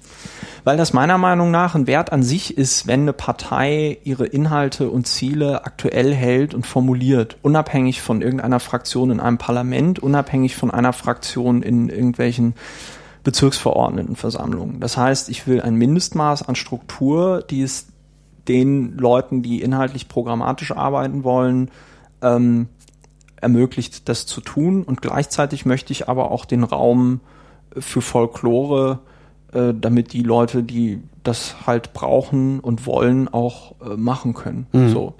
weil 0.65 0.77
das 0.77 0.93
meiner 0.93 1.19
Meinung 1.19 1.51
nach 1.51 1.75
ein 1.75 1.87
Wert 1.87 2.13
an 2.13 2.23
sich 2.23 2.57
ist, 2.57 2.87
wenn 2.87 3.03
eine 3.03 3.13
Partei 3.13 3.99
ihre 4.05 4.27
Inhalte 4.27 4.91
und 4.91 5.07
Ziele 5.07 5.65
aktuell 5.65 6.15
hält 6.15 6.55
und 6.55 6.67
formuliert, 6.67 7.37
unabhängig 7.43 8.03
von 8.03 8.23
irgendeiner 8.23 8.61
Fraktion 8.61 9.11
in 9.11 9.21
einem 9.21 9.39
Parlament, 9.39 9.99
unabhängig 9.99 10.57
von 10.57 10.71
einer 10.71 10.93
Fraktion 10.93 11.63
in 11.63 11.89
irgendwelchen 11.89 12.55
Bezirksverordnetenversammlungen. 13.25 14.81
Das 14.81 14.97
heißt, 14.97 15.29
ich 15.29 15.47
will 15.47 15.61
ein 15.61 15.75
Mindestmaß 15.75 16.49
an 16.49 16.55
Struktur, 16.55 17.43
die 17.43 17.63
es 17.63 17.87
den 18.49 18.97
Leuten, 18.97 19.43
die 19.43 19.63
inhaltlich 19.63 20.09
programmatisch 20.09 20.73
arbeiten 20.73 21.25
wollen, 21.25 21.71
ähm, 22.23 22.69
ermöglicht, 23.41 24.09
das 24.09 24.27
zu 24.27 24.41
tun. 24.41 24.83
Und 24.83 25.03
gleichzeitig 25.03 25.67
möchte 25.67 25.93
ich 25.93 26.09
aber 26.09 26.31
auch 26.31 26.45
den 26.45 26.65
Raum 26.65 27.21
für 27.77 28.01
Folklore, 28.01 29.01
äh, 29.53 29.73
damit 29.79 30.13
die 30.13 30.23
Leute, 30.23 30.63
die 30.63 31.01
das 31.23 31.67
halt 31.67 31.93
brauchen 31.93 32.61
und 32.61 32.87
wollen, 32.87 33.29
auch 33.29 33.75
äh, 33.81 33.97
machen 33.97 34.35
können. 34.35 34.67
Mhm. 34.73 34.89
So. 34.91 35.15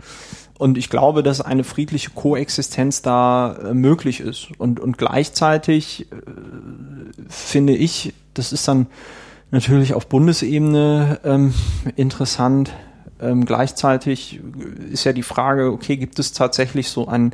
Und 0.59 0.77
ich 0.77 0.91
glaube, 0.91 1.23
dass 1.23 1.41
eine 1.41 1.63
friedliche 1.63 2.11
Koexistenz 2.11 3.03
da 3.03 3.53
äh, 3.53 3.75
möglich 3.75 4.21
ist. 4.21 4.49
Und, 4.59 4.81
und 4.81 4.99
gleichzeitig 4.99 6.11
äh, 6.11 6.17
finde 7.29 7.77
ich, 7.77 8.13
das 8.35 8.53
ist 8.53 8.67
dann 8.67 8.87
natürlich 9.51 9.95
auf 9.95 10.07
Bundesebene 10.09 11.21
ähm, 11.25 11.55
interessant, 11.97 12.73
ähm, 13.21 13.45
gleichzeitig 13.45 14.41
ist 14.91 15.05
ja 15.05 15.13
die 15.13 15.23
Frage, 15.23 15.73
okay, 15.73 15.97
gibt 15.97 16.19
es 16.19 16.33
tatsächlich 16.33 16.89
so 16.89 17.09
einen 17.09 17.33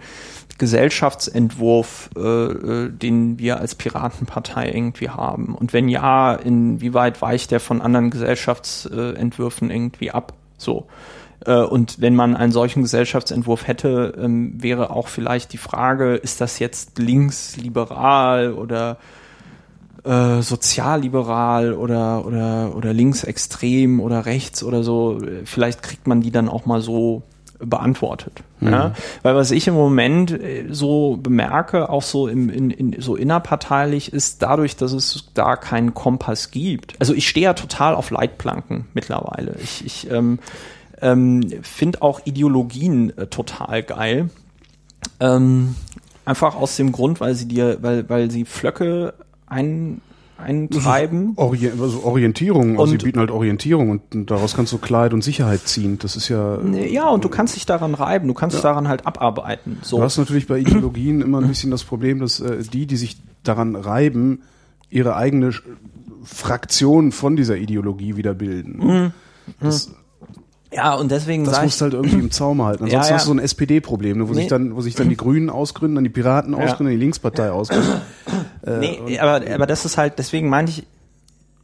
Gesellschaftsentwurf, 0.58 2.10
äh, 2.16 2.20
äh, 2.20 2.90
den 2.90 3.38
wir 3.38 3.58
als 3.58 3.74
Piratenpartei 3.74 4.70
irgendwie 4.70 5.10
haben? 5.10 5.54
Und 5.54 5.72
wenn 5.72 5.88
ja, 5.88 6.34
inwieweit 6.34 7.20
weicht 7.22 7.50
der 7.50 7.60
von 7.60 7.82
anderen 7.82 8.10
Gesellschaftsentwürfen 8.10 9.70
irgendwie 9.70 10.10
ab? 10.10 10.34
So. 10.56 10.86
Äh, 11.44 11.56
und 11.56 12.00
wenn 12.00 12.14
man 12.14 12.36
einen 12.36 12.52
solchen 12.52 12.82
Gesellschaftsentwurf 12.82 13.66
hätte, 13.66 14.14
ähm, 14.18 14.54
wäre 14.62 14.90
auch 14.90 15.08
vielleicht 15.08 15.52
die 15.52 15.58
Frage, 15.58 16.14
ist 16.14 16.40
das 16.40 16.58
jetzt 16.58 16.98
linksliberal 16.98 18.52
oder 18.52 18.98
äh, 20.04 20.42
sozialliberal 20.42 21.72
oder, 21.72 22.26
oder, 22.26 22.76
oder 22.76 22.92
linksextrem 22.92 24.00
oder 24.00 24.26
rechts 24.26 24.62
oder 24.62 24.82
so, 24.82 25.18
vielleicht 25.44 25.82
kriegt 25.82 26.06
man 26.06 26.20
die 26.20 26.30
dann 26.30 26.48
auch 26.48 26.66
mal 26.66 26.80
so 26.80 27.22
beantwortet. 27.58 28.42
Mhm. 28.60 28.72
Ja? 28.72 28.92
Weil 29.22 29.34
was 29.34 29.50
ich 29.50 29.66
im 29.66 29.74
Moment 29.74 30.30
äh, 30.30 30.66
so 30.70 31.16
bemerke, 31.16 31.88
auch 31.88 32.02
so 32.02 32.28
im, 32.28 32.48
in, 32.50 32.70
in, 32.70 33.00
so 33.00 33.16
innerparteilich, 33.16 34.12
ist 34.12 34.42
dadurch, 34.42 34.76
dass 34.76 34.92
es 34.92 35.30
da 35.34 35.56
keinen 35.56 35.94
Kompass 35.94 36.50
gibt. 36.50 36.94
Also 37.00 37.14
ich 37.14 37.28
stehe 37.28 37.44
ja 37.44 37.54
total 37.54 37.94
auf 37.94 38.10
Leitplanken 38.10 38.86
mittlerweile. 38.94 39.56
Ich, 39.62 39.84
ich 39.84 40.10
ähm, 40.10 40.38
ähm, 41.00 41.42
finde 41.62 42.02
auch 42.02 42.20
Ideologien 42.24 43.16
äh, 43.16 43.26
total 43.26 43.82
geil. 43.82 44.30
Ähm, 45.20 45.74
einfach 46.24 46.56
aus 46.56 46.76
dem 46.76 46.92
Grund, 46.92 47.20
weil 47.20 47.34
sie 47.34 47.46
dir, 47.46 47.78
weil, 47.82 48.08
weil 48.08 48.30
sie 48.30 48.44
Flöcke 48.44 49.14
ein, 49.46 50.00
eintreiben. 50.36 51.34
Ori 51.36 51.70
also 51.80 52.02
Orientierung, 52.04 52.78
also 52.78 52.92
sie 52.92 52.98
bieten 52.98 53.18
halt 53.20 53.30
Orientierung 53.30 53.90
und 53.90 54.30
daraus 54.30 54.54
kannst 54.54 54.72
du 54.72 54.78
Klarheit 54.78 55.12
und 55.12 55.22
Sicherheit 55.22 55.60
ziehen. 55.60 55.98
Das 55.98 56.16
ist 56.16 56.28
ja. 56.28 56.60
Ja, 56.62 57.08
und 57.08 57.24
du 57.24 57.28
kannst 57.28 57.56
dich 57.56 57.66
daran 57.66 57.94
reiben, 57.94 58.28
du 58.28 58.34
kannst 58.34 58.56
ja. 58.56 58.62
daran 58.62 58.88
halt 58.88 59.06
abarbeiten. 59.06 59.78
So. 59.82 59.98
Du 59.98 60.02
hast 60.02 60.18
natürlich 60.18 60.46
bei 60.46 60.58
Ideologien 60.58 61.20
immer 61.20 61.40
ein 61.40 61.48
bisschen 61.48 61.70
das 61.70 61.84
Problem, 61.84 62.18
dass 62.18 62.40
äh, 62.40 62.62
die, 62.62 62.86
die 62.86 62.96
sich 62.96 63.16
daran 63.42 63.76
reiben, 63.76 64.42
ihre 64.90 65.16
eigene 65.16 65.52
Fraktion 66.24 67.12
von 67.12 67.36
dieser 67.36 67.56
Ideologie 67.56 68.16
wieder 68.16 68.34
bilden. 68.34 68.78
Mhm. 68.78 69.12
Das, 69.60 69.92
ja, 70.74 70.94
und 70.94 71.10
deswegen 71.10 71.44
Das 71.44 71.62
musst 71.62 71.80
du 71.80 71.84
halt 71.84 71.94
irgendwie 71.94 72.18
im 72.18 72.30
Zaum 72.32 72.62
halten. 72.62 72.84
Ansonsten 72.84 73.06
ja, 73.06 73.08
ja. 73.08 73.14
hast 73.14 73.24
du 73.24 73.28
so 73.28 73.34
ein 73.34 73.38
SPD-Problem, 73.38 74.18
ne, 74.18 74.28
wo 74.28 74.32
nee. 74.32 74.40
sich 74.40 74.48
dann, 74.48 74.74
wo 74.74 74.80
sich 74.80 74.94
dann 74.94 75.08
die 75.08 75.16
Grünen 75.16 75.50
ausgründen, 75.50 75.96
dann 75.96 76.04
die 76.04 76.10
Piraten 76.10 76.54
ausgründen, 76.54 76.92
ja. 76.92 76.98
die 76.98 77.04
Linkspartei 77.04 77.50
ausgründen. 77.50 78.00
Äh, 78.66 78.78
nee, 78.78 79.18
aber, 79.18 79.40
aber 79.52 79.66
das 79.66 79.84
ist 79.84 79.98
halt, 79.98 80.18
deswegen 80.18 80.48
meinte 80.48 80.72
ich, 80.72 80.86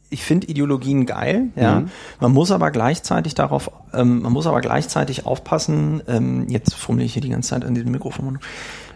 ich 0.09 0.23
finde 0.23 0.47
Ideologien 0.47 1.05
geil, 1.05 1.49
ja. 1.55 1.81
Mhm. 1.81 1.89
Man 2.19 2.33
muss 2.33 2.51
aber 2.51 2.69
gleichzeitig 2.71 3.33
darauf, 3.33 3.71
ähm, 3.93 4.21
man 4.21 4.33
muss 4.33 4.45
aber 4.45 4.59
gleichzeitig 4.59 5.25
aufpassen, 5.25 6.03
ähm, 6.07 6.47
jetzt 6.49 6.75
formuliere 6.75 7.05
ich 7.05 7.13
hier 7.13 7.21
die 7.21 7.29
ganze 7.29 7.49
Zeit 7.49 7.63
an 7.63 7.73
diesem 7.73 7.91
Mikrofon, 7.91 8.39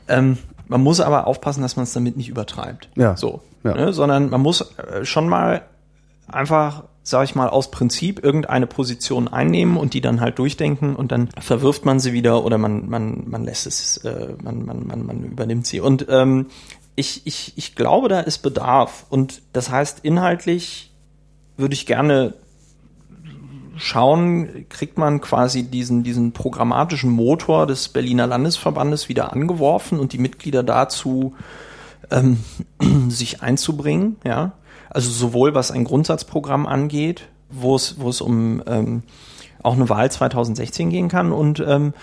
ähm, 0.10 0.38
man 0.68 0.82
muss 0.82 1.00
aber 1.00 1.28
aufpassen, 1.28 1.62
dass 1.62 1.76
man 1.76 1.84
es 1.84 1.94
damit 1.94 2.18
nicht 2.18 2.30
übertreibt. 2.30 2.90
Ja. 2.96 3.16
So. 3.16 3.42
Ja. 3.64 3.76
Ne? 3.76 3.94
Sondern 3.94 4.30
man 4.30 4.42
muss 4.42 4.62
äh, 4.78 5.06
schon 5.06 5.30
mal 5.30 5.62
einfach 6.28 6.84
sage 7.08 7.26
ich 7.26 7.36
mal, 7.36 7.50
aus 7.50 7.70
Prinzip 7.70 8.24
irgendeine 8.24 8.66
Position 8.66 9.28
einnehmen 9.28 9.78
und 9.78 9.94
die 9.94 10.02
dann 10.02 10.22
halt 10.22 10.40
durchdenken 10.40 10.96
und 10.96 11.12
dann 11.12 11.30
verwirft 11.40 11.86
man 11.86 12.00
sie 12.00 12.14
wieder 12.14 12.44
oder 12.44 12.58
man, 12.58 12.90
man, 12.90 13.30
man 13.30 13.46
lässt 13.46 13.68
es, 13.68 13.98
äh, 13.98 14.34
man, 14.44 14.66
man, 14.66 14.88
man, 14.88 15.06
man 15.06 15.24
übernimmt 15.24 15.68
sie. 15.68 15.80
Und 15.80 16.08
ähm, 16.10 16.48
ich, 16.96 17.22
ich, 17.26 17.54
ich 17.58 17.76
glaube, 17.76 18.10
da 18.10 18.22
ist 18.22 18.40
Bedarf. 18.40 19.06
Und 19.10 19.44
das 19.54 19.70
heißt, 19.70 20.00
inhaltlich 20.02 20.92
würde 21.58 21.76
ich 21.76 21.86
gerne 21.86 22.34
schauen, 23.78 24.66
kriegt 24.70 24.98
man 24.98 25.22
quasi 25.22 25.64
diesen, 25.64 26.04
diesen 26.04 26.32
programmatischen 26.32 27.12
Motor 27.12 27.68
des 27.68 27.90
Berliner 27.90 28.26
Landesverbandes 28.26 29.10
wieder 29.10 29.32
angeworfen 29.32 30.00
und 30.00 30.12
die 30.12 30.18
Mitglieder 30.18 30.64
dazu 30.64 31.36
ähm, 32.10 32.40
sich 33.10 33.44
einzubringen, 33.44 34.16
ja. 34.26 34.54
Also 34.96 35.10
sowohl 35.10 35.54
was 35.54 35.72
ein 35.72 35.84
Grundsatzprogramm 35.84 36.66
angeht, 36.66 37.28
wo 37.50 37.76
es, 37.76 38.00
wo 38.00 38.08
es 38.08 38.22
um 38.22 38.64
ähm, 38.66 39.04
auch 39.62 39.74
eine 39.74 39.90
Wahl 39.90 40.10
2016 40.10 40.90
gehen 40.90 41.10
kann 41.10 41.34
und 41.34 41.60
ähm, 41.60 41.94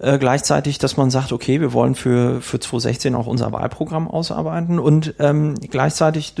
äh, 0.00 0.18
gleichzeitig, 0.18 0.78
dass 0.78 0.96
man 0.96 1.10
sagt, 1.12 1.30
okay, 1.30 1.60
wir 1.60 1.72
wollen 1.72 1.94
für, 1.94 2.40
für 2.40 2.58
2016 2.58 3.14
auch 3.14 3.28
unser 3.28 3.52
Wahlprogramm 3.52 4.08
ausarbeiten 4.08 4.80
und 4.80 5.14
ähm, 5.20 5.54
gleichzeitig, 5.70 6.34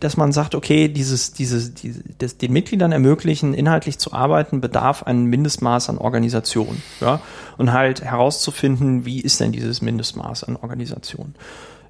dass 0.00 0.16
man 0.16 0.32
sagt, 0.32 0.56
okay, 0.56 0.88
dieses, 0.88 1.32
dieses, 1.32 1.74
diese, 1.74 2.02
das, 2.18 2.36
den 2.36 2.52
Mitgliedern 2.52 2.90
ermöglichen, 2.90 3.54
inhaltlich 3.54 3.98
zu 3.98 4.12
arbeiten, 4.12 4.60
bedarf 4.60 5.04
ein 5.04 5.26
Mindestmaß 5.26 5.90
an 5.90 5.98
Organisation. 5.98 6.82
Ja? 7.00 7.20
Und 7.56 7.72
halt 7.72 8.02
herauszufinden, 8.02 9.04
wie 9.04 9.20
ist 9.20 9.38
denn 9.38 9.52
dieses 9.52 9.80
Mindestmaß 9.80 10.42
an 10.42 10.56
Organisation. 10.56 11.36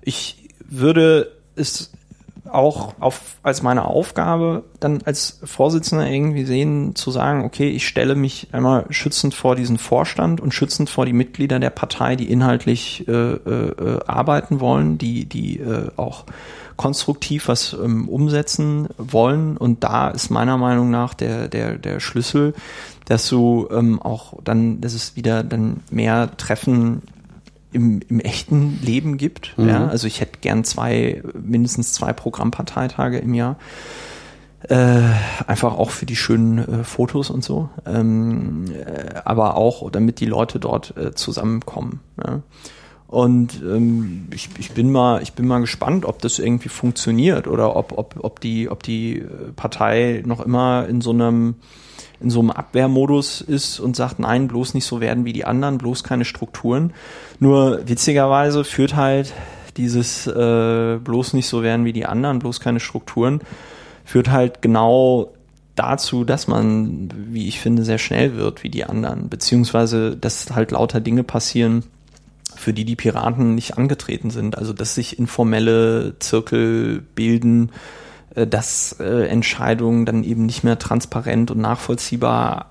Ich 0.02 0.50
würde 0.68 1.32
es 1.56 1.90
auch 2.50 2.94
auf, 3.00 3.36
als 3.42 3.62
meine 3.62 3.86
Aufgabe, 3.86 4.64
dann 4.78 5.00
als 5.04 5.40
Vorsitzender 5.44 6.08
irgendwie 6.08 6.44
sehen, 6.44 6.94
zu 6.94 7.10
sagen, 7.10 7.44
okay, 7.44 7.70
ich 7.70 7.86
stelle 7.86 8.14
mich 8.14 8.48
einmal 8.52 8.86
schützend 8.90 9.34
vor 9.34 9.56
diesen 9.56 9.78
Vorstand 9.78 10.40
und 10.40 10.52
schützend 10.52 10.90
vor 10.90 11.06
die 11.06 11.12
Mitglieder 11.12 11.58
der 11.58 11.70
Partei, 11.70 12.16
die 12.16 12.30
inhaltlich 12.30 13.08
äh, 13.08 13.12
äh, 13.12 14.00
arbeiten 14.06 14.60
wollen, 14.60 14.98
die, 14.98 15.24
die 15.24 15.58
äh, 15.58 15.88
auch 15.96 16.24
konstruktiv 16.76 17.48
was 17.48 17.72
ähm, 17.72 18.08
umsetzen 18.08 18.88
wollen. 18.98 19.56
Und 19.56 19.84
da 19.84 20.10
ist 20.10 20.30
meiner 20.30 20.58
Meinung 20.58 20.90
nach 20.90 21.14
der, 21.14 21.48
der, 21.48 21.78
der 21.78 22.00
Schlüssel, 22.00 22.54
dass 23.06 23.28
du 23.28 23.68
ähm, 23.70 24.00
auch 24.00 24.34
dann, 24.42 24.80
dass 24.80 24.94
es 24.94 25.16
wieder 25.16 25.44
dann 25.44 25.82
mehr 25.90 26.36
Treffen 26.36 27.02
im, 27.74 28.00
im 28.08 28.20
echten 28.20 28.78
Leben 28.82 29.16
gibt. 29.18 29.54
Mhm. 29.58 29.68
Ja? 29.68 29.86
Also 29.88 30.06
ich 30.06 30.20
hätte 30.20 30.38
gern 30.40 30.64
zwei, 30.64 31.22
mindestens 31.34 31.92
zwei 31.92 32.12
Programmparteitage 32.12 33.18
im 33.18 33.34
Jahr. 33.34 33.56
Äh, 34.68 35.02
einfach 35.46 35.74
auch 35.74 35.90
für 35.90 36.06
die 36.06 36.16
schönen 36.16 36.58
äh, 36.58 36.84
Fotos 36.84 37.28
und 37.28 37.44
so. 37.44 37.68
Ähm, 37.84 38.64
äh, 38.72 39.16
aber 39.24 39.56
auch, 39.56 39.90
damit 39.90 40.20
die 40.20 40.26
Leute 40.26 40.58
dort 40.58 40.96
äh, 40.96 41.14
zusammenkommen. 41.14 42.00
Ja? 42.24 42.40
Und 43.08 43.62
ähm, 43.62 44.28
ich, 44.32 44.48
ich 44.58 44.72
bin 44.72 44.90
mal, 44.90 45.22
ich 45.22 45.34
bin 45.34 45.46
mal 45.46 45.60
gespannt, 45.60 46.06
ob 46.06 46.22
das 46.22 46.38
irgendwie 46.38 46.70
funktioniert 46.70 47.46
oder 47.46 47.76
ob, 47.76 47.92
ob, 47.98 48.16
ob 48.20 48.40
die, 48.40 48.70
ob 48.70 48.82
die 48.82 49.22
Partei 49.54 50.22
noch 50.24 50.40
immer 50.40 50.86
in 50.88 51.02
so 51.02 51.10
einem 51.10 51.56
in 52.20 52.30
so 52.30 52.40
einem 52.40 52.50
Abwehrmodus 52.50 53.40
ist 53.40 53.80
und 53.80 53.96
sagt, 53.96 54.18
nein, 54.18 54.48
bloß 54.48 54.74
nicht 54.74 54.86
so 54.86 55.00
werden 55.00 55.24
wie 55.24 55.32
die 55.32 55.44
anderen, 55.44 55.78
bloß 55.78 56.04
keine 56.04 56.24
Strukturen. 56.24 56.92
Nur 57.40 57.80
witzigerweise 57.86 58.64
führt 58.64 58.96
halt 58.96 59.32
dieses 59.76 60.26
äh, 60.26 60.98
bloß 61.02 61.32
nicht 61.34 61.48
so 61.48 61.62
werden 61.62 61.84
wie 61.84 61.92
die 61.92 62.06
anderen, 62.06 62.38
bloß 62.38 62.60
keine 62.60 62.80
Strukturen, 62.80 63.40
führt 64.04 64.30
halt 64.30 64.62
genau 64.62 65.32
dazu, 65.74 66.24
dass 66.24 66.46
man, 66.46 67.08
wie 67.30 67.48
ich 67.48 67.60
finde, 67.60 67.84
sehr 67.84 67.98
schnell 67.98 68.36
wird 68.36 68.62
wie 68.62 68.70
die 68.70 68.84
anderen, 68.84 69.28
beziehungsweise 69.28 70.16
dass 70.16 70.54
halt 70.54 70.70
lauter 70.70 71.00
Dinge 71.00 71.24
passieren, 71.24 71.84
für 72.54 72.72
die 72.72 72.84
die 72.84 72.96
Piraten 72.96 73.54
nicht 73.54 73.76
angetreten 73.76 74.30
sind. 74.30 74.56
Also 74.56 74.72
dass 74.72 74.94
sich 74.94 75.18
informelle 75.18 76.14
Zirkel 76.20 77.02
bilden, 77.14 77.70
dass 78.34 78.96
äh, 79.00 79.26
Entscheidungen 79.26 80.06
dann 80.06 80.24
eben 80.24 80.46
nicht 80.46 80.64
mehr 80.64 80.78
transparent 80.78 81.50
und 81.50 81.60
nachvollziehbar 81.60 82.66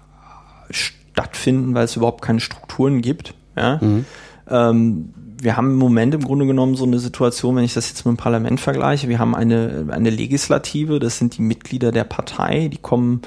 stattfinden, 0.70 1.74
weil 1.74 1.86
es 1.86 1.96
überhaupt 1.96 2.22
keine 2.22 2.40
Strukturen 2.40 3.02
gibt. 3.02 3.34
Ja? 3.56 3.80
Mhm. 3.82 4.06
Ähm, 4.50 5.14
wir 5.42 5.58
haben 5.58 5.72
im 5.72 5.78
Moment 5.78 6.16
im 6.16 6.24
Grunde 6.24 6.46
genommen 6.46 6.76
so 6.76 6.86
eine 6.86 7.00
Situation, 7.00 7.56
wenn 7.56 7.64
ich 7.64 7.74
das 7.74 7.90
jetzt 7.90 8.06
mit 8.06 8.16
dem 8.16 8.18
Parlament 8.18 8.60
vergleiche, 8.60 9.10
wir 9.10 9.20
haben 9.20 9.36
eine, 9.36 9.88
eine 9.90 10.10
Legislative, 10.10 11.00
das 11.00 11.18
sind 11.18 11.38
die 11.38 11.42
Mitglieder 11.42 11.92
der 11.92 12.06
Partei, 12.06 12.70
die 12.72 12.78
kommen, 12.78 13.22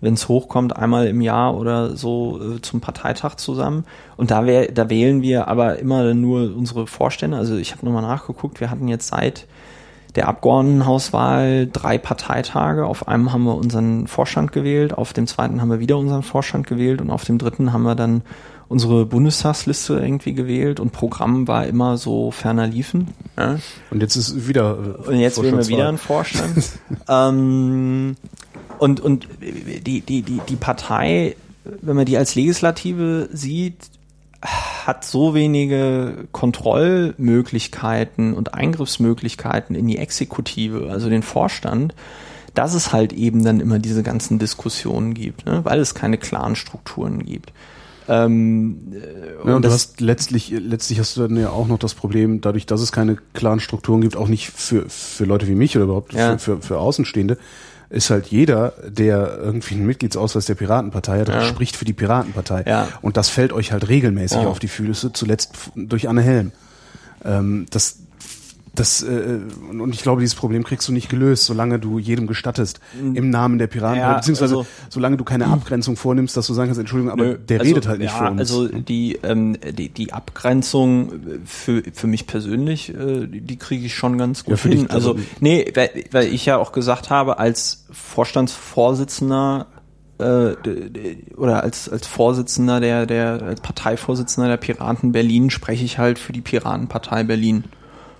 wenn 0.00 0.14
es 0.14 0.28
hochkommt, 0.28 0.76
einmal 0.76 1.06
im 1.06 1.20
Jahr 1.20 1.56
oder 1.56 1.96
so 1.96 2.40
äh, 2.40 2.62
zum 2.62 2.80
Parteitag 2.80 3.34
zusammen. 3.36 3.84
Und 4.16 4.30
da, 4.30 4.46
wär, 4.46 4.72
da 4.72 4.88
wählen 4.88 5.22
wir 5.22 5.48
aber 5.48 5.78
immer 5.78 6.14
nur 6.14 6.56
unsere 6.56 6.86
Vorstände. 6.86 7.36
Also 7.36 7.56
ich 7.56 7.72
habe 7.72 7.84
nochmal 7.84 8.02
nachgeguckt, 8.02 8.60
wir 8.60 8.70
hatten 8.70 8.88
jetzt 8.88 9.08
seit 9.08 9.46
der 10.14 10.28
Abgeordnetenhauswahl 10.28 11.68
drei 11.72 11.98
Parteitage. 11.98 12.86
Auf 12.86 13.08
einem 13.08 13.32
haben 13.32 13.44
wir 13.44 13.54
unseren 13.54 14.06
Vorstand 14.06 14.52
gewählt, 14.52 14.92
auf 14.92 15.12
dem 15.12 15.26
zweiten 15.26 15.60
haben 15.60 15.70
wir 15.70 15.80
wieder 15.80 15.98
unseren 15.98 16.22
Vorstand 16.22 16.66
gewählt 16.66 17.00
und 17.00 17.10
auf 17.10 17.24
dem 17.24 17.38
dritten 17.38 17.72
haben 17.72 17.82
wir 17.82 17.94
dann 17.94 18.22
unsere 18.68 19.06
Bundestagsliste 19.06 19.94
irgendwie 19.98 20.34
gewählt 20.34 20.78
und 20.78 20.92
Programm 20.92 21.48
war 21.48 21.66
immer 21.66 21.96
so 21.96 22.30
ferner 22.30 22.66
liefen. 22.66 23.08
Ja. 23.36 23.58
Und 23.90 24.02
jetzt 24.02 24.16
ist 24.16 24.48
wieder. 24.48 24.98
Äh, 25.04 25.08
und 25.08 25.20
jetzt 25.20 25.42
wählen 25.42 25.56
wir 25.56 25.68
wieder 25.68 25.88
einen 25.88 25.98
Vorstand. 25.98 26.70
ähm, 27.08 28.16
und 28.78 29.00
und 29.00 29.28
die, 29.40 30.00
die, 30.00 30.22
die, 30.22 30.40
die 30.46 30.56
Partei, 30.56 31.36
wenn 31.64 31.96
man 31.96 32.06
die 32.06 32.16
als 32.16 32.34
Legislative 32.34 33.28
sieht, 33.32 33.90
hat 34.42 35.04
so 35.04 35.34
wenige 35.34 36.28
Kontrollmöglichkeiten 36.32 38.34
und 38.34 38.54
Eingriffsmöglichkeiten 38.54 39.74
in 39.74 39.86
die 39.86 39.98
Exekutive, 39.98 40.88
also 40.90 41.08
den 41.08 41.22
Vorstand, 41.22 41.94
dass 42.54 42.74
es 42.74 42.92
halt 42.92 43.12
eben 43.12 43.44
dann 43.44 43.60
immer 43.60 43.78
diese 43.78 44.02
ganzen 44.02 44.38
Diskussionen 44.38 45.14
gibt, 45.14 45.46
ne? 45.46 45.64
weil 45.64 45.80
es 45.80 45.94
keine 45.94 46.18
klaren 46.18 46.56
Strukturen 46.56 47.24
gibt. 47.24 47.52
Ähm, 48.08 48.94
ja, 49.44 49.54
und 49.54 49.64
du 49.64 49.70
hast 49.70 50.00
letztlich, 50.00 50.50
letztlich 50.50 50.98
hast 50.98 51.16
du 51.16 51.22
dann 51.22 51.36
ja 51.36 51.50
auch 51.50 51.66
noch 51.66 51.78
das 51.78 51.94
Problem, 51.94 52.40
dadurch, 52.40 52.64
dass 52.64 52.80
es 52.80 52.90
keine 52.90 53.18
klaren 53.34 53.60
Strukturen 53.60 54.00
gibt, 54.00 54.16
auch 54.16 54.28
nicht 54.28 54.48
für, 54.48 54.88
für 54.88 55.24
Leute 55.24 55.46
wie 55.46 55.54
mich 55.54 55.76
oder 55.76 55.84
überhaupt 55.84 56.14
ja. 56.14 56.38
für, 56.38 56.56
für, 56.56 56.62
für 56.62 56.78
Außenstehende, 56.78 57.36
ist 57.90 58.10
halt 58.10 58.26
jeder, 58.26 58.74
der 58.86 59.38
irgendwie 59.38 59.74
einen 59.74 59.86
Mitgliedsausweis 59.86 60.46
der 60.46 60.54
Piratenpartei 60.54 61.20
hat, 61.20 61.28
ja. 61.28 61.44
spricht 61.44 61.76
für 61.76 61.84
die 61.84 61.94
Piratenpartei. 61.94 62.64
Ja. 62.66 62.88
Und 63.00 63.16
das 63.16 63.28
fällt 63.28 63.52
euch 63.52 63.72
halt 63.72 63.88
regelmäßig 63.88 64.42
ja. 64.42 64.46
auf 64.48 64.58
die 64.58 64.68
Füße, 64.68 65.12
zuletzt 65.12 65.54
durch 65.74 66.08
Anne 66.08 66.22
Helm. 66.22 66.52
Ähm, 67.24 67.66
das, 67.70 67.98
das, 68.78 69.02
äh, 69.02 69.40
und 69.70 69.94
ich 69.94 70.02
glaube, 70.02 70.20
dieses 70.20 70.34
Problem 70.34 70.62
kriegst 70.64 70.86
du 70.88 70.92
nicht 70.92 71.08
gelöst, 71.08 71.44
solange 71.44 71.78
du 71.78 71.98
jedem 71.98 72.26
gestattest, 72.26 72.80
mhm. 73.00 73.16
im 73.16 73.30
Namen 73.30 73.58
der 73.58 73.66
Piraten, 73.66 73.98
ja, 74.00 74.14
beziehungsweise 74.14 74.58
also, 74.58 74.66
solange 74.88 75.16
du 75.16 75.24
keine 75.24 75.46
Abgrenzung 75.46 75.96
vornimmst, 75.96 76.36
dass 76.36 76.46
du 76.46 76.54
sagen 76.54 76.68
kannst, 76.68 76.80
Entschuldigung, 76.80 77.12
aber 77.12 77.24
nö, 77.24 77.38
der 77.38 77.60
also, 77.60 77.68
redet 77.68 77.88
halt 77.88 77.98
nicht 77.98 78.12
ja, 78.12 78.18
für 78.18 78.30
uns. 78.30 78.40
Also 78.40 78.68
die, 78.68 79.18
ähm, 79.22 79.56
die, 79.72 79.88
die 79.88 80.12
Abgrenzung 80.12 81.12
für, 81.44 81.82
für 81.92 82.06
mich 82.06 82.26
persönlich, 82.26 82.94
äh, 82.94 83.26
die 83.26 83.56
kriege 83.56 83.86
ich 83.86 83.94
schon 83.94 84.18
ganz 84.18 84.44
gut 84.44 84.58
ja, 84.58 84.70
hin. 84.70 84.82
Dich, 84.82 84.90
also, 84.90 85.16
nee, 85.40 85.70
weil, 85.74 86.04
weil 86.12 86.26
ich 86.32 86.46
ja 86.46 86.58
auch 86.58 86.72
gesagt 86.72 87.10
habe, 87.10 87.38
als 87.38 87.86
Vorstandsvorsitzender 87.90 89.66
äh, 90.18 90.54
oder 91.36 91.62
als, 91.62 91.88
als 91.88 92.06
Vorsitzender 92.06 92.80
der, 92.80 93.06
der, 93.06 93.42
als 93.42 93.60
Parteivorsitzender 93.60 94.48
der 94.48 94.56
Piraten 94.56 95.12
Berlin 95.12 95.50
spreche 95.50 95.84
ich 95.84 95.98
halt 95.98 96.18
für 96.18 96.32
die 96.32 96.40
Piratenpartei 96.40 97.24
Berlin. 97.24 97.64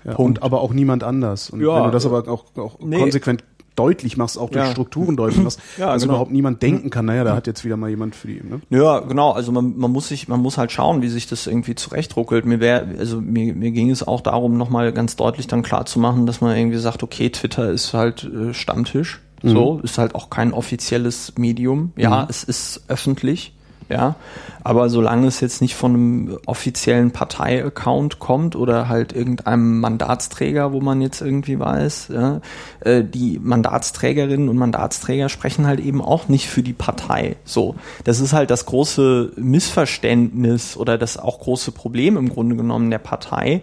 Ja, 0.05 0.15
und 0.15 0.43
aber 0.43 0.61
auch 0.61 0.73
niemand 0.73 1.03
anders. 1.03 1.49
Und 1.49 1.61
ja, 1.61 1.75
wenn 1.75 1.83
du 1.85 1.91
das 1.91 2.05
aber 2.05 2.27
auch, 2.27 2.45
auch 2.57 2.79
nee. 2.79 2.99
konsequent 2.99 3.43
deutlich 3.79 4.17
machst, 4.17 4.37
auch 4.37 4.49
durch 4.49 4.65
ja. 4.65 4.71
Strukturen 4.71 5.15
deutlich 5.15 5.41
machst, 5.41 5.61
ja, 5.77 5.93
dass 5.93 6.01
genau. 6.01 6.15
überhaupt 6.15 6.31
niemand 6.31 6.61
denken 6.61 6.89
kann, 6.89 7.05
naja, 7.05 7.23
da 7.23 7.35
hat 7.35 7.47
jetzt 7.47 7.63
wieder 7.63 7.77
mal 7.77 7.89
jemand 7.89 8.13
für 8.13 8.27
die. 8.27 8.41
Ne? 8.43 8.59
Ja, 8.69 8.99
genau. 8.99 9.31
Also 9.31 9.53
man, 9.53 9.77
man 9.77 9.91
muss 9.91 10.09
sich, 10.09 10.27
man 10.27 10.41
muss 10.41 10.57
halt 10.57 10.71
schauen, 10.71 11.01
wie 11.01 11.07
sich 11.07 11.27
das 11.27 11.47
irgendwie 11.47 11.75
zurechtruckelt. 11.75 12.45
Mir 12.45 12.59
wäre, 12.59 12.85
also 12.99 13.21
mir, 13.21 13.53
mir 13.55 13.71
ging 13.71 13.89
es 13.89 14.05
auch 14.05 14.19
darum, 14.19 14.57
nochmal 14.57 14.91
ganz 14.91 15.15
deutlich 15.15 15.47
dann 15.47 15.63
klar 15.63 15.85
zu 15.85 15.99
machen, 15.99 16.25
dass 16.25 16.41
man 16.41 16.57
irgendwie 16.57 16.77
sagt, 16.77 17.03
okay, 17.03 17.29
Twitter 17.29 17.71
ist 17.71 17.93
halt 17.93 18.23
äh, 18.25 18.53
Stammtisch. 18.53 19.21
So, 19.41 19.75
mhm. 19.75 19.83
ist 19.85 19.97
halt 19.97 20.15
auch 20.15 20.29
kein 20.29 20.51
offizielles 20.51 21.33
Medium. 21.37 21.93
Ja, 21.95 22.23
mhm. 22.23 22.27
es 22.29 22.43
ist 22.43 22.83
öffentlich 22.89 23.53
ja. 23.89 24.15
Aber 24.63 24.89
solange 24.89 25.27
es 25.27 25.39
jetzt 25.39 25.61
nicht 25.61 25.75
von 25.75 25.93
einem 25.93 26.37
offiziellen 26.45 27.11
Partei-Account 27.11 28.19
kommt 28.19 28.55
oder 28.55 28.87
halt 28.87 29.13
irgendeinem 29.13 29.79
Mandatsträger, 29.79 30.73
wo 30.73 30.81
man 30.81 31.01
jetzt 31.01 31.21
irgendwie 31.21 31.59
weiß, 31.59 32.09
ja, 32.13 32.41
äh, 32.81 33.03
die 33.03 33.39
Mandatsträgerinnen 33.41 34.49
und 34.49 34.57
Mandatsträger 34.57 35.29
sprechen 35.29 35.65
halt 35.65 35.79
eben 35.79 36.01
auch 36.01 36.27
nicht 36.27 36.47
für 36.47 36.63
die 36.63 36.73
Partei. 36.73 37.35
So. 37.45 37.75
Das 38.03 38.19
ist 38.19 38.33
halt 38.33 38.51
das 38.51 38.65
große 38.65 39.33
Missverständnis 39.35 40.77
oder 40.77 40.97
das 40.97 41.17
auch 41.17 41.39
große 41.39 41.71
Problem 41.71 42.17
im 42.17 42.29
Grunde 42.29 42.55
genommen 42.55 42.89
der 42.89 42.99
Partei 42.99 43.61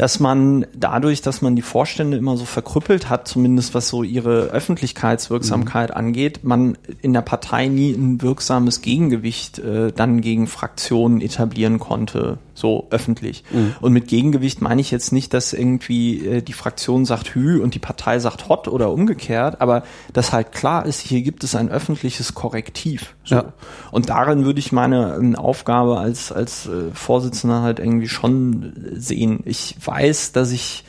dass 0.00 0.18
man 0.18 0.64
dadurch, 0.74 1.20
dass 1.20 1.42
man 1.42 1.56
die 1.56 1.62
Vorstände 1.62 2.16
immer 2.16 2.38
so 2.38 2.46
verkrüppelt 2.46 3.10
hat, 3.10 3.28
zumindest 3.28 3.74
was 3.74 3.88
so 3.88 4.02
ihre 4.02 4.44
Öffentlichkeitswirksamkeit 4.44 5.90
mhm. 5.90 5.96
angeht, 5.96 6.40
man 6.42 6.78
in 7.02 7.12
der 7.12 7.20
Partei 7.20 7.68
nie 7.68 7.92
ein 7.92 8.22
wirksames 8.22 8.80
Gegengewicht 8.80 9.58
äh, 9.58 9.92
dann 9.92 10.22
gegen 10.22 10.46
Fraktionen 10.46 11.20
etablieren 11.20 11.78
konnte 11.78 12.38
so 12.60 12.86
öffentlich. 12.90 13.44
Mhm. 13.50 13.74
Und 13.80 13.92
mit 13.92 14.08
Gegengewicht 14.08 14.60
meine 14.60 14.80
ich 14.80 14.90
jetzt 14.90 15.12
nicht, 15.12 15.34
dass 15.34 15.52
irgendwie 15.52 16.26
äh, 16.26 16.42
die 16.42 16.52
Fraktion 16.52 17.04
sagt 17.04 17.34
Hü 17.34 17.60
und 17.60 17.74
die 17.74 17.78
Partei 17.78 18.18
sagt 18.18 18.48
Hot 18.48 18.68
oder 18.68 18.92
umgekehrt, 18.92 19.60
aber 19.60 19.82
dass 20.12 20.32
halt 20.32 20.52
klar 20.52 20.86
ist, 20.86 21.00
hier 21.00 21.22
gibt 21.22 21.42
es 21.42 21.54
ein 21.54 21.70
öffentliches 21.70 22.34
Korrektiv. 22.34 23.14
So. 23.24 23.36
Ja. 23.36 23.52
Und 23.90 24.10
darin 24.10 24.44
würde 24.44 24.60
ich 24.60 24.72
meine 24.72 25.18
äh, 25.20 25.36
Aufgabe 25.36 25.98
als, 25.98 26.30
als 26.30 26.66
äh, 26.66 26.92
Vorsitzender 26.92 27.62
halt 27.62 27.78
irgendwie 27.78 28.08
schon 28.08 28.72
sehen. 28.94 29.40
Ich 29.44 29.76
weiß, 29.84 30.32
dass 30.32 30.52
ich 30.52 30.84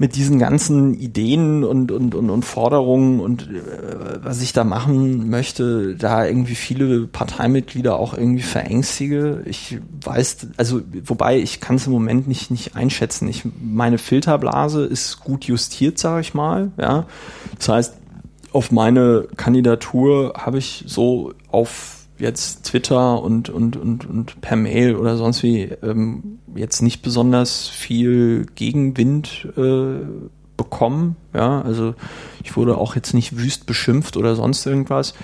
mit 0.00 0.16
diesen 0.16 0.38
ganzen 0.38 0.94
Ideen 0.94 1.62
und, 1.62 1.92
und, 1.92 2.14
und, 2.14 2.30
und 2.30 2.42
Forderungen 2.46 3.20
und 3.20 3.50
äh, 3.50 4.24
was 4.24 4.40
ich 4.40 4.54
da 4.54 4.64
machen 4.64 5.28
möchte, 5.28 5.94
da 5.94 6.24
irgendwie 6.24 6.54
viele 6.54 7.06
Parteimitglieder 7.06 7.98
auch 7.98 8.14
irgendwie 8.14 8.42
verängstige. 8.42 9.42
Ich 9.44 9.76
weiß, 10.02 10.46
also 10.56 10.80
wobei 11.04 11.38
ich 11.38 11.60
kann 11.60 11.76
es 11.76 11.86
im 11.86 11.92
Moment 11.92 12.28
nicht, 12.28 12.50
nicht 12.50 12.76
einschätzen. 12.76 13.28
Ich, 13.28 13.42
meine 13.60 13.98
Filterblase 13.98 14.86
ist 14.86 15.20
gut 15.20 15.44
justiert, 15.44 15.98
sage 15.98 16.22
ich 16.22 16.32
mal. 16.32 16.72
Ja, 16.78 17.04
Das 17.58 17.68
heißt, 17.68 17.94
auf 18.52 18.72
meine 18.72 19.28
Kandidatur 19.36 20.32
habe 20.34 20.56
ich 20.56 20.84
so 20.86 21.34
auf 21.50 21.99
jetzt 22.20 22.64
Twitter 22.64 23.22
und, 23.22 23.48
und, 23.48 23.76
und, 23.76 24.06
und 24.06 24.40
per 24.40 24.56
Mail 24.56 24.96
oder 24.96 25.16
sonst 25.16 25.42
wie 25.42 25.62
ähm, 25.82 26.38
jetzt 26.54 26.82
nicht 26.82 27.02
besonders 27.02 27.68
viel 27.68 28.46
Gegenwind 28.54 29.48
äh, 29.56 30.00
bekommen. 30.56 31.16
Ja, 31.34 31.62
also 31.62 31.94
ich 32.44 32.56
wurde 32.56 32.76
auch 32.78 32.94
jetzt 32.94 33.14
nicht 33.14 33.36
wüst 33.36 33.66
beschimpft 33.66 34.16
oder 34.16 34.36
sonst 34.36 34.66
irgendwas. 34.66 35.14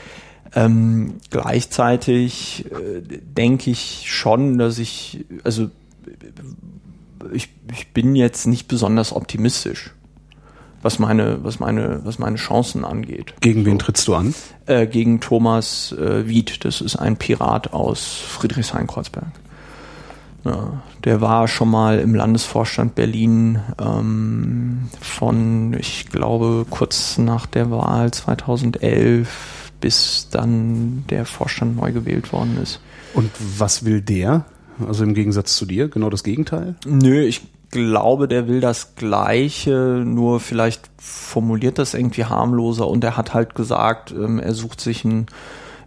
Ähm, 0.55 1.17
gleichzeitig 1.31 2.67
äh, 2.71 3.03
denke 3.03 3.71
ich 3.71 4.05
schon, 4.07 4.59
dass 4.59 4.79
ich, 4.79 5.27
also 5.45 5.69
ich, 7.33 7.51
ich 7.73 7.93
bin 7.93 8.17
jetzt 8.17 8.47
nicht 8.47 8.69
besonders 8.69 9.13
optimistisch 9.13 9.93
was 10.87 11.01
meine, 11.01 11.43
was 11.43 11.59
meine, 11.59 12.01
was 12.05 12.21
meine 12.21 12.37
Chancen 12.37 12.85
angeht. 12.85 13.35
Gegen 13.41 13.67
wen 13.67 13.81
trittst 13.81 14.07
du 14.07 14.15
an? 14.15 14.37
Äh, 14.67 14.87
gegen 14.87 15.19
Thomas 15.21 15.91
äh, 15.99 16.29
Wied. 16.29 16.65
Das 16.65 16.81
ist 16.81 16.95
ein 16.95 17.17
Pirat 17.17 17.73
aus 17.73 18.23
Friedrichshain-Kreuzberg. 18.29 19.33
Ja, 20.45 20.81
der 21.03 21.21
war 21.21 21.49
schon 21.49 21.73
mal 21.73 21.99
im 21.99 22.15
Landesvorstand 22.15 22.95
Berlin 22.95 23.59
ähm, 23.81 24.89
von, 25.01 25.75
ich 25.77 26.07
glaube, 26.09 26.67
kurz 26.71 27.19
nach 27.19 27.47
der 27.47 27.73
Wahl 27.73 28.13
2011 28.13 29.73
bis 29.81 30.29
dann 30.31 31.03
der 31.11 31.27
Vorstand 31.27 31.77
neu 31.77 31.91
gewählt 31.91 32.33
worden 32.33 32.59
ist. 32.63 32.81
Und 33.13 33.29
was 33.59 33.85
will 33.85 34.01
der? 34.01 34.45
Also 34.87 35.03
im 35.03 35.15
Gegensatz 35.15 35.57
zu 35.57 35.67
dir, 35.67 35.89
genau 35.89 36.11
das 36.11 36.23
Gegenteil? 36.23 36.77
Nö, 36.87 37.23
ich 37.23 37.43
glaube, 37.71 38.29
der 38.29 38.49
will 38.49 38.61
das 38.61 38.95
Gleiche, 38.95 40.03
nur 40.05 40.41
vielleicht 40.41 40.89
formuliert 40.99 41.79
das 41.79 41.95
irgendwie 41.95 42.25
harmloser 42.25 42.89
und 42.89 43.05
er 43.05 43.17
hat 43.17 43.35
halt 43.35 43.55
gesagt, 43.55 44.13
ähm, 44.13 44.39
er 44.39 44.55
sucht 44.55 44.81
sich 44.81 45.05
einen 45.05 45.27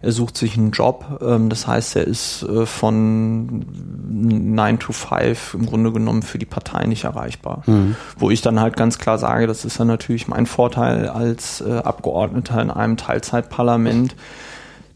er 0.02 0.12
sucht 0.12 0.36
sich 0.36 0.56
einen 0.56 0.70
Job. 0.70 1.20
Ähm, 1.22 1.50
das 1.50 1.66
heißt, 1.66 1.96
er 1.96 2.06
ist 2.06 2.42
äh, 2.42 2.64
von 2.64 3.66
9 4.08 4.78
to 4.78 4.92
5 4.92 5.54
im 5.54 5.66
Grunde 5.66 5.92
genommen 5.92 6.22
für 6.22 6.38
die 6.38 6.46
Partei 6.46 6.86
nicht 6.86 7.04
erreichbar. 7.04 7.62
Mhm. 7.66 7.96
Wo 8.16 8.30
ich 8.30 8.40
dann 8.40 8.60
halt 8.60 8.76
ganz 8.76 8.98
klar 8.98 9.18
sage, 9.18 9.46
das 9.46 9.64
ist 9.64 9.78
dann 9.78 9.88
natürlich 9.88 10.26
mein 10.26 10.46
Vorteil 10.46 11.08
als 11.08 11.60
äh, 11.60 11.70
Abgeordneter 11.78 12.62
in 12.62 12.70
einem 12.70 12.96
Teilzeitparlament 12.96 14.16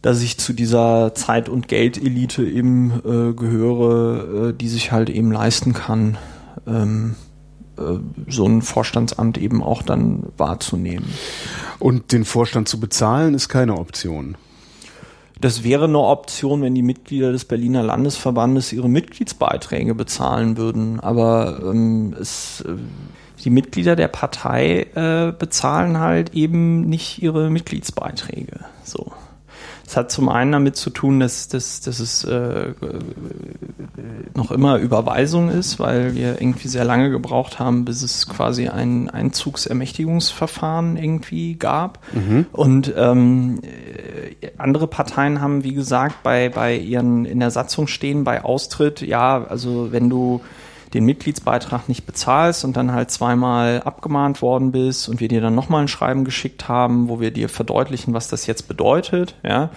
dass 0.02 0.20
ich 0.20 0.38
zu 0.38 0.52
dieser 0.52 1.14
Zeit- 1.14 1.48
und 1.48 1.66
Geldelite 1.66 2.44
eben 2.44 2.90
äh, 3.06 3.32
gehöre, 3.32 4.48
äh, 4.48 4.52
die 4.52 4.68
sich 4.68 4.92
halt 4.92 5.08
eben 5.08 5.32
leisten 5.32 5.72
kann, 5.72 6.18
ähm, 6.66 7.16
äh, 7.78 7.98
so 8.28 8.46
ein 8.46 8.62
Vorstandsamt 8.62 9.38
eben 9.38 9.62
auch 9.62 9.82
dann 9.82 10.24
wahrzunehmen. 10.36 11.12
Und 11.78 12.12
den 12.12 12.24
Vorstand 12.24 12.68
zu 12.68 12.80
bezahlen 12.80 13.34
ist 13.34 13.48
keine 13.48 13.78
Option. 13.78 14.36
Das 15.40 15.64
wäre 15.64 15.84
eine 15.84 15.98
Option, 15.98 16.62
wenn 16.62 16.74
die 16.74 16.82
Mitglieder 16.82 17.32
des 17.32 17.44
Berliner 17.44 17.82
Landesverbandes 17.82 18.72
ihre 18.72 18.88
Mitgliedsbeiträge 18.88 19.94
bezahlen 19.94 20.56
würden. 20.56 21.00
Aber 21.00 21.60
ähm, 21.64 22.14
es, 22.18 22.62
äh, 22.62 22.76
die 23.44 23.50
Mitglieder 23.50 23.96
der 23.96 24.08
Partei 24.08 24.86
äh, 24.94 25.32
bezahlen 25.36 25.98
halt 25.98 26.34
eben 26.34 26.82
nicht 26.88 27.22
ihre 27.22 27.50
Mitgliedsbeiträge. 27.50 28.60
So. 28.84 29.12
Es 29.94 29.96
hat 29.96 30.10
zum 30.10 30.28
einen 30.28 30.50
damit 30.50 30.74
zu 30.74 30.90
tun, 30.90 31.20
dass, 31.20 31.46
dass, 31.46 31.80
dass 31.80 32.00
es 32.00 32.24
äh, 32.24 32.72
noch 34.34 34.50
immer 34.50 34.78
Überweisung 34.78 35.50
ist, 35.50 35.78
weil 35.78 36.16
wir 36.16 36.40
irgendwie 36.42 36.66
sehr 36.66 36.84
lange 36.84 37.10
gebraucht 37.10 37.60
haben, 37.60 37.84
bis 37.84 38.02
es 38.02 38.28
quasi 38.28 38.66
ein 38.66 39.08
Einzugsermächtigungsverfahren 39.08 40.96
irgendwie 40.96 41.54
gab. 41.54 42.00
Mhm. 42.12 42.46
Und 42.50 42.92
ähm, 42.96 43.60
andere 44.58 44.88
Parteien 44.88 45.40
haben, 45.40 45.62
wie 45.62 45.74
gesagt, 45.74 46.24
bei, 46.24 46.48
bei 46.48 46.76
ihren 46.76 47.24
in 47.24 47.38
der 47.38 47.52
Satzung 47.52 47.86
stehen, 47.86 48.24
bei 48.24 48.42
Austritt, 48.42 49.00
ja, 49.00 49.44
also 49.44 49.92
wenn 49.92 50.10
du 50.10 50.40
den 50.94 51.04
Mitgliedsbeitrag 51.04 51.88
nicht 51.88 52.06
bezahlst 52.06 52.64
und 52.64 52.76
dann 52.76 52.92
halt 52.92 53.10
zweimal 53.10 53.82
abgemahnt 53.82 54.40
worden 54.40 54.72
bist 54.72 55.08
und 55.08 55.20
wir 55.20 55.28
dir 55.28 55.40
dann 55.40 55.54
nochmal 55.54 55.82
ein 55.82 55.88
Schreiben 55.88 56.24
geschickt 56.24 56.68
haben, 56.68 57.08
wo 57.08 57.20
wir 57.20 57.32
dir 57.32 57.48
verdeutlichen, 57.48 58.14
was 58.14 58.28
das 58.28 58.46
jetzt 58.46 58.68
bedeutet, 58.68 59.34
ja, 59.44 59.70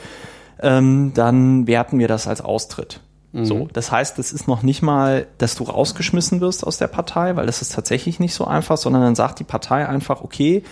ähm, 0.62 1.12
dann 1.14 1.68
werten 1.68 2.00
wir 2.00 2.08
das 2.08 2.28
als 2.28 2.42
Austritt. 2.42 3.02
Mhm. 3.34 3.46
So, 3.46 3.68
das 3.74 3.92
heißt, 3.92 4.18
das 4.18 4.32
ist 4.32 4.48
noch 4.48 4.64
nicht 4.64 4.82
mal, 4.82 5.28
dass 5.38 5.56
du 5.56 5.64
rausgeschmissen 5.64 6.40
wirst 6.40 6.66
aus 6.66 6.78
der 6.78 6.88
Partei, 6.88 7.36
weil 7.36 7.46
das 7.46 7.62
ist 7.62 7.74
tatsächlich 7.74 8.20
nicht 8.20 8.34
so 8.34 8.46
einfach, 8.46 8.78
sondern 8.78 9.02
dann 9.02 9.16
sagt 9.16 9.40
die 9.40 9.44
Partei 9.44 9.88
einfach, 9.88 10.22
okay, 10.22 10.64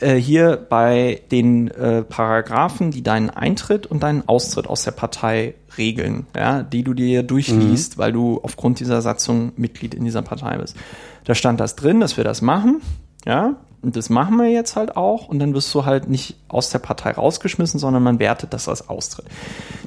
äh, 0.00 0.16
hier 0.16 0.56
bei 0.56 1.22
den 1.30 1.68
äh, 1.68 2.02
Paragraphen, 2.02 2.90
die 2.90 3.02
deinen 3.02 3.30
Eintritt 3.30 3.86
und 3.86 4.02
deinen 4.02 4.28
Austritt 4.28 4.66
aus 4.66 4.84
der 4.84 4.92
Partei 4.92 5.54
regeln, 5.76 6.26
ja, 6.34 6.62
die 6.62 6.82
du 6.82 6.94
dir 6.94 7.22
durchliest, 7.22 7.96
mhm. 7.96 8.00
weil 8.00 8.12
du 8.12 8.40
aufgrund 8.42 8.80
dieser 8.80 9.02
Satzung 9.02 9.52
Mitglied 9.56 9.94
in 9.94 10.04
dieser 10.04 10.22
Partei 10.22 10.58
bist. 10.58 10.76
Da 11.24 11.34
stand 11.34 11.60
das 11.60 11.76
drin, 11.76 12.00
dass 12.00 12.16
wir 12.16 12.24
das 12.24 12.42
machen, 12.42 12.80
ja, 13.26 13.56
und 13.80 13.94
das 13.94 14.10
machen 14.10 14.36
wir 14.38 14.50
jetzt 14.50 14.74
halt 14.74 14.96
auch 14.96 15.28
und 15.28 15.38
dann 15.38 15.54
wirst 15.54 15.72
du 15.72 15.84
halt 15.84 16.08
nicht 16.08 16.34
aus 16.48 16.70
der 16.70 16.80
Partei 16.80 17.12
rausgeschmissen, 17.12 17.78
sondern 17.78 18.02
man 18.02 18.18
wertet 18.18 18.52
das 18.52 18.68
als 18.68 18.88
Austritt. 18.88 19.26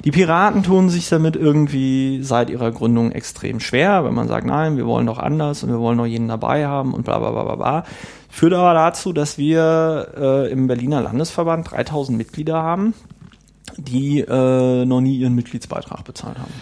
Die 0.02 0.10
Piraten 0.10 0.62
tun 0.62 0.88
sich 0.88 1.10
damit 1.10 1.36
irgendwie 1.36 2.22
seit 2.22 2.48
ihrer 2.48 2.72
Gründung 2.72 3.12
extrem 3.12 3.60
schwer, 3.60 4.04
wenn 4.04 4.14
man 4.14 4.28
sagt, 4.28 4.46
nein, 4.46 4.78
wir 4.78 4.86
wollen 4.86 5.06
doch 5.06 5.18
anders 5.18 5.62
und 5.62 5.68
wir 5.68 5.78
wollen 5.78 5.98
doch 5.98 6.06
jeden 6.06 6.28
dabei 6.28 6.66
haben 6.66 6.94
und 6.94 7.04
bla 7.04 7.18
bla 7.18 7.32
bla 7.32 7.42
bla 7.44 7.56
bla. 7.56 7.84
Führt 8.34 8.54
aber 8.54 8.72
dazu, 8.72 9.12
dass 9.12 9.36
wir 9.36 10.08
äh, 10.16 10.50
im 10.50 10.66
Berliner 10.66 11.02
Landesverband 11.02 11.70
3000 11.70 12.16
Mitglieder 12.16 12.62
haben, 12.62 12.94
die 13.76 14.20
äh, 14.20 14.86
noch 14.86 15.02
nie 15.02 15.18
ihren 15.18 15.34
Mitgliedsbeitrag 15.34 16.02
bezahlt 16.04 16.38
haben. 16.38 16.52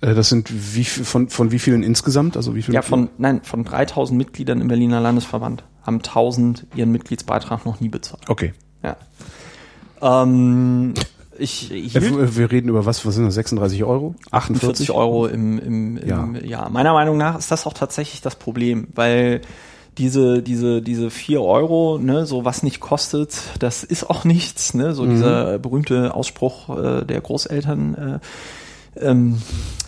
Äh, 0.00 0.14
das 0.14 0.30
sind 0.30 0.50
wie 0.74 0.84
von 0.84 1.28
von 1.28 1.52
wie 1.52 1.58
vielen 1.58 1.82
insgesamt? 1.82 2.38
Also 2.38 2.54
wie 2.54 2.62
viele? 2.62 2.76
Ja, 2.76 2.82
von 2.82 3.10
nein, 3.18 3.42
von 3.42 3.62
3000 3.62 4.16
Mitgliedern 4.16 4.62
im 4.62 4.68
Berliner 4.68 5.02
Landesverband 5.02 5.64
haben 5.82 5.96
1000 5.96 6.66
ihren 6.74 6.90
Mitgliedsbeitrag 6.92 7.66
noch 7.66 7.78
nie 7.78 7.90
bezahlt. 7.90 8.22
Okay. 8.30 8.54
Ja. 8.82 8.96
Ähm, 10.00 10.94
ich, 11.38 11.70
ich 11.70 11.92
hielt, 11.92 12.36
wir 12.38 12.50
reden 12.50 12.70
über 12.70 12.86
was, 12.86 13.04
was 13.04 13.16
sind 13.16 13.26
das, 13.26 13.34
36 13.34 13.84
Euro? 13.84 14.14
48 14.30 14.90
Euro 14.92 15.26
im, 15.26 15.58
im, 15.58 15.96
im 15.98 16.08
ja. 16.08 16.26
Jahr. 16.40 16.70
Meiner 16.70 16.94
Meinung 16.94 17.18
nach 17.18 17.38
ist 17.38 17.50
das 17.50 17.66
auch 17.66 17.74
tatsächlich 17.74 18.22
das 18.22 18.36
Problem, 18.36 18.88
weil 18.94 19.42
diese, 19.98 20.42
diese, 20.42 20.80
diese 20.80 21.10
vier 21.10 21.42
Euro, 21.42 21.98
ne, 21.98 22.24
so 22.24 22.44
was 22.44 22.62
nicht 22.62 22.80
kostet, 22.80 23.36
das 23.58 23.84
ist 23.84 24.08
auch 24.08 24.24
nichts, 24.24 24.74
ne, 24.74 24.94
so 24.94 25.02
mhm. 25.02 25.10
dieser 25.10 25.58
berühmte 25.58 26.14
Ausspruch 26.14 26.68
äh, 26.78 27.04
der 27.04 27.20
Großeltern, 27.20 27.94
äh, 27.94 28.18
ähm, 29.00 29.40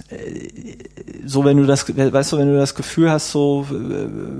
äh, 0.08 0.76
so 1.24 1.44
wenn 1.44 1.56
du 1.56 1.66
das, 1.66 1.88
weißt 1.88 2.32
du, 2.32 2.38
wenn 2.38 2.48
du 2.48 2.56
das 2.56 2.74
Gefühl 2.74 3.10
hast, 3.10 3.30
so 3.30 3.66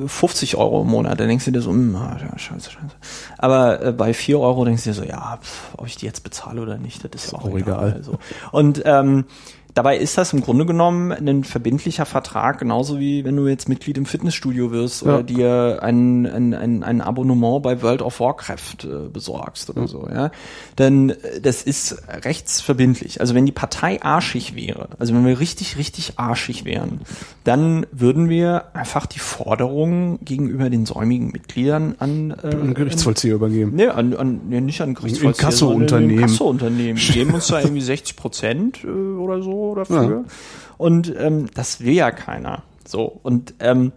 50 0.06 0.52
äh, 0.52 0.56
Euro 0.56 0.82
im 0.82 0.88
Monat, 0.88 1.20
dann 1.20 1.28
denkst 1.28 1.44
du 1.44 1.50
dir 1.50 1.62
so, 1.62 1.72
mh, 1.72 1.98
hm, 1.98 2.28
ah, 2.32 2.38
scheiße, 2.38 2.70
scheiße. 2.70 2.96
Aber 3.38 3.82
äh, 3.82 3.92
bei 3.92 4.12
4 4.12 4.38
Euro 4.38 4.64
denkst 4.64 4.84
du 4.84 4.90
dir 4.90 4.94
so, 4.94 5.04
ja, 5.04 5.38
pf, 5.42 5.74
ob 5.76 5.86
ich 5.86 5.96
die 5.96 6.06
jetzt 6.06 6.24
bezahle 6.24 6.60
oder 6.60 6.78
nicht, 6.78 7.04
das 7.04 7.10
ist, 7.14 7.24
ist 7.28 7.34
auch, 7.34 7.44
auch 7.44 7.56
egal. 7.56 7.88
egal. 7.90 8.02
So. 8.02 8.18
Und 8.52 8.82
ähm, 8.84 9.24
Dabei 9.74 9.96
ist 9.98 10.18
das 10.18 10.32
im 10.32 10.40
Grunde 10.40 10.66
genommen 10.66 11.12
ein 11.12 11.44
verbindlicher 11.44 12.06
Vertrag, 12.06 12.58
genauso 12.58 12.98
wie 12.98 13.24
wenn 13.24 13.36
du 13.36 13.46
jetzt 13.46 13.68
Mitglied 13.68 13.98
im 13.98 14.06
Fitnessstudio 14.06 14.72
wirst 14.72 15.02
ja. 15.02 15.08
oder 15.08 15.22
dir 15.22 15.78
ein, 15.82 16.26
ein, 16.26 16.54
ein, 16.54 16.82
ein 16.82 17.00
Abonnement 17.00 17.62
bei 17.62 17.80
World 17.82 18.02
of 18.02 18.20
Warcraft 18.20 18.84
äh, 18.84 19.08
besorgst 19.08 19.70
oder 19.70 19.82
mhm. 19.82 19.86
so. 19.86 20.08
Ja? 20.12 20.30
Denn 20.78 21.10
äh, 21.10 21.40
das 21.40 21.62
ist 21.62 22.02
rechtsverbindlich. 22.08 23.20
Also 23.20 23.34
wenn 23.34 23.46
die 23.46 23.52
Partei 23.52 24.02
arschig 24.02 24.56
wäre, 24.56 24.88
also 24.98 25.14
wenn 25.14 25.24
wir 25.24 25.38
richtig, 25.38 25.76
richtig 25.76 26.14
arschig 26.16 26.64
wären, 26.64 27.00
dann 27.44 27.86
würden 27.92 28.28
wir 28.28 28.74
einfach 28.74 29.06
die 29.06 29.20
Forderungen 29.20 30.18
gegenüber 30.24 30.68
den 30.68 30.84
säumigen 30.84 31.30
Mitgliedern 31.30 31.94
an, 31.98 32.30
äh, 32.42 32.46
an 32.48 32.74
Gerichtsvollzieher 32.74 33.34
übergeben. 33.34 33.72
Nee, 33.74 33.86
an, 33.86 34.14
an, 34.14 34.40
nee, 34.48 34.60
nicht 34.60 34.80
an 34.80 34.94
Gerichtsvollzieher. 34.94 35.44
Inkasso-Unternehmen. 35.44 36.18
Inkasso-Unternehmen. 36.18 36.98
Die 36.98 37.12
geben 37.12 37.34
uns 37.34 37.46
da 37.46 37.60
irgendwie 37.62 37.80
60 37.80 38.16
Prozent 38.16 38.84
äh, 38.84 38.88
oder 38.88 39.42
so 39.42 39.59
dafür. 39.74 40.10
Ja. 40.10 40.24
Und 40.78 41.14
ähm, 41.18 41.48
das 41.54 41.80
will 41.80 41.94
ja 41.94 42.10
keiner. 42.10 42.62
So. 42.86 43.20
Und 43.22 43.54
ähm, 43.60 43.92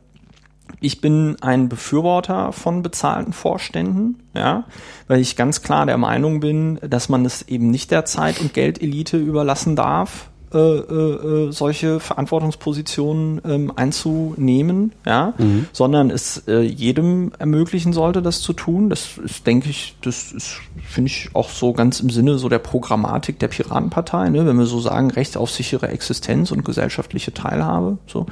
ich 0.80 1.02
bin 1.02 1.38
ein 1.42 1.70
Befürworter 1.70 2.52
von 2.52 2.82
bezahlten 2.84 3.34
Vorständen, 3.34 4.24
ja, 4.34 4.66
weil 5.08 5.20
ich 5.20 5.36
ganz 5.36 5.62
klar 5.62 5.86
der 5.86 5.98
Meinung 5.98 6.40
bin, 6.40 6.80
dass 6.82 7.10
man 7.10 7.26
es 7.26 7.44
eben 7.44 7.70
nicht 7.70 7.92
der 7.92 8.06
Zeit- 8.06 8.42
und 8.42 8.54
Geldelite 8.54 9.18
überlassen 9.18 9.76
darf, 9.76 10.30
äh, 10.54 10.58
äh, 10.58 11.52
solche 11.52 12.00
Verantwortungspositionen 12.00 13.42
ähm, 13.46 13.74
einzunehmen, 13.76 14.92
ja, 15.06 15.34
mhm. 15.38 15.68
sondern 15.72 16.10
es 16.10 16.44
äh, 16.48 16.62
jedem 16.62 17.32
ermöglichen 17.40 17.94
sollte, 17.94 18.22
das 18.22 18.42
zu 18.42 18.54
tun. 18.54 18.90
Das 18.90 19.18
ist, 19.18 19.48
denke 19.48 19.70
ich, 19.70 19.96
das 20.02 20.32
ist, 20.32 20.58
finde 20.84 21.10
ich, 21.10 21.30
auch 21.34 21.50
so 21.50 21.74
ganz 21.74 22.00
im 22.00 22.10
Sinne 22.10 22.38
so 22.38 22.50
der 22.50 22.60
Programmatik 22.60 23.40
der 23.40 23.48
Piratenpartei, 23.48 24.30
ne, 24.30 24.46
wenn 24.46 24.58
wir 24.58 24.66
so 24.66 24.80
sagen, 24.80 25.12
Recht 25.12 25.38
auf 25.38 25.52
sichere 25.52 25.90
Existenz 25.90 26.52
und 26.52 26.64
gesellschaftliche 26.64 27.34
Teilhabe. 27.34 27.98
So. 28.08 28.26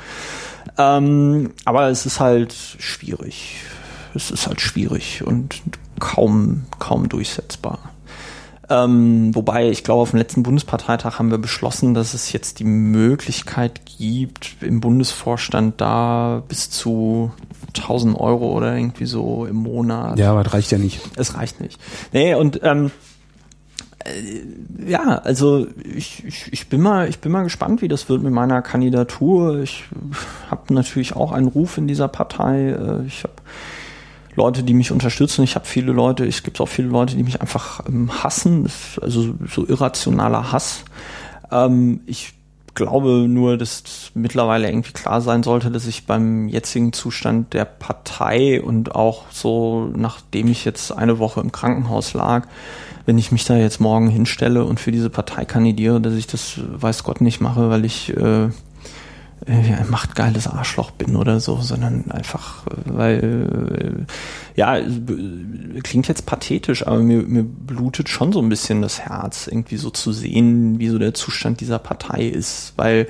Ähm, 0.78 1.52
aber 1.66 1.90
es 1.90 2.06
ist 2.06 2.20
halt 2.20 2.54
schwierig. 2.54 3.56
Es 4.14 4.32
ist 4.32 4.48
halt 4.48 4.62
schwierig 4.62 5.24
und 5.26 5.62
kaum, 6.00 6.64
kaum 6.80 7.08
durchsetzbar. 7.10 7.91
Ähm, 8.72 9.36
wobei, 9.36 9.70
ich 9.70 9.84
glaube, 9.84 10.02
auf 10.02 10.12
dem 10.12 10.20
letzten 10.20 10.44
Bundesparteitag 10.44 11.20
haben 11.20 11.30
wir 11.30 11.38
beschlossen, 11.38 11.94
dass 11.94 12.14
es 12.14 12.32
jetzt 12.32 12.60
die 12.60 12.64
Möglichkeit 12.64 13.82
gibt, 13.86 14.56
im 14.62 14.80
Bundesvorstand 14.80 15.82
da 15.82 16.42
bis 16.48 16.70
zu 16.70 17.34
1000 17.76 18.18
Euro 18.18 18.54
oder 18.56 18.74
irgendwie 18.74 19.08
so 19.08 19.46
im 19.46 19.58
Monat. 19.58 20.18
Ja, 20.18 20.32
aber 20.32 20.46
das 20.46 20.54
reicht 20.54 20.72
ja 20.72 20.78
nicht. 20.78 21.02
Es 21.18 21.36
reicht 21.36 21.60
nicht. 21.60 21.82
Nee, 22.14 22.34
und 22.34 22.62
ähm, 22.64 22.92
äh, 24.06 24.90
ja, 24.90 25.18
also 25.18 25.68
ich, 25.84 26.24
ich, 26.26 26.54
ich 26.54 26.70
bin 26.70 26.80
mal 26.80 27.10
ich 27.10 27.20
bin 27.20 27.34
mal 27.34 27.44
gespannt, 27.44 27.82
wie 27.82 27.90
das 27.90 28.08
wird 28.08 28.24
mit 28.24 28.32
meiner 28.32 28.62
Kandidatur. 28.62 29.60
Ich 29.60 29.84
habe 30.50 30.74
natürlich 30.74 31.14
auch 31.14 31.34
einen 31.34 31.48
Ruf 31.48 31.78
in 31.78 31.88
dieser 31.88 32.08
Partei. 32.08 32.70
Äh, 32.70 33.06
ich 33.06 33.24
habe 33.24 33.34
Leute, 34.36 34.64
die 34.64 34.74
mich 34.74 34.92
unterstützen. 34.92 35.44
Ich 35.44 35.56
habe 35.56 35.66
viele 35.66 35.92
Leute, 35.92 36.26
es 36.26 36.44
gibt 36.44 36.62
auch 36.62 36.68
viele 36.68 36.88
Leute, 36.88 37.16
die 37.16 37.24
mich 37.24 37.42
einfach 37.42 37.86
ähm, 37.88 38.24
hassen, 38.24 38.70
also 39.02 39.34
so 39.48 39.68
irrationaler 39.68 40.52
Hass. 40.52 40.84
Ähm, 41.52 42.02
ich 42.06 42.34
glaube 42.74 43.28
nur, 43.28 43.58
dass 43.58 44.12
mittlerweile 44.14 44.70
irgendwie 44.70 44.94
klar 44.94 45.22
sein 45.22 45.44
sollte, 45.44 45.72
dass 45.72 45.88
ich 45.88 46.06
beim 46.06 46.48
jetzigen 46.48 46.94
Zustand 46.94 47.54
der 47.54 47.66
Partei 47.66 48.62
und 48.62 48.96
auch 48.96 49.26
so, 49.30 49.90
nachdem 49.96 50.48
ich 50.48 50.64
jetzt 50.64 50.92
eine 50.92 51.20
Woche 51.20 51.42
im 51.42 51.52
Krankenhaus 51.52 52.14
lag, 52.14 52.48
wenn 53.06 53.18
ich 53.18 53.32
mich 53.32 53.44
da 53.46 53.58
jetzt 53.58 53.82
morgen 53.82 54.10
hinstelle 54.10 54.64
und 54.64 54.80
für 54.80 54.92
diese 54.92 55.10
Partei 55.10 55.44
kandidiere, 55.44 56.00
dass 56.00 56.14
ich 56.14 56.28
das 56.28 56.60
weiß 56.66 57.04
Gott 57.04 57.20
nicht 57.20 57.42
mache, 57.42 57.70
weil 57.70 57.84
ich 57.84 58.16
äh, 58.16 58.50
äh, 59.48 59.84
macht 59.90 60.16
geiles 60.16 60.48
Arschloch 60.48 60.92
bin 60.92 61.16
oder 61.16 61.40
so, 61.40 61.62
sondern 61.62 62.12
einfach, 62.12 62.68
äh, 62.68 62.72
weil, 62.86 64.06
äh, 64.06 64.60
ja, 64.60 64.80
klingt 65.84 66.08
jetzt 66.08 66.26
pathetisch, 66.26 66.86
aber 66.86 67.00
mir, 67.00 67.24
mir 67.24 67.44
blutet 67.44 68.10
schon 68.10 68.32
so 68.32 68.40
ein 68.40 68.50
bisschen 68.50 68.82
das 68.82 69.00
Herz, 69.00 69.48
irgendwie 69.48 69.78
so 69.78 69.90
zu 69.90 70.12
sehen, 70.12 70.80
wie 70.80 70.90
so 70.90 71.00
der 71.00 71.16
Zustand 71.16 71.60
dieser 71.60 71.80
Partei 71.80 72.28
ist, 72.28 72.74
weil 72.78 73.08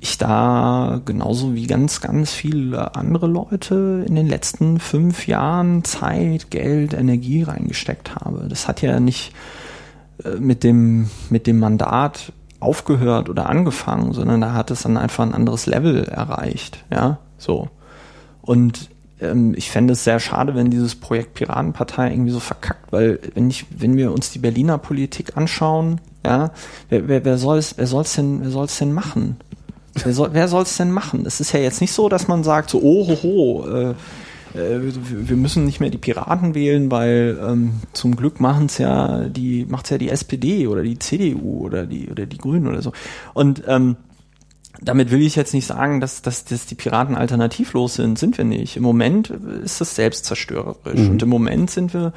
ich 0.00 0.18
da 0.18 1.00
genauso 1.04 1.54
wie 1.54 1.66
ganz, 1.66 2.00
ganz 2.00 2.32
viele 2.32 2.94
andere 2.94 3.26
Leute 3.26 4.04
in 4.06 4.14
den 4.14 4.26
letzten 4.26 4.80
fünf 4.80 5.26
Jahren 5.26 5.84
Zeit, 5.84 6.50
Geld, 6.50 6.94
Energie 6.94 7.42
reingesteckt 7.42 8.14
habe. 8.14 8.46
Das 8.48 8.66
hat 8.66 8.80
ja 8.80 8.98
nicht 8.98 9.32
mit 10.38 10.64
dem, 10.64 11.10
mit 11.28 11.46
dem 11.46 11.58
Mandat 11.58 12.32
aufgehört 12.60 13.28
oder 13.28 13.48
angefangen, 13.48 14.12
sondern 14.12 14.40
da 14.40 14.52
hat 14.52 14.70
es 14.70 14.82
dann 14.82 14.96
einfach 14.96 15.24
ein 15.24 15.34
anderes 15.34 15.66
Level 15.66 16.04
erreicht, 16.04 16.84
ja, 16.92 17.18
so. 17.38 17.68
Und 18.42 18.90
ähm, 19.20 19.54
ich 19.56 19.70
fände 19.70 19.92
es 19.92 20.04
sehr 20.04 20.20
schade, 20.20 20.54
wenn 20.54 20.70
dieses 20.70 20.94
Projekt 20.94 21.34
Piratenpartei 21.34 22.10
irgendwie 22.10 22.30
so 22.30 22.40
verkackt, 22.40 22.92
weil 22.92 23.18
wenn 23.34 23.50
ich, 23.50 23.66
wenn 23.70 23.96
wir 23.96 24.12
uns 24.12 24.30
die 24.30 24.38
Berliner 24.38 24.78
Politik 24.78 25.36
anschauen, 25.36 26.00
ja, 26.24 26.50
wer, 26.88 27.08
wer, 27.08 27.24
wer 27.24 27.38
soll 27.38 27.58
es, 27.58 27.76
wer 27.78 27.86
soll's 27.86 28.14
denn, 28.14 28.42
wer 28.42 28.50
soll's 28.50 28.78
denn 28.78 28.92
machen? 28.92 29.36
Wer 29.94 30.12
soll, 30.12 30.48
soll's 30.48 30.76
denn 30.76 30.92
machen? 30.92 31.24
Es 31.26 31.40
ist 31.40 31.52
ja 31.52 31.60
jetzt 31.60 31.80
nicht 31.80 31.92
so, 31.92 32.08
dass 32.08 32.28
man 32.28 32.44
sagt, 32.44 32.70
so, 32.70 32.80
oh, 32.80 33.08
ho, 33.08 33.22
ho, 33.22 33.68
äh, 33.68 33.94
wir 34.54 35.36
müssen 35.36 35.64
nicht 35.64 35.80
mehr 35.80 35.90
die 35.90 35.98
Piraten 35.98 36.54
wählen, 36.54 36.90
weil 36.90 37.38
ähm, 37.40 37.74
zum 37.92 38.16
Glück 38.16 38.40
machen 38.40 38.66
es 38.66 38.78
ja 38.78 39.28
die 39.28 39.64
macht's 39.68 39.90
ja 39.90 39.98
die 39.98 40.10
SPD 40.10 40.66
oder 40.66 40.82
die 40.82 40.98
CDU 40.98 41.60
oder 41.64 41.86
die 41.86 42.08
oder 42.10 42.26
die 42.26 42.38
Grünen 42.38 42.66
oder 42.66 42.82
so. 42.82 42.92
Und 43.34 43.62
ähm, 43.66 43.96
damit 44.82 45.10
will 45.10 45.20
ich 45.22 45.36
jetzt 45.36 45.52
nicht 45.52 45.66
sagen, 45.66 46.00
dass, 46.00 46.22
dass, 46.22 46.44
dass 46.44 46.66
die 46.66 46.74
Piraten 46.74 47.14
alternativlos 47.14 47.94
sind, 47.94 48.18
sind 48.18 48.38
wir 48.38 48.44
nicht. 48.44 48.76
Im 48.76 48.82
Moment 48.82 49.30
ist 49.30 49.80
das 49.80 49.94
selbstzerstörerisch 49.94 51.00
mhm. 51.00 51.10
und 51.10 51.22
im 51.22 51.28
Moment 51.28 51.70
sind 51.70 51.92
wir 51.92 52.12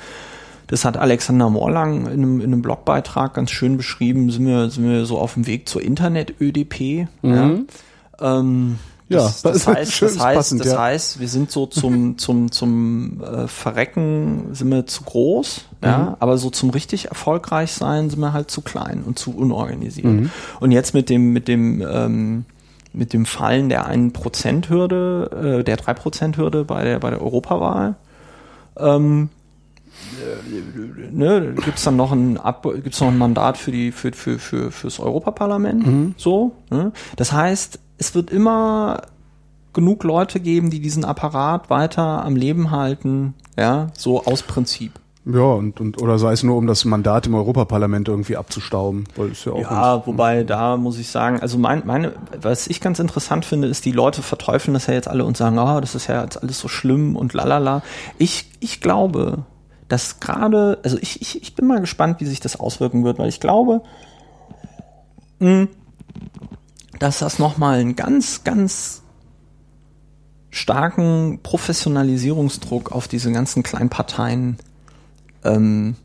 das 0.67 0.85
hat 0.85 0.97
Alexander 0.97 1.49
Morlang 1.49 2.07
in 2.07 2.13
einem, 2.13 2.39
in 2.39 2.47
einem 2.47 2.61
Blogbeitrag 2.61 3.33
ganz 3.33 3.51
schön 3.51 3.77
beschrieben, 3.77 4.31
sind 4.31 4.47
wir, 4.47 4.69
sind 4.69 4.89
wir 4.89 5.05
so 5.05 5.19
auf 5.19 5.33
dem 5.33 5.45
Weg 5.45 5.67
zur 5.67 5.81
Internet-ÖDP. 5.81 7.07
Mhm. 7.21 7.67
Ja. 8.21 8.39
Ähm, 8.39 8.79
ja, 9.13 9.23
das, 9.23 9.41
das, 9.41 9.67
heißt, 9.67 10.01
das, 10.01 10.19
heißt, 10.19 10.37
passend, 10.37 10.61
das 10.61 10.73
ja. 10.73 10.79
heißt, 10.79 11.19
wir 11.19 11.27
sind 11.27 11.51
so 11.51 11.65
zum, 11.65 12.17
zum, 12.17 12.51
zum 12.51 13.21
äh, 13.23 13.47
Verrecken 13.47 14.49
sind 14.53 14.69
wir 14.69 14.85
zu 14.85 15.03
groß, 15.03 15.65
ja, 15.83 15.97
mhm. 15.97 16.15
aber 16.19 16.37
so 16.37 16.49
zum 16.49 16.69
richtig 16.69 17.05
erfolgreich 17.05 17.71
sein 17.71 18.09
sind 18.09 18.19
wir 18.19 18.33
halt 18.33 18.51
zu 18.51 18.61
klein 18.61 19.03
und 19.05 19.17
zu 19.17 19.35
unorganisiert. 19.35 20.05
Mhm. 20.05 20.31
Und 20.59 20.71
jetzt 20.71 20.93
mit 20.93 21.09
dem, 21.09 21.33
mit 21.33 21.47
dem, 21.47 21.81
ähm, 21.81 22.45
mit 22.93 23.13
dem 23.13 23.25
Fallen 23.25 23.69
der 23.69 23.89
1%-Hürde, 23.91 25.59
äh, 25.59 25.63
der 25.63 25.77
3%-Hürde 25.77 26.63
bei 26.63 26.83
der, 26.83 26.99
bei 26.99 27.09
der 27.09 27.21
Europawahl, 27.21 27.95
ähm, 28.77 29.29
äh, 30.21 31.11
ne, 31.11 31.53
gibt's 31.63 31.83
dann 31.83 31.95
noch 31.95 32.11
ein 32.11 32.37
Ab 32.37 32.63
gibt's 32.63 32.99
noch 32.99 33.07
ein 33.07 33.17
Mandat 33.17 33.57
für 33.57 33.71
die 33.71 33.91
für 33.91 34.11
für 34.11 34.39
für 34.39 34.71
fürs 34.71 34.99
Europaparlament 34.99 35.85
mhm. 35.85 36.15
so 36.17 36.53
ne? 36.69 36.91
das 37.15 37.31
heißt 37.31 37.79
es 37.97 38.15
wird 38.15 38.31
immer 38.31 39.01
genug 39.73 40.03
Leute 40.03 40.39
geben, 40.39 40.69
die 40.69 40.79
diesen 40.79 41.03
Apparat 41.03 41.69
weiter 41.69 42.23
am 42.23 42.35
Leben 42.35 42.71
halten, 42.71 43.33
ja, 43.57 43.87
so 43.97 44.23
aus 44.25 44.43
Prinzip. 44.43 44.99
Ja, 45.25 45.41
und, 45.53 45.79
und 45.79 46.01
oder 46.01 46.19
sei 46.19 46.33
es 46.33 46.43
nur, 46.43 46.57
um 46.57 46.67
das 46.67 46.83
Mandat 46.83 47.27
im 47.27 47.35
Europaparlament 47.35 48.09
irgendwie 48.09 48.35
abzustauben. 48.35 49.05
Weil 49.15 49.31
ist 49.31 49.45
ja, 49.45 49.53
auch 49.53 49.61
ja 49.61 50.05
wobei 50.05 50.43
da 50.43 50.75
muss 50.75 50.99
ich 50.99 51.07
sagen, 51.07 51.39
also 51.39 51.57
mein, 51.57 51.83
meine, 51.85 52.11
was 52.41 52.67
ich 52.67 52.81
ganz 52.81 52.99
interessant 52.99 53.45
finde, 53.45 53.69
ist, 53.69 53.85
die 53.85 53.93
Leute 53.93 54.21
verteufeln 54.21 54.73
das 54.73 54.87
ja 54.87 54.93
jetzt 54.93 55.07
alle 55.07 55.23
und 55.23 55.37
sagen, 55.37 55.57
ah, 55.59 55.77
oh, 55.77 55.79
das 55.79 55.95
ist 55.95 56.07
ja 56.07 56.21
jetzt 56.23 56.41
alles 56.43 56.59
so 56.59 56.67
schlimm 56.67 57.15
und 57.15 57.33
lalala. 57.33 57.83
Ich, 58.17 58.49
ich 58.59 58.81
glaube, 58.81 59.45
dass 59.87 60.19
gerade, 60.19 60.79
also 60.83 60.97
ich, 60.99 61.21
ich, 61.21 61.41
ich 61.41 61.55
bin 61.55 61.67
mal 61.67 61.79
gespannt, 61.79 62.19
wie 62.19 62.25
sich 62.25 62.41
das 62.41 62.59
auswirken 62.59 63.05
wird, 63.05 63.17
weil 63.17 63.29
ich 63.29 63.39
glaube, 63.39 63.81
mh, 65.39 65.49
hm, 65.49 65.67
dass 67.03 67.19
das 67.19 67.37
nochmal 67.37 67.79
einen 67.79 67.97
ganz, 67.97 68.45
ganz 68.45 69.01
starken 70.51 71.41
Professionalisierungsdruck 71.43 72.93
auf 72.93 73.09
diese 73.09 73.29
ganzen 73.33 73.61
Kleinparteien 73.61 74.55
ähm, 75.43 75.97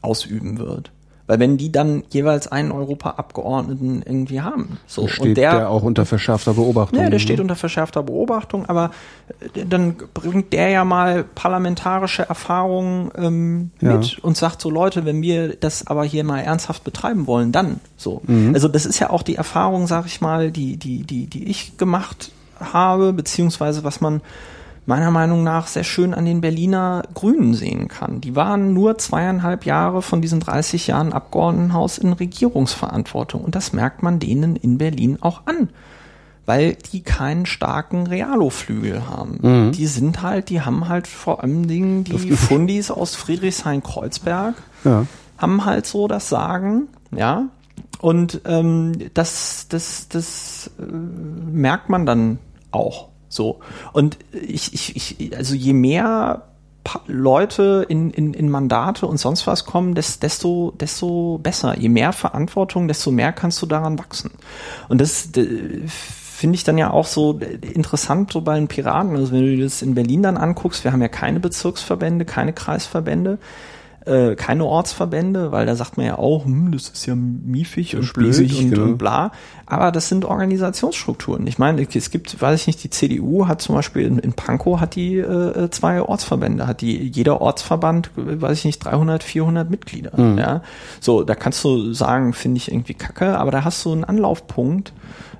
ausüben 0.00 0.58
wird. 0.58 0.90
Weil 1.26 1.38
wenn 1.38 1.56
die 1.56 1.70
dann 1.70 2.02
jeweils 2.10 2.48
einen 2.48 2.72
Europaabgeordneten 2.72 4.02
irgendwie 4.02 4.40
haben, 4.40 4.78
so 4.86 5.06
steht 5.06 5.28
und 5.28 5.34
der, 5.36 5.52
der 5.52 5.70
auch 5.70 5.82
unter 5.82 6.04
verschärfter 6.04 6.54
Beobachtung. 6.54 7.00
Ja, 7.00 7.10
der 7.10 7.20
steht 7.20 7.38
unter 7.38 7.54
verschärfter 7.54 8.02
Beobachtung, 8.02 8.66
aber 8.66 8.90
äh, 9.54 9.64
dann 9.64 9.96
bringt 10.14 10.52
der 10.52 10.70
ja 10.70 10.84
mal 10.84 11.24
parlamentarische 11.24 12.28
Erfahrungen 12.28 13.10
ähm, 13.16 13.70
ja. 13.80 13.96
mit 13.96 14.18
und 14.18 14.36
sagt 14.36 14.60
so 14.60 14.68
Leute, 14.68 15.04
wenn 15.04 15.22
wir 15.22 15.54
das 15.54 15.86
aber 15.86 16.04
hier 16.04 16.24
mal 16.24 16.40
ernsthaft 16.40 16.82
betreiben 16.82 17.26
wollen, 17.26 17.52
dann 17.52 17.80
so. 17.96 18.22
Mhm. 18.26 18.52
Also 18.54 18.68
das 18.68 18.84
ist 18.84 18.98
ja 18.98 19.10
auch 19.10 19.22
die 19.22 19.36
Erfahrung, 19.36 19.86
sag 19.86 20.06
ich 20.06 20.20
mal, 20.20 20.50
die 20.50 20.76
die 20.76 21.04
die 21.04 21.26
die 21.26 21.44
ich 21.44 21.78
gemacht 21.78 22.32
habe, 22.58 23.12
beziehungsweise 23.12 23.84
was 23.84 24.00
man 24.00 24.20
meiner 24.86 25.10
Meinung 25.10 25.44
nach 25.44 25.66
sehr 25.66 25.84
schön 25.84 26.12
an 26.12 26.24
den 26.24 26.40
Berliner 26.40 27.02
Grünen 27.14 27.54
sehen 27.54 27.88
kann. 27.88 28.20
Die 28.20 28.34
waren 28.34 28.74
nur 28.74 28.98
zweieinhalb 28.98 29.64
Jahre 29.64 30.02
von 30.02 30.20
diesen 30.20 30.40
30 30.40 30.88
Jahren 30.88 31.12
Abgeordnetenhaus 31.12 31.98
in 31.98 32.12
Regierungsverantwortung 32.12 33.42
und 33.42 33.54
das 33.54 33.72
merkt 33.72 34.02
man 34.02 34.18
denen 34.18 34.56
in 34.56 34.78
Berlin 34.78 35.18
auch 35.20 35.42
an. 35.46 35.68
Weil 36.44 36.74
die 36.74 37.02
keinen 37.02 37.46
starken 37.46 38.08
Realo-Flügel 38.08 39.08
haben. 39.08 39.38
Mhm. 39.42 39.72
Die 39.72 39.86
sind 39.86 40.22
halt, 40.22 40.48
die 40.48 40.62
haben 40.62 40.88
halt 40.88 41.06
vor 41.06 41.40
allem 41.40 41.68
Dingen 41.68 42.02
die 42.02 42.32
Fundis 42.32 42.90
aus 42.90 43.14
Friedrichshain-Kreuzberg, 43.14 44.56
ja. 44.84 45.06
haben 45.38 45.64
halt 45.64 45.86
so 45.86 46.08
das 46.08 46.28
Sagen, 46.28 46.88
ja. 47.14 47.46
Und 48.00 48.40
ähm, 48.44 48.94
das, 49.14 49.66
das, 49.68 50.08
das 50.08 50.72
äh, 50.80 50.82
merkt 50.82 51.88
man 51.88 52.06
dann 52.06 52.38
auch. 52.72 53.11
So. 53.32 53.60
Und 53.92 54.18
ich, 54.32 54.74
ich, 54.74 55.20
ich, 55.20 55.36
also 55.36 55.54
je 55.54 55.72
mehr 55.72 56.42
Leute 57.06 57.86
in, 57.88 58.10
in, 58.10 58.34
in 58.34 58.50
Mandate 58.50 59.06
und 59.06 59.16
sonst 59.16 59.46
was 59.46 59.64
kommen, 59.64 59.94
desto, 59.94 60.72
desto 60.72 61.38
besser. 61.42 61.78
Je 61.78 61.88
mehr 61.88 62.12
Verantwortung, 62.12 62.88
desto 62.88 63.10
mehr 63.10 63.32
kannst 63.32 63.62
du 63.62 63.66
daran 63.66 63.98
wachsen. 63.98 64.32
Und 64.88 65.00
das 65.00 65.30
finde 65.86 66.56
ich 66.56 66.64
dann 66.64 66.76
ja 66.76 66.90
auch 66.90 67.06
so 67.06 67.38
interessant 67.38 68.32
so 68.32 68.40
bei 68.40 68.56
den 68.56 68.68
Piraten. 68.68 69.16
Also 69.16 69.32
wenn 69.32 69.42
du 69.42 69.56
dir 69.56 69.64
das 69.64 69.80
in 69.80 69.94
Berlin 69.94 70.22
dann 70.22 70.36
anguckst, 70.36 70.84
wir 70.84 70.92
haben 70.92 71.02
ja 71.02 71.08
keine 71.08 71.40
Bezirksverbände, 71.40 72.24
keine 72.24 72.52
Kreisverbände 72.52 73.38
äh, 74.04 74.34
keine 74.34 74.64
Ortsverbände, 74.64 75.52
weil 75.52 75.66
da 75.66 75.76
sagt 75.76 75.96
man 75.96 76.06
ja 76.06 76.18
auch, 76.18 76.44
hm, 76.44 76.72
das 76.72 76.88
ist 76.88 77.06
ja 77.06 77.14
miefig 77.14 77.96
und 77.96 78.12
blöd 78.12 78.36
und, 78.38 78.70
genau. 78.70 78.82
und, 78.82 78.98
bla. 78.98 79.32
Aber 79.66 79.92
das 79.92 80.08
sind 80.08 80.24
Organisationsstrukturen. 80.24 81.46
Ich 81.46 81.58
meine, 81.58 81.82
es 81.82 82.10
gibt, 82.10 82.40
weiß 82.40 82.60
ich 82.60 82.66
nicht, 82.66 82.82
die 82.82 82.90
CDU 82.90 83.46
hat 83.46 83.62
zum 83.62 83.74
Beispiel 83.74 84.04
in, 84.06 84.18
in 84.18 84.32
Pankow 84.32 84.80
hat 84.80 84.96
die 84.96 85.18
äh, 85.18 85.70
zwei 85.70 86.02
Ortsverbände, 86.02 86.66
hat 86.66 86.80
die 86.80 87.08
jeder 87.08 87.40
Ortsverband, 87.40 88.10
weiß 88.16 88.58
ich 88.58 88.64
nicht, 88.64 88.84
300, 88.84 89.22
400 89.22 89.70
Mitglieder. 89.70 90.20
Mhm. 90.20 90.38
Ja, 90.38 90.62
so 91.00 91.22
da 91.22 91.34
kannst 91.34 91.62
du 91.64 91.92
sagen, 91.92 92.32
finde 92.32 92.58
ich 92.58 92.70
irgendwie 92.70 92.94
Kacke, 92.94 93.38
aber 93.38 93.50
da 93.50 93.64
hast 93.64 93.84
du 93.84 93.92
einen 93.92 94.04
Anlaufpunkt 94.04 94.92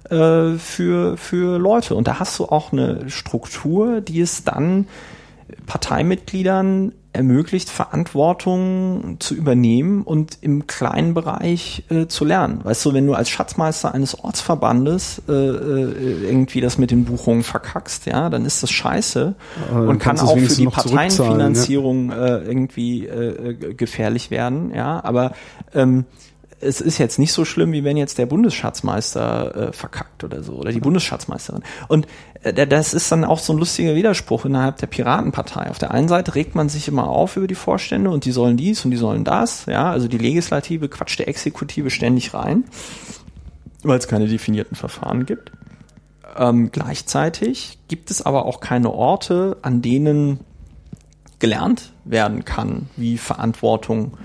äh, 0.09 0.53
für 0.53 1.17
für 1.17 1.59
Leute 1.59 1.95
und 1.95 2.07
da 2.07 2.21
hast 2.21 2.39
du 2.39 2.47
auch 2.47 2.73
eine 2.73 3.11
Struktur, 3.11 4.01
die 4.01 4.21
es 4.21 4.45
dann 4.45 4.87
Parteimitgliedern 5.67 6.93
ermöglicht, 7.13 7.69
Verantwortung 7.69 9.17
zu 9.21 9.35
übernehmen 9.35 10.03
und 10.03 10.39
im 10.41 10.67
kleinen 10.67 11.13
Bereich 11.13 11.85
äh, 11.91 12.07
zu 12.07 12.25
lernen. 12.25 12.61
Weißt 12.65 12.85
du, 12.87 12.95
wenn 12.95 13.07
du 13.07 13.13
als 13.13 13.29
Schatzmeister 13.29 13.93
eines 13.93 14.19
Ortsverbandes 14.19 15.21
äh, 15.29 15.33
äh, 15.33 16.27
irgendwie 16.27 16.63
das 16.63 16.79
mit 16.79 16.91
den 16.91 17.05
Buchungen 17.05 17.43
verkackst, 17.43 18.07
ja, 18.07 18.31
dann 18.31 18.47
ist 18.47 18.63
das 18.63 18.71
scheiße 18.71 19.35
äh, 19.71 19.75
und 19.75 19.99
kann 19.99 20.19
auch 20.21 20.39
für 20.39 20.55
die 20.55 20.67
Parteienfinanzierung 20.67 22.11
ja. 22.11 22.39
äh, 22.39 22.45
irgendwie 22.45 23.07
äh, 23.07 23.75
gefährlich 23.75 24.31
werden, 24.31 24.73
ja, 24.75 25.05
aber 25.05 25.33
ähm, 25.75 26.07
es 26.63 26.81
ist 26.81 26.99
jetzt 26.99 27.19
nicht 27.19 27.33
so 27.33 27.45
schlimm, 27.45 27.73
wie 27.73 27.85
wenn 27.85 27.97
jetzt 27.97 28.19
der 28.19 28.27
Bundesschatzmeister 28.27 29.69
äh, 29.69 29.73
verkackt 29.73 30.25
oder 30.25 30.43
so, 30.43 30.55
oder 30.55 30.73
die 30.73 30.81
Bundesschatzmeisterin. 30.81 31.63
Und 31.89 32.07
äh, 32.43 32.67
das 32.67 32.95
ist 32.95 33.11
dann 33.11 33.25
auch 33.25 33.39
so 33.39 33.53
ein 33.53 33.59
lustiger 33.59 33.95
Widerspruch 33.95 34.45
innerhalb 34.45 34.79
der 34.79 34.87
Piratenpartei. 34.87 35.69
Auf 35.71 35.79
der 35.79 35.91
einen 35.91 36.09
Seite 36.09 36.35
regt 36.35 36.55
man 36.55 36.69
sich 36.69 36.89
immer 36.89 37.09
auf 37.09 37.37
über 37.37 37.47
die 37.47 37.55
Vorstände 37.55 38.11
und 38.11 38.25
die 38.25 38.33
sollen 38.33 38.57
dies 38.57 38.85
und 38.85 38.93
die 38.93 38.97
sollen 38.97 39.25
das, 39.25 39.67
ja, 39.67 39.91
also 39.91 40.09
die 40.09 40.19
Legislative 40.19 40.89
quatscht 40.89 41.19
der 41.19 41.29
Exekutive 41.29 41.91
ständig 41.91 42.33
rein, 42.33 42.65
weil 43.83 43.99
es 43.99 44.09
keine 44.09 44.29
definierten 44.29 44.77
Verfahren 44.77 45.27
gibt. 45.27 45.53
Ähm, 46.37 46.71
gleichzeitig 46.71 47.79
gibt 47.89 48.11
es 48.11 48.23
aber 48.23 48.47
auch 48.47 48.61
keine 48.61 48.91
Orte, 48.91 49.59
an 49.63 49.83
denen 49.83 50.41
gelernt 51.41 51.93
werden 52.05 52.45
kann, 52.45 52.89
wie 52.97 53.19
Verantwortung 53.19 54.17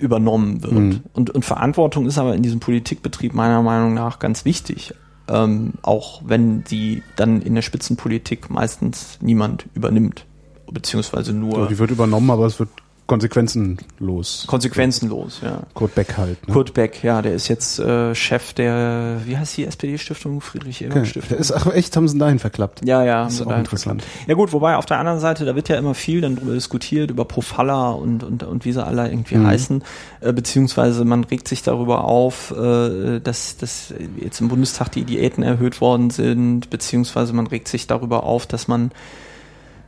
übernommen 0.00 0.62
wird. 0.62 0.72
Mhm. 0.72 1.00
Und, 1.12 1.30
und 1.30 1.44
Verantwortung 1.44 2.06
ist 2.06 2.18
aber 2.18 2.34
in 2.34 2.42
diesem 2.42 2.60
Politikbetrieb 2.60 3.34
meiner 3.34 3.62
Meinung 3.62 3.94
nach 3.94 4.18
ganz 4.18 4.44
wichtig. 4.44 4.94
ähm, 5.30 5.74
auch 5.82 6.22
wenn 6.26 6.64
die 6.64 7.02
dann 7.16 7.40
in 7.40 7.54
der 7.54 7.62
Spitzenpolitik 7.62 8.50
meistens 8.50 9.18
niemand 9.20 9.66
übernimmt, 9.74 10.26
beziehungsweise 10.70 11.32
nur. 11.32 11.60
Ja, 11.60 11.66
die 11.66 11.78
wird 11.78 11.90
übernommen, 11.90 12.30
aber 12.30 12.46
es 12.46 12.58
wird 12.58 12.70
konsequenzenlos. 13.10 14.44
Konsequenzenlos, 14.46 15.40
ja. 15.42 15.64
Kurt 15.74 15.96
Beck 15.96 16.16
halt. 16.16 16.46
Ne? 16.46 16.54
Kurt 16.54 16.74
Beck, 16.74 17.02
ja, 17.02 17.20
der 17.22 17.34
ist 17.34 17.48
jetzt 17.48 17.80
äh, 17.80 18.14
Chef 18.14 18.52
der, 18.52 19.20
wie 19.24 19.36
heißt 19.36 19.56
die 19.56 19.66
SPD-Stiftung? 19.66 20.40
Friedrich-Ebert-Stiftung. 20.40 21.30
Der 21.30 21.38
ist 21.38 21.50
ach 21.50 21.66
echt, 21.74 21.96
haben 21.96 22.06
sie 22.06 22.16
dahin 22.18 22.38
verklappt. 22.38 22.82
Ja, 22.84 23.02
ja, 23.02 23.24
das 23.24 23.34
ist 23.34 23.42
auch 23.42 23.58
interessant. 23.58 24.02
Verklappt. 24.02 24.28
Ja 24.28 24.34
gut, 24.36 24.52
wobei 24.52 24.76
auf 24.76 24.86
der 24.86 25.00
anderen 25.00 25.18
Seite, 25.18 25.44
da 25.44 25.56
wird 25.56 25.68
ja 25.68 25.76
immer 25.76 25.94
viel 25.94 26.20
dann 26.20 26.36
drüber 26.36 26.52
diskutiert, 26.52 27.10
über 27.10 27.24
Profalla 27.24 27.90
und, 27.90 28.22
und, 28.22 28.44
und 28.44 28.64
wie 28.64 28.70
sie 28.70 28.84
alle 28.84 29.10
irgendwie 29.10 29.38
mhm. 29.38 29.46
heißen, 29.48 29.84
äh, 30.20 30.32
beziehungsweise 30.32 31.04
man 31.04 31.24
regt 31.24 31.48
sich 31.48 31.64
darüber 31.64 32.04
auf, 32.04 32.52
äh, 32.52 33.18
dass, 33.18 33.56
dass 33.56 33.92
jetzt 34.18 34.40
im 34.40 34.46
Bundestag 34.46 34.92
die 34.92 35.02
Diäten 35.02 35.42
erhöht 35.42 35.80
worden 35.80 36.10
sind, 36.10 36.70
beziehungsweise 36.70 37.32
man 37.32 37.48
regt 37.48 37.66
sich 37.66 37.88
darüber 37.88 38.22
auf, 38.22 38.46
dass 38.46 38.68
man 38.68 38.92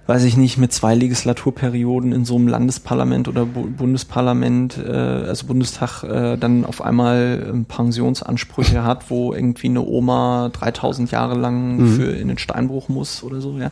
weiß 0.07 0.25
ich 0.25 0.37
nicht, 0.37 0.59
mit 0.59 0.73
zwei 0.73 0.95
Legislaturperioden 0.95 2.13
in 2.13 2.25
so 2.25 2.35
einem 2.35 2.49
Landesparlament 2.49 3.29
oder 3.29 3.47
Bu 3.47 3.63
Bundesparlament, 3.63 4.77
äh, 4.79 4.91
also 4.91 5.47
Bundestag, 5.47 6.03
äh, 6.03 6.37
dann 6.37 6.65
auf 6.65 6.83
einmal 6.83 7.53
äh, 7.55 7.65
Pensionsansprüche 7.65 8.83
hat, 8.83 9.11
wo 9.11 9.33
irgendwie 9.33 9.69
eine 9.69 9.83
Oma 9.83 10.51
3000 10.53 11.11
Jahre 11.13 11.39
lang 11.39 11.77
mhm. 11.77 11.97
für 11.97 12.11
in 12.11 12.29
den 12.29 12.39
Steinbruch 12.39 12.89
muss 12.89 13.23
oder 13.23 13.41
so, 13.41 13.59
ja. 13.59 13.71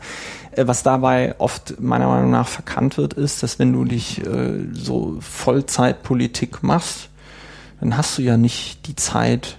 Äh, 0.53 0.67
was 0.69 0.85
dabei 0.85 1.35
oft 1.39 1.81
meiner 1.81 2.07
Meinung 2.07 2.31
nach 2.31 2.49
verkannt 2.49 2.97
wird, 2.97 3.15
ist, 3.15 3.43
dass 3.43 3.59
wenn 3.59 3.73
du 3.73 3.85
dich 3.85 4.25
äh, 4.25 4.67
so 4.73 5.17
Vollzeitpolitik 5.21 6.63
machst, 6.63 7.09
dann 7.81 7.97
hast 7.97 8.19
du 8.19 8.23
ja 8.23 8.37
nicht 8.37 8.87
die 8.87 8.95
Zeit, 8.95 9.57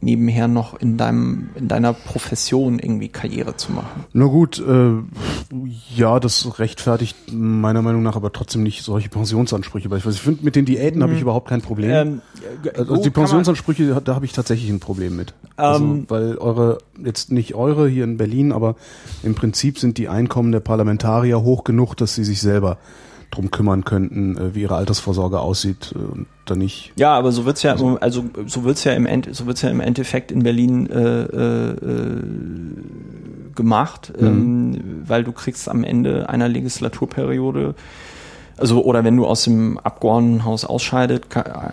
nebenher 0.00 0.46
noch 0.46 0.78
in 0.78 0.96
deinem 0.96 1.48
in 1.54 1.68
deiner 1.68 1.92
Profession 1.92 2.78
irgendwie 2.78 3.08
Karriere 3.08 3.56
zu 3.56 3.72
machen. 3.72 4.04
Na 4.12 4.26
gut, 4.26 4.58
äh, 4.58 4.92
ja, 5.94 6.20
das 6.20 6.58
rechtfertigt 6.58 7.16
meiner 7.32 7.82
Meinung 7.82 8.02
nach 8.02 8.16
aber 8.16 8.32
trotzdem 8.32 8.62
nicht 8.62 8.82
solche 8.82 9.08
Pensionsansprüche. 9.08 9.90
Weil 9.90 9.98
ich, 9.98 10.06
ich 10.06 10.20
finde, 10.20 10.44
mit 10.44 10.54
den 10.54 10.64
Diäten 10.64 10.96
hm. 10.96 11.02
habe 11.02 11.12
ich 11.12 11.18
mhm. 11.18 11.22
überhaupt 11.22 11.48
kein 11.48 11.62
Problem. 11.62 11.90
Ähm, 11.90 12.20
also 12.74 12.94
gut, 12.94 13.04
die 13.04 13.10
Pensionsansprüche, 13.10 14.00
da 14.04 14.14
habe 14.14 14.24
ich 14.24 14.32
tatsächlich 14.32 14.70
ein 14.70 14.80
Problem 14.80 15.16
mit. 15.16 15.34
Also, 15.56 15.84
ähm, 15.84 16.04
weil 16.08 16.36
eure, 16.36 16.78
jetzt 17.02 17.32
nicht 17.32 17.54
eure 17.54 17.88
hier 17.88 18.04
in 18.04 18.18
Berlin, 18.18 18.52
aber 18.52 18.76
im 19.22 19.34
Prinzip 19.34 19.78
sind 19.78 19.98
die 19.98 20.08
Einkommen 20.08 20.52
der 20.52 20.60
Parlamentarier 20.60 21.42
hoch 21.42 21.64
genug, 21.64 21.96
dass 21.96 22.14
sie 22.14 22.24
sich 22.24 22.40
selber 22.40 22.78
drum 23.30 23.50
kümmern 23.50 23.84
könnten, 23.84 24.36
äh, 24.36 24.54
wie 24.54 24.62
ihre 24.62 24.76
Altersvorsorge 24.76 25.40
aussieht 25.40 25.92
äh, 25.94 25.98
und 25.98 26.26
dann 26.44 26.58
nicht. 26.58 26.92
Ja, 26.96 27.16
aber 27.16 27.32
so 27.32 27.44
wird's 27.44 27.62
ja, 27.62 27.72
also, 27.72 27.98
also 28.00 28.24
so 28.46 28.64
wird's 28.64 28.84
ja 28.84 28.92
im 28.92 29.06
End, 29.06 29.28
so 29.32 29.46
wird's 29.46 29.62
ja 29.62 29.70
im 29.70 29.80
Endeffekt 29.80 30.30
in 30.30 30.42
Berlin 30.42 30.88
äh, 30.88 31.22
äh, 31.22 31.70
äh 31.70 32.22
gemacht, 33.54 34.12
mhm. 34.20 34.26
ähm, 34.26 35.02
weil 35.06 35.24
du 35.24 35.32
kriegst 35.32 35.68
am 35.68 35.82
Ende 35.82 36.28
einer 36.28 36.46
Legislaturperiode 36.46 37.74
also 38.58 38.82
oder 38.84 39.04
wenn 39.04 39.16
du 39.16 39.26
aus 39.26 39.44
dem 39.44 39.78
Abgeordnetenhaus 39.78 40.64
ausscheidet, 40.64 41.26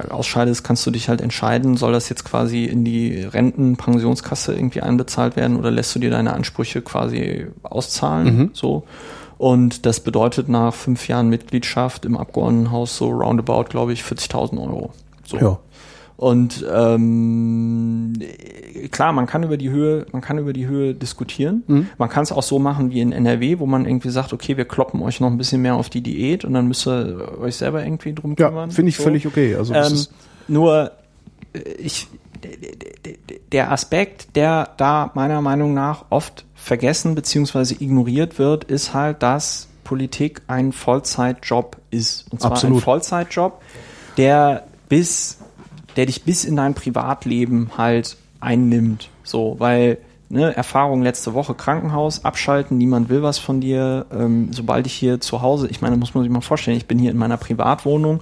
ausscheidest, 0.09 0.63
kannst 0.63 0.85
du 0.85 0.91
dich 0.91 1.07
halt 1.07 1.21
entscheiden, 1.21 1.77
soll 1.77 1.93
das 1.93 2.09
jetzt 2.09 2.25
quasi 2.25 2.65
in 2.65 2.83
die 2.83 3.23
Rentenpensionskasse 3.23 4.53
irgendwie 4.53 4.81
einbezahlt 4.81 5.35
werden 5.35 5.57
oder 5.57 5.71
lässt 5.71 5.95
du 5.95 5.99
dir 5.99 6.09
deine 6.09 6.33
Ansprüche 6.33 6.81
quasi 6.81 7.47
auszahlen, 7.63 8.37
mhm. 8.37 8.49
so. 8.53 8.83
Und 9.37 9.85
das 9.85 9.99
bedeutet 9.99 10.49
nach 10.49 10.73
fünf 10.73 11.07
Jahren 11.07 11.29
Mitgliedschaft 11.29 12.05
im 12.05 12.17
Abgeordnetenhaus 12.17 12.97
so 12.97 13.09
roundabout, 13.09 13.65
glaube 13.65 13.93
ich, 13.93 14.01
40.000 14.01 14.61
Euro. 14.61 14.91
So. 15.25 15.37
Ja. 15.37 15.59
Und 16.15 16.65
ähm, 16.71 18.13
klar, 18.91 19.11
man 19.13 19.25
kann 19.25 19.43
über 19.43 19.57
die 19.57 19.69
Höhe, 19.69 20.05
man 20.11 20.21
kann 20.21 20.37
über 20.37 20.53
die 20.53 20.67
Höhe 20.67 20.93
diskutieren. 20.93 21.63
Mhm. 21.67 21.87
Man 21.97 22.07
kann 22.07 22.23
es 22.23 22.31
auch 22.31 22.43
so 22.43 22.59
machen 22.59 22.91
wie 22.91 23.01
in 23.01 23.11
NRW, 23.11 23.59
wo 23.59 23.65
man 23.65 23.85
irgendwie 23.85 24.09
sagt, 24.09 24.31
okay, 24.31 24.55
wir 24.55 24.65
kloppen 24.65 25.01
euch 25.01 25.19
noch 25.19 25.27
ein 25.27 25.37
bisschen 25.37 25.61
mehr 25.61 25.75
auf 25.75 25.89
die 25.89 26.01
Diät 26.01 26.45
und 26.45 26.53
dann 26.53 26.67
müsst 26.67 26.87
ihr 26.87 27.39
euch 27.41 27.55
selber 27.55 27.83
irgendwie 27.83 28.13
drum 28.13 28.35
kümmern. 28.35 28.69
Ja, 28.69 28.75
finde 28.75 28.89
ich 28.89 28.97
so. 28.97 29.03
völlig 29.03 29.25
okay. 29.25 29.55
Also 29.55 29.73
ähm, 29.73 30.05
nur 30.47 30.91
äh, 31.53 31.59
ich 31.79 32.07
der 33.51 33.71
Aspekt, 33.71 34.35
der 34.35 34.69
da 34.77 35.11
meiner 35.13 35.41
Meinung 35.41 35.73
nach 35.73 36.05
oft 36.09 36.45
vergessen 36.55 37.15
bzw. 37.15 37.75
ignoriert 37.79 38.39
wird, 38.39 38.63
ist 38.63 38.93
halt, 38.93 39.21
dass 39.23 39.67
Politik 39.83 40.41
ein 40.47 40.71
Vollzeitjob 40.71 41.77
ist. 41.91 42.31
Und 42.31 42.41
zwar 42.41 42.51
Absolut. 42.51 42.77
ein 42.77 42.81
Vollzeitjob, 42.81 43.61
der 44.17 44.65
bis, 44.89 45.39
der 45.95 46.05
dich 46.05 46.23
bis 46.23 46.45
in 46.45 46.55
dein 46.55 46.73
Privatleben 46.73 47.71
halt 47.77 48.17
einnimmt. 48.39 49.09
So, 49.23 49.55
weil 49.59 49.97
ne, 50.33 50.55
Erfahrung 50.55 51.01
letzte 51.01 51.33
Woche 51.33 51.53
Krankenhaus, 51.53 52.25
abschalten, 52.25 52.77
niemand 52.77 53.09
will 53.09 53.23
was 53.23 53.39
von 53.39 53.61
dir. 53.61 54.05
Ähm, 54.11 54.51
sobald 54.51 54.87
ich 54.87 54.93
hier 54.93 55.21
zu 55.21 55.41
Hause, 55.41 55.67
ich 55.67 55.81
meine, 55.81 55.95
muss 55.95 56.13
man 56.13 56.23
sich 56.23 56.31
mal 56.31 56.41
vorstellen, 56.41 56.75
ich 56.75 56.87
bin 56.87 56.99
hier 56.99 57.11
in 57.11 57.17
meiner 57.17 57.37
Privatwohnung 57.37 58.21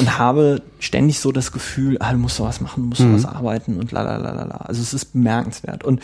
und 0.00 0.18
habe 0.18 0.62
ständig 0.80 1.20
so 1.20 1.30
das 1.30 1.52
Gefühl, 1.52 1.98
ah, 2.00 2.12
du 2.12 2.18
musst 2.18 2.40
doch 2.40 2.46
was 2.46 2.60
machen, 2.60 2.82
du 2.82 2.88
musst 2.88 3.02
mhm. 3.02 3.14
was 3.14 3.26
arbeiten 3.26 3.78
und 3.78 3.92
la 3.92 4.02
la 4.02 4.16
la 4.16 4.32
la 4.32 4.44
la. 4.44 4.56
Also 4.56 4.80
es 4.80 4.94
ist 4.94 5.12
bemerkenswert. 5.12 5.84
Und 5.84 6.02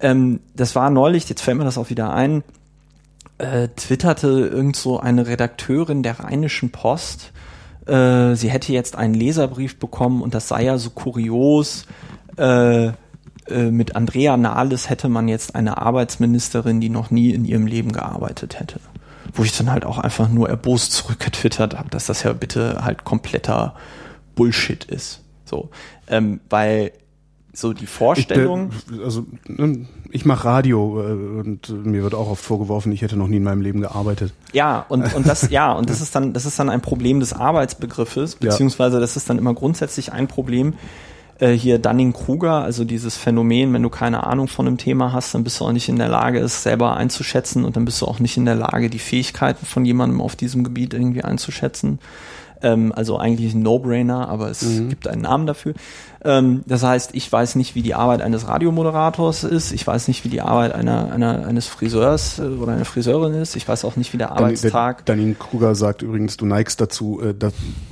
ähm, 0.00 0.40
das 0.56 0.74
war 0.74 0.90
neulich, 0.90 1.28
jetzt 1.28 1.42
fällt 1.42 1.58
mir 1.58 1.64
das 1.64 1.78
auch 1.78 1.90
wieder 1.90 2.12
ein, 2.12 2.42
äh, 3.36 3.68
twitterte 3.68 4.28
irgend 4.28 4.76
so 4.76 4.98
eine 4.98 5.26
Redakteurin 5.26 6.02
der 6.02 6.18
Rheinischen 6.18 6.70
Post, 6.70 7.32
äh, 7.86 8.34
sie 8.34 8.50
hätte 8.50 8.72
jetzt 8.72 8.96
einen 8.96 9.14
Leserbrief 9.14 9.78
bekommen 9.78 10.22
und 10.22 10.34
das 10.34 10.48
sei 10.48 10.64
ja 10.64 10.78
so 10.78 10.90
kurios. 10.90 11.86
Äh, 12.36 12.86
äh, 12.86 12.92
mit 13.70 13.96
Andrea 13.96 14.36
Nahles 14.36 14.90
hätte 14.90 15.08
man 15.08 15.28
jetzt 15.28 15.54
eine 15.54 15.78
Arbeitsministerin, 15.78 16.80
die 16.80 16.90
noch 16.90 17.10
nie 17.10 17.30
in 17.30 17.44
ihrem 17.44 17.66
Leben 17.66 17.92
gearbeitet 17.92 18.60
hätte. 18.60 18.80
Wo 19.32 19.42
ich 19.42 19.56
dann 19.56 19.70
halt 19.70 19.84
auch 19.84 19.98
einfach 19.98 20.28
nur 20.28 20.48
erbost 20.48 20.92
zurückgetwittert 20.92 21.78
habe, 21.78 21.90
dass 21.90 22.06
das 22.06 22.22
ja 22.22 22.32
bitte 22.32 22.84
halt 22.84 23.04
kompletter 23.04 23.74
Bullshit 24.34 24.84
ist. 24.84 25.22
So, 25.44 25.70
ähm, 26.08 26.40
weil 26.48 26.92
so 27.52 27.72
die 27.72 27.86
Vorstellung. 27.86 28.70
Ich, 28.92 29.02
also 29.02 29.26
ne, 29.46 29.86
ich 30.10 30.24
mache 30.24 30.44
Radio 30.46 31.00
äh, 31.00 31.40
und 31.40 31.68
mir 31.84 32.02
wird 32.02 32.14
auch 32.14 32.30
oft 32.30 32.44
vorgeworfen, 32.44 32.92
ich 32.92 33.02
hätte 33.02 33.16
noch 33.16 33.28
nie 33.28 33.38
in 33.38 33.42
meinem 33.42 33.60
Leben 33.60 33.80
gearbeitet. 33.80 34.32
Ja 34.52 34.84
und 34.88 35.14
und 35.14 35.26
das 35.26 35.50
ja 35.50 35.72
und 35.78 35.90
das 35.90 36.00
ist 36.00 36.14
dann 36.14 36.32
das 36.32 36.46
ist 36.46 36.58
dann 36.58 36.70
ein 36.70 36.80
Problem 36.80 37.20
des 37.20 37.32
Arbeitsbegriffes 37.32 38.36
beziehungsweise 38.36 39.00
das 39.00 39.16
ist 39.16 39.28
dann 39.28 39.38
immer 39.38 39.54
grundsätzlich 39.54 40.12
ein 40.12 40.28
Problem 40.28 40.74
äh, 41.38 41.52
hier 41.52 41.78
Dunning-Kruger, 41.78 42.62
also 42.62 42.84
dieses 42.84 43.16
Phänomen, 43.16 43.72
wenn 43.72 43.82
du 43.82 43.90
keine 43.90 44.24
Ahnung 44.26 44.48
von 44.48 44.66
einem 44.66 44.78
Thema 44.78 45.12
hast, 45.12 45.34
dann 45.34 45.44
bist 45.44 45.60
du 45.60 45.64
auch 45.64 45.72
nicht 45.72 45.88
in 45.88 45.96
der 45.96 46.08
Lage, 46.08 46.38
es 46.40 46.62
selber 46.62 46.96
einzuschätzen 46.96 47.64
und 47.64 47.76
dann 47.76 47.84
bist 47.84 48.00
du 48.00 48.06
auch 48.06 48.18
nicht 48.18 48.36
in 48.36 48.44
der 48.44 48.56
Lage, 48.56 48.90
die 48.90 48.98
Fähigkeiten 48.98 49.66
von 49.66 49.84
jemandem 49.84 50.20
auf 50.20 50.36
diesem 50.36 50.64
Gebiet 50.64 50.94
irgendwie 50.94 51.22
einzuschätzen. 51.22 51.98
Ähm, 52.62 52.92
also 52.94 53.18
eigentlich 53.18 53.54
ein 53.54 53.62
No-Brainer, 53.62 54.28
aber 54.28 54.50
es 54.50 54.62
mhm. 54.62 54.88
gibt 54.88 55.08
einen 55.08 55.22
Namen 55.22 55.46
dafür. 55.46 55.74
Ähm, 56.24 56.64
das 56.66 56.82
heißt, 56.82 57.14
ich 57.14 57.30
weiß 57.30 57.54
nicht, 57.54 57.74
wie 57.74 57.82
die 57.82 57.94
Arbeit 57.94 58.22
eines 58.22 58.48
Radiomoderators 58.48 59.44
ist. 59.44 59.70
Ich 59.72 59.86
weiß 59.86 60.08
nicht, 60.08 60.24
wie 60.24 60.28
die 60.28 60.40
Arbeit 60.40 60.74
einer, 60.74 61.12
einer 61.12 61.46
eines 61.46 61.68
Friseurs 61.68 62.40
äh, 62.40 62.42
oder 62.42 62.72
einer 62.72 62.84
Friseurin 62.84 63.34
ist. 63.34 63.54
Ich 63.54 63.68
weiß 63.68 63.84
auch 63.84 63.96
nicht, 63.96 64.12
wie 64.12 64.18
der 64.18 64.32
Arbeitstag. 64.32 65.06
Daniel 65.06 65.36
Kruger 65.38 65.74
sagt 65.76 66.02
übrigens, 66.02 66.36
du 66.36 66.46
neigst 66.46 66.80
dazu, 66.80 67.20
äh, 67.22 67.34
da, 67.38 67.50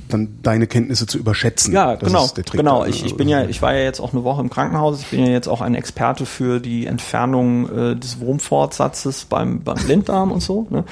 dann 0.09 0.39
deine 0.43 0.67
Kenntnisse 0.67 1.07
zu 1.07 1.17
überschätzen. 1.17 1.73
Ja, 1.73 1.95
das 1.95 2.11
genau. 2.11 2.27
genau. 2.51 2.85
Ich, 2.85 3.05
ich 3.05 3.15
bin 3.15 3.29
ja, 3.29 3.45
ich 3.45 3.61
war 3.61 3.73
ja 3.73 3.83
jetzt 3.83 4.01
auch 4.01 4.13
eine 4.13 4.25
Woche 4.25 4.41
im 4.41 4.49
Krankenhaus. 4.49 4.99
Ich 4.99 5.07
bin 5.07 5.21
ja 5.21 5.31
jetzt 5.31 5.47
auch 5.47 5.61
ein 5.61 5.75
Experte 5.75 6.25
für 6.25 6.59
die 6.59 6.85
Entfernung 6.85 7.69
äh, 7.69 7.95
des 7.95 8.19
Wurmfortsatzes 8.19 9.25
beim 9.25 9.61
beim 9.61 9.77
Blinddarm 9.77 10.31
und 10.31 10.41
so. 10.41 10.67
Ne? 10.69 10.83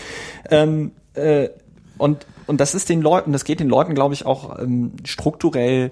Ähm, 0.50 0.92
äh, 1.16 1.50
und 1.98 2.26
und 2.48 2.62
das 2.62 2.76
ist 2.76 2.90
den 2.90 3.02
Leuten, 3.02 3.32
das 3.32 3.44
geht 3.44 3.60
den 3.60 3.70
Leuten, 3.70 3.96
glaube 3.96 4.14
ich, 4.14 4.26
auch 4.26 4.60
ähm, 4.60 4.94
strukturell 5.04 5.92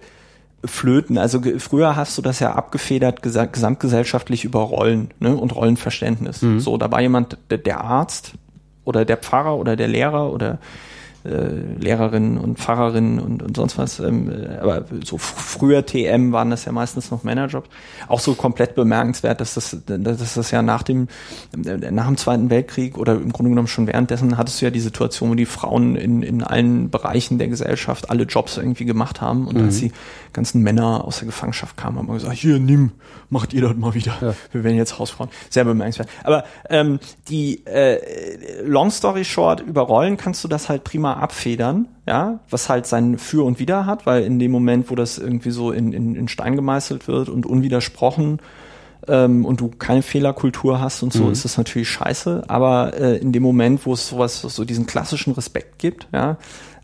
flöten. 0.66 1.18
Also 1.18 1.42
früher 1.58 1.96
hast 1.96 2.18
du 2.18 2.22
das 2.22 2.40
ja 2.40 2.54
abgefedert 2.54 3.22
gesamtgesellschaftlich 3.22 4.46
über 4.46 4.60
Rollen 4.60 5.12
ne, 5.20 5.36
und 5.36 5.56
Rollenverständnis. 5.56 6.42
Mhm. 6.42 6.60
So, 6.60 6.78
da 6.78 6.92
war 6.92 7.02
jemand 7.02 7.38
der, 7.50 7.58
der 7.58 7.82
Arzt 7.82 8.34
oder 8.86 9.06
der 9.06 9.18
Pfarrer 9.18 9.58
oder 9.58 9.76
der 9.76 9.88
Lehrer 9.88 10.32
oder 10.32 10.60
äh, 11.26 11.80
Lehrerinnen 11.80 12.38
und 12.38 12.60
Pfarrerinnen 12.60 13.20
und, 13.20 13.44
und 13.44 13.56
sonst 13.56 13.78
was. 13.78 14.00
Ähm, 14.00 14.30
äh, 14.30 14.58
aber 14.58 14.86
so 15.04 15.18
früher 15.18 15.86
TM 15.86 16.32
waren 16.32 16.50
das 16.50 16.66
ja 16.66 16.72
meistens 16.72 17.12
noch 17.12 17.24
Managerjobs. 17.24 17.70
Auch 18.08 18.20
so 18.20 18.34
komplett 18.34 18.76
bemerkenswert, 18.76 19.40
dass 19.40 19.54
das, 19.54 19.78
dass 19.86 20.34
das 20.34 20.52
ja 20.52 20.62
nach 20.62 20.84
dem, 20.84 21.08
äh, 21.66 21.92
nach 21.92 22.08
dem 22.08 22.18
Zweiten 22.18 22.50
Weltkrieg 22.50 22.98
oder 22.98 23.14
im 23.14 23.32
Grunde 23.32 23.52
genommen 23.52 23.68
schon 23.68 23.88
währenddessen 23.88 24.38
hattest 24.38 24.62
du 24.62 24.66
ja 24.66 24.72
die 24.72 24.80
Situation, 24.80 25.30
wo 25.30 25.36
die 25.36 25.46
Frauen 25.46 25.96
in, 25.96 26.24
in 26.24 26.44
allen 26.44 26.90
Bereichen 26.90 27.38
der 27.38 27.48
Gesellschaft 27.48 28.10
alle 28.10 28.24
Jobs 28.24 28.58
irgendwie 28.58 28.86
gemacht 28.86 29.22
haben 29.22 29.48
und 29.48 29.58
mhm. 29.58 29.66
als 29.66 29.80
die 29.80 29.92
ganzen 30.34 30.62
Männer 30.62 31.06
aus 31.06 31.20
der 31.20 31.28
Gefangenschaft 31.28 31.78
kamen, 31.78 31.98
haben 31.98 32.08
wir 32.08 32.16
gesagt, 32.16 32.36
hier, 32.36 32.60
nimm, 32.60 32.92
macht 33.30 33.54
ihr 33.54 33.62
das 33.62 33.76
mal 33.76 33.94
wieder. 33.94 34.16
Ja. 34.20 34.34
Wir 34.52 34.64
werden 34.64 34.78
jetzt 34.78 35.00
Hausfrauen. 35.00 35.30
Sehr 35.50 35.64
bemerkenswert. 35.64 36.10
Aber 36.24 36.44
ähm, 36.70 37.00
die 37.30 37.66
äh, 37.66 38.64
Long 38.64 38.90
Story 38.92 39.24
Short, 39.26 39.62
über 39.62 39.82
Rollen 39.82 40.18
kannst 40.18 40.44
du 40.44 40.48
das 40.48 40.70
halt 40.70 40.84
prima 40.84 41.13
abfedern, 41.18 41.88
ja, 42.08 42.40
was 42.50 42.70
halt 42.70 42.86
sein 42.86 43.18
Für 43.18 43.46
und 43.46 43.60
Wider 43.60 43.86
hat, 43.86 44.06
weil 44.06 44.24
in 44.24 44.40
dem 44.40 44.52
Moment, 44.52 44.90
wo 44.90 44.96
das 44.96 45.18
irgendwie 45.18 45.52
so 45.52 45.72
in, 45.72 45.94
in, 45.94 46.16
in 46.16 46.28
Stein 46.28 46.56
gemeißelt 46.56 47.08
wird 47.08 47.30
und 47.30 47.46
unwidersprochen 47.46 48.40
ähm, 49.08 49.46
und 49.46 49.62
du 49.62 49.70
keine 49.70 50.02
Fehlerkultur 50.02 50.80
hast 50.80 51.04
und 51.04 51.14
so, 51.14 51.26
mhm. 51.26 51.32
ist 51.32 51.46
das 51.46 51.58
natürlich 51.58 51.90
scheiße. 51.90 52.44
Aber 52.48 52.94
äh, 53.00 53.18
in 53.18 53.32
dem 53.32 53.44
Moment, 53.44 53.86
wo 53.86 53.94
es 53.94 54.08
sowas, 54.08 54.42
so 54.42 54.66
diesen 54.66 54.86
klassischen 54.86 55.34
Respekt 55.34 55.80
gibt, 55.80 56.08
ja, 56.14 56.38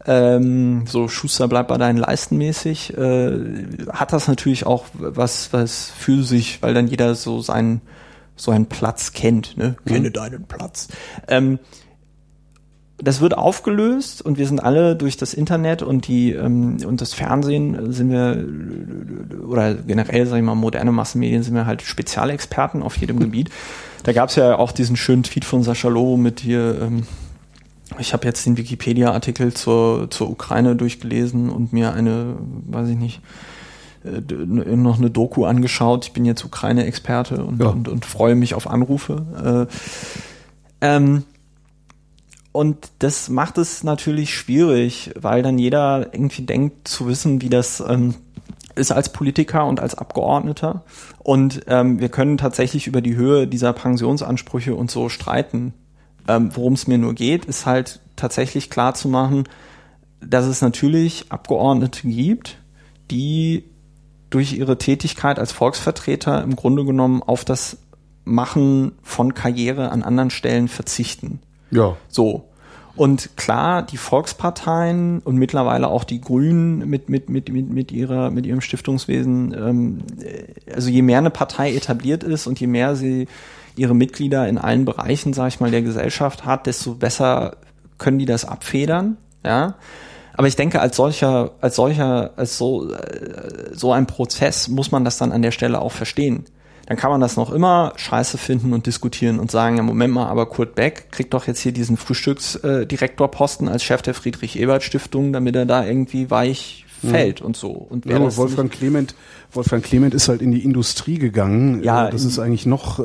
ähm, 0.06 0.86
so 0.88 1.08
Schuster 1.08 1.48
bleibt 1.48 1.68
bei 1.68 1.78
deinen 1.78 1.98
Leisten 1.98 2.38
mäßig, 2.38 2.98
äh, 2.98 3.32
hat 3.92 4.14
das 4.14 4.28
natürlich 4.28 4.66
auch 4.66 4.86
was, 4.94 5.52
was 5.52 5.92
für 5.92 6.24
sich, 6.24 6.62
weil 6.62 6.74
dann 6.74 6.88
jeder 6.88 7.16
so 7.16 7.42
seinen, 7.42 7.82
so 8.36 8.52
einen 8.52 8.68
Platz 8.68 9.12
kennt, 9.12 9.58
ne? 9.58 9.76
Mhm. 9.84 9.90
Kenne 9.90 10.12
deinen 10.12 10.46
Platz. 10.46 10.88
Ähm, 11.28 11.60
das 13.02 13.22
wird 13.22 13.38
aufgelöst 13.38 14.22
und 14.22 14.38
wir 14.38 14.48
sind 14.48 14.64
alle 14.64 14.96
durch 14.96 15.18
das 15.18 15.34
Internet 15.34 15.82
und 15.82 16.08
die 16.08 16.34
ähm, 16.34 16.78
und 16.86 17.02
das 17.02 17.14
Fernsehen 17.14 17.92
sind 17.92 18.12
wir 18.12 18.46
oder 19.48 19.76
generell 19.76 20.26
sag 20.26 20.38
ich 20.38 20.44
mal 20.44 20.56
moderne 20.56 20.92
Massenmedien 20.92 21.44
sind 21.44 21.56
wir 21.56 21.66
halt 21.66 21.82
Spezialexperten 21.82 22.84
auf 22.84 22.98
jedem 22.98 23.20
Gebiet. 23.20 23.50
Da 24.04 24.14
gab 24.14 24.30
es 24.30 24.36
ja 24.36 24.58
auch 24.58 24.72
diesen 24.72 24.96
schönen 24.96 25.24
Tweet 25.24 25.46
von 25.46 25.64
Sascha 25.64 25.88
Lobo 25.88 26.18
mit 26.18 26.42
hier. 26.42 26.82
Ähm, 26.82 27.04
ich 27.98 28.14
habe 28.14 28.26
jetzt 28.26 28.46
den 28.46 28.58
Wikipedia-Artikel 28.58 29.54
zur 29.54 30.10
zur 30.10 30.30
Ukraine 30.30 30.76
durchgelesen 30.76 31.50
und 31.50 31.74
mir 31.74 31.94
eine, 31.94 32.36
weiß 32.68 32.90
ich 32.90 32.98
nicht, 32.98 33.22
äh, 34.04 34.22
noch 34.36 34.98
eine 34.98 35.10
Doku 35.10 35.46
angeschaut. 35.46 36.06
Ich 36.06 36.14
bin 36.14 36.26
jetzt 36.26 36.44
Ukraine-Experte 36.46 37.44
und, 37.44 37.62
ja. 37.62 37.70
und, 37.70 37.88
und 37.88 38.06
freue 38.06 38.36
mich 38.36 38.54
auf 38.54 38.70
Anrufe. 38.70 39.68
Äh, 40.82 40.86
ähm, 40.96 41.24
und 42.52 42.92
das 43.00 43.30
macht 43.30 43.58
es 43.58 43.84
natürlich 43.84 44.34
schwierig, 44.34 45.12
weil 45.16 45.44
dann 45.44 45.60
jeder 45.60 46.14
irgendwie 46.14 46.42
denkt 46.42 46.88
zu 46.88 47.08
wissen, 47.08 47.42
wie 47.42 47.50
das 47.50 47.80
ähm, 47.80 48.16
ist 48.76 48.92
als 48.92 49.12
Politiker 49.12 49.66
und 49.66 49.80
als 49.80 49.96
Abgeordneter. 49.96 50.84
Und 51.20 51.62
ähm, 51.68 52.00
wir 52.00 52.10
können 52.10 52.38
tatsächlich 52.38 52.88
über 52.88 53.02
die 53.02 53.16
Höhe 53.16 53.48
dieser 53.48 53.74
Pensionsansprüche 53.74 54.74
und 54.74 54.90
so 54.90 55.10
streiten. 55.10 55.74
Ähm, 56.28 56.50
Worum 56.56 56.74
es 56.74 56.88
mir 56.88 56.98
nur 56.98 57.14
geht, 57.14 57.46
ist 57.46 57.66
halt 57.66 58.00
tatsächlich 58.16 58.70
klar 58.70 58.96
zu 58.96 59.10
machen, 59.10 59.44
dass 60.22 60.46
es 60.46 60.62
natürlich 60.62 61.32
Abgeordnete 61.32 62.08
gibt, 62.08 62.58
die 63.12 63.66
durch 64.30 64.54
ihre 64.54 64.78
Tätigkeit 64.78 65.40
als 65.40 65.52
Volksvertreter 65.52 66.44
im 66.44 66.56
Grunde 66.56 66.86
genommen 66.86 67.22
auf 67.24 67.46
das 67.46 67.78
Machen 68.26 68.92
von 69.02 69.34
Karriere 69.34 69.92
an 69.92 70.04
anderen 70.04 70.30
Stellen 70.30 70.68
verzichten. 70.68 71.40
Ja. 71.72 71.98
So. 72.08 72.46
Und 72.96 73.38
klar, 73.38 73.84
die 73.84 73.98
Volksparteien 73.98 75.20
und 75.20 75.38
mittlerweile 75.38 75.88
auch 75.88 76.04
die 76.04 76.20
Grünen 76.20 76.80
mit, 76.90 77.08
mit, 77.08 77.30
mit, 77.30 77.50
mit, 77.50 77.70
mit, 77.70 77.92
ihrer, 77.92 78.30
mit 78.30 78.46
ihrem 78.46 78.60
Stiftungswesen, 78.60 79.56
ähm, 79.58 80.00
also 80.74 80.90
je 80.90 81.02
mehr 81.02 81.20
eine 81.20 81.30
Partei 81.30 81.74
etabliert 81.74 82.24
ist 82.24 82.46
und 82.46 82.60
je 82.60 82.68
mehr 82.68 82.98
sie 82.98 83.28
ihre 83.78 83.96
Mitglieder 83.96 84.50
in 84.50 84.58
allen 84.58 84.84
Bereichen, 84.84 85.32
sage 85.32 85.48
ich 85.48 85.60
mal, 85.62 85.72
der 85.72 85.82
Gesellschaft 85.82 86.44
hat, 86.46 86.68
desto 86.68 86.96
besser 86.96 87.56
können 87.98 88.20
die 88.20 88.26
das 88.26 88.44
abfedern. 88.44 89.16
Ja. 89.46 89.76
Aber 90.34 90.48
ich 90.48 90.58
denke, 90.58 90.82
als 90.82 90.98
solcher, 90.98 91.52
als 91.62 91.78
solcher, 91.78 92.32
als 92.36 92.58
so, 92.58 92.92
äh, 92.92 93.72
so 93.72 93.94
ein 93.94 94.08
Prozess 94.08 94.68
muss 94.68 94.92
man 94.92 95.06
das 95.06 95.18
dann 95.18 95.32
an 95.32 95.42
der 95.42 95.52
Stelle 95.52 95.82
auch 95.82 95.94
verstehen 95.94 96.44
dann 96.90 96.98
kann 96.98 97.12
man 97.12 97.22
das 97.22 97.38
noch 97.38 97.52
immer 97.52 97.94
scheiße 97.98 98.40
finden 98.40 98.74
und 98.74 98.88
diskutieren 98.88 99.40
und 99.40 99.52
sagen, 99.52 99.78
ja, 99.78 99.84
Moment 99.84 100.12
mal, 100.12 100.26
aber 100.26 100.48
Kurt 100.48 100.74
Beck 100.74 101.12
kriegt 101.12 101.36
doch 101.36 101.46
jetzt 101.46 101.60
hier 101.60 101.72
diesen 101.72 101.98
Frühstücksdirektorposten 101.98 103.70
als 103.70 103.84
Chef 103.84 104.02
der 104.02 104.16
Friedrich-Ebert-Stiftung, 104.16 105.32
damit 105.32 105.56
er 105.56 105.68
da 105.68 105.86
irgendwie 105.86 106.32
weich 106.32 106.86
fällt 107.08 107.42
ja. 107.42 107.46
und 107.46 107.56
so. 107.56 107.70
Und 107.70 108.08
ja, 108.08 108.20
Wolfgang 108.36 108.72
Clement, 108.72 109.14
Wolfgang 109.52 109.86
Clement 109.86 110.16
ist 110.16 110.30
halt 110.30 110.42
in 110.42 110.52
die 110.52 110.64
Industrie 110.64 111.20
gegangen. 111.20 111.84
Ja, 111.84 112.10
das 112.10 112.26
ist 112.26 112.40
eigentlich 112.40 112.66
noch 112.66 112.98
äh, 112.98 113.04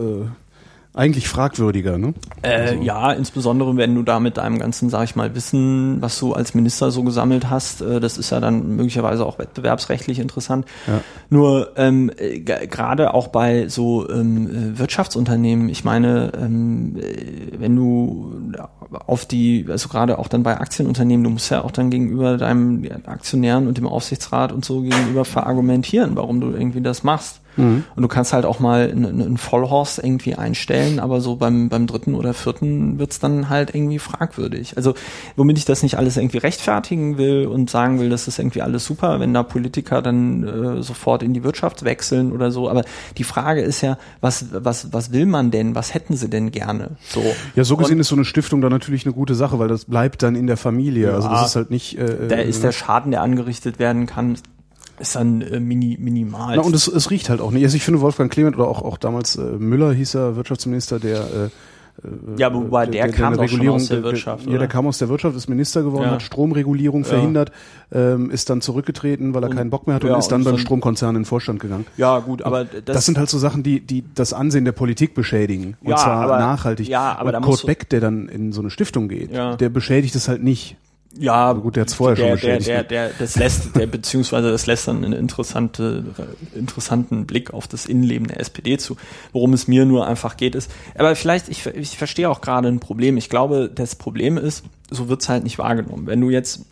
eigentlich 0.94 1.28
fragwürdiger, 1.28 1.98
ne? 1.98 2.14
Äh, 2.42 2.48
also. 2.52 2.82
Ja, 2.82 3.12
insbesondere 3.12 3.76
wenn 3.76 3.94
du 3.96 4.04
da 4.04 4.20
mit 4.20 4.36
deinem 4.36 4.60
ganzen, 4.60 4.90
sag 4.90 5.04
ich 5.04 5.16
mal, 5.16 5.34
Wissen, 5.34 6.00
was 6.00 6.18
du 6.20 6.34
als 6.34 6.54
Minister 6.54 6.92
so 6.92 7.02
gesammelt 7.02 7.50
hast, 7.50 7.80
äh, 7.80 7.98
das 7.98 8.16
ist 8.16 8.30
ja 8.30 8.38
dann 8.38 8.76
möglicherweise 8.76 9.26
auch 9.26 9.38
wettbewerbsrechtlich 9.40 10.20
interessant. 10.20 10.66
Ja. 10.86 11.00
Nur 11.30 11.72
ähm, 11.76 12.12
äh, 12.16 12.38
gerade 12.38 13.12
auch 13.12 13.28
bei 13.28 13.66
so 13.66 14.08
ähm, 14.08 14.48
äh, 14.48 14.78
Wirtschaftsunternehmen, 14.78 15.68
ich 15.68 15.82
meine, 15.82 16.30
ähm, 16.40 16.96
äh, 16.96 17.58
wenn 17.58 17.74
du 17.74 18.32
auf 19.06 19.26
die, 19.26 19.66
also 19.68 19.88
gerade 19.88 20.20
auch 20.20 20.28
dann 20.28 20.44
bei 20.44 20.60
Aktienunternehmen, 20.60 21.24
du 21.24 21.30
musst 21.30 21.50
ja 21.50 21.64
auch 21.64 21.72
dann 21.72 21.90
gegenüber 21.90 22.36
deinem 22.36 22.88
Aktionären 23.06 23.66
und 23.66 23.78
dem 23.78 23.88
Aufsichtsrat 23.88 24.52
und 24.52 24.64
so 24.64 24.82
gegenüber 24.82 25.24
verargumentieren, 25.24 26.14
warum 26.14 26.40
du 26.40 26.50
irgendwie 26.50 26.80
das 26.80 27.02
machst. 27.02 27.40
Mhm. 27.56 27.84
Und 27.94 28.02
du 28.02 28.08
kannst 28.08 28.32
halt 28.32 28.44
auch 28.44 28.60
mal 28.60 28.90
einen, 28.90 29.22
einen 29.22 29.36
Vollhorst 29.38 29.98
irgendwie 29.98 30.34
einstellen, 30.34 31.00
aber 31.00 31.20
so 31.20 31.36
beim, 31.36 31.68
beim 31.68 31.86
dritten 31.86 32.14
oder 32.14 32.34
vierten 32.34 32.98
wird's 32.98 33.18
dann 33.18 33.48
halt 33.48 33.74
irgendwie 33.74 33.98
fragwürdig. 33.98 34.76
Also 34.76 34.94
womit 35.36 35.58
ich 35.58 35.64
das 35.64 35.82
nicht 35.82 35.96
alles 35.96 36.16
irgendwie 36.16 36.38
rechtfertigen 36.38 37.18
will 37.18 37.46
und 37.46 37.70
sagen 37.70 38.00
will, 38.00 38.10
das 38.10 38.28
ist 38.28 38.38
irgendwie 38.38 38.62
alles 38.62 38.84
super, 38.84 39.20
wenn 39.20 39.34
da 39.34 39.42
Politiker 39.42 40.02
dann 40.02 40.44
äh, 40.78 40.82
sofort 40.82 41.22
in 41.22 41.34
die 41.34 41.44
Wirtschaft 41.44 41.84
wechseln 41.84 42.32
oder 42.32 42.50
so. 42.50 42.68
Aber 42.68 42.84
die 43.16 43.24
Frage 43.24 43.60
ist 43.62 43.80
ja, 43.80 43.98
was, 44.20 44.46
was, 44.52 44.92
was 44.92 45.12
will 45.12 45.26
man 45.26 45.50
denn? 45.50 45.74
Was 45.74 45.94
hätten 45.94 46.16
sie 46.16 46.28
denn 46.28 46.50
gerne? 46.50 46.92
So. 47.08 47.22
Ja, 47.54 47.64
so 47.64 47.76
gesehen 47.76 47.96
und, 47.96 48.00
ist 48.00 48.08
so 48.08 48.16
eine 48.16 48.24
Stiftung 48.24 48.60
dann 48.60 48.72
natürlich 48.72 49.04
eine 49.06 49.14
gute 49.14 49.34
Sache, 49.34 49.58
weil 49.58 49.68
das 49.68 49.84
bleibt 49.84 50.22
dann 50.22 50.34
in 50.34 50.46
der 50.46 50.56
Familie. 50.56 51.08
Ja, 51.08 51.14
also 51.14 51.28
das 51.28 51.48
ist 51.48 51.56
halt 51.56 51.70
nicht. 51.70 51.98
Äh, 51.98 52.28
da 52.28 52.36
ist 52.36 52.62
der 52.62 52.72
Schaden, 52.72 53.10
der 53.10 53.22
angerichtet 53.22 53.78
werden 53.78 54.06
kann, 54.06 54.36
ist 54.98 55.16
dann 55.16 55.42
äh, 55.42 55.60
mini, 55.60 55.96
minimal. 56.00 56.56
Na, 56.56 56.62
und 56.62 56.74
es, 56.74 56.86
es 56.86 57.10
riecht 57.10 57.28
halt 57.28 57.40
auch 57.40 57.50
nicht. 57.50 57.64
Also 57.64 57.76
ich 57.76 57.84
finde 57.84 58.00
Wolfgang 58.00 58.30
Clement 58.30 58.56
oder 58.56 58.68
auch, 58.68 58.82
auch 58.82 58.98
damals 58.98 59.36
äh, 59.36 59.42
Müller 59.42 59.92
hieß 59.92 60.14
er, 60.14 60.36
Wirtschaftsminister, 60.36 60.98
der 60.98 61.18
äh, 61.18 61.44
äh 61.44 61.48
ja, 62.36 62.52
wobei 62.52 62.86
der, 62.86 63.06
der, 63.06 63.12
der 63.12 63.16
kam 63.16 63.38
auch 63.38 63.48
schon 63.48 63.68
aus 63.68 63.88
der 63.88 64.02
Wirtschaft. 64.02 64.46
Der, 64.46 64.52
ja, 64.52 64.58
der 64.58 64.68
kam 64.68 64.86
aus 64.86 64.98
der 64.98 65.08
Wirtschaft, 65.08 65.36
ist 65.36 65.48
Minister 65.48 65.82
geworden, 65.82 66.04
ja. 66.04 66.10
hat 66.12 66.22
Stromregulierung 66.22 67.02
ja. 67.02 67.08
verhindert, 67.08 67.52
ähm, 67.92 68.30
ist 68.30 68.50
dann 68.50 68.60
zurückgetreten, 68.60 69.34
weil 69.34 69.44
er 69.44 69.50
und, 69.50 69.56
keinen 69.56 69.70
Bock 69.70 69.86
mehr 69.86 69.96
hatte 69.96 70.12
und 70.12 70.18
ist 70.18 70.28
dann 70.28 70.40
und 70.40 70.44
beim 70.44 70.58
Stromkonzern 70.58 71.10
in 71.10 71.22
den 71.22 71.24
Vorstand 71.24 71.60
gegangen. 71.60 71.86
Ja, 71.96 72.18
gut, 72.18 72.42
aber 72.42 72.64
das, 72.64 72.82
das 72.84 73.06
sind 73.06 73.18
halt 73.18 73.30
so 73.30 73.38
Sachen, 73.38 73.62
die 73.62 73.80
die 73.80 74.04
das 74.14 74.32
Ansehen 74.32 74.64
der 74.64 74.72
Politik 74.72 75.14
beschädigen 75.14 75.76
und 75.82 75.98
zwar 75.98 76.22
aber, 76.22 76.38
nachhaltig. 76.38 76.88
Ja, 76.88 77.16
aber 77.18 77.36
und 77.36 77.42
Kurt 77.42 77.66
Beck, 77.66 77.88
der 77.88 78.00
dann 78.00 78.28
in 78.28 78.52
so 78.52 78.60
eine 78.60 78.70
Stiftung 78.70 79.08
geht, 79.08 79.32
der 79.32 79.68
beschädigt 79.68 80.14
es 80.14 80.28
halt 80.28 80.42
nicht. 80.42 80.76
Ja, 81.18 81.48
also 81.48 81.60
gut, 81.60 81.76
der 81.76 81.82
hat 81.82 81.90
vorher 81.92 82.16
der, 82.16 82.36
schon 82.36 82.36
beschädigt. 82.36 82.68
Der, 82.68 82.82
der, 82.84 83.08
der, 83.08 83.18
das 83.18 83.36
lässt, 83.36 83.76
der, 83.76 83.86
beziehungsweise 83.86 84.50
das 84.50 84.66
lässt 84.66 84.88
dann 84.88 85.04
einen 85.04 85.12
interessante, 85.12 86.04
interessanten 86.54 87.26
Blick 87.26 87.54
auf 87.54 87.68
das 87.68 87.86
Innenleben 87.86 88.26
der 88.26 88.40
SPD 88.40 88.78
zu. 88.78 88.96
Worum 89.32 89.52
es 89.52 89.68
mir 89.68 89.84
nur 89.84 90.06
einfach 90.06 90.36
geht 90.36 90.54
ist, 90.54 90.70
aber 90.96 91.14
vielleicht, 91.14 91.48
ich, 91.48 91.66
ich 91.66 91.96
verstehe 91.96 92.28
auch 92.28 92.40
gerade 92.40 92.68
ein 92.68 92.80
Problem. 92.80 93.16
Ich 93.16 93.30
glaube, 93.30 93.70
das 93.72 93.94
Problem 93.94 94.38
ist, 94.38 94.64
so 94.90 95.08
wird's 95.08 95.28
halt 95.28 95.44
nicht 95.44 95.58
wahrgenommen. 95.58 96.06
Wenn 96.06 96.20
du 96.20 96.30
jetzt, 96.30 96.64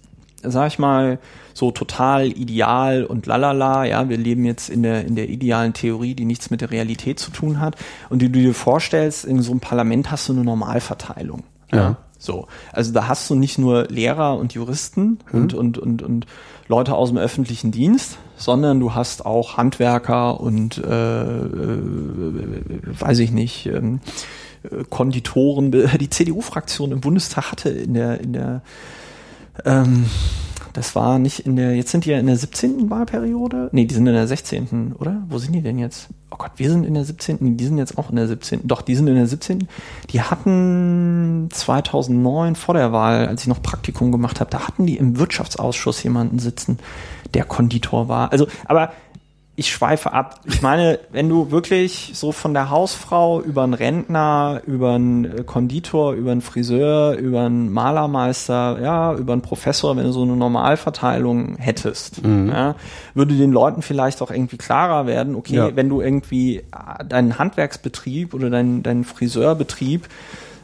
sag 0.42 0.68
ich 0.68 0.78
mal, 0.78 1.18
so 1.54 1.70
total 1.70 2.26
ideal 2.26 3.04
und 3.04 3.26
lalala, 3.26 3.84
ja, 3.84 4.08
wir 4.08 4.16
leben 4.16 4.44
jetzt 4.44 4.70
in 4.70 4.82
der, 4.82 5.04
in 5.04 5.14
der 5.14 5.28
idealen 5.28 5.72
Theorie, 5.72 6.14
die 6.14 6.24
nichts 6.24 6.50
mit 6.50 6.60
der 6.60 6.70
Realität 6.70 7.18
zu 7.18 7.30
tun 7.30 7.60
hat, 7.60 7.76
und 8.10 8.22
die 8.22 8.30
du 8.30 8.40
dir 8.40 8.54
vorstellst, 8.54 9.24
in 9.24 9.40
so 9.42 9.52
einem 9.52 9.60
Parlament 9.60 10.10
hast 10.10 10.28
du 10.28 10.32
eine 10.32 10.44
Normalverteilung. 10.44 11.44
Ja. 11.74 11.96
so, 12.18 12.46
also 12.72 12.92
da 12.92 13.08
hast 13.08 13.28
du 13.30 13.34
nicht 13.34 13.58
nur 13.58 13.84
Lehrer 13.88 14.36
und 14.36 14.54
Juristen 14.54 15.18
mhm. 15.30 15.40
und, 15.40 15.54
und, 15.54 15.78
und, 15.78 16.02
und 16.02 16.26
Leute 16.68 16.94
aus 16.94 17.08
dem 17.08 17.18
öffentlichen 17.18 17.70
Dienst, 17.70 18.18
sondern 18.36 18.80
du 18.80 18.94
hast 18.94 19.26
auch 19.26 19.56
Handwerker 19.56 20.40
und 20.40 20.78
äh, 20.78 21.22
äh, 21.22 21.80
weiß 23.00 23.18
ich 23.20 23.30
nicht, 23.30 23.66
ähm, 23.66 24.00
Konditoren. 24.90 25.70
Die 26.00 26.10
CDU-Fraktion 26.10 26.92
im 26.92 27.00
Bundestag 27.00 27.52
hatte 27.52 27.70
in 27.70 27.94
der 27.94 28.20
in 28.20 28.32
der 28.32 28.62
ähm, 29.64 30.06
das 30.72 30.94
war 30.94 31.18
nicht 31.18 31.40
in 31.40 31.56
der, 31.56 31.76
jetzt 31.76 31.90
sind 31.90 32.04
die 32.04 32.10
ja 32.10 32.18
in 32.18 32.26
der 32.26 32.36
17. 32.36 32.88
Wahlperiode. 32.90 33.68
Nee, 33.72 33.84
die 33.84 33.94
sind 33.94 34.06
in 34.06 34.14
der 34.14 34.26
16. 34.26 34.94
oder? 34.98 35.22
Wo 35.28 35.38
sind 35.38 35.52
die 35.52 35.62
denn 35.62 35.78
jetzt? 35.78 36.08
Oh 36.32 36.36
Gott, 36.38 36.52
wir 36.56 36.70
sind 36.70 36.84
in 36.84 36.94
der 36.94 37.04
17. 37.04 37.36
Nee, 37.40 37.56
die 37.56 37.64
sind 37.66 37.76
jetzt 37.76 37.98
auch 37.98 38.08
in 38.08 38.16
der 38.16 38.26
17. 38.26 38.66
Doch, 38.66 38.80
die 38.80 38.94
sind 38.94 39.06
in 39.06 39.16
der 39.16 39.26
17. 39.26 39.68
Die 40.10 40.22
hatten 40.22 41.48
2009 41.52 42.56
vor 42.56 42.74
der 42.74 42.90
Wahl, 42.90 43.26
als 43.26 43.42
ich 43.42 43.48
noch 43.48 43.60
Praktikum 43.60 44.10
gemacht 44.10 44.40
habe, 44.40 44.48
da 44.48 44.66
hatten 44.66 44.86
die 44.86 44.96
im 44.96 45.18
Wirtschaftsausschuss 45.18 46.02
jemanden 46.02 46.38
sitzen, 46.38 46.78
der 47.34 47.44
Konditor 47.44 48.08
war. 48.08 48.32
Also, 48.32 48.46
aber 48.64 48.92
ich 49.54 49.70
schweife 49.70 50.14
ab. 50.14 50.40
Ich 50.46 50.62
meine, 50.62 50.98
wenn 51.10 51.28
du 51.28 51.50
wirklich 51.50 52.12
so 52.14 52.32
von 52.32 52.54
der 52.54 52.70
Hausfrau 52.70 53.42
über 53.42 53.62
einen 53.64 53.74
Rentner, 53.74 54.62
über 54.66 54.94
einen 54.94 55.24
äh, 55.26 55.44
Konditor, 55.44 56.14
über 56.14 56.32
einen 56.32 56.40
Friseur, 56.40 57.16
über 57.18 57.42
einen 57.42 57.70
Malermeister, 57.70 58.78
ja, 58.80 59.14
über 59.14 59.34
einen 59.34 59.42
Professor, 59.42 59.94
wenn 59.96 60.04
du 60.04 60.12
so 60.12 60.22
eine 60.22 60.36
Normalverteilung 60.36 61.56
hättest, 61.58 62.24
mhm. 62.24 62.48
ja, 62.48 62.76
würde 63.12 63.34
den 63.34 63.52
Leuten 63.52 63.82
vielleicht 63.82 64.22
auch 64.22 64.30
irgendwie 64.30 64.56
klarer 64.56 65.06
werden, 65.06 65.34
okay, 65.34 65.56
ja. 65.56 65.76
wenn 65.76 65.90
du 65.90 66.00
irgendwie 66.00 66.56
äh, 66.56 67.04
deinen 67.06 67.38
Handwerksbetrieb 67.38 68.32
oder 68.32 68.48
deinen, 68.48 68.82
deinen 68.82 69.04
Friseurbetrieb, 69.04 70.08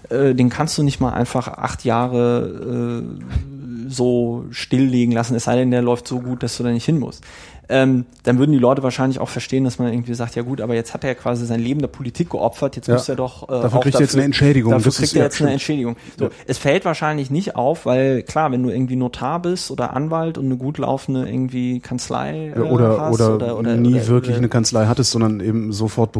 äh, 0.08 0.34
den 0.34 0.48
kannst 0.48 0.78
du 0.78 0.82
nicht 0.82 0.98
mal 0.98 1.12
einfach 1.12 1.48
acht 1.48 1.84
Jahre 1.84 3.02
äh, 3.04 3.90
so 3.90 4.46
stilllegen 4.50 5.12
lassen, 5.12 5.34
es 5.34 5.44
sei 5.44 5.56
denn, 5.56 5.70
der 5.70 5.82
läuft 5.82 6.08
so 6.08 6.20
gut, 6.20 6.42
dass 6.42 6.56
du 6.56 6.62
da 6.62 6.70
nicht 6.70 6.86
hin 6.86 6.98
musst 6.98 7.22
ähm, 7.70 8.06
dann 8.22 8.38
würden 8.38 8.52
die 8.52 8.58
Leute 8.58 8.82
wahrscheinlich 8.82 9.18
auch 9.18 9.28
verstehen, 9.28 9.64
dass 9.64 9.78
man 9.78 9.92
irgendwie 9.92 10.14
sagt, 10.14 10.34
ja 10.36 10.42
gut, 10.42 10.60
aber 10.60 10.74
jetzt 10.74 10.94
hat 10.94 11.04
er 11.04 11.14
quasi 11.14 11.44
sein 11.46 11.60
Leben 11.60 11.80
der 11.80 11.88
Politik 11.88 12.30
geopfert, 12.30 12.76
jetzt 12.76 12.88
Ja. 12.88 12.94
muss 12.94 13.08
er 13.08 13.16
doch 13.16 13.48
äh, 13.48 13.52
Dafür 13.62 13.80
kriegt 13.80 13.94
er 13.96 14.00
jetzt 14.00 14.14
eine 14.14 14.24
Entschädigung. 14.24 14.72
Dafür 14.72 14.86
Das 14.86 14.96
kriegt 14.98 15.12
er 15.14 15.18
ja, 15.18 15.24
jetzt 15.24 15.34
eine 15.34 15.36
stimmt. 15.48 15.52
Entschädigung. 15.52 15.96
So, 16.18 16.24
Ja. 16.26 16.30
Es 16.46 16.58
fällt 16.58 16.84
wahrscheinlich 16.84 17.30
nicht 17.30 17.56
auf, 17.56 17.84
weil 17.86 18.22
klar, 18.22 18.50
wenn 18.52 18.62
du 18.62 18.70
irgendwie 18.70 18.96
Notar 18.96 19.42
bist 19.42 19.70
oder 19.70 19.94
Anwalt 19.94 20.38
und 20.38 20.46
eine 20.46 20.56
gut 20.56 20.78
laufende 20.78 21.28
irgendwie 21.28 21.80
Kanzlei 21.80 22.52
äh, 22.54 22.58
Ja, 22.58 22.62
oder, 22.64 23.00
hast 23.00 23.14
oder, 23.14 23.34
oder, 23.34 23.58
oder 23.58 23.76
nie 23.76 23.94
oder, 23.96 24.06
wirklich 24.08 24.36
eine 24.36 24.48
Kanzlei 24.48 24.86
hattest, 24.86 25.10
sondern 25.10 25.40
eben 25.40 25.72
sofort 25.72 26.12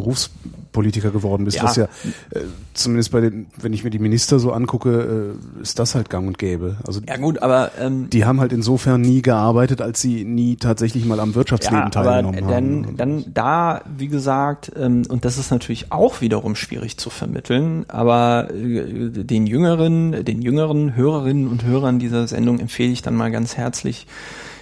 Berufspolitiker 0.79 1.11
geworden 1.11 1.45
bist. 1.45 1.57
Ja. 1.57 1.63
Was 1.63 1.75
ja 1.75 1.85
äh, 1.85 2.41
zumindest 2.73 3.11
bei 3.11 3.21
den, 3.21 3.47
wenn 3.57 3.73
ich 3.73 3.83
mir 3.83 3.89
die 3.89 3.99
Minister 3.99 4.39
so 4.39 4.51
angucke, 4.51 5.35
äh, 5.59 5.61
ist 5.61 5.79
das 5.79 5.95
halt 5.95 6.09
gang 6.09 6.27
und 6.27 6.37
gäbe. 6.37 6.77
Also 6.85 7.01
Ja 7.07 7.17
gut, 7.17 7.41
aber 7.41 7.71
ähm, 7.79 8.09
die 8.09 8.25
haben 8.25 8.39
halt 8.39 8.53
insofern 8.53 9.01
nie 9.01 9.21
gearbeitet, 9.21 9.81
als 9.81 10.01
sie 10.01 10.23
nie 10.23 10.55
tatsächlich 10.55 11.05
mal 11.05 11.19
am 11.19 11.35
Wirtschaftsleben 11.35 11.91
ja, 11.93 11.99
aber 11.99 12.11
teilgenommen 12.11 12.47
dann, 12.47 12.85
haben. 12.85 12.97
dann 12.97 13.25
da, 13.33 13.81
wie 13.97 14.07
gesagt, 14.07 14.71
ähm, 14.77 15.03
und 15.09 15.25
das 15.25 15.37
ist 15.37 15.51
natürlich 15.51 15.91
auch 15.91 16.21
wiederum 16.21 16.55
schwierig 16.55 16.97
zu 16.97 17.09
vermitteln, 17.09 17.85
aber 17.87 18.49
äh, 18.53 19.09
den 19.09 19.47
jüngeren, 19.47 20.23
den 20.23 20.41
jüngeren 20.41 20.95
Hörerinnen 20.95 21.47
und 21.47 21.63
Hörern 21.63 21.99
dieser 21.99 22.27
Sendung 22.27 22.59
empfehle 22.59 22.91
ich 22.91 23.01
dann 23.01 23.15
mal 23.15 23.31
ganz 23.31 23.57
herzlich 23.57 24.07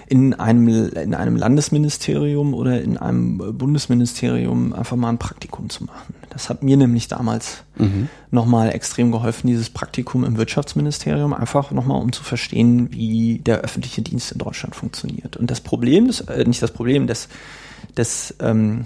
in 0.09 0.33
einem, 0.33 0.67
in 0.89 1.13
einem 1.13 1.35
Landesministerium 1.35 2.53
oder 2.53 2.81
in 2.81 2.97
einem 2.97 3.37
Bundesministerium 3.57 4.73
einfach 4.73 4.95
mal 4.95 5.09
ein 5.09 5.17
Praktikum 5.17 5.69
zu 5.69 5.83
machen. 5.83 6.15
Das 6.29 6.49
hat 6.49 6.63
mir 6.63 6.77
nämlich 6.77 7.07
damals 7.07 7.63
Mhm. 7.77 8.09
nochmal 8.31 8.69
extrem 8.73 9.11
geholfen, 9.11 9.47
dieses 9.47 9.69
Praktikum 9.69 10.23
im 10.23 10.37
Wirtschaftsministerium, 10.37 11.33
einfach 11.33 11.71
nochmal 11.71 12.01
um 12.01 12.11
zu 12.11 12.23
verstehen, 12.23 12.91
wie 12.91 13.39
der 13.39 13.59
öffentliche 13.59 14.01
Dienst 14.01 14.31
in 14.31 14.39
Deutschland 14.39 14.75
funktioniert. 14.75 15.37
Und 15.37 15.51
das 15.51 15.61
Problem, 15.61 16.07
das, 16.07 16.21
äh, 16.21 16.43
nicht 16.45 16.61
das 16.61 16.71
Problem, 16.71 17.07
das, 17.07 17.27
das 17.95 18.33
ähm, 18.39 18.85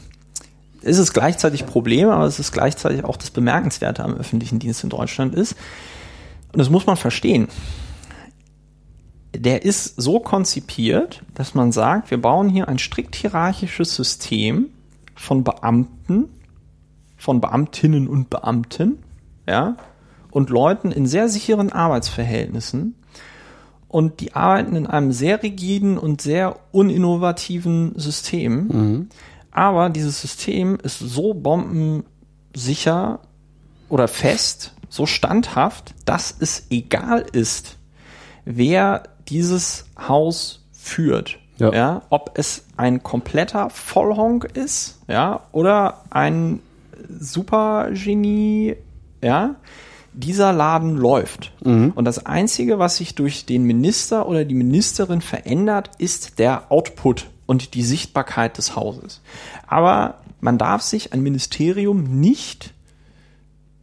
ist 0.81 0.97
es 0.97 1.13
gleichzeitig 1.13 1.65
Problem, 1.65 2.09
aber 2.09 2.25
es 2.25 2.39
ist 2.39 2.51
gleichzeitig 2.51 3.03
auch 3.03 3.17
das 3.17 3.29
Bemerkenswerte 3.29 4.03
am 4.03 4.15
öffentlichen 4.15 4.59
Dienst 4.59 4.83
in 4.83 4.89
Deutschland 4.89 5.35
ist. 5.35 5.55
Und 6.51 6.59
das 6.59 6.69
muss 6.69 6.85
man 6.85 6.97
verstehen. 6.97 7.47
Der 9.33 9.63
ist 9.63 10.01
so 10.01 10.19
konzipiert, 10.19 11.23
dass 11.33 11.55
man 11.55 11.71
sagt, 11.71 12.11
wir 12.11 12.21
bauen 12.21 12.49
hier 12.49 12.67
ein 12.67 12.79
strikt 12.79 13.15
hierarchisches 13.15 13.95
System 13.95 14.69
von 15.15 15.43
Beamten, 15.43 16.29
von 17.17 17.39
Beamtinnen 17.39 18.07
und 18.07 18.29
Beamten, 18.29 18.99
ja, 19.47 19.77
und 20.31 20.49
Leuten 20.49 20.91
in 20.91 21.05
sehr 21.05 21.29
sicheren 21.29 21.71
Arbeitsverhältnissen. 21.71 22.95
Und 23.87 24.21
die 24.21 24.33
arbeiten 24.33 24.75
in 24.75 24.87
einem 24.87 25.11
sehr 25.11 25.43
rigiden 25.43 25.97
und 25.97 26.21
sehr 26.21 26.57
uninnovativen 26.71 27.93
System. 27.97 29.09
Aber 29.51 29.89
dieses 29.89 30.21
System 30.21 30.77
ist 30.81 30.99
so 30.99 31.33
bombensicher 31.33 33.19
oder 33.89 34.07
fest, 34.07 34.73
so 34.89 35.05
standhaft, 35.05 35.93
dass 36.05 36.33
es 36.39 36.67
egal 36.69 37.25
ist, 37.33 37.77
wer 38.45 39.03
dieses 39.31 39.85
Haus 39.97 40.63
führt. 40.71 41.39
Ja. 41.57 41.73
Ja. 41.73 42.01
ob 42.09 42.31
es 42.39 42.65
ein 42.75 43.03
kompletter 43.03 43.69
Vollhonk 43.69 44.45
ist, 44.45 44.97
ja, 45.07 45.41
oder 45.51 46.05
ein 46.09 46.59
Supergenie, 47.19 48.77
ja, 49.21 49.55
dieser 50.11 50.53
Laden 50.53 50.97
läuft. 50.97 51.53
Und 51.93 52.05
das 52.05 52.25
Einzige, 52.25 52.79
was 52.79 52.97
sich 52.97 53.13
durch 53.13 53.45
den 53.45 53.63
Minister 53.63 54.27
oder 54.27 54.43
die 54.43 54.55
Ministerin 54.55 55.21
verändert, 55.21 55.91
ist 55.99 56.39
der 56.39 56.71
Output 56.71 57.27
und 57.45 57.75
die 57.75 57.83
Sichtbarkeit 57.83 58.57
des 58.57 58.75
Hauses. 58.75 59.21
Aber 59.67 60.15
man 60.39 60.57
darf 60.57 60.81
sich 60.81 61.13
ein 61.13 61.21
Ministerium 61.21 62.19
nicht 62.19 62.73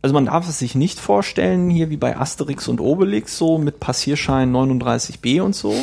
also 0.01 0.15
man 0.15 0.27
darf 0.27 0.49
es 0.49 0.59
sich 0.59 0.75
nicht 0.75 1.01
vorstellen, 1.01 1.70
hier 1.70 1.91
wie 1.91 1.97
bei 1.97 2.16
Asterix 2.16 2.69
und 2.69 2.81
Obelix, 2.81 3.37
so 3.37 3.59
mit 3.59 3.81
Passierschein 3.81 4.53
39b 4.55 5.41
und 5.43 5.57
so. 5.57 5.75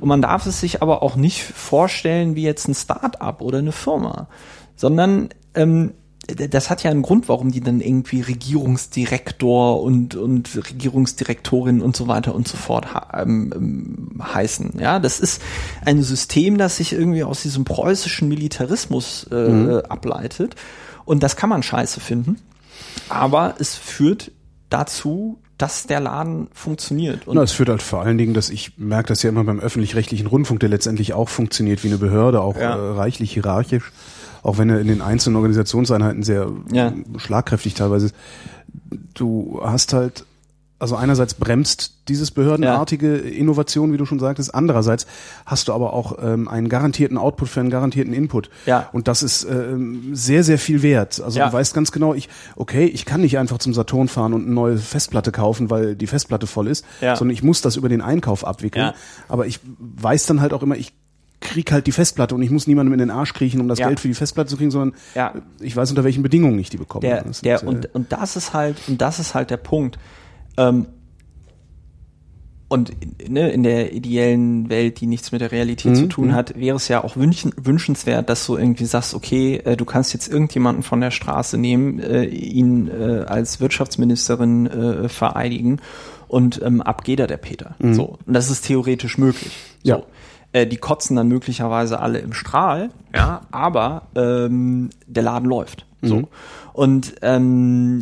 Und 0.00 0.06
man 0.06 0.22
darf 0.22 0.46
es 0.46 0.60
sich 0.60 0.82
aber 0.82 1.02
auch 1.02 1.14
nicht 1.16 1.42
vorstellen 1.42 2.34
wie 2.34 2.42
jetzt 2.42 2.66
ein 2.66 2.74
Start-up 2.74 3.40
oder 3.42 3.58
eine 3.58 3.72
Firma, 3.72 4.26
sondern 4.74 5.28
ähm, 5.54 5.92
das 6.26 6.70
hat 6.70 6.82
ja 6.82 6.90
einen 6.90 7.02
Grund, 7.02 7.28
warum 7.28 7.50
die 7.50 7.60
dann 7.60 7.80
irgendwie 7.80 8.20
Regierungsdirektor 8.20 9.82
und, 9.82 10.14
und 10.14 10.50
Regierungsdirektorin 10.56 11.80
und 11.80 11.96
so 11.96 12.08
weiter 12.08 12.34
und 12.34 12.46
so 12.46 12.56
fort 12.56 12.86
ähm, 13.14 13.52
ähm, 13.54 14.22
heißen. 14.22 14.74
Ja, 14.78 14.98
das 14.98 15.20
ist 15.20 15.42
ein 15.84 16.02
System, 16.02 16.58
das 16.58 16.76
sich 16.76 16.92
irgendwie 16.92 17.24
aus 17.24 17.42
diesem 17.42 17.64
preußischen 17.64 18.28
Militarismus 18.28 19.26
äh, 19.30 19.82
ableitet. 19.88 20.56
Und 21.04 21.22
das 21.22 21.36
kann 21.36 21.50
man 21.50 21.62
scheiße 21.62 22.00
finden. 22.00 22.36
Aber 23.10 23.54
es 23.58 23.74
führt 23.76 24.32
dazu, 24.70 25.38
dass 25.58 25.86
der 25.86 26.00
Laden 26.00 26.48
funktioniert. 26.54 27.26
Und 27.26 27.34
Na, 27.34 27.42
es 27.42 27.52
führt 27.52 27.68
halt 27.68 27.82
vor 27.82 28.00
allen 28.00 28.16
Dingen, 28.16 28.32
dass 28.32 28.48
ich 28.48 28.78
merke 28.78 29.08
das 29.08 29.22
ja 29.22 29.28
immer 29.28 29.44
beim 29.44 29.60
öffentlich-rechtlichen 29.60 30.26
Rundfunk, 30.26 30.60
der 30.60 30.70
letztendlich 30.70 31.12
auch 31.12 31.28
funktioniert 31.28 31.84
wie 31.84 31.88
eine 31.88 31.98
Behörde, 31.98 32.40
auch 32.40 32.56
Ja. 32.56 32.76
äh, 32.76 32.92
reichlich 32.92 33.32
hierarchisch, 33.32 33.92
auch 34.42 34.56
wenn 34.56 34.70
er 34.70 34.80
in 34.80 34.86
den 34.86 35.02
einzelnen 35.02 35.36
Organisationseinheiten 35.36 36.22
sehr 36.22 36.50
Ja. 36.72 36.92
schlagkräftig 37.18 37.74
teilweise 37.74 38.06
ist. 38.06 38.14
Du 39.14 39.60
hast 39.62 39.92
halt, 39.92 40.24
also 40.80 40.96
einerseits 40.96 41.34
bremst 41.34 41.94
dieses 42.08 42.30
behördenartige 42.30 43.14
Innovation, 43.16 43.92
wie 43.92 43.96
du 43.98 44.04
schon 44.06 44.18
sagtest, 44.18 44.54
andererseits 44.54 45.06
hast 45.46 45.68
du 45.68 45.72
aber 45.72 45.92
auch 45.92 46.18
ähm, 46.22 46.48
einen 46.48 46.68
garantierten 46.68 47.18
Output 47.18 47.48
für 47.48 47.60
einen 47.60 47.70
garantierten 47.70 48.12
Input. 48.12 48.50
Ja. 48.66 48.88
Und 48.92 49.06
das 49.06 49.22
ist 49.22 49.44
ähm, 49.44 50.10
sehr, 50.14 50.42
sehr 50.42 50.58
viel 50.58 50.82
wert. 50.82 51.20
Also 51.20 51.38
Ja. 51.38 51.46
du 51.48 51.52
weißt 51.52 51.74
ganz 51.74 51.92
genau, 51.92 52.14
ich, 52.14 52.28
okay, 52.56 52.86
ich 52.86 53.04
kann 53.04 53.20
nicht 53.20 53.38
einfach 53.38 53.58
zum 53.58 53.74
Saturn 53.74 54.08
fahren 54.08 54.32
und 54.32 54.44
eine 54.46 54.54
neue 54.54 54.78
Festplatte 54.78 55.30
kaufen, 55.32 55.70
weil 55.70 55.94
die 55.94 56.06
Festplatte 56.06 56.46
voll 56.46 56.66
ist, 56.66 56.84
Ja. 57.00 57.14
sondern 57.14 57.34
ich 57.34 57.42
muss 57.42 57.60
das 57.60 57.76
über 57.76 57.88
den 57.88 58.00
Einkauf 58.00 58.46
abwickeln. 58.46 58.86
Ja. 58.86 58.94
Aber 59.28 59.46
ich 59.46 59.60
weiß 59.78 60.26
dann 60.26 60.40
halt 60.40 60.52
auch 60.52 60.62
immer, 60.62 60.76
ich 60.76 60.92
krieg 61.42 61.72
halt 61.72 61.86
die 61.86 61.92
Festplatte 61.92 62.34
und 62.34 62.42
ich 62.42 62.50
muss 62.50 62.66
niemandem 62.66 62.92
in 62.94 62.98
den 62.98 63.10
Arsch 63.10 63.32
kriechen, 63.32 63.60
um 63.60 63.68
das 63.68 63.78
Ja. 63.78 63.86
Geld 63.88 63.98
für 64.00 64.08
die 64.08 64.14
Festplatte 64.14 64.50
zu 64.50 64.56
kriegen, 64.56 64.70
sondern 64.70 64.94
Ja. 65.14 65.32
ich 65.60 65.74
weiß, 65.76 65.88
unter 65.90 66.04
welchen 66.04 66.22
Bedingungen 66.22 66.58
ich 66.58 66.68
die 66.70 66.76
bekomme. 66.76 67.00
der, 67.06 67.24
der, 67.42 67.62
äh, 67.62 67.66
und, 67.66 67.94
und 67.94 68.12
das 68.12 68.36
ist 68.36 68.52
halt, 68.52 68.76
und 68.88 69.00
das 69.00 69.18
ist 69.18 69.34
halt 69.34 69.50
der 69.50 69.56
Punkt. 69.56 69.98
Ähm, 70.56 70.86
und 72.68 72.92
ne, 73.28 73.50
in 73.50 73.64
der 73.64 73.92
ideellen 73.92 74.70
Welt, 74.70 75.00
die 75.00 75.06
nichts 75.06 75.32
mit 75.32 75.40
der 75.40 75.50
Realität 75.50 75.90
Mhm, 75.90 75.96
zu 75.96 76.06
tun 76.06 76.34
hat, 76.34 76.56
wäre 76.56 76.76
es 76.76 76.86
ja 76.86 77.02
auch 77.02 77.16
wünschen, 77.16 77.52
wünschenswert, 77.56 78.28
dass 78.30 78.46
du 78.46 78.56
irgendwie 78.56 78.84
sagst, 78.84 79.12
okay, 79.12 79.56
äh, 79.64 79.76
du 79.76 79.84
kannst 79.84 80.12
jetzt 80.12 80.28
irgendjemanden 80.28 80.84
von 80.84 81.00
der 81.00 81.10
Straße 81.10 81.58
nehmen, 81.58 81.98
äh, 81.98 82.24
ihn 82.26 82.88
äh, 82.88 83.24
als 83.26 83.60
Wirtschaftsministerin 83.60 84.66
äh, 84.68 85.08
vereidigen 85.08 85.80
und 86.28 86.62
ähm, 86.62 86.80
ab 86.80 87.02
geht 87.02 87.18
er 87.18 87.26
der 87.26 87.38
Peter. 87.38 87.74
So. 87.80 88.18
Und 88.24 88.34
das 88.34 88.50
ist 88.50 88.66
theoretisch 88.66 89.18
möglich. 89.18 89.52
Mhm. 89.82 89.88
Ja. 89.88 89.96
So. 89.96 90.04
Äh, 90.52 90.66
die 90.68 90.76
kotzen 90.76 91.16
dann 91.16 91.26
möglicherweise 91.26 91.98
alle 91.98 92.20
im 92.20 92.32
Strahl, 92.32 92.90
ja, 93.14 93.42
aber 93.50 94.08
ähm, 94.14 94.90
der 95.08 95.24
Laden 95.24 95.48
läuft. 95.48 95.86
So. 96.02 96.16
Mhm. 96.16 96.26
Und 96.72 97.14
ähm, 97.22 98.00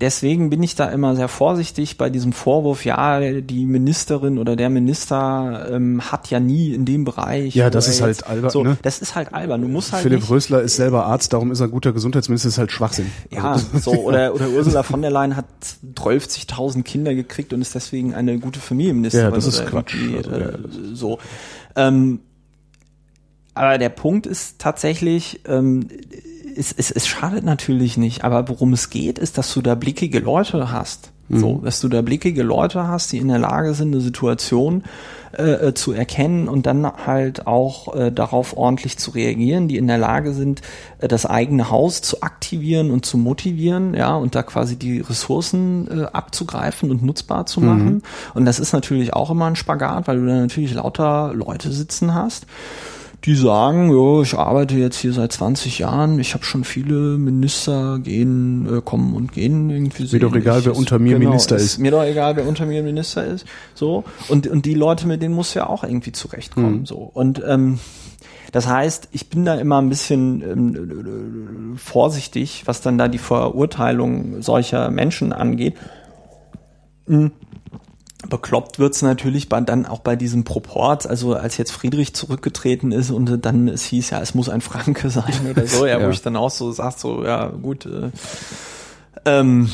deswegen 0.00 0.50
bin 0.50 0.62
ich 0.62 0.74
da 0.74 0.86
immer 0.90 1.16
sehr 1.16 1.28
vorsichtig 1.28 1.96
bei 1.96 2.10
diesem 2.10 2.32
Vorwurf, 2.32 2.84
ja, 2.84 3.20
die 3.40 3.64
Ministerin 3.64 4.38
oder 4.38 4.54
der 4.56 4.68
Minister 4.70 5.68
ähm, 5.72 6.02
hat 6.10 6.28
ja 6.28 6.40
nie 6.40 6.74
in 6.74 6.84
dem 6.84 7.04
Bereich. 7.04 7.54
Ja, 7.54 7.70
das 7.70 7.88
ist 7.88 8.02
halt 8.02 8.16
jetzt- 8.16 8.26
albern, 8.26 8.50
So, 8.50 8.64
ne? 8.64 8.76
Das 8.82 9.00
ist 9.00 9.14
halt 9.14 9.32
albern. 9.32 9.62
Du 9.62 9.68
musst 9.68 9.92
halt 9.92 10.02
Philipp 10.02 10.20
nicht, 10.20 10.30
Rösler 10.30 10.60
ist 10.62 10.76
selber 10.76 11.06
Arzt, 11.06 11.32
darum 11.32 11.52
ist 11.52 11.60
er 11.60 11.68
guter 11.68 11.92
Gesundheitsminister, 11.92 12.48
ist 12.48 12.58
halt 12.58 12.72
Schwachsinn. 12.72 13.10
ja, 13.30 13.52
Also, 13.52 13.78
so, 13.78 13.92
oder, 14.02 14.34
oder 14.34 14.50
Ursula 14.50 14.82
von 14.82 15.00
der 15.00 15.10
Leyen 15.12 15.36
hat 15.36 15.46
12.000 15.94 16.82
Kinder 16.82 17.14
gekriegt 17.14 17.52
und 17.52 17.62
ist 17.62 17.74
deswegen 17.74 18.14
eine 18.14 18.38
gute 18.38 18.60
Familienministerin. 18.60 19.30
Ja, 19.30 19.34
das 19.34 19.46
ist 19.46 19.64
Quatsch. 19.66 19.94
Also, 20.16 20.30
äh, 20.32 20.40
ja, 20.40 20.48
das 20.58 20.70
so. 20.98 21.18
Ähm, 21.76 22.20
aber 23.54 23.78
der 23.78 23.88
Punkt 23.88 24.26
ist 24.26 24.58
tatsächlich, 24.58 25.40
ähm, 25.46 25.88
es, 26.56 26.72
es, 26.72 26.90
es 26.90 27.06
schadet 27.06 27.44
natürlich 27.44 27.96
nicht, 27.96 28.24
aber 28.24 28.48
worum 28.48 28.72
es 28.72 28.90
geht, 28.90 29.18
ist, 29.18 29.38
dass 29.38 29.52
du 29.52 29.62
da 29.62 29.74
blickige 29.74 30.20
Leute 30.20 30.72
hast. 30.72 31.12
So, 31.28 31.60
dass 31.64 31.80
du 31.80 31.88
da 31.88 32.02
blickige 32.02 32.44
Leute 32.44 32.86
hast, 32.86 33.10
die 33.10 33.18
in 33.18 33.26
der 33.26 33.40
Lage 33.40 33.74
sind, 33.74 33.92
eine 33.92 34.00
Situation 34.00 34.84
äh, 35.36 35.68
äh, 35.68 35.74
zu 35.74 35.92
erkennen 35.92 36.46
und 36.46 36.66
dann 36.66 36.86
halt 36.86 37.48
auch 37.48 37.96
äh, 37.96 38.12
darauf 38.12 38.56
ordentlich 38.56 38.96
zu 38.96 39.10
reagieren, 39.10 39.66
die 39.66 39.76
in 39.76 39.88
der 39.88 39.98
Lage 39.98 40.32
sind, 40.34 40.62
äh, 41.00 41.08
das 41.08 41.26
eigene 41.26 41.68
Haus 41.68 42.00
zu 42.00 42.22
aktivieren 42.22 42.92
und 42.92 43.04
zu 43.04 43.18
motivieren, 43.18 43.94
ja, 43.94 44.14
und 44.14 44.36
da 44.36 44.44
quasi 44.44 44.76
die 44.76 45.00
Ressourcen 45.00 45.88
äh, 45.90 46.04
abzugreifen 46.04 46.92
und 46.92 47.02
nutzbar 47.02 47.46
zu 47.46 47.60
machen. 47.60 48.02
Und 48.34 48.44
das 48.44 48.60
ist 48.60 48.72
natürlich 48.72 49.12
auch 49.12 49.30
immer 49.30 49.46
ein 49.46 49.56
Spagat, 49.56 50.06
weil 50.06 50.20
du 50.20 50.26
da 50.26 50.34
natürlich 50.34 50.74
lauter 50.74 51.32
Leute 51.34 51.72
sitzen 51.72 52.14
hast 52.14 52.46
die 53.26 53.34
sagen, 53.34 53.90
jo, 53.90 54.22
ich 54.22 54.34
arbeite 54.34 54.76
jetzt 54.76 54.96
hier 54.98 55.12
seit 55.12 55.32
20 55.32 55.80
Jahren, 55.80 56.18
ich 56.20 56.32
habe 56.34 56.44
schon 56.44 56.62
viele 56.64 57.18
Minister 57.18 57.98
gehen, 57.98 58.78
äh, 58.78 58.80
kommen 58.80 59.14
und 59.14 59.32
gehen 59.32 59.68
irgendwie. 59.68 60.08
Mir 60.12 60.20
doch 60.20 60.34
egal, 60.34 60.60
Ich- 60.60 60.66
wer 60.66 60.72
ist- 60.72 60.78
unter 60.78 60.98
mir 60.98 61.18
genau, 61.18 61.30
Minister 61.30 61.56
ist. 61.56 61.78
Mir 61.78 61.90
doch 61.90 62.04
egal, 62.04 62.36
wer 62.36 62.46
unter 62.46 62.64
mir 62.66 62.82
Minister 62.82 63.24
ist. 63.26 63.44
So 63.74 64.04
und 64.28 64.46
und 64.46 64.64
die 64.64 64.74
Leute, 64.74 65.06
mit 65.06 65.20
denen 65.22 65.34
muss 65.34 65.52
ja 65.54 65.66
auch 65.68 65.82
irgendwie 65.84 66.12
zurechtkommen. 66.12 66.80
Mhm. 66.80 66.86
So 66.86 66.96
und 66.98 67.42
ähm, 67.46 67.78
Das 68.52 68.68
heißt, 68.68 69.08
ich 69.10 69.28
bin 69.28 69.44
da 69.44 69.56
immer 69.56 69.82
ein 69.82 69.88
bisschen 69.88 70.40
ähm, 70.40 71.74
vorsichtig, 71.76 72.62
was 72.66 72.80
dann 72.80 72.96
da 72.96 73.08
die 73.08 73.18
Verurteilung 73.18 74.40
solcher 74.40 74.88
Menschen 74.90 75.32
angeht. 75.32 75.74
Mhm 77.06 77.32
bekloppt 78.28 78.78
wird's 78.78 79.02
natürlich 79.02 79.48
bei, 79.48 79.60
dann 79.60 79.86
auch 79.86 80.00
bei 80.00 80.16
diesem 80.16 80.44
Proport, 80.44 81.06
also 81.06 81.34
als 81.34 81.56
jetzt 81.56 81.72
Friedrich 81.72 82.14
zurückgetreten 82.14 82.92
ist 82.92 83.10
und 83.10 83.44
dann 83.44 83.68
es 83.68 83.84
hieß, 83.84 84.10
ja, 84.10 84.20
es 84.20 84.34
muss 84.34 84.48
ein 84.48 84.60
Franke 84.60 85.10
sein 85.16 85.50
oder 85.50 85.66
so, 85.66 85.86
ja, 85.86 85.98
ja. 85.98 86.06
wo 86.06 86.10
ich 86.10 86.22
dann 86.22 86.36
auch 86.36 86.50
so 86.50 86.72
sag, 86.72 86.98
so, 86.98 87.24
ja, 87.24 87.46
gut, 87.48 87.86
äh, 87.86 88.10
ähm, 89.26 89.68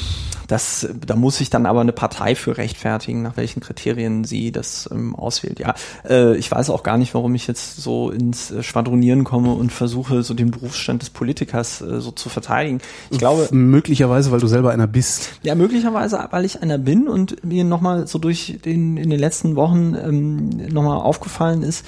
das, 0.52 0.86
da 1.06 1.16
muss 1.16 1.38
sich 1.38 1.48
dann 1.48 1.64
aber 1.64 1.80
eine 1.80 1.92
Partei 1.92 2.34
für 2.34 2.58
rechtfertigen, 2.58 3.22
nach 3.22 3.36
welchen 3.36 3.60
Kriterien 3.60 4.24
sie 4.24 4.52
das 4.52 4.88
ähm, 4.92 5.14
auswählt. 5.14 5.58
Ja, 5.60 5.74
äh, 6.06 6.36
ich 6.36 6.50
weiß 6.50 6.68
auch 6.70 6.82
gar 6.82 6.98
nicht, 6.98 7.14
warum 7.14 7.34
ich 7.34 7.46
jetzt 7.46 7.76
so 7.76 8.10
ins 8.10 8.50
äh, 8.50 8.62
Schwadronieren 8.62 9.24
komme 9.24 9.52
und 9.52 9.72
versuche, 9.72 10.22
so 10.22 10.34
den 10.34 10.50
Berufsstand 10.50 11.00
des 11.00 11.08
Politikers 11.08 11.80
äh, 11.80 12.00
so 12.00 12.10
zu 12.10 12.28
verteidigen. 12.28 12.80
Ich 13.10 13.18
glaube 13.18 13.48
möglicherweise, 13.50 14.30
weil 14.30 14.40
du 14.40 14.46
selber 14.46 14.72
einer 14.72 14.86
bist. 14.86 15.30
Ja, 15.42 15.54
möglicherweise, 15.54 16.28
weil 16.30 16.44
ich 16.44 16.62
einer 16.62 16.76
bin 16.76 17.08
und 17.08 17.44
mir 17.44 17.64
nochmal 17.64 18.06
so 18.06 18.18
durch 18.18 18.58
den 18.62 18.98
in 18.98 19.08
den 19.08 19.20
letzten 19.20 19.56
Wochen 19.56 19.94
ähm, 19.94 20.48
nochmal 20.70 20.98
aufgefallen 20.98 21.62
ist. 21.62 21.86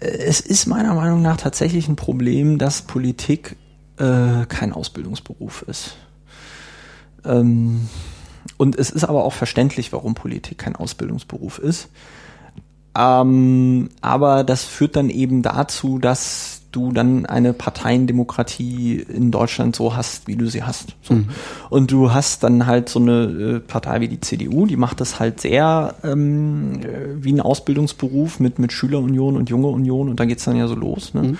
Äh, 0.00 0.08
es 0.08 0.40
ist 0.40 0.66
meiner 0.66 0.94
Meinung 0.94 1.22
nach 1.22 1.38
tatsächlich 1.38 1.88
ein 1.88 1.96
Problem, 1.96 2.58
dass 2.58 2.82
Politik 2.82 3.56
äh, 3.98 4.44
kein 4.46 4.72
Ausbildungsberuf 4.72 5.64
ist. 5.68 5.96
Ähm, 7.24 7.88
und 8.56 8.78
es 8.78 8.90
ist 8.90 9.04
aber 9.04 9.24
auch 9.24 9.32
verständlich, 9.32 9.92
warum 9.92 10.14
Politik 10.14 10.58
kein 10.58 10.76
Ausbildungsberuf 10.76 11.58
ist. 11.58 11.88
Ähm, 12.96 13.88
aber 14.00 14.44
das 14.44 14.64
führt 14.64 14.96
dann 14.96 15.10
eben 15.10 15.42
dazu, 15.42 15.98
dass 15.98 16.60
du 16.70 16.92
dann 16.92 17.24
eine 17.26 17.52
Parteiendemokratie 17.52 18.96
in 18.96 19.30
Deutschland 19.30 19.76
so 19.76 19.96
hast, 19.96 20.26
wie 20.26 20.36
du 20.36 20.46
sie 20.46 20.64
hast. 20.64 20.96
So. 21.02 21.14
Mhm. 21.14 21.28
Und 21.70 21.90
du 21.92 22.12
hast 22.12 22.42
dann 22.42 22.66
halt 22.66 22.88
so 22.88 23.00
eine 23.00 23.22
äh, 23.22 23.60
Partei 23.60 24.00
wie 24.00 24.08
die 24.08 24.20
CDU, 24.20 24.66
die 24.66 24.76
macht 24.76 25.00
das 25.00 25.20
halt 25.20 25.40
sehr 25.40 25.94
ähm, 26.02 26.80
äh, 26.82 27.22
wie 27.22 27.32
ein 27.32 27.40
Ausbildungsberuf 27.40 28.40
mit, 28.40 28.58
mit 28.58 28.72
Schülerunion 28.72 29.36
und 29.36 29.50
Junge 29.50 29.68
Union 29.68 30.08
und 30.08 30.18
da 30.18 30.24
geht's 30.24 30.44
dann 30.44 30.56
ja 30.56 30.66
so 30.66 30.74
los. 30.74 31.14
Ne? 31.14 31.22
Mhm. 31.22 31.38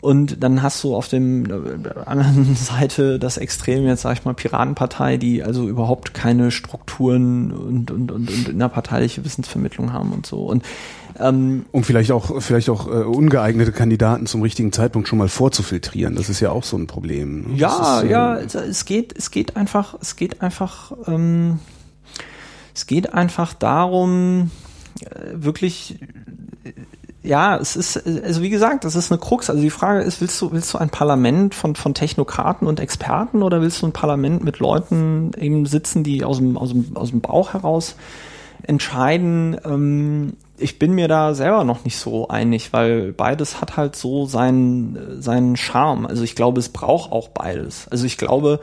Und 0.00 0.42
dann 0.42 0.62
hast 0.62 0.82
du 0.82 0.94
auf 0.94 1.08
dem 1.08 1.82
der 1.82 2.08
anderen 2.08 2.54
Seite 2.56 3.18
das 3.18 3.36
Extrem, 3.36 3.86
jetzt 3.86 4.02
sag 4.02 4.14
ich 4.14 4.24
mal, 4.24 4.34
Piratenpartei, 4.34 5.18
die 5.18 5.42
also 5.42 5.68
überhaupt 5.68 6.14
keine 6.14 6.50
Strukturen 6.50 7.52
und, 7.52 7.90
und, 7.90 8.10
und, 8.10 8.30
und 8.30 8.48
innerparteiliche 8.48 9.24
Wissensvermittlung 9.24 9.92
haben 9.92 10.12
und 10.12 10.26
so. 10.26 10.44
Und 10.44 10.64
ähm, 11.18 11.66
um 11.70 11.84
vielleicht 11.84 12.12
auch 12.12 12.40
vielleicht 12.40 12.70
auch 12.70 12.86
äh, 12.86 13.02
ungeeignete 13.02 13.72
Kandidaten 13.72 14.26
zum 14.26 14.40
richtigen 14.42 14.72
Zeitpunkt 14.72 15.08
schon 15.08 15.18
mal 15.18 15.28
vorzufiltrieren. 15.28 16.16
Das 16.16 16.30
ist 16.30 16.40
ja 16.40 16.50
auch 16.50 16.64
so 16.64 16.78
ein 16.78 16.86
Problem. 16.86 17.56
Ja, 17.56 17.98
ist, 17.98 18.04
äh, 18.04 18.10
ja, 18.10 18.36
es 18.36 18.84
geht, 18.86 19.16
es 19.16 19.30
geht 19.30 19.56
einfach, 19.56 19.96
es 20.00 20.16
geht 20.16 20.40
einfach, 20.40 20.92
ähm, 21.06 21.58
es 22.74 22.86
geht 22.86 23.12
einfach 23.12 23.52
darum, 23.52 24.50
äh, 25.00 25.32
wirklich 25.34 25.98
ja, 27.22 27.56
es 27.58 27.76
ist, 27.76 28.06
also 28.06 28.42
wie 28.42 28.48
gesagt, 28.48 28.84
das 28.84 28.96
ist 28.96 29.12
eine 29.12 29.20
Krux. 29.20 29.50
Also 29.50 29.60
die 29.60 29.70
Frage 29.70 30.00
ist, 30.00 30.20
willst 30.20 30.40
du, 30.40 30.52
willst 30.52 30.72
du 30.72 30.78
ein 30.78 30.88
Parlament 30.88 31.54
von, 31.54 31.76
von 31.76 31.92
Technokraten 31.92 32.66
und 32.66 32.80
Experten 32.80 33.42
oder 33.42 33.60
willst 33.60 33.82
du 33.82 33.86
ein 33.86 33.92
Parlament 33.92 34.42
mit 34.42 34.58
Leuten 34.58 35.32
eben 35.36 35.66
sitzen, 35.66 36.02
die 36.02 36.24
aus 36.24 36.38
dem, 36.38 36.56
aus 36.56 36.70
dem, 36.70 36.96
aus 36.96 37.10
dem 37.10 37.20
Bauch 37.20 37.52
heraus 37.52 37.96
entscheiden? 38.62 39.60
Ähm, 39.66 40.32
ich 40.56 40.78
bin 40.78 40.94
mir 40.94 41.08
da 41.08 41.34
selber 41.34 41.64
noch 41.64 41.84
nicht 41.84 41.98
so 41.98 42.28
einig, 42.28 42.72
weil 42.72 43.12
beides 43.12 43.60
hat 43.60 43.76
halt 43.76 43.96
so 43.96 44.24
seinen, 44.24 45.20
seinen 45.20 45.56
Charme. 45.56 46.06
Also 46.06 46.22
ich 46.22 46.34
glaube, 46.34 46.58
es 46.58 46.70
braucht 46.70 47.12
auch 47.12 47.28
beides. 47.28 47.86
Also 47.88 48.06
ich 48.06 48.16
glaube, 48.16 48.60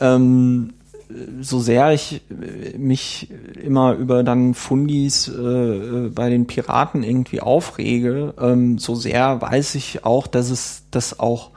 ähm, 0.00 0.72
so 1.40 1.60
sehr 1.60 1.92
ich 1.92 2.22
äh, 2.30 2.76
mich 2.76 3.28
immer 3.62 3.94
über 3.94 4.22
dann 4.22 4.54
Fundis 4.54 5.28
äh, 5.28 5.32
äh, 5.32 6.08
bei 6.10 6.28
den 6.28 6.46
Piraten 6.46 7.02
irgendwie 7.02 7.40
aufrege, 7.40 8.34
ähm, 8.40 8.78
so 8.78 8.94
sehr 8.94 9.40
weiß 9.40 9.74
ich 9.74 10.04
auch, 10.04 10.26
dass 10.26 10.50
es 10.50 10.84
das 10.90 11.18
auch 11.18 11.50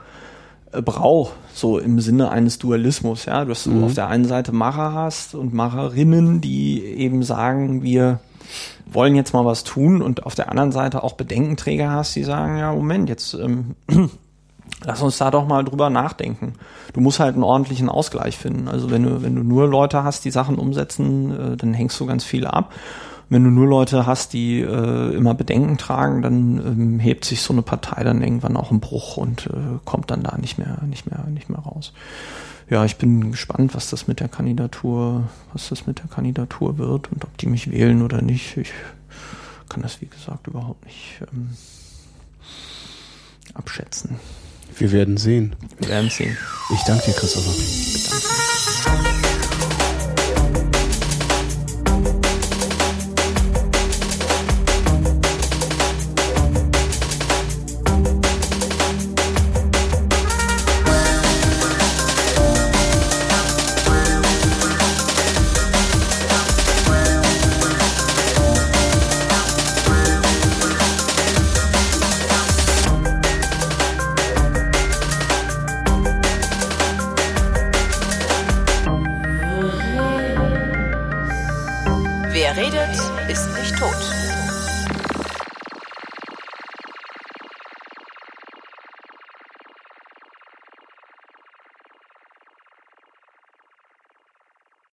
äh, 0.72 0.80
braucht, 0.80 1.32
so 1.52 1.78
im 1.78 2.00
Sinne 2.00 2.30
eines 2.30 2.58
Dualismus. 2.58 3.26
Ja, 3.26 3.44
dass 3.44 3.66
mhm. 3.66 3.80
du 3.80 3.86
auf 3.86 3.94
der 3.94 4.08
einen 4.08 4.24
Seite 4.24 4.52
Macher 4.52 4.94
hast 4.94 5.34
und 5.34 5.52
Macherinnen, 5.52 6.40
die 6.40 6.82
eben 6.82 7.22
sagen, 7.22 7.82
wir 7.82 8.20
wollen 8.86 9.14
jetzt 9.14 9.32
mal 9.32 9.44
was 9.44 9.64
tun 9.64 10.02
und 10.02 10.24
auf 10.24 10.34
der 10.34 10.50
anderen 10.50 10.72
Seite 10.72 11.02
auch 11.02 11.12
Bedenkenträger 11.12 11.90
hast, 11.90 12.14
die 12.16 12.24
sagen, 12.24 12.58
ja, 12.58 12.74
Moment, 12.74 13.08
jetzt 13.08 13.34
ähm, 13.34 13.74
lass 14.84 15.02
uns 15.02 15.18
da 15.18 15.30
doch 15.30 15.46
mal 15.46 15.64
drüber 15.64 15.90
nachdenken. 15.90 16.54
Du 16.92 17.00
musst 17.00 17.20
halt 17.20 17.34
einen 17.34 17.44
ordentlichen 17.44 17.88
Ausgleich 17.88 18.36
finden. 18.36 18.68
Also 18.68 18.90
wenn 18.90 19.02
du, 19.02 19.22
wenn 19.22 19.34
du 19.34 19.42
nur 19.42 19.68
Leute 19.68 20.04
hast, 20.04 20.24
die 20.24 20.30
Sachen 20.30 20.56
umsetzen, 20.56 21.52
äh, 21.52 21.56
dann 21.56 21.74
hängst 21.74 21.98
du 22.00 22.06
ganz 22.06 22.24
viele 22.24 22.52
ab. 22.52 22.72
Wenn 23.28 23.44
du 23.44 23.50
nur 23.50 23.66
Leute 23.66 24.04
hast, 24.04 24.34
die 24.34 24.60
äh, 24.60 25.14
immer 25.14 25.32
Bedenken 25.32 25.78
tragen, 25.78 26.20
dann 26.20 26.58
ähm, 26.58 26.98
hebt 26.98 27.24
sich 27.24 27.40
so 27.40 27.54
eine 27.54 27.62
Partei 27.62 28.04
dann 28.04 28.22
irgendwann 28.22 28.58
auch 28.58 28.70
im 28.70 28.80
Bruch 28.80 29.16
und 29.16 29.46
äh, 29.46 29.78
kommt 29.86 30.10
dann 30.10 30.22
da 30.22 30.36
nicht 30.36 30.58
mehr, 30.58 30.82
nicht 30.86 31.10
mehr, 31.10 31.24
nicht 31.28 31.48
mehr 31.48 31.60
raus. 31.60 31.94
Ja, 32.68 32.84
ich 32.84 32.96
bin 32.96 33.30
gespannt, 33.30 33.74
was 33.74 33.90
das 33.90 34.06
mit 34.06 34.20
der 34.20 34.28
Kandidatur, 34.28 35.24
was 35.52 35.68
das 35.70 35.86
mit 35.86 35.98
der 35.98 36.08
Kandidatur 36.08 36.78
wird 36.78 37.10
und 37.10 37.24
ob 37.24 37.36
die 37.38 37.46
mich 37.46 37.70
wählen 37.70 38.02
oder 38.02 38.20
nicht. 38.22 38.56
Ich 38.56 38.72
kann 39.68 39.82
das, 39.82 40.00
wie 40.00 40.06
gesagt, 40.06 40.46
überhaupt 40.46 40.84
nicht 40.84 41.22
ähm, 41.32 41.50
abschätzen. 43.54 44.20
Wir 44.78 44.92
werden 44.92 45.16
sehen. 45.16 45.54
Wir 45.80 45.88
werden 45.88 46.10
sehen. 46.10 46.36
Ich 46.70 46.82
danke 46.84 47.06
dir, 47.06 47.12
Christopher. 47.14 47.52
Ich 47.56 49.11